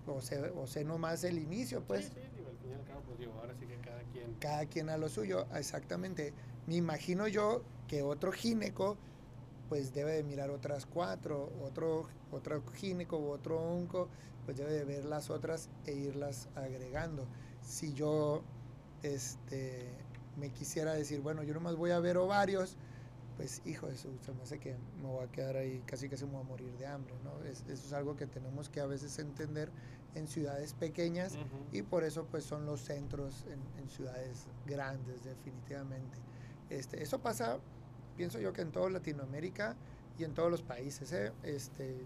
o 0.06 0.20
sé, 0.20 0.40
o 0.50 0.66
sé 0.66 0.84
nomás 0.84 1.22
el 1.24 1.38
inicio 1.38 1.84
pues 1.84 2.06
Sí, 2.06 2.12
sí, 2.14 2.20
digo, 2.36 2.48
al 2.48 2.56
fin 2.56 2.70
fin 2.70 2.70
y 2.70 2.74
al 2.74 2.84
cabo, 2.84 3.02
pues 3.02 3.18
digo, 3.18 3.32
ahora 3.40 3.54
sí 3.54 3.66
que 3.66 3.76
cada 3.76 4.02
quien. 4.04 4.34
Cada 4.40 4.66
quien 4.66 4.88
a 4.90 4.96
lo 4.96 5.08
suyo, 5.08 5.46
exactamente. 5.54 6.32
Me 6.66 6.76
imagino 6.76 7.28
yo 7.28 7.62
que 7.86 8.02
otro 8.02 8.32
gineco 8.32 8.96
pues 9.70 9.94
debe 9.94 10.12
de 10.12 10.24
mirar 10.24 10.50
otras 10.50 10.84
cuatro, 10.84 11.52
otro, 11.62 12.08
otro 12.32 12.62
gineco 12.74 13.18
u 13.18 13.28
otro 13.30 13.58
onco, 13.62 14.08
pues 14.44 14.58
debe 14.58 14.72
de 14.72 14.84
ver 14.84 15.04
las 15.04 15.30
otras 15.30 15.70
e 15.86 15.92
irlas 15.92 16.48
agregando. 16.56 17.24
Si 17.62 17.94
yo 17.94 18.42
este, 19.04 19.88
me 20.36 20.50
quisiera 20.50 20.92
decir, 20.92 21.20
bueno, 21.20 21.44
yo 21.44 21.54
nomás 21.54 21.76
voy 21.76 21.92
a 21.92 22.00
ver 22.00 22.16
ovarios, 22.16 22.76
pues 23.36 23.62
hijo 23.64 23.86
de 23.86 23.96
su, 23.96 24.08
se 24.18 24.32
me 24.32 24.42
hace 24.42 24.58
que 24.58 24.76
me 25.00 25.06
voy 25.06 25.24
a 25.24 25.30
quedar 25.30 25.56
ahí, 25.56 25.80
casi 25.86 26.08
que 26.08 26.16
se 26.16 26.26
me 26.26 26.32
voy 26.32 26.40
a 26.40 26.44
morir 26.44 26.76
de 26.76 26.86
hambre, 26.86 27.14
¿no? 27.22 27.40
Es, 27.44 27.60
eso 27.68 27.86
es 27.86 27.92
algo 27.92 28.16
que 28.16 28.26
tenemos 28.26 28.68
que 28.68 28.80
a 28.80 28.86
veces 28.86 29.20
entender 29.20 29.70
en 30.16 30.26
ciudades 30.26 30.74
pequeñas 30.74 31.38
y 31.70 31.82
por 31.82 32.02
eso 32.02 32.26
pues 32.28 32.42
son 32.42 32.66
los 32.66 32.80
centros 32.80 33.44
en, 33.46 33.60
en 33.80 33.88
ciudades 33.88 34.48
grandes 34.66 35.22
definitivamente. 35.22 36.18
Este, 36.70 37.00
eso 37.00 37.20
pasa, 37.20 37.60
pienso 38.20 38.38
yo 38.38 38.52
que 38.52 38.60
en 38.60 38.70
toda 38.70 38.90
Latinoamérica 38.90 39.76
y 40.18 40.24
en 40.24 40.34
todos 40.34 40.50
los 40.50 40.60
países. 40.60 41.10
¿eh? 41.14 41.32
Este, 41.42 41.96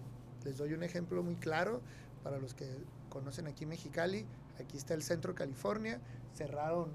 les 0.44 0.56
doy 0.56 0.72
un 0.72 0.84
ejemplo 0.84 1.24
muy 1.24 1.34
claro 1.34 1.80
para 2.22 2.38
los 2.38 2.54
que 2.54 2.68
conocen 3.08 3.48
aquí 3.48 3.66
Mexicali. 3.66 4.24
Aquí 4.60 4.76
está 4.76 4.94
el 4.94 5.02
centro 5.02 5.34
California. 5.34 5.98
Cerraron, 6.32 6.92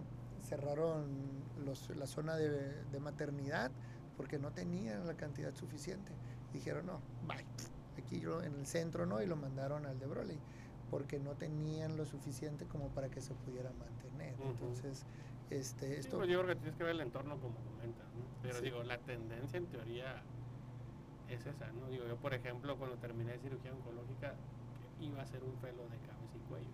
cerraron 0.47 1.03
los- 1.65 1.89
la 1.97 2.07
zona 2.07 2.37
de, 2.37 2.49
de 2.81 2.99
maternidad 3.01 3.71
porque 4.15 4.39
no 4.39 4.51
tenían 4.53 5.05
la 5.05 5.15
cantidad 5.15 5.53
suficiente. 5.53 6.13
Dijeron, 6.53 6.85
no, 6.85 7.01
bye. 7.27 7.43
Aquí 8.01 8.21
yo 8.21 8.41
en 8.41 8.53
el 8.55 8.65
centro 8.65 9.05
no, 9.05 9.21
y 9.21 9.25
lo 9.25 9.35
mandaron 9.35 9.85
al 9.85 9.99
de 9.99 10.05
Broly 10.05 10.39
porque 10.89 11.19
no 11.19 11.31
tenían 11.33 11.97
lo 11.97 12.05
suficiente 12.05 12.63
como 12.67 12.87
para 12.87 13.09
que 13.09 13.19
se 13.19 13.33
pudiera 13.33 13.69
mantener. 13.73 14.33
Entonces, 14.41 15.03
este, 15.49 15.87
Sí, 15.95 15.99
esto... 15.99 16.17
pues 16.19 16.29
yo 16.29 16.41
creo 16.41 16.55
que 16.55 16.61
tienes 16.61 16.77
que 16.77 16.83
ver 16.85 16.95
el 16.95 17.01
entorno 17.01 17.35
como 17.37 17.55
comentas, 17.57 18.07
¿no? 18.13 18.28
Pero 18.41 18.55
Sí. 18.59 18.65
digo, 18.65 18.83
la 18.83 18.97
tendencia 18.99 19.57
en 19.57 19.67
teoría 19.67 20.23
es 21.27 21.45
esa, 21.45 21.71
¿no? 21.73 21.89
Digo, 21.89 22.07
yo 22.07 22.17
por 22.17 22.33
ejemplo 22.33 22.77
cuando 22.77 22.97
terminé 22.97 23.33
de 23.33 23.39
cirugía 23.39 23.73
oncológica 23.73 24.35
iba 24.99 25.21
a 25.21 25.25
ser 25.25 25.43
un 25.43 25.57
felo 25.57 25.87
de 25.89 25.97
cabeza 25.99 26.37
y 26.37 26.41
cuello, 26.41 26.71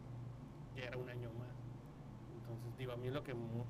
era 0.75 0.97
un 0.97 1.09
año 1.09 1.31
más. 1.33 1.55
Entonces, 2.31 2.75
digo, 2.77 2.91
a 2.93 2.97
mí 2.97 3.09
lo 3.09 3.23
que 3.23 3.33
mu- 3.33 3.65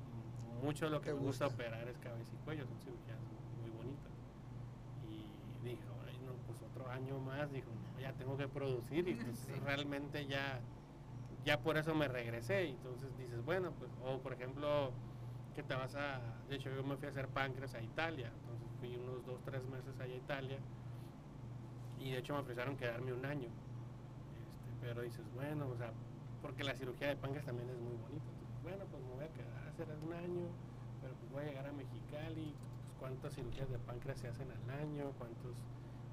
mucho 0.62 0.86
de 0.86 0.90
lo 0.90 1.00
que 1.00 1.10
¿Te 1.10 1.14
me 1.14 1.20
gusta 1.20 1.46
gusta? 1.46 1.54
operar 1.62 1.88
es 1.88 1.98
cabeza 1.98 2.34
y 2.34 2.38
cuello, 2.38 2.66
son 2.66 2.78
cirugías 2.80 3.18
muy 3.60 3.70
bonitas. 3.70 4.12
Y 5.02 5.38
dijo, 5.62 5.94
"Ay, 6.06 6.18
no, 6.20 6.34
pues 6.46 6.62
otro 6.62 6.88
año 6.90 7.18
más, 7.20 7.50
dijo, 7.52 7.70
"No, 7.70 8.00
ya 8.00 8.12
tengo 8.14 8.36
que 8.36 8.48
producir 8.48 9.06
y 9.08 9.14
pues 9.14 9.38
Sí. 9.46 9.52
realmente 9.60 10.26
ya 10.26 10.60
ya 11.44 11.60
por 11.60 11.76
eso 11.76 11.94
me 11.94 12.08
regresé 12.08 12.66
y 12.66 12.70
entonces 12.70 13.16
dices, 13.16 13.44
bueno, 13.44 13.72
pues 13.78 13.90
o 14.00 14.20
por 14.22 14.32
ejemplo 14.32 14.94
que 15.56 15.62
te 15.62 15.74
vas 15.74 15.94
a, 15.94 16.20
de 16.50 16.56
hecho 16.56 16.68
yo 16.68 16.84
me 16.84 16.98
fui 16.98 17.06
a 17.06 17.10
hacer 17.10 17.28
páncreas 17.28 17.74
a 17.74 17.80
Italia, 17.80 18.30
entonces 18.44 18.68
fui 18.78 18.94
unos 18.94 19.24
dos, 19.24 19.40
tres 19.42 19.64
meses 19.64 19.98
allá 19.98 20.12
a 20.12 20.18
Italia 20.18 20.58
y 21.98 22.10
de 22.10 22.18
hecho 22.18 22.34
me 22.34 22.40
ofrecieron 22.40 22.76
quedarme 22.76 23.14
un 23.14 23.24
año, 23.24 23.48
este, 23.48 24.70
pero 24.82 25.00
dices, 25.00 25.24
bueno, 25.34 25.66
o 25.72 25.76
sea, 25.78 25.92
porque 26.42 26.62
la 26.62 26.74
cirugía 26.76 27.08
de 27.08 27.16
páncreas 27.16 27.46
también 27.46 27.70
es 27.70 27.80
muy 27.80 27.96
bonita, 27.96 28.28
bueno, 28.62 28.84
pues 28.84 29.02
me 29.02 29.14
voy 29.16 29.24
a 29.24 29.32
quedar 29.32 29.68
hacer 29.72 29.88
un 30.04 30.12
año, 30.12 30.44
pero 31.00 31.14
pues 31.14 31.32
voy 31.32 31.42
a 31.44 31.46
llegar 31.46 31.66
a 31.66 31.72
Mexicali, 31.72 32.52
pues 32.52 32.92
cuántas 33.00 33.32
cirugías 33.32 33.70
de 33.70 33.78
páncreas 33.78 34.20
se 34.20 34.28
hacen 34.28 34.52
al 34.52 34.70
año, 34.84 35.08
cuántos, 35.16 35.56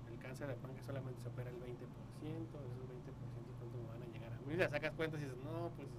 el 0.08 0.18
cáncer 0.24 0.48
de 0.48 0.56
páncreas 0.56 0.86
solamente 0.86 1.20
se 1.22 1.28
opera 1.28 1.50
el 1.50 1.60
20%, 1.60 1.68
de 1.68 2.32
esos 2.32 2.88
20% 2.88 3.60
cuántos 3.60 3.76
me 3.76 3.88
van 3.92 4.04
a 4.04 4.08
llegar 4.08 4.32
a 4.32 4.40
mí, 4.48 4.56
sacas 4.72 4.94
cuentas 4.96 5.20
y 5.20 5.26
dices, 5.26 5.40
no, 5.44 5.68
pues 5.76 5.92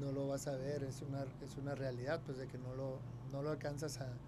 no 0.00 0.12
lo 0.12 0.28
vas 0.28 0.46
a 0.46 0.56
ver, 0.56 0.84
es 0.84 1.02
una, 1.02 1.24
es 1.42 1.56
una 1.56 1.74
realidad, 1.74 2.22
pues 2.24 2.38
de 2.38 2.46
que 2.48 2.58
no 2.58 2.74
lo, 2.74 2.98
no 3.32 3.42
lo 3.42 3.50
alcanzas 3.50 4.00
a, 4.00 4.20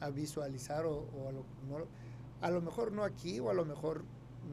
a 0.00 0.10
visualizar 0.10 0.86
o, 0.86 0.96
o 1.14 1.28
a, 1.28 1.32
lo, 1.32 1.44
no- 1.68 1.86
a 2.40 2.50
lo 2.50 2.60
mejor 2.62 2.92
no 2.92 3.04
aquí 3.04 3.40
o 3.40 3.50
a 3.50 3.54
lo 3.54 3.64
mejor 3.64 4.04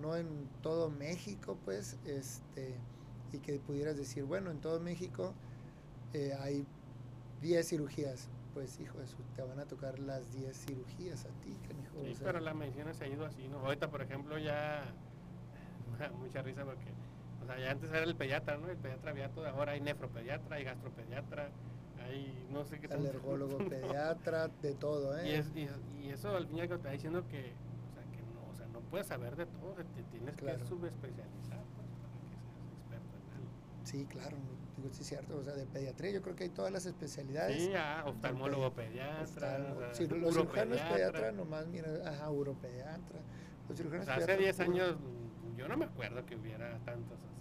no 0.02 0.16
en 0.18 0.50
todo 0.62 0.90
México, 0.90 1.58
pues, 1.66 1.98
este, 2.06 2.76
y 3.32 3.40
que 3.40 3.60
pudieras 3.60 3.98
decir, 3.98 4.24
bueno, 4.26 4.52
en 4.52 4.62
todo 4.62 4.80
México 4.80 5.34
eh, 6.14 6.34
hay 6.40 6.66
10 7.42 7.68
cirugías, 7.70 8.30
pues 8.54 8.80
hijo 8.80 9.00
de 9.00 9.08
su, 9.08 9.18
te 9.36 9.42
van 9.44 9.60
a 9.60 9.66
tocar 9.68 10.00
las 10.00 10.34
10 10.34 10.58
cirugías 10.58 11.26
a 11.26 11.30
ti, 11.42 11.60
canijo. 11.68 12.00
o 12.02 12.04
Sí, 12.04 12.16
sea, 12.16 12.32
pero 12.32 12.40
la 12.40 12.54
medicina 12.54 12.94
se 12.94 13.04
ha 13.06 13.08
ido 13.08 13.26
así, 13.26 13.48
¿no? 13.48 13.60
Ahorita, 13.60 13.90
por 13.90 14.02
ejemplo, 14.02 14.38
ya 14.38 14.84
mucha 16.20 16.42
risa 16.42 16.64
porque, 16.66 16.92
o 16.92 16.99
sea, 17.50 17.60
ya 17.60 17.72
antes 17.72 17.90
era 17.90 18.04
el 18.04 18.16
pediatra, 18.16 18.58
¿no? 18.58 18.70
El 18.70 18.78
pediatra 18.78 19.12
había 19.12 19.30
todo, 19.30 19.48
ahora 19.48 19.74
hay 19.74 19.82
nefropediatra, 19.82 20.56
hay 20.58 20.64
gastropediatra, 20.64 21.50
hay 22.02 22.48
no 22.50 22.64
sé 22.66 22.80
qué 22.80 22.88
tanto. 22.88 23.08
alergólogo, 23.10 23.58
pediatra, 23.70 24.48
de 24.62 24.74
todo, 24.76 25.18
¿eh? 25.18 25.28
Y, 25.30 25.32
es- 25.34 25.52
y 25.56 25.68
y 26.06 26.10
eso 26.12 26.36
al 26.36 26.48
fin 26.48 26.58
y 26.58 26.62
al 26.62 26.68
cabo 26.70 26.80
te 26.82 26.88
está 26.88 26.92
diciendo 26.94 27.28
que, 27.28 27.54
o 27.90 27.94
sea, 27.94 28.04
que 28.12 28.22
no, 28.34 28.48
o 28.50 28.56
sea, 28.56 28.68
no 28.68 28.80
puedes 28.82 29.08
saber 29.08 29.36
de 29.36 29.46
todo, 29.46 29.76
te 29.76 30.04
tienes 30.04 30.36
Claro. 30.38 30.60
que 30.60 30.66
subespecializar, 30.66 31.64
pues, 31.76 31.88
para 32.02 32.14
que 32.30 32.38
seas 32.54 32.72
experto 32.72 33.18
en 33.18 33.34
algo. 33.36 33.50
Sí, 33.84 34.06
claro, 34.06 34.38
digo, 34.78 34.90
sí 34.94 35.02
es 35.02 35.08
cierto, 35.08 35.38
o 35.38 35.44
sea, 35.44 35.54
de 35.54 35.66
pediatría 35.66 36.12
yo 36.12 36.22
creo 36.22 36.36
que 36.36 36.46
hay 36.46 36.50
todas 36.50 36.72
las 36.72 36.86
especialidades. 36.86 37.62
Sí, 37.64 37.72
ah, 37.76 38.04
oftalmólogo 38.08 38.74
pediatra, 38.74 39.24
Oftalmo- 39.26 39.76
o 39.76 39.80
sea, 39.80 39.94
sí, 39.94 40.08
los 40.08 40.34
cirujanos 40.34 40.82
pediatra 40.82 41.32
nomás, 41.32 41.68
mira, 41.68 41.90
ajá, 42.06 42.30
uropediatra. 42.32 43.20
Los 43.68 43.72
O 43.72 43.76
cirujanos 43.78 44.06
sea, 44.06 44.16
hace 44.16 44.26
pediatras 44.26 44.58
10 44.58 44.68
puro- 44.68 44.84
años 44.84 44.98
yo 45.58 45.68
no 45.68 45.76
me 45.78 45.86
acuerdo 45.86 46.26
que 46.26 46.36
hubiera 46.38 46.80
tantos 46.86 47.20
así. 47.22 47.39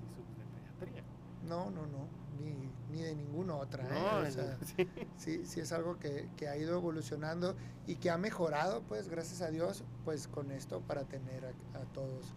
No, 1.49 1.71
no, 1.71 1.87
no, 1.87 2.07
ni, 2.41 2.53
ni 2.97 3.03
de 3.03 3.15
ninguna 3.15 3.55
otra. 3.57 3.85
¿eh? 3.85 3.89
No, 4.23 4.29
O 4.29 4.31
sea, 4.31 4.59
sí. 4.77 4.89
sí, 5.17 5.45
sí 5.47 5.61
es 5.61 5.73
algo 5.73 5.99
que, 5.99 6.29
que 6.37 6.49
ha 6.49 6.57
ido 6.57 6.75
evolucionando 6.77 7.57
y 7.87 7.97
que 7.97 8.11
ha 8.11 8.19
mejorado, 8.19 8.83
pues, 8.83 9.09
gracias 9.09 9.41
a 9.41 9.51
Dios, 9.51 9.85
pues, 10.05 10.29
con 10.29 10.51
esto 10.53 10.81
para 10.83 11.05
tener 11.05 11.45
a, 11.47 11.49
a 11.79 11.85
todos, 11.93 12.33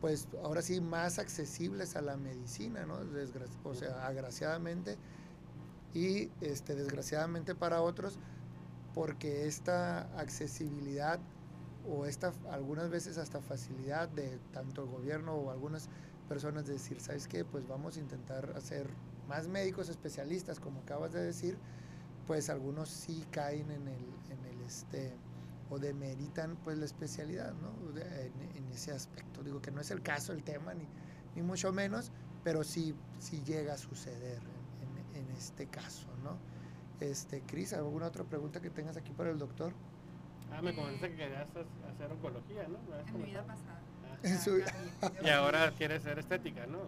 pues, 0.00 0.28
ahora 0.42 0.62
sí, 0.62 0.80
más 0.80 1.18
accesibles 1.18 1.96
a 1.96 2.02
la 2.02 2.16
medicina, 2.16 2.84
¿no? 2.86 3.00
Desgra- 3.04 3.48
o 3.64 3.74
sea, 3.74 4.06
agraciadamente 4.06 4.96
y, 5.94 6.30
este, 6.40 6.74
desgraciadamente 6.74 7.54
para 7.54 7.82
otros, 7.82 8.18
porque 8.94 9.46
esta 9.46 10.00
accesibilidad 10.18 11.18
o 11.88 12.06
esta 12.06 12.32
algunas 12.50 12.90
veces 12.90 13.18
hasta 13.18 13.40
facilidad 13.40 14.08
de 14.08 14.38
tanto 14.52 14.82
el 14.84 14.88
gobierno 14.88 15.34
o 15.34 15.50
algunas 15.50 15.88
personas 16.32 16.66
de 16.66 16.72
decir, 16.72 16.98
¿sabes 16.98 17.28
qué? 17.28 17.44
Pues 17.44 17.68
vamos 17.68 17.98
a 17.98 18.00
intentar 18.00 18.54
hacer 18.56 18.86
más 19.28 19.48
médicos 19.48 19.90
especialistas, 19.90 20.60
como 20.60 20.80
acabas 20.80 21.12
de 21.12 21.22
decir, 21.22 21.58
pues 22.26 22.48
algunos 22.48 22.88
sí 22.88 23.22
caen 23.30 23.70
en 23.70 23.86
el, 23.86 24.04
en 24.30 24.44
el 24.46 24.60
este 24.62 25.12
o 25.68 25.78
demeritan 25.78 26.56
pues 26.64 26.78
la 26.78 26.86
especialidad, 26.86 27.52
¿no? 27.60 27.92
De- 27.92 28.02
En, 28.28 28.32
en 28.56 28.72
ese 28.72 28.92
aspecto. 28.92 29.42
Digo 29.42 29.60
que 29.60 29.70
no 29.70 29.82
es 29.82 29.90
el 29.90 30.00
caso, 30.00 30.32
el 30.32 30.42
tema, 30.42 30.72
ni, 30.72 30.86
ni 31.36 31.42
mucho 31.42 31.70
menos, 31.70 32.10
pero 32.42 32.64
sí, 32.64 32.94
sí 33.18 33.42
llega 33.44 33.74
a 33.74 33.76
suceder 33.76 34.40
en, 34.80 35.16
en- 35.18 35.26
en 35.28 35.36
este 35.36 35.66
caso, 35.66 36.06
¿no? 36.24 36.38
Este, 36.98 37.42
Cris, 37.42 37.74
¿alguna 37.74 38.06
otra 38.06 38.24
pregunta 38.24 38.62
que 38.62 38.70
tengas 38.70 38.96
aquí 38.96 39.12
para 39.12 39.30
el 39.30 39.38
doctor? 39.38 39.74
Ah, 40.50 40.62
me 40.62 40.74
comentaste 40.74 41.10
que 41.10 41.16
querías 41.16 41.50
hacer- 41.50 42.10
oncología, 42.10 42.66
¿no? 42.68 42.78
¿Me 42.88 42.94
habías 42.94 43.08
En 43.08 43.18
mi 43.18 43.24
vida 43.24 43.44
pasada. 43.46 43.81
En 44.24 44.40
su- 44.40 44.62
Acá, 45.00 45.16
Y 45.24 45.28
ahora 45.30 45.72
quieres 45.72 46.02
ser 46.04 46.18
estética, 46.18 46.66
¿no? 46.66 46.78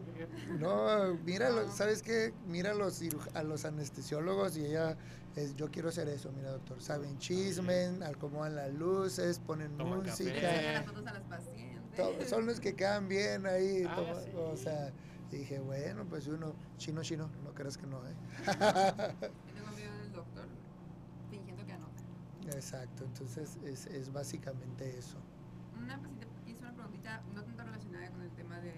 No, 0.59 1.15
míralo, 1.25 1.65
No. 1.67 1.73
¿sabes 1.73 2.03
qué? 2.03 2.33
Mira 2.47 2.71
a 2.71 2.75
los, 2.75 3.01
a 3.35 3.43
los 3.43 3.65
anestesiólogos 3.65 4.57
y 4.57 4.67
ella, 4.67 4.97
es, 5.35 5.57
yo 5.57 5.69
quiero 5.71 5.91
ser 5.91 6.09
eso, 6.09 6.31
mira 6.33 6.51
doctor, 6.53 6.81
saben 6.81 7.19
chismen, 7.19 8.03
acomodan 8.05 8.55
las 8.55 8.73
luces, 8.73 9.41
ponen 9.41 9.77
Toman 9.77 10.01
música, 10.01 10.33
sacan 10.41 10.75
las 10.75 10.85
fotos 10.87 11.07
a 11.09 11.13
las 11.13 11.23
pacientes. 11.25 11.97
to- 11.97 12.25
son 12.29 12.47
los 12.47 12.61
que 12.61 12.75
quedan 12.77 13.09
bien 13.09 13.47
ahí, 13.47 13.85
Ah, 13.89 13.97
toma- 13.97 14.21
sí. 14.21 14.31
o 14.37 14.57
sea, 14.57 14.93
dije, 15.33 15.59
bueno, 15.59 16.05
pues 16.09 16.29
uno, 16.29 16.55
chino, 16.77 17.03
chino, 17.03 17.29
no 17.43 17.53
creas 17.53 17.77
que 17.77 17.87
no, 17.89 17.99
¿eh? 18.07 18.15
Yo 18.47 18.53
tengo 19.55 19.73
miedo 19.75 19.97
del 19.99 20.13
doctor 20.13 20.47
fingiendo 21.31 21.67
que 21.67 21.73
anota. 21.73 22.03
Exacto, 22.57 23.05
entonces 23.05 23.59
es, 23.65 23.87
es 23.87 24.13
básicamente 24.13 24.97
eso. 24.97 25.19
Una 25.77 25.97
paciente 25.99 26.24
preguntita 27.05 27.23
no 27.35 27.45
tanto 27.45 27.63
relacionada 27.63 28.11
con 28.11 28.23
el 28.23 28.31
tema 28.31 28.61
de, 28.61 28.73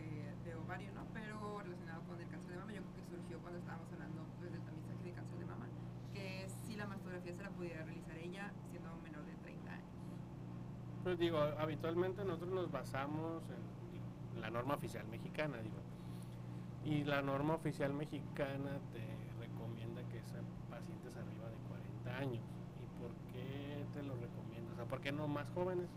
de 0.45 0.55
ovario, 0.57 0.93
¿no? 0.93 1.07
Pero 1.15 1.61
relacionado 1.61 2.03
con 2.03 2.21
el 2.21 2.29
cáncer 2.29 2.53
de 2.53 2.59
mama. 2.59 2.73
Yo 2.73 2.83
creo 2.83 2.95
que 2.95 3.03
surgió 3.05 3.39
cuando 3.41 3.59
estábamos 3.59 3.93
hablando 3.93 4.27
pues, 4.39 4.53
del 4.53 4.63
tamizaje 4.63 5.05
de 5.05 5.13
cáncer 5.13 5.39
de 5.39 5.47
mama. 5.47 5.67
Que 6.13 6.49
si 6.67 6.77
la 6.77 6.87
mastografía 6.87 7.35
se 7.35 7.43
la 7.43 7.51
pudiera 7.51 7.85
realizar 7.85 8.17
ella 8.19 8.53
siendo 8.71 8.97
menor 9.03 9.25
de 9.27 9.35
30 9.35 9.71
años. 9.73 9.87
Pues 11.05 11.19
digo, 11.19 11.39
habitualmente 11.39 12.25
nosotros 12.25 12.53
nos 12.53 12.71
basamos 12.71 13.43
en 14.35 14.41
la 14.41 14.51
norma 14.51 14.75
oficial 14.75 15.07
mexicana, 15.07 15.59
digo. 15.59 15.77
Y 16.85 17.05
la 17.05 17.23
norma 17.23 17.55
oficial 17.55 17.93
mexicana 17.93 18.79
te 18.93 19.05
recomienda 19.39 20.03
que 20.09 20.23
sean 20.23 20.45
pacientes 20.71 21.17
arriba 21.17 21.49
de 21.49 21.57
40 21.69 22.17
años. 22.19 22.45
¿Y 22.83 23.01
por 23.01 23.13
qué 23.33 23.87
te 23.93 24.03
lo 24.03 24.15
recomienda? 24.15 24.73
O 24.73 24.77
sea, 24.77 24.85
¿por 24.85 25.01
qué 25.01 25.13
no 25.13 25.27
más 25.27 25.49
jóvenes? 25.51 25.89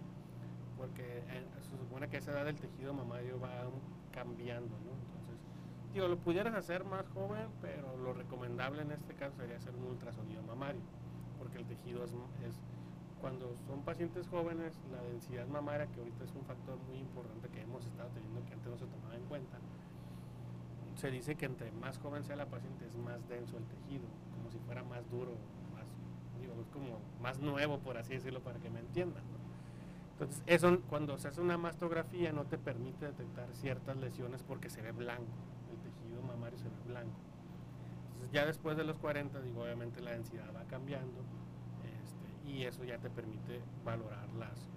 Porque 0.80 1.04
eh, 1.04 1.46
se 1.62 1.78
supone 1.78 2.08
que 2.08 2.18
esa 2.18 2.32
edad 2.32 2.48
el 2.48 2.56
tejido 2.56 2.94
mamario 2.94 3.38
va 3.40 3.52
cambiando, 4.14 4.76
¿no? 4.80 4.96
Entonces, 4.96 5.38
digo, 5.94 6.08
lo 6.08 6.18
pudieras 6.18 6.56
hacer 6.56 6.86
más 6.86 7.06
joven, 7.10 7.48
pero 7.62 7.98
lo 7.98 8.14
recomendable 8.14 8.82
en 8.82 8.92
este 8.92 9.14
caso 9.14 9.36
sería 9.36 9.58
hacer 9.58 9.76
un 9.76 9.84
ultrasonido 9.84 10.42
mamario, 10.44 10.82
porque 11.38 11.58
el 11.58 11.66
tejido 11.66 12.06
es, 12.06 12.16
cuando 13.20 13.54
son 13.68 13.82
pacientes 13.84 14.26
jóvenes, 14.30 14.74
la 14.90 15.02
densidad 15.04 15.46
mamaria, 15.48 15.88
que 15.88 16.00
ahorita 16.00 16.24
es 16.24 16.34
un 16.34 16.46
factor 16.46 16.78
muy 16.88 17.00
importante 17.00 17.50
que 17.50 17.62
hemos 17.62 17.86
estado 17.86 18.10
teniendo 18.14 18.46
que 18.46 18.54
antes 18.54 18.72
no 18.72 18.78
se 18.78 18.86
tomaba 18.86 19.16
en 19.18 19.26
cuenta, 19.26 19.58
se 20.96 21.12
dice 21.12 21.36
que 21.36 21.46
entre 21.46 21.72
más 21.74 21.98
joven 21.98 22.24
sea 22.24 22.38
la 22.38 22.46
paciente 22.46 22.86
es 22.86 22.96
más 22.98 23.28
denso 23.28 23.58
el 23.58 23.66
tejido, 23.66 24.06
como 24.34 24.50
si 24.50 24.60
fuera 24.60 24.84
más 24.84 25.10
duro, 25.12 25.32
más, 25.74 25.86
digo, 26.40 26.54
como 26.72 27.00
más 27.22 27.40
nuevo, 27.40 27.80
por 27.80 27.98
así 27.98 28.14
decirlo, 28.14 28.42
para 28.42 28.60
que 28.60 28.70
me 28.70 28.80
entiendan. 28.80 29.24
Entonces, 30.20 30.44
eso 30.48 30.82
cuando 30.90 31.18
se 31.18 31.30
hace 31.30 31.40
una 31.40 31.58
mastografía 31.58 32.34
no 32.34 32.44
te 32.44 32.58
permite 32.58 33.06
detectar 33.06 33.48
ciertas 33.54 33.96
lesiones 33.96 34.44
porque 34.44 34.70
se 34.70 34.82
ve 34.82 34.92
blanco, 34.92 35.32
el 35.72 35.80
tejido 35.80 36.22
mamario 36.22 36.58
se 36.58 36.66
ve 36.66 36.76
blanco. 36.88 37.18
Entonces, 38.12 38.32
ya 38.34 38.46
después 38.46 38.76
de 38.76 38.84
los 38.84 38.98
40, 38.98 39.40
digo, 39.40 39.64
obviamente 39.64 40.02
la 40.02 40.12
densidad 40.12 40.54
va 40.54 40.66
cambiando 40.66 41.22
este, 42.04 42.50
y 42.52 42.66
eso 42.66 42.84
ya 42.84 42.98
te 42.98 43.10
permite 43.10 43.62
valorar 43.86 44.28
las, 44.34 44.68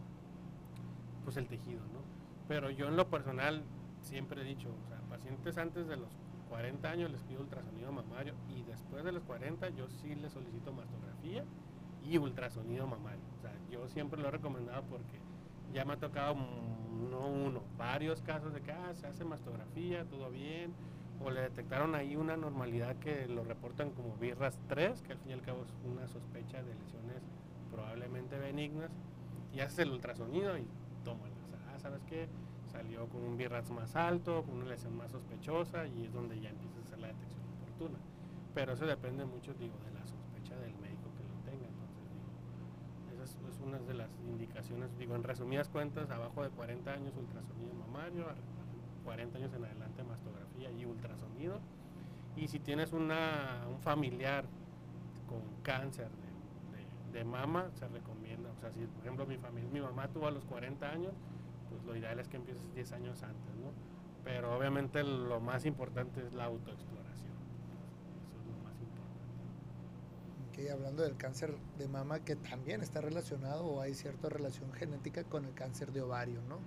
pues 1.25 1.37
el 1.37 1.49
tejido, 1.49 1.81
¿no? 1.93 2.03
Pero 2.47 2.71
yo 2.71 2.87
en 2.87 2.97
lo 2.97 3.11
personal 3.11 3.65
siempre 4.01 4.43
he 4.43 4.45
dicho, 4.45 4.69
o 4.69 4.89
sea, 4.89 5.01
pacientes 5.11 5.59
antes 5.59 5.89
de 5.89 5.97
los 5.97 6.11
40 6.51 6.89
años 6.89 7.11
les 7.11 7.23
pido 7.25 7.41
ultrasonido 7.41 7.91
mamario 7.91 8.35
y 8.49 8.63
después 8.63 9.03
de 9.03 9.11
los 9.11 9.25
40 9.25 9.71
yo 9.71 9.89
sí 9.89 10.15
les 10.15 10.33
solicito 10.33 10.73
mastografía 10.73 11.45
y 12.05 12.17
ultrasonido 12.19 12.87
mamario. 12.87 13.25
O 13.39 13.41
sea, 13.41 13.53
yo 13.73 13.89
siempre 13.89 14.21
lo 14.21 14.29
he 14.29 14.31
recomendado 14.31 14.85
porque 14.85 15.32
ya 15.73 15.85
me 15.85 15.95
ha 15.95 15.97
tocado 15.97 16.37
no 17.11 17.27
uno, 17.27 17.63
varios 17.77 18.23
casos 18.23 18.53
de 18.55 18.61
que 18.61 18.73
ah, 18.73 18.93
se 18.95 19.07
hace 19.07 19.25
mastografía, 19.25 20.05
todo 20.05 20.31
bien, 20.31 20.73
o 21.25 21.31
le 21.31 21.43
detectaron 21.43 21.95
ahí 21.95 22.17
una 22.17 22.37
normalidad 22.37 22.97
que 22.97 23.27
lo 23.27 23.45
reportan 23.45 23.91
como 23.91 24.17
birras 24.17 24.59
3, 24.69 25.03
que 25.03 25.13
al 25.13 25.19
fin 25.19 25.31
y 25.31 25.35
al 25.35 25.43
cabo 25.43 25.65
es 25.65 25.75
una 25.85 26.07
sospecha 26.09 26.63
de 26.63 26.75
lesiones 26.75 27.23
probablemente 27.71 28.39
benignas, 28.39 28.91
y 29.53 29.61
haces 29.61 29.81
el 29.81 29.91
ultrasonido 29.91 30.57
y 30.59 30.67
tómala. 31.05 31.35
O 31.45 31.49
sea, 31.49 31.59
ah, 31.75 31.79
¿sabes 31.79 32.03
qué? 32.09 32.29
Salió 32.71 33.07
con 33.09 33.23
un 33.23 33.37
birras 33.37 33.71
más 33.71 33.97
alto, 33.97 34.43
con 34.45 34.57
una 34.57 34.67
lesión 34.67 34.97
más 34.97 35.11
sospechosa, 35.11 35.87
y 35.87 36.07
es 36.07 36.13
donde 36.13 36.41
ya 36.41 36.51
empiezas 36.51 36.79
a 36.79 36.83
hacer 36.83 36.99
la 37.01 37.09
detección 37.09 37.43
oportuna. 37.61 37.99
Pero 38.55 38.73
eso 38.73 38.87
depende 38.87 39.25
mucho, 39.25 39.53
digo, 39.55 39.75
de 39.85 39.93
la 39.93 40.07
sospecha 40.07 40.57
del 40.57 40.75
médico 40.77 41.11
que 41.17 41.25
lo 41.25 41.37
tenga. 41.45 41.69
Entonces, 41.69 42.03
digo, 42.13 42.29
esa 43.13 43.25
es, 43.25 43.31
es 43.31 43.43
una 43.63 43.79
de 43.79 43.95
las 43.95 44.11
indicaciones, 44.29 44.97
digo, 44.99 45.15
en 45.15 45.23
resumidas 45.23 45.69
cuentas, 45.69 46.11
abajo 46.11 46.43
de 46.43 46.51
40 46.51 46.93
años 46.93 47.15
ultrasonido 47.17 47.73
mamario, 47.75 48.29
a 48.29 48.35
40 49.05 49.39
años 49.39 49.53
en 49.55 49.65
adelante 49.65 50.03
mastografía 50.05 50.71
y 50.71 50.85
ultrasonido. 50.85 51.61
Y 52.37 52.49
si 52.49 52.59
tienes 52.59 52.93
una, 52.93 53.65
un 53.71 53.81
familiar 53.81 54.45
con 55.29 55.43
cáncer 55.63 56.09
de, 56.09 57.13
de, 57.13 57.19
de, 57.19 57.25
mama, 57.25 57.71
se 57.75 57.89
recomienda, 57.89 58.51
o 58.51 58.61
sea, 58.61 58.73
si 58.73 58.81
por 58.87 59.03
ejemplo 59.03 59.27
mi 59.27 59.37
familia, 59.37 59.71
mi 59.71 59.81
mamá 59.81 60.09
tuvo 60.09 60.27
a 60.27 60.31
los 60.31 60.45
40 60.45 60.89
años, 60.89 61.13
pues 61.69 61.85
lo 61.85 61.97
ideal 61.97 62.19
es 62.21 62.29
que 62.29 62.37
empieces 62.37 62.75
10 62.75 62.93
años 62.93 63.23
antes, 63.23 63.55
¿no? 63.57 63.73
Pero 64.25 64.57
obviamente 64.57 65.03
lo 65.03 65.41
más 65.41 65.67
importante 65.67 66.25
es 66.25 66.33
la 66.33 66.45
autoexploración. 66.45 67.33
Eso 68.29 68.39
es 68.41 68.47
lo 68.47 68.57
más 68.63 68.81
Okay, 70.53 70.69
hablando 70.69 71.03
del 71.03 71.17
cáncer 71.17 71.57
de 71.79 71.89
mama, 71.89 72.21
que 72.21 72.37
también 72.37 72.83
está 72.83 73.01
relacionado 73.01 73.65
o 73.65 73.81
hay 73.81 73.95
cierta 73.95 74.29
relación 74.29 74.71
genética 74.75 75.25
con 75.25 75.47
el 75.47 75.55
cáncer 75.55 75.93
de 75.93 76.03
ovario, 76.03 76.43
¿no? 76.43 76.59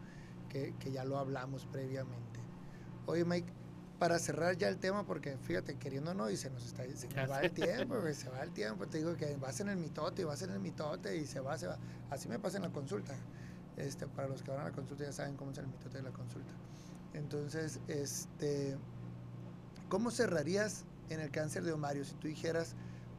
Que, 0.50 0.74
que 0.80 0.92
ya 0.92 1.06
lo 1.06 1.20
hablamos 1.20 1.68
previamente. 1.68 2.40
Oye, 3.06 3.26
Mike, 3.26 3.48
para 4.00 4.18
cerrar 4.18 4.58
ya 4.58 4.70
el 4.70 4.78
tema, 4.78 5.06
porque 5.06 5.38
fíjate, 5.38 5.76
queriendo 5.76 6.16
no, 6.16 6.32
y 6.32 6.36
se 6.36 6.50
nos 6.50 6.66
está, 6.66 6.84
se 6.96 7.08
nos 7.10 7.30
va 7.30 7.42
el 7.42 7.52
tiempo, 7.54 7.96
se 8.12 8.30
va 8.30 8.42
el 8.42 8.52
tiempo, 8.52 8.88
te 8.88 8.98
digo 8.98 9.16
que 9.16 9.36
vas 9.38 9.60
en 9.60 9.70
el 9.70 9.78
mitote, 9.78 10.24
y 10.24 10.26
vas 10.26 10.42
en 10.42 10.52
el 10.52 10.60
mitote, 10.60 11.16
y 11.16 11.28
se 11.28 11.40
va, 11.40 11.56
se 11.58 11.68
va. 11.68 11.78
Así 12.10 12.28
me 12.28 12.40
pasa 12.40 12.58
en 12.58 12.64
la 12.64 12.72
consulta. 12.72 13.16
Este, 13.78 14.08
para 14.08 14.28
los 14.28 14.42
que 14.42 14.50
van 14.52 14.62
a 14.62 14.64
la 14.66 14.72
consulta 14.72 15.04
ya 15.04 15.12
saben 15.12 15.36
cómo 15.36 15.52
es 15.52 15.58
el 15.60 15.68
mitote 15.68 15.98
de 15.98 16.04
la 16.04 16.12
consulta. 16.12 16.52
Entonces, 17.14 17.80
este, 17.88 18.78
¿cómo 19.90 20.10
cerrarías 20.10 20.86
en 21.10 21.20
el 21.20 21.30
cáncer 21.30 21.64
de 21.64 21.74
ovario? 21.74 22.04
Si 22.04 22.16
tú 22.16 22.28
dijeras 22.28 22.76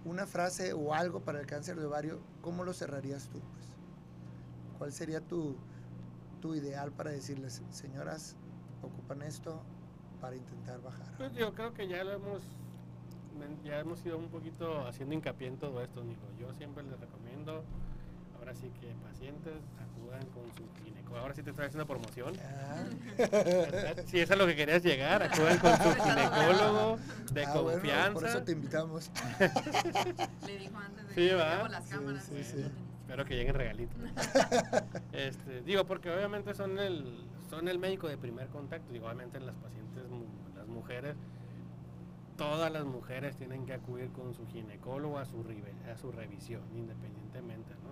una 0.07 0.27
frase 0.27 0.73
o 0.73 0.95
algo 0.95 1.21
para 1.21 1.41
el 1.41 1.47
cáncer 1.47 1.79
de 1.79 1.85
ovario, 1.85 2.21
¿cómo 2.41 2.65
lo 2.65 2.73
cerrarías 2.73 3.29
tú? 3.29 3.41
Pues? 3.41 3.67
¿Cuál 4.79 4.93
sería 4.93 5.21
tu, 5.21 5.57
tu 6.41 6.55
ideal 6.55 6.93
para 6.93 7.11
decirles, 7.11 7.63
señoras, 7.71 8.37
ocupan 8.83 9.23
esto 9.23 9.61
para 10.21 10.37
intentar 10.37 10.81
bajar? 10.81 11.13
Pues 11.17 11.35
yo 11.35 11.53
creo 11.55 11.75
que 11.75 11.89
ya 11.89 12.01
hemos 12.01 12.43
ya 13.63 13.81
hemos 13.81 14.05
ido 14.07 14.17
un 14.17 14.29
poquito 14.29 14.87
haciendo 14.87 15.15
hincapié 15.15 15.49
en 15.49 15.59
todo 15.59 15.83
esto, 15.83 16.03
digo, 16.03 16.23
yo 16.41 16.55
siempre 16.55 16.83
les 16.85 16.99
recomiendo 16.99 17.63
ahora 18.39 18.55
sí 18.55 18.71
que 18.81 18.95
pacientes 19.07 19.61
acudan 19.79 20.25
con 20.31 20.45
su. 20.55 20.65
Ahora 21.15 21.35
sí 21.35 21.43
te 21.43 21.51
estoy 21.51 21.67
haciendo 21.67 21.87
promoción. 21.87 22.35
Ah. 22.41 22.85
Si 24.07 24.21
eso 24.21 24.35
es 24.35 24.39
lo 24.39 24.47
que 24.47 24.55
querías 24.55 24.83
llegar, 24.83 25.23
acudan 25.23 25.59
con 25.59 25.77
su 25.77 26.03
ginecólogo 26.03 26.99
de 27.33 27.45
ah, 27.45 27.53
confianza. 27.53 28.03
Bueno, 28.03 28.15
por 28.15 28.29
eso 28.29 28.43
te 28.43 28.53
invitamos. 28.53 29.11
Le 30.47 30.59
dijo 30.59 30.79
antes 30.79 31.09
de 31.09 31.15
sí, 31.15 31.29
que 31.29 31.35
¿va? 31.35 31.69
las 31.69 31.87
cámaras. 31.87 32.25
Sí, 32.25 32.45
sí, 32.45 32.63
sí. 32.63 32.65
Espero 33.01 33.25
que 33.25 33.37
lleguen 33.37 33.55
regalitos. 33.55 33.97
este, 35.13 35.63
digo, 35.63 35.85
porque 35.87 36.11
obviamente 36.11 36.55
son 36.55 36.79
el, 36.79 37.25
son 37.49 37.69
el 37.69 37.79
médico 37.79 38.09
de 38.09 38.19
primer 38.19 38.49
contacto. 38.49 38.93
Digo, 38.93 39.07
obviamente 39.07 39.41
las 39.41 39.55
pacientes, 39.57 40.03
las 40.57 40.67
mujeres, 40.67 41.17
todas 42.37 42.71
las 42.73 42.85
mujeres 42.85 43.37
tienen 43.37 43.65
que 43.65 43.75
acudir 43.75 44.11
con 44.11 44.35
su 44.35 44.47
ginecólogo 44.49 45.19
a 45.19 45.25
su, 45.25 45.45
a 45.93 45.97
su 45.97 46.13
revisión, 46.13 46.63
independientemente, 46.75 47.75
¿no? 47.83 47.86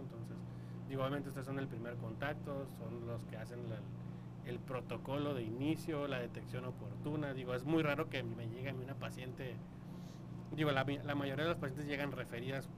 Digo, 0.89 1.03
obviamente 1.03 1.29
ustedes 1.29 1.47
son 1.47 1.59
el 1.59 1.69
primer 1.69 1.97
contacto, 1.97 2.67
son 2.79 3.07
los 3.07 3.25
que 3.27 3.37
hacen 3.37 3.69
la, 3.71 3.77
el 4.47 4.59
protocolo 4.59 5.35
de 5.35 5.43
inicio, 5.43 6.07
la 6.07 6.19
detección 6.19 6.65
oportuna. 6.65 7.33
Digo, 7.33 7.55
es 7.55 7.65
muy 7.65 7.83
raro 7.83 8.09
que 8.09 8.23
me 8.23 8.49
llegue 8.49 8.71
a 8.71 8.73
mí 8.73 8.85
una 8.85 8.95
paciente, 8.95 9.57
digo, 10.53 10.71
la, 10.73 10.85
la 10.85 11.15
mayoría 11.15 11.45
de 11.45 11.51
las 11.51 11.59
pacientes 11.59 11.87
llegan 11.87 12.13
referidas, 12.13 12.69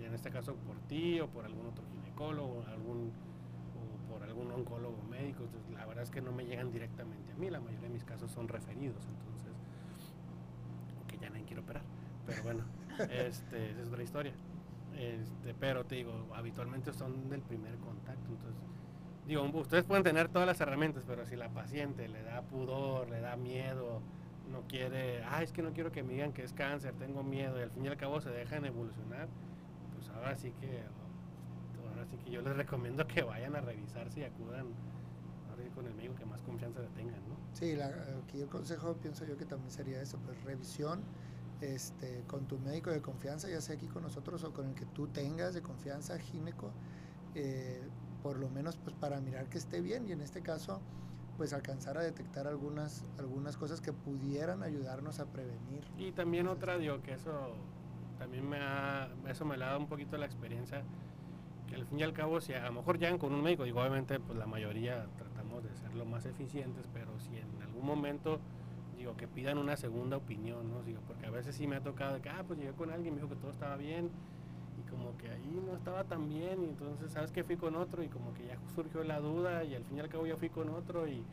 en 0.00 0.14
este 0.14 0.30
caso 0.30 0.54
por 0.56 0.78
ti 0.88 1.20
o 1.20 1.28
por 1.28 1.44
algún 1.44 1.66
otro 1.66 1.84
ginecólogo, 1.92 2.64
algún, 2.68 3.12
o 3.76 4.12
por 4.12 4.22
algún 4.22 4.50
oncólogo 4.50 5.02
médico. 5.04 5.44
Entonces, 5.44 5.70
la 5.72 5.86
verdad 5.86 6.04
es 6.04 6.10
que 6.10 6.20
no 6.20 6.32
me 6.32 6.44
llegan 6.44 6.70
directamente 6.70 7.32
a 7.32 7.36
mí, 7.36 7.50
la 7.50 7.60
mayoría 7.60 7.88
de 7.88 7.94
mis 7.94 8.04
casos 8.04 8.30
son 8.30 8.48
referidos. 8.48 9.06
Entonces, 9.06 9.52
ya 11.20 11.30
nadie 11.30 11.44
quiere 11.44 11.62
operar. 11.62 11.82
Pero 12.26 12.42
bueno, 12.42 12.64
este, 13.10 13.70
esa 13.70 13.80
es 13.80 13.88
otra 13.88 14.02
historia. 14.02 14.32
Este, 14.98 15.54
pero 15.54 15.84
te 15.84 15.96
digo, 15.96 16.28
habitualmente 16.34 16.92
son 16.92 17.28
del 17.28 17.42
primer 17.42 17.76
contacto. 17.76 18.30
Entonces, 18.30 18.60
digo, 19.26 19.42
ustedes 19.54 19.84
pueden 19.84 20.04
tener 20.04 20.28
todas 20.28 20.46
las 20.46 20.60
herramientas, 20.60 21.04
pero 21.06 21.24
si 21.26 21.36
la 21.36 21.48
paciente 21.48 22.08
le 22.08 22.22
da 22.22 22.42
pudor, 22.42 23.08
le 23.08 23.20
da 23.20 23.36
miedo, 23.36 24.02
no 24.50 24.62
quiere, 24.62 25.22
ah, 25.24 25.42
es 25.42 25.52
que 25.52 25.62
no 25.62 25.72
quiero 25.72 25.92
que 25.92 26.02
me 26.02 26.12
digan 26.14 26.32
que 26.32 26.42
es 26.42 26.52
cáncer, 26.52 26.94
tengo 26.94 27.22
miedo, 27.22 27.58
y 27.58 27.62
al 27.62 27.70
fin 27.70 27.84
y 27.84 27.88
al 27.88 27.96
cabo 27.96 28.20
se 28.20 28.30
dejan 28.30 28.64
evolucionar, 28.64 29.28
pues 29.94 30.08
ahora 30.10 30.36
sí 30.36 30.52
que, 30.60 30.82
ahora 31.88 32.06
sí 32.06 32.16
que 32.18 32.30
yo 32.30 32.42
les 32.42 32.56
recomiendo 32.56 33.06
que 33.06 33.22
vayan 33.22 33.56
a 33.56 33.60
revisarse 33.60 34.20
y 34.20 34.24
acudan 34.24 34.66
ahora 35.50 35.62
sí 35.62 35.70
con 35.74 35.86
el 35.86 35.94
médico 35.94 36.14
que 36.16 36.26
más 36.26 36.42
confianza 36.42 36.80
le 36.80 36.88
tengan, 36.88 37.20
¿no? 37.28 37.36
Sí, 37.54 37.70
el 37.70 38.48
consejo 38.48 38.94
pienso 38.96 39.24
yo 39.24 39.36
que 39.36 39.46
también 39.46 39.70
sería 39.70 40.00
eso, 40.00 40.18
pues 40.24 40.42
revisión 40.44 41.02
este, 41.62 42.24
con 42.26 42.46
tu 42.46 42.58
médico 42.58 42.90
de 42.90 43.00
confianza, 43.00 43.48
ya 43.48 43.60
sea 43.60 43.76
aquí 43.76 43.86
con 43.86 44.02
nosotros 44.02 44.42
o 44.44 44.52
con 44.52 44.68
el 44.68 44.74
que 44.74 44.84
tú 44.84 45.06
tengas 45.06 45.54
de 45.54 45.62
confianza, 45.62 46.18
gineco, 46.18 46.70
eh, 47.34 47.80
por 48.22 48.38
lo 48.38 48.48
menos 48.50 48.76
pues 48.76 48.94
para 48.96 49.20
mirar 49.20 49.48
que 49.48 49.58
esté 49.58 49.80
bien 49.80 50.06
y 50.08 50.12
en 50.12 50.20
este 50.20 50.42
caso 50.42 50.80
pues 51.36 51.52
alcanzar 51.52 51.96
a 51.96 52.02
detectar 52.02 52.46
algunas, 52.46 53.04
algunas 53.18 53.56
cosas 53.56 53.80
que 53.80 53.92
pudieran 53.92 54.62
ayudarnos 54.62 55.18
a 55.18 55.26
prevenir. 55.26 55.82
Y 55.96 56.12
también 56.12 56.46
otra, 56.46 56.78
digo 56.78 57.00
que 57.02 57.14
eso 57.14 57.54
también 58.18 58.48
me 58.48 58.58
ha, 58.58 59.08
eso 59.28 59.44
me 59.44 59.54
ha 59.54 59.58
dado 59.58 59.78
un 59.78 59.88
poquito 59.88 60.16
la 60.18 60.26
experiencia, 60.26 60.82
que 61.68 61.76
al 61.76 61.86
fin 61.86 62.00
y 62.00 62.02
al 62.02 62.12
cabo 62.12 62.40
si 62.40 62.52
a 62.52 62.64
lo 62.66 62.72
mejor 62.72 62.98
llegan 62.98 63.18
con 63.18 63.32
un 63.32 63.42
médico, 63.42 63.64
digo 63.64 63.80
obviamente 63.80 64.20
pues 64.20 64.38
la 64.38 64.46
mayoría 64.46 65.06
tratamos 65.16 65.62
de 65.64 65.74
ser 65.74 65.94
lo 65.94 66.04
más 66.04 66.26
eficientes, 66.26 66.86
pero 66.92 67.18
si 67.20 67.36
en 67.36 67.62
algún 67.62 67.86
momento 67.86 68.40
digo, 69.02 69.16
que 69.16 69.26
pidan 69.26 69.58
una 69.58 69.76
segunda 69.76 70.16
opinión, 70.16 70.70
¿no? 70.70 70.80
Digo, 70.84 71.00
porque 71.08 71.26
a 71.26 71.30
veces 71.30 71.56
sí 71.56 71.66
me 71.66 71.74
ha 71.74 71.80
tocado 71.80 72.22
que, 72.22 72.28
ah, 72.28 72.44
pues 72.46 72.60
llegué 72.60 72.72
con 72.72 72.88
alguien, 72.90 73.14
me 73.14 73.20
dijo 73.20 73.28
que 73.28 73.40
todo 73.40 73.50
estaba 73.50 73.76
bien, 73.76 74.10
y 74.78 74.88
como 74.88 75.16
que 75.18 75.28
ahí 75.28 75.60
no 75.66 75.74
estaba 75.74 76.04
tan 76.04 76.28
bien, 76.28 76.62
y 76.62 76.68
entonces, 76.68 77.10
¿sabes 77.10 77.32
que 77.32 77.42
Fui 77.42 77.56
con 77.56 77.74
otro, 77.74 78.04
y 78.04 78.08
como 78.08 78.32
que 78.32 78.46
ya 78.46 78.56
surgió 78.76 79.02
la 79.02 79.18
duda, 79.18 79.64
y 79.64 79.74
al 79.74 79.84
fin 79.84 79.96
y 79.96 80.00
al 80.00 80.08
cabo 80.08 80.24
yo 80.24 80.36
fui 80.36 80.50
con 80.50 80.70
otro, 80.70 81.08
y, 81.08 81.24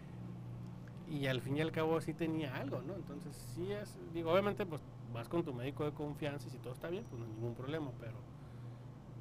y 1.11 1.27
al 1.27 1.41
fin 1.41 1.57
y 1.57 1.61
al 1.61 1.71
cabo 1.71 2.01
sí 2.01 2.15
tenía 2.15 2.55
algo, 2.55 2.81
¿no? 2.81 2.95
Entonces, 2.95 3.35
sí 3.53 3.71
es, 3.71 3.99
digo, 4.15 4.31
obviamente, 4.31 4.65
pues 4.65 4.81
vas 5.13 5.29
con 5.29 5.43
tu 5.43 5.53
médico 5.53 5.85
de 5.85 5.91
confianza, 5.91 6.47
y 6.47 6.49
si 6.49 6.57
todo 6.57 6.73
está 6.73 6.89
bien, 6.89 7.05
pues 7.07 7.19
no 7.19 7.27
hay 7.27 7.33
ningún 7.33 7.53
problema, 7.53 7.91
pero, 7.99 8.17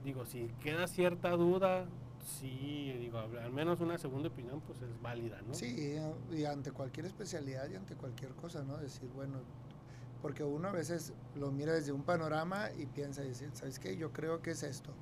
digo, 0.04 0.24
si 0.24 0.48
queda 0.62 0.86
cierta 0.86 1.32
duda, 1.32 1.84
sí, 2.28 2.92
digo, 2.98 3.18
al 3.18 3.52
menos 3.52 3.80
una 3.80 3.98
segunda 3.98 4.28
opinión 4.28 4.60
pues 4.60 4.80
es 4.82 5.00
válida, 5.00 5.40
¿no? 5.46 5.54
Sí, 5.54 5.96
y 6.30 6.44
ante 6.44 6.72
cualquier 6.72 7.06
especialidad 7.06 7.68
y 7.70 7.76
ante 7.76 7.94
cualquier 7.94 8.32
cosa, 8.34 8.62
¿no? 8.62 8.76
Decir, 8.76 9.08
bueno, 9.14 9.38
porque 10.20 10.44
uno 10.44 10.68
a 10.68 10.72
veces 10.72 11.12
lo 11.36 11.50
mira 11.50 11.72
desde 11.72 11.92
un 11.92 12.02
panorama 12.02 12.68
y 12.76 12.86
piensa, 12.86 13.22
decir, 13.22 13.50
¿sabes 13.54 13.78
qué? 13.78 13.96
Yo 13.96 14.12
creo 14.12 14.42
que 14.42 14.50
es 14.50 14.62
esto. 14.62 14.92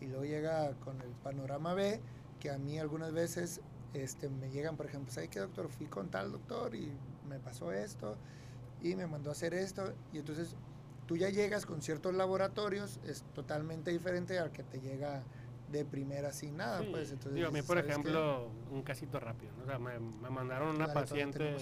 Y 0.00 0.06
luego 0.06 0.24
llega 0.24 0.74
con 0.80 1.00
el 1.00 1.10
panorama 1.22 1.74
B, 1.74 2.00
que 2.40 2.50
a 2.50 2.58
mí 2.58 2.78
algunas 2.78 3.12
veces 3.12 3.60
este, 3.94 4.28
me 4.28 4.50
llegan, 4.50 4.76
por 4.76 4.86
ejemplo, 4.86 5.12
¿sabes 5.12 5.30
qué, 5.30 5.40
doctor? 5.40 5.68
Fui 5.68 5.86
con 5.86 6.10
tal 6.10 6.32
doctor 6.32 6.74
y 6.74 6.92
me 7.28 7.38
pasó 7.38 7.72
esto 7.72 8.16
y 8.82 8.94
me 8.94 9.06
mandó 9.06 9.30
a 9.30 9.32
hacer 9.32 9.54
esto. 9.54 9.94
Y 10.12 10.18
entonces 10.18 10.56
tú 11.06 11.16
ya 11.16 11.30
llegas 11.30 11.64
con 11.64 11.80
ciertos 11.80 12.14
laboratorios, 12.14 13.00
es 13.06 13.24
totalmente 13.34 13.90
diferente 13.90 14.38
al 14.38 14.52
que 14.52 14.62
te 14.62 14.80
llega 14.80 15.22
de 15.78 15.84
primera 15.84 16.32
sin 16.32 16.56
nada. 16.56 16.82
pues, 16.90 17.10
entonces, 17.10 17.34
digo, 17.34 17.48
a 17.48 17.50
mí, 17.50 17.62
por 17.62 17.78
ejemplo, 17.78 18.48
un 18.70 18.82
casito 18.82 19.20
rápido. 19.20 19.52
¿no? 19.58 19.64
O 19.64 19.66
sea, 19.66 19.78
me, 19.78 19.98
me 19.98 20.30
mandaron 20.30 20.74
una 20.74 20.92
paciente, 20.92 21.56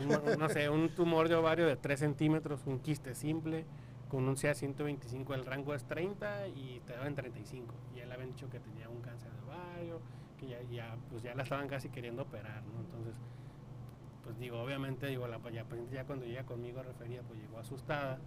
un, 0.00 0.38
no 0.38 0.48
sé, 0.48 0.68
un 0.68 0.94
tumor 0.94 1.28
de 1.28 1.34
ovario 1.34 1.66
de 1.66 1.76
3 1.76 1.98
centímetros, 1.98 2.60
un 2.66 2.80
quiste 2.80 3.14
simple, 3.14 3.64
con 4.08 4.28
un 4.28 4.36
CA125, 4.36 5.34
el 5.34 5.44
rango 5.44 5.74
es 5.74 5.84
30 5.84 6.48
y 6.48 6.80
te 6.86 6.92
daban 6.92 7.14
35. 7.14 7.74
Y 7.96 8.00
él 8.00 8.12
había 8.12 8.26
dicho 8.26 8.48
que 8.48 8.60
tenía 8.60 8.88
un 8.88 9.00
cáncer 9.00 9.32
de 9.32 9.42
ovario, 9.42 10.00
que 10.38 10.48
ya, 10.48 10.62
ya, 10.70 10.96
pues 11.10 11.22
ya 11.22 11.34
la 11.34 11.42
estaban 11.42 11.68
casi 11.68 11.88
queriendo 11.88 12.22
operar, 12.22 12.62
¿no? 12.64 12.80
Entonces, 12.80 13.14
pues 14.22 14.38
digo, 14.38 14.60
obviamente, 14.60 15.06
digo, 15.06 15.26
la, 15.26 15.38
ya, 15.50 15.66
ya 15.92 16.04
cuando 16.04 16.26
llega 16.26 16.44
conmigo 16.44 16.82
refería, 16.82 17.22
pues 17.22 17.40
llegó 17.40 17.58
asustada 17.58 18.18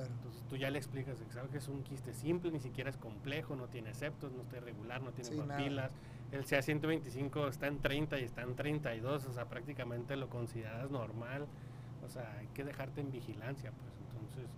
entonces 0.00 0.42
tú 0.48 0.56
ya 0.56 0.70
le 0.70 0.78
explicas 0.78 1.20
que 1.20 1.32
sabes 1.32 1.50
que 1.50 1.58
es 1.58 1.68
un 1.68 1.82
quiste 1.82 2.14
simple, 2.14 2.50
ni 2.50 2.60
siquiera 2.60 2.90
es 2.90 2.96
complejo, 2.96 3.56
no 3.56 3.68
tiene 3.68 3.94
septos, 3.94 4.32
no 4.32 4.42
está 4.42 4.56
irregular, 4.58 5.02
no 5.02 5.12
tiene 5.12 5.42
papilas. 5.42 5.92
El 6.30 6.44
CA125 6.44 7.48
está 7.48 7.66
en 7.66 7.80
30 7.80 8.18
y 8.20 8.24
está 8.24 8.42
en 8.42 8.56
32, 8.56 9.26
o 9.26 9.32
sea, 9.32 9.48
prácticamente 9.48 10.16
lo 10.16 10.28
consideras 10.30 10.90
normal. 10.90 11.46
O 12.04 12.08
sea, 12.08 12.36
hay 12.38 12.48
que 12.48 12.64
dejarte 12.64 13.00
en 13.00 13.10
vigilancia, 13.10 13.70
pues. 13.72 13.92
Entonces, 14.10 14.50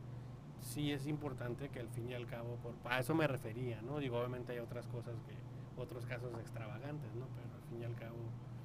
sí 0.61 0.93
es 0.93 1.07
importante 1.07 1.69
que 1.69 1.81
al 1.81 1.89
fin 1.89 2.11
y 2.11 2.15
al 2.15 2.27
cabo, 2.27 2.57
por, 2.57 2.75
a 2.91 3.01
eso 3.01 3.15
me 3.15 3.27
refería, 3.27 3.83
¿no? 3.83 3.99
Digo, 3.99 4.19
obviamente 4.19 4.53
hay 4.53 4.59
otras 4.59 4.87
cosas 4.87 5.15
que, 5.27 5.35
otros 5.81 6.07
casos 6.07 6.33
extravagantes, 6.39 7.15
¿no? 7.15 7.27
Pero 7.35 7.55
al 7.55 7.63
fin 7.69 7.83
y 7.83 7.85
al 7.85 7.95
cabo... 7.95 8.17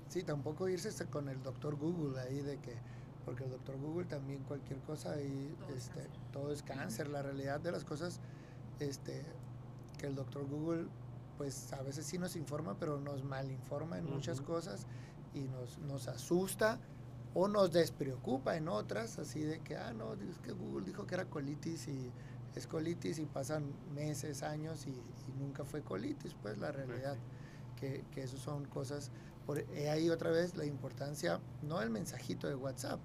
Sí, 0.08 0.24
tampoco 0.24 0.70
irse 0.70 1.06
con 1.08 1.30
el 1.30 1.42
doctor 1.44 1.76
Google 1.76 2.20
ahí 2.20 2.42
de 2.42 2.58
que 2.60 2.76
porque 3.26 3.44
el 3.44 3.52
doctor 3.52 3.78
Google 3.78 4.06
también 4.06 4.44
cualquier 4.44 4.80
cosa 4.80 5.22
y 5.22 5.56
todo, 5.60 5.76
este, 5.76 6.02
es 6.02 6.10
todo 6.32 6.52
es 6.52 6.64
cáncer. 6.64 7.08
La 7.10 7.22
realidad 7.22 7.60
de 7.60 7.72
las 7.72 7.84
cosas, 7.84 8.20
este, 8.80 9.24
que 9.98 10.08
el 10.08 10.16
doctor 10.16 10.48
Google, 10.48 10.88
pues 11.38 11.72
a 11.74 11.82
veces 11.82 12.06
sí 12.06 12.18
nos 12.18 12.36
informa, 12.36 12.76
pero 12.80 13.00
nos 13.00 13.24
malinforma 13.24 13.98
en 13.98 14.06
muchas 14.06 14.42
cosas 14.42 14.86
y 15.34 15.42
nos, 15.42 15.78
nos 15.80 16.08
asusta 16.08 16.80
o 17.34 17.48
nos 17.48 17.72
despreocupa 17.72 18.58
en 18.58 18.68
otras, 18.68 19.20
así 19.20 19.42
de 19.42 19.60
que, 19.60 19.78
ah, 19.78 19.94
no, 19.94 20.14
es 20.14 20.40
que 20.40 20.52
Google 20.52 20.86
dijo 20.86 21.06
que 21.06 21.16
era 21.16 21.26
colitis 21.26 21.88
y 21.88 22.12
es 22.56 22.66
colitis 22.66 23.20
y 23.20 23.26
pasan 23.26 23.72
meses, 23.94 24.44
años 24.44 24.88
y, 24.88 24.94
nunca 25.40 25.64
fue 25.64 25.82
colitis, 25.82 26.36
pues 26.42 26.58
la 26.58 26.72
realidad, 26.72 27.16
que, 27.80 28.04
que 28.12 28.24
eso 28.24 28.38
son 28.38 28.66
cosas, 28.66 29.12
por 29.50 29.66
ahí 29.90 30.12
otra 30.12 30.30
vez 30.30 30.56
la 30.56 30.64
importancia, 30.64 31.40
no 31.64 31.82
el 31.82 31.90
mensajito 31.90 32.48
de 32.48 32.54
WhatsApp, 32.54 33.00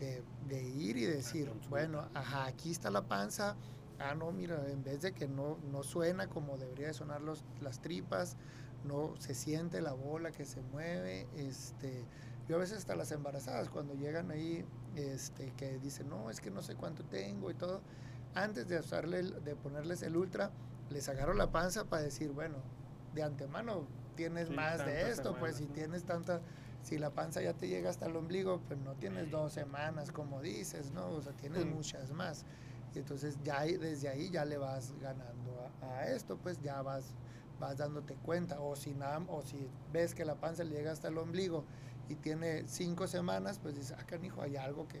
de, 0.00 0.60
ir 0.60 0.96
y 0.96 1.04
decir, 1.04 1.48
bueno, 1.68 2.08
ajá, 2.14 2.46
aquí 2.46 2.72
está 2.72 2.90
la 2.90 3.02
panza, 3.02 3.54
ah, 4.00 4.12
no, 4.16 4.32
mira, 4.32 4.60
en 4.72 4.82
vez 4.82 5.02
de 5.02 5.12
que 5.12 5.28
no, 5.28 5.56
no 5.70 5.84
suena 5.84 6.26
como 6.26 6.58
debería 6.58 6.88
de 6.88 6.94
sonar 6.94 7.20
los, 7.20 7.44
las 7.60 7.80
tripas, 7.80 8.36
no 8.82 9.14
se 9.20 9.36
siente 9.36 9.80
la 9.80 9.92
bola 9.92 10.32
que 10.32 10.44
se 10.44 10.62
mueve, 10.62 11.28
este, 11.36 12.04
yo 12.48 12.56
a 12.56 12.58
veces 12.58 12.78
hasta 12.78 12.96
las 12.96 13.12
embarazadas 13.12 13.68
cuando 13.68 13.94
llegan 13.94 14.32
ahí, 14.32 14.64
este, 14.96 15.52
que 15.52 15.78
dicen, 15.78 16.08
no, 16.08 16.28
es 16.28 16.40
que 16.40 16.50
no 16.50 16.60
sé 16.60 16.74
cuánto 16.74 17.04
tengo 17.04 17.52
y 17.52 17.54
todo, 17.54 17.82
antes 18.34 18.66
de, 18.66 18.80
usarle, 18.80 19.22
de 19.22 19.54
ponerles 19.54 20.02
el 20.02 20.16
ultra, 20.16 20.50
les 20.90 21.08
agarro 21.08 21.34
la 21.34 21.52
panza 21.52 21.84
para 21.84 22.02
decir, 22.02 22.32
bueno, 22.32 22.56
de 23.14 23.22
antemano 23.22 23.86
tienes 24.14 24.50
más 24.50 24.84
de 24.84 25.10
esto, 25.10 25.36
pues 25.38 25.56
si 25.56 25.66
tienes 25.66 26.04
tanta 26.04 26.40
si 26.84 26.98
la 26.98 27.10
panza 27.10 27.40
ya 27.40 27.54
te 27.54 27.66
llega 27.66 27.88
hasta 27.88 28.06
el 28.06 28.14
ombligo, 28.14 28.60
pues 28.68 28.78
no 28.78 28.92
tienes 28.94 29.30
dos 29.30 29.52
semanas 29.52 30.12
como 30.12 30.42
dices, 30.42 30.92
¿no? 30.92 31.08
O 31.08 31.22
sea, 31.22 31.32
tienes 31.32 31.64
muchas 31.64 32.12
más. 32.12 32.44
Y 32.94 32.98
entonces 32.98 33.38
ya 33.42 33.62
desde 33.62 34.08
ahí 34.08 34.30
ya 34.30 34.44
le 34.44 34.58
vas 34.58 34.92
ganando 35.00 35.70
a, 35.80 36.06
esto, 36.08 36.36
pues 36.36 36.60
ya 36.60 36.82
vas, 36.82 37.14
vas 37.58 37.78
dándote 37.78 38.14
cuenta. 38.16 38.60
O 38.60 38.76
si, 38.76 38.94
o 39.28 39.42
si 39.42 39.66
ves 39.92 40.14
que 40.14 40.26
la 40.26 40.34
panza 40.34 40.62
le 40.62 40.76
llega 40.76 40.92
hasta 40.92 41.08
el 41.08 41.16
ombligo 41.16 41.64
y 42.10 42.16
tiene 42.16 42.68
cinco 42.68 43.06
semanas, 43.06 43.58
pues 43.58 43.74
dices, 43.76 43.96
ah, 43.98 44.04
canijo, 44.04 44.42
hay 44.42 44.56
algo 44.56 44.86
que 44.86 45.00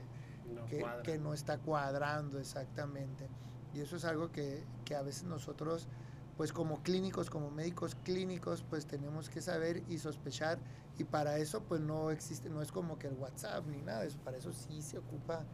no, 0.54 0.64
que, 0.64 0.84
que 1.02 1.18
no 1.18 1.34
está 1.34 1.58
cuadrando 1.58 2.40
exactamente. 2.40 3.28
Y 3.74 3.80
eso 3.80 3.96
es 3.96 4.06
algo 4.06 4.32
que, 4.32 4.64
que 4.86 4.94
a 4.94 5.02
veces 5.02 5.24
nosotros 5.24 5.86
pues 6.36 6.52
como 6.52 6.82
clínicos, 6.82 7.30
como 7.30 7.50
médicos 7.50 7.96
clínicos, 8.04 8.64
pues 8.68 8.86
tenemos 8.86 9.28
que 9.28 9.40
saber 9.40 9.82
y 9.88 9.98
sospechar 9.98 10.58
y 10.98 11.04
para 11.04 11.38
eso 11.38 11.62
pues 11.62 11.80
no 11.80 12.10
existe, 12.10 12.50
no 12.50 12.60
es 12.62 12.72
como 12.72 12.98
que 12.98 13.06
el 13.08 13.14
WhatsApp 13.14 13.66
ni 13.66 13.80
nada, 13.82 14.04
eso, 14.04 14.18
para 14.18 14.36
eso 14.36 14.52
sí 14.52 14.82
se 14.82 14.98
ocupa 14.98 15.44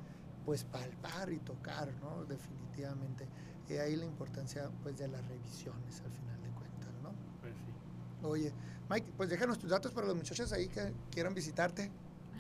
pues 0.45 0.65
palpar 0.65 1.31
y 1.33 1.39
tocar, 1.39 1.93
¿no? 2.01 2.25
Definitivamente. 2.25 3.27
Y 3.69 3.75
ahí 3.75 3.95
la 3.95 4.07
importancia 4.07 4.71
pues 4.83 4.99
de 4.99 5.09
las 5.09 5.27
revisiones 5.29 6.01
al 6.01 6.13
final 6.13 6.43
de 6.43 6.51
cuentas, 6.51 6.93
¿no? 7.03 7.13
Pues 7.41 7.55
sí. 7.55 7.73
Oye, 8.27 8.53
Mike, 8.89 9.13
pues 9.17 9.29
déjanos 9.29 9.59
tus 9.59 9.71
datos 9.71 9.93
para 9.93 10.07
los 10.07 10.17
muchachos 10.17 10.53
ahí 10.53 10.69
que 10.69 10.93
quieran 11.11 11.35
visitarte. 11.35 11.91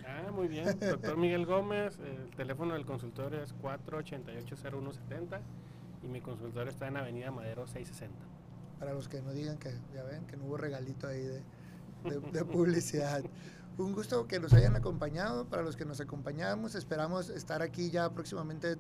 Ah, 0.07 0.31
muy 0.33 0.49
bien. 0.49 0.65
Doctor 0.81 1.17
Miguel 1.17 1.47
Gómez, 1.47 1.99
el 1.99 2.31
teléfono 2.35 2.75
del 2.75 2.85
consultorio 2.85 3.43
es 3.43 3.55
488-0170 3.57 5.41
y 6.02 6.09
mi 6.09 6.20
consultorio 6.20 6.70
está 6.70 6.89
en 6.89 6.97
Avenida 6.97 7.31
Madero 7.31 7.66
660. 7.66 8.16
Para 8.78 8.94
los 8.94 9.09
que 9.09 9.20
no 9.20 9.32
digan 9.32 9.59
que, 9.59 9.74
ya 9.94 10.02
ven, 10.05 10.27
que 10.27 10.36
no 10.36 10.44
hubo 10.44 10.56
regalito 10.56 11.06
ahí 11.06 11.22
de, 11.22 11.43
de, 12.32 12.44
publicidad. 12.44 13.22
Un 13.77 13.93
gusto 13.93 14.27
que 14.27 14.40
nos 14.40 14.55
hayan 14.55 14.74
acompañado. 14.77 15.44
Para 15.47 15.62
los 15.62 15.77
que 15.77 15.85
nos 15.85 16.01
acompañamos, 16.01 16.74
esperamos 16.74 17.28
estar 17.28 17.60
aquí 17.60 17.90
ya 17.90 18.10
próximamente, 18.10 18.78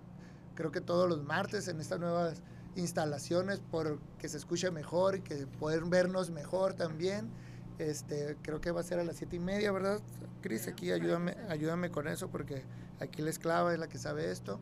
creo 0.54 0.70
que 0.70 0.80
todos 0.80 1.08
los 1.08 1.22
martes 1.22 1.68
en 1.68 1.80
estas 1.80 2.00
nuevas 2.00 2.42
instalaciones, 2.76 3.60
por 3.60 3.98
que 4.18 4.28
se 4.28 4.38
escuche 4.38 4.70
mejor 4.70 5.16
y 5.16 5.20
que 5.20 5.46
puedan 5.46 5.90
vernos 5.90 6.30
mejor 6.30 6.74
también. 6.74 7.30
Este, 7.78 8.36
creo 8.42 8.60
que 8.60 8.70
va 8.70 8.80
a 8.80 8.84
ser 8.84 8.98
a 9.00 9.04
las 9.04 9.16
siete 9.16 9.36
y 9.36 9.40
media, 9.40 9.72
¿verdad? 9.72 10.00
Cris, 10.40 10.68
aquí 10.68 10.92
ayúdame, 10.92 11.36
ayúdame 11.48 11.90
con 11.90 12.08
eso 12.08 12.28
porque 12.28 12.62
aquí 13.00 13.20
la 13.20 13.30
esclava 13.30 13.72
es 13.72 13.78
la 13.78 13.88
que 13.88 13.98
sabe 13.98 14.30
esto 14.30 14.60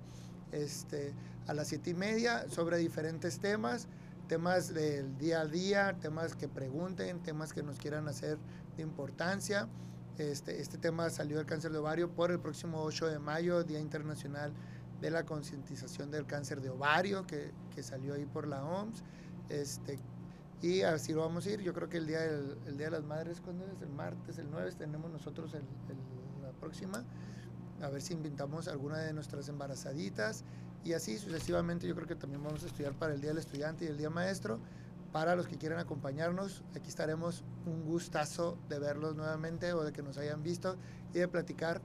este, 0.52 1.14
a 1.46 1.54
las 1.54 1.68
siete 1.68 1.90
y 1.90 1.94
media 1.94 2.48
sobre 2.48 2.78
diferentes 2.78 3.38
temas, 3.38 3.88
temas 4.28 4.72
del 4.74 5.16
día 5.18 5.40
a 5.40 5.46
día, 5.46 5.96
temas 6.00 6.34
que 6.34 6.48
pregunten, 6.48 7.20
temas 7.22 7.52
que 7.52 7.62
nos 7.62 7.78
quieran 7.78 8.08
hacer 8.08 8.38
de 8.76 8.82
importancia. 8.82 9.68
Este, 10.18 10.60
este 10.60 10.78
tema 10.78 11.10
salió 11.10 11.36
del 11.36 11.46
cáncer 11.46 11.72
de 11.72 11.78
ovario 11.78 12.10
por 12.10 12.30
el 12.30 12.40
próximo 12.40 12.82
8 12.82 13.06
de 13.06 13.18
mayo, 13.18 13.64
Día 13.64 13.78
Internacional 13.78 14.52
de 15.00 15.10
la 15.10 15.24
Concientización 15.24 16.10
del 16.10 16.26
Cáncer 16.26 16.60
de 16.60 16.70
Ovario, 16.70 17.24
que, 17.26 17.52
que, 17.74 17.82
salió 17.84 18.14
ahí 18.14 18.26
por 18.26 18.48
la 18.48 18.64
OMS. 18.64 19.04
Este, 19.48 19.98
y 20.60 20.82
así 20.82 21.12
lo 21.12 21.20
vamos 21.20 21.46
a 21.46 21.50
ir. 21.50 21.60
Yo 21.60 21.72
creo 21.72 21.88
que 21.88 21.98
el 21.98 22.06
Día, 22.06 22.24
el, 22.24 22.76
día 22.76 22.86
de 22.86 22.90
las 22.90 23.04
Madres, 23.04 23.40
¿cuándo 23.40 23.64
es? 23.64 23.80
El 23.80 23.90
martes, 23.90 24.38
el 24.38 24.50
9, 24.50 24.72
tenemos 24.76 25.10
nosotros 25.10 25.54
el, 25.54 25.62
la 26.42 26.50
próxima 26.60 27.04
a 27.82 27.88
ver 27.88 28.02
si 28.02 28.14
invitamos 28.14 28.68
alguna 28.68 28.98
de 28.98 29.12
nuestras 29.12 29.48
embarazaditas 29.48 30.44
y 30.84 30.92
así 30.92 31.18
sucesivamente 31.18 31.86
yo 31.86 31.94
creo 31.94 32.06
que 32.06 32.14
también 32.14 32.42
vamos 32.42 32.62
a 32.62 32.66
estudiar 32.66 32.92
para 32.92 33.14
el 33.14 33.20
Día 33.20 33.30
del 33.30 33.38
Estudiante 33.38 33.84
y 33.84 33.88
el 33.88 33.98
Día 33.98 34.10
Maestro. 34.10 34.58
Para 35.12 35.36
los 35.36 35.46
que 35.46 35.56
quieran 35.56 35.78
acompañarnos, 35.78 36.62
aquí 36.76 36.88
estaremos 36.88 37.42
un 37.64 37.84
gustazo 37.84 38.58
de 38.68 38.78
verlos 38.78 39.16
nuevamente 39.16 39.72
o 39.72 39.82
de 39.82 39.92
que 39.92 40.02
nos 40.02 40.18
hayan 40.18 40.42
visto 40.42 40.76
y 41.14 41.18
de 41.18 41.28
platicar 41.28 41.80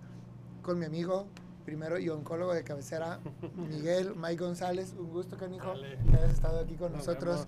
con 0.62 0.78
mi 0.78 0.86
amigo 0.86 1.28
primero 1.64 1.98
y 1.98 2.10
oncólogo 2.10 2.54
de 2.54 2.64
cabecera, 2.64 3.20
Miguel 3.56 4.14
Mike 4.16 4.44
González. 4.44 4.94
Un 4.98 5.10
gusto, 5.10 5.38
canijo, 5.38 5.74
que 5.74 6.18
hayas 6.18 6.34
estado 6.34 6.60
aquí 6.60 6.76
con 6.76 6.92
nosotros. 6.92 7.48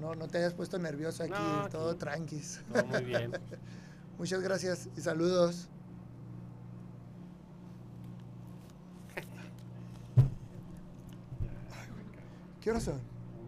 no, 0.00 0.14
no 0.14 0.28
te 0.28 0.38
hayas 0.38 0.54
puesto 0.54 0.78
nervioso 0.78 1.24
aquí, 1.24 1.70
todo 1.70 1.96
tranquis. 1.96 2.62
muy 2.88 3.04
bien. 3.04 3.32
Muchas 4.18 4.40
gracias 4.40 4.88
y 4.96 5.00
saludos. 5.00 5.68
¿Qué 12.60 12.70
hora 12.70 12.80
son? 12.80 13.09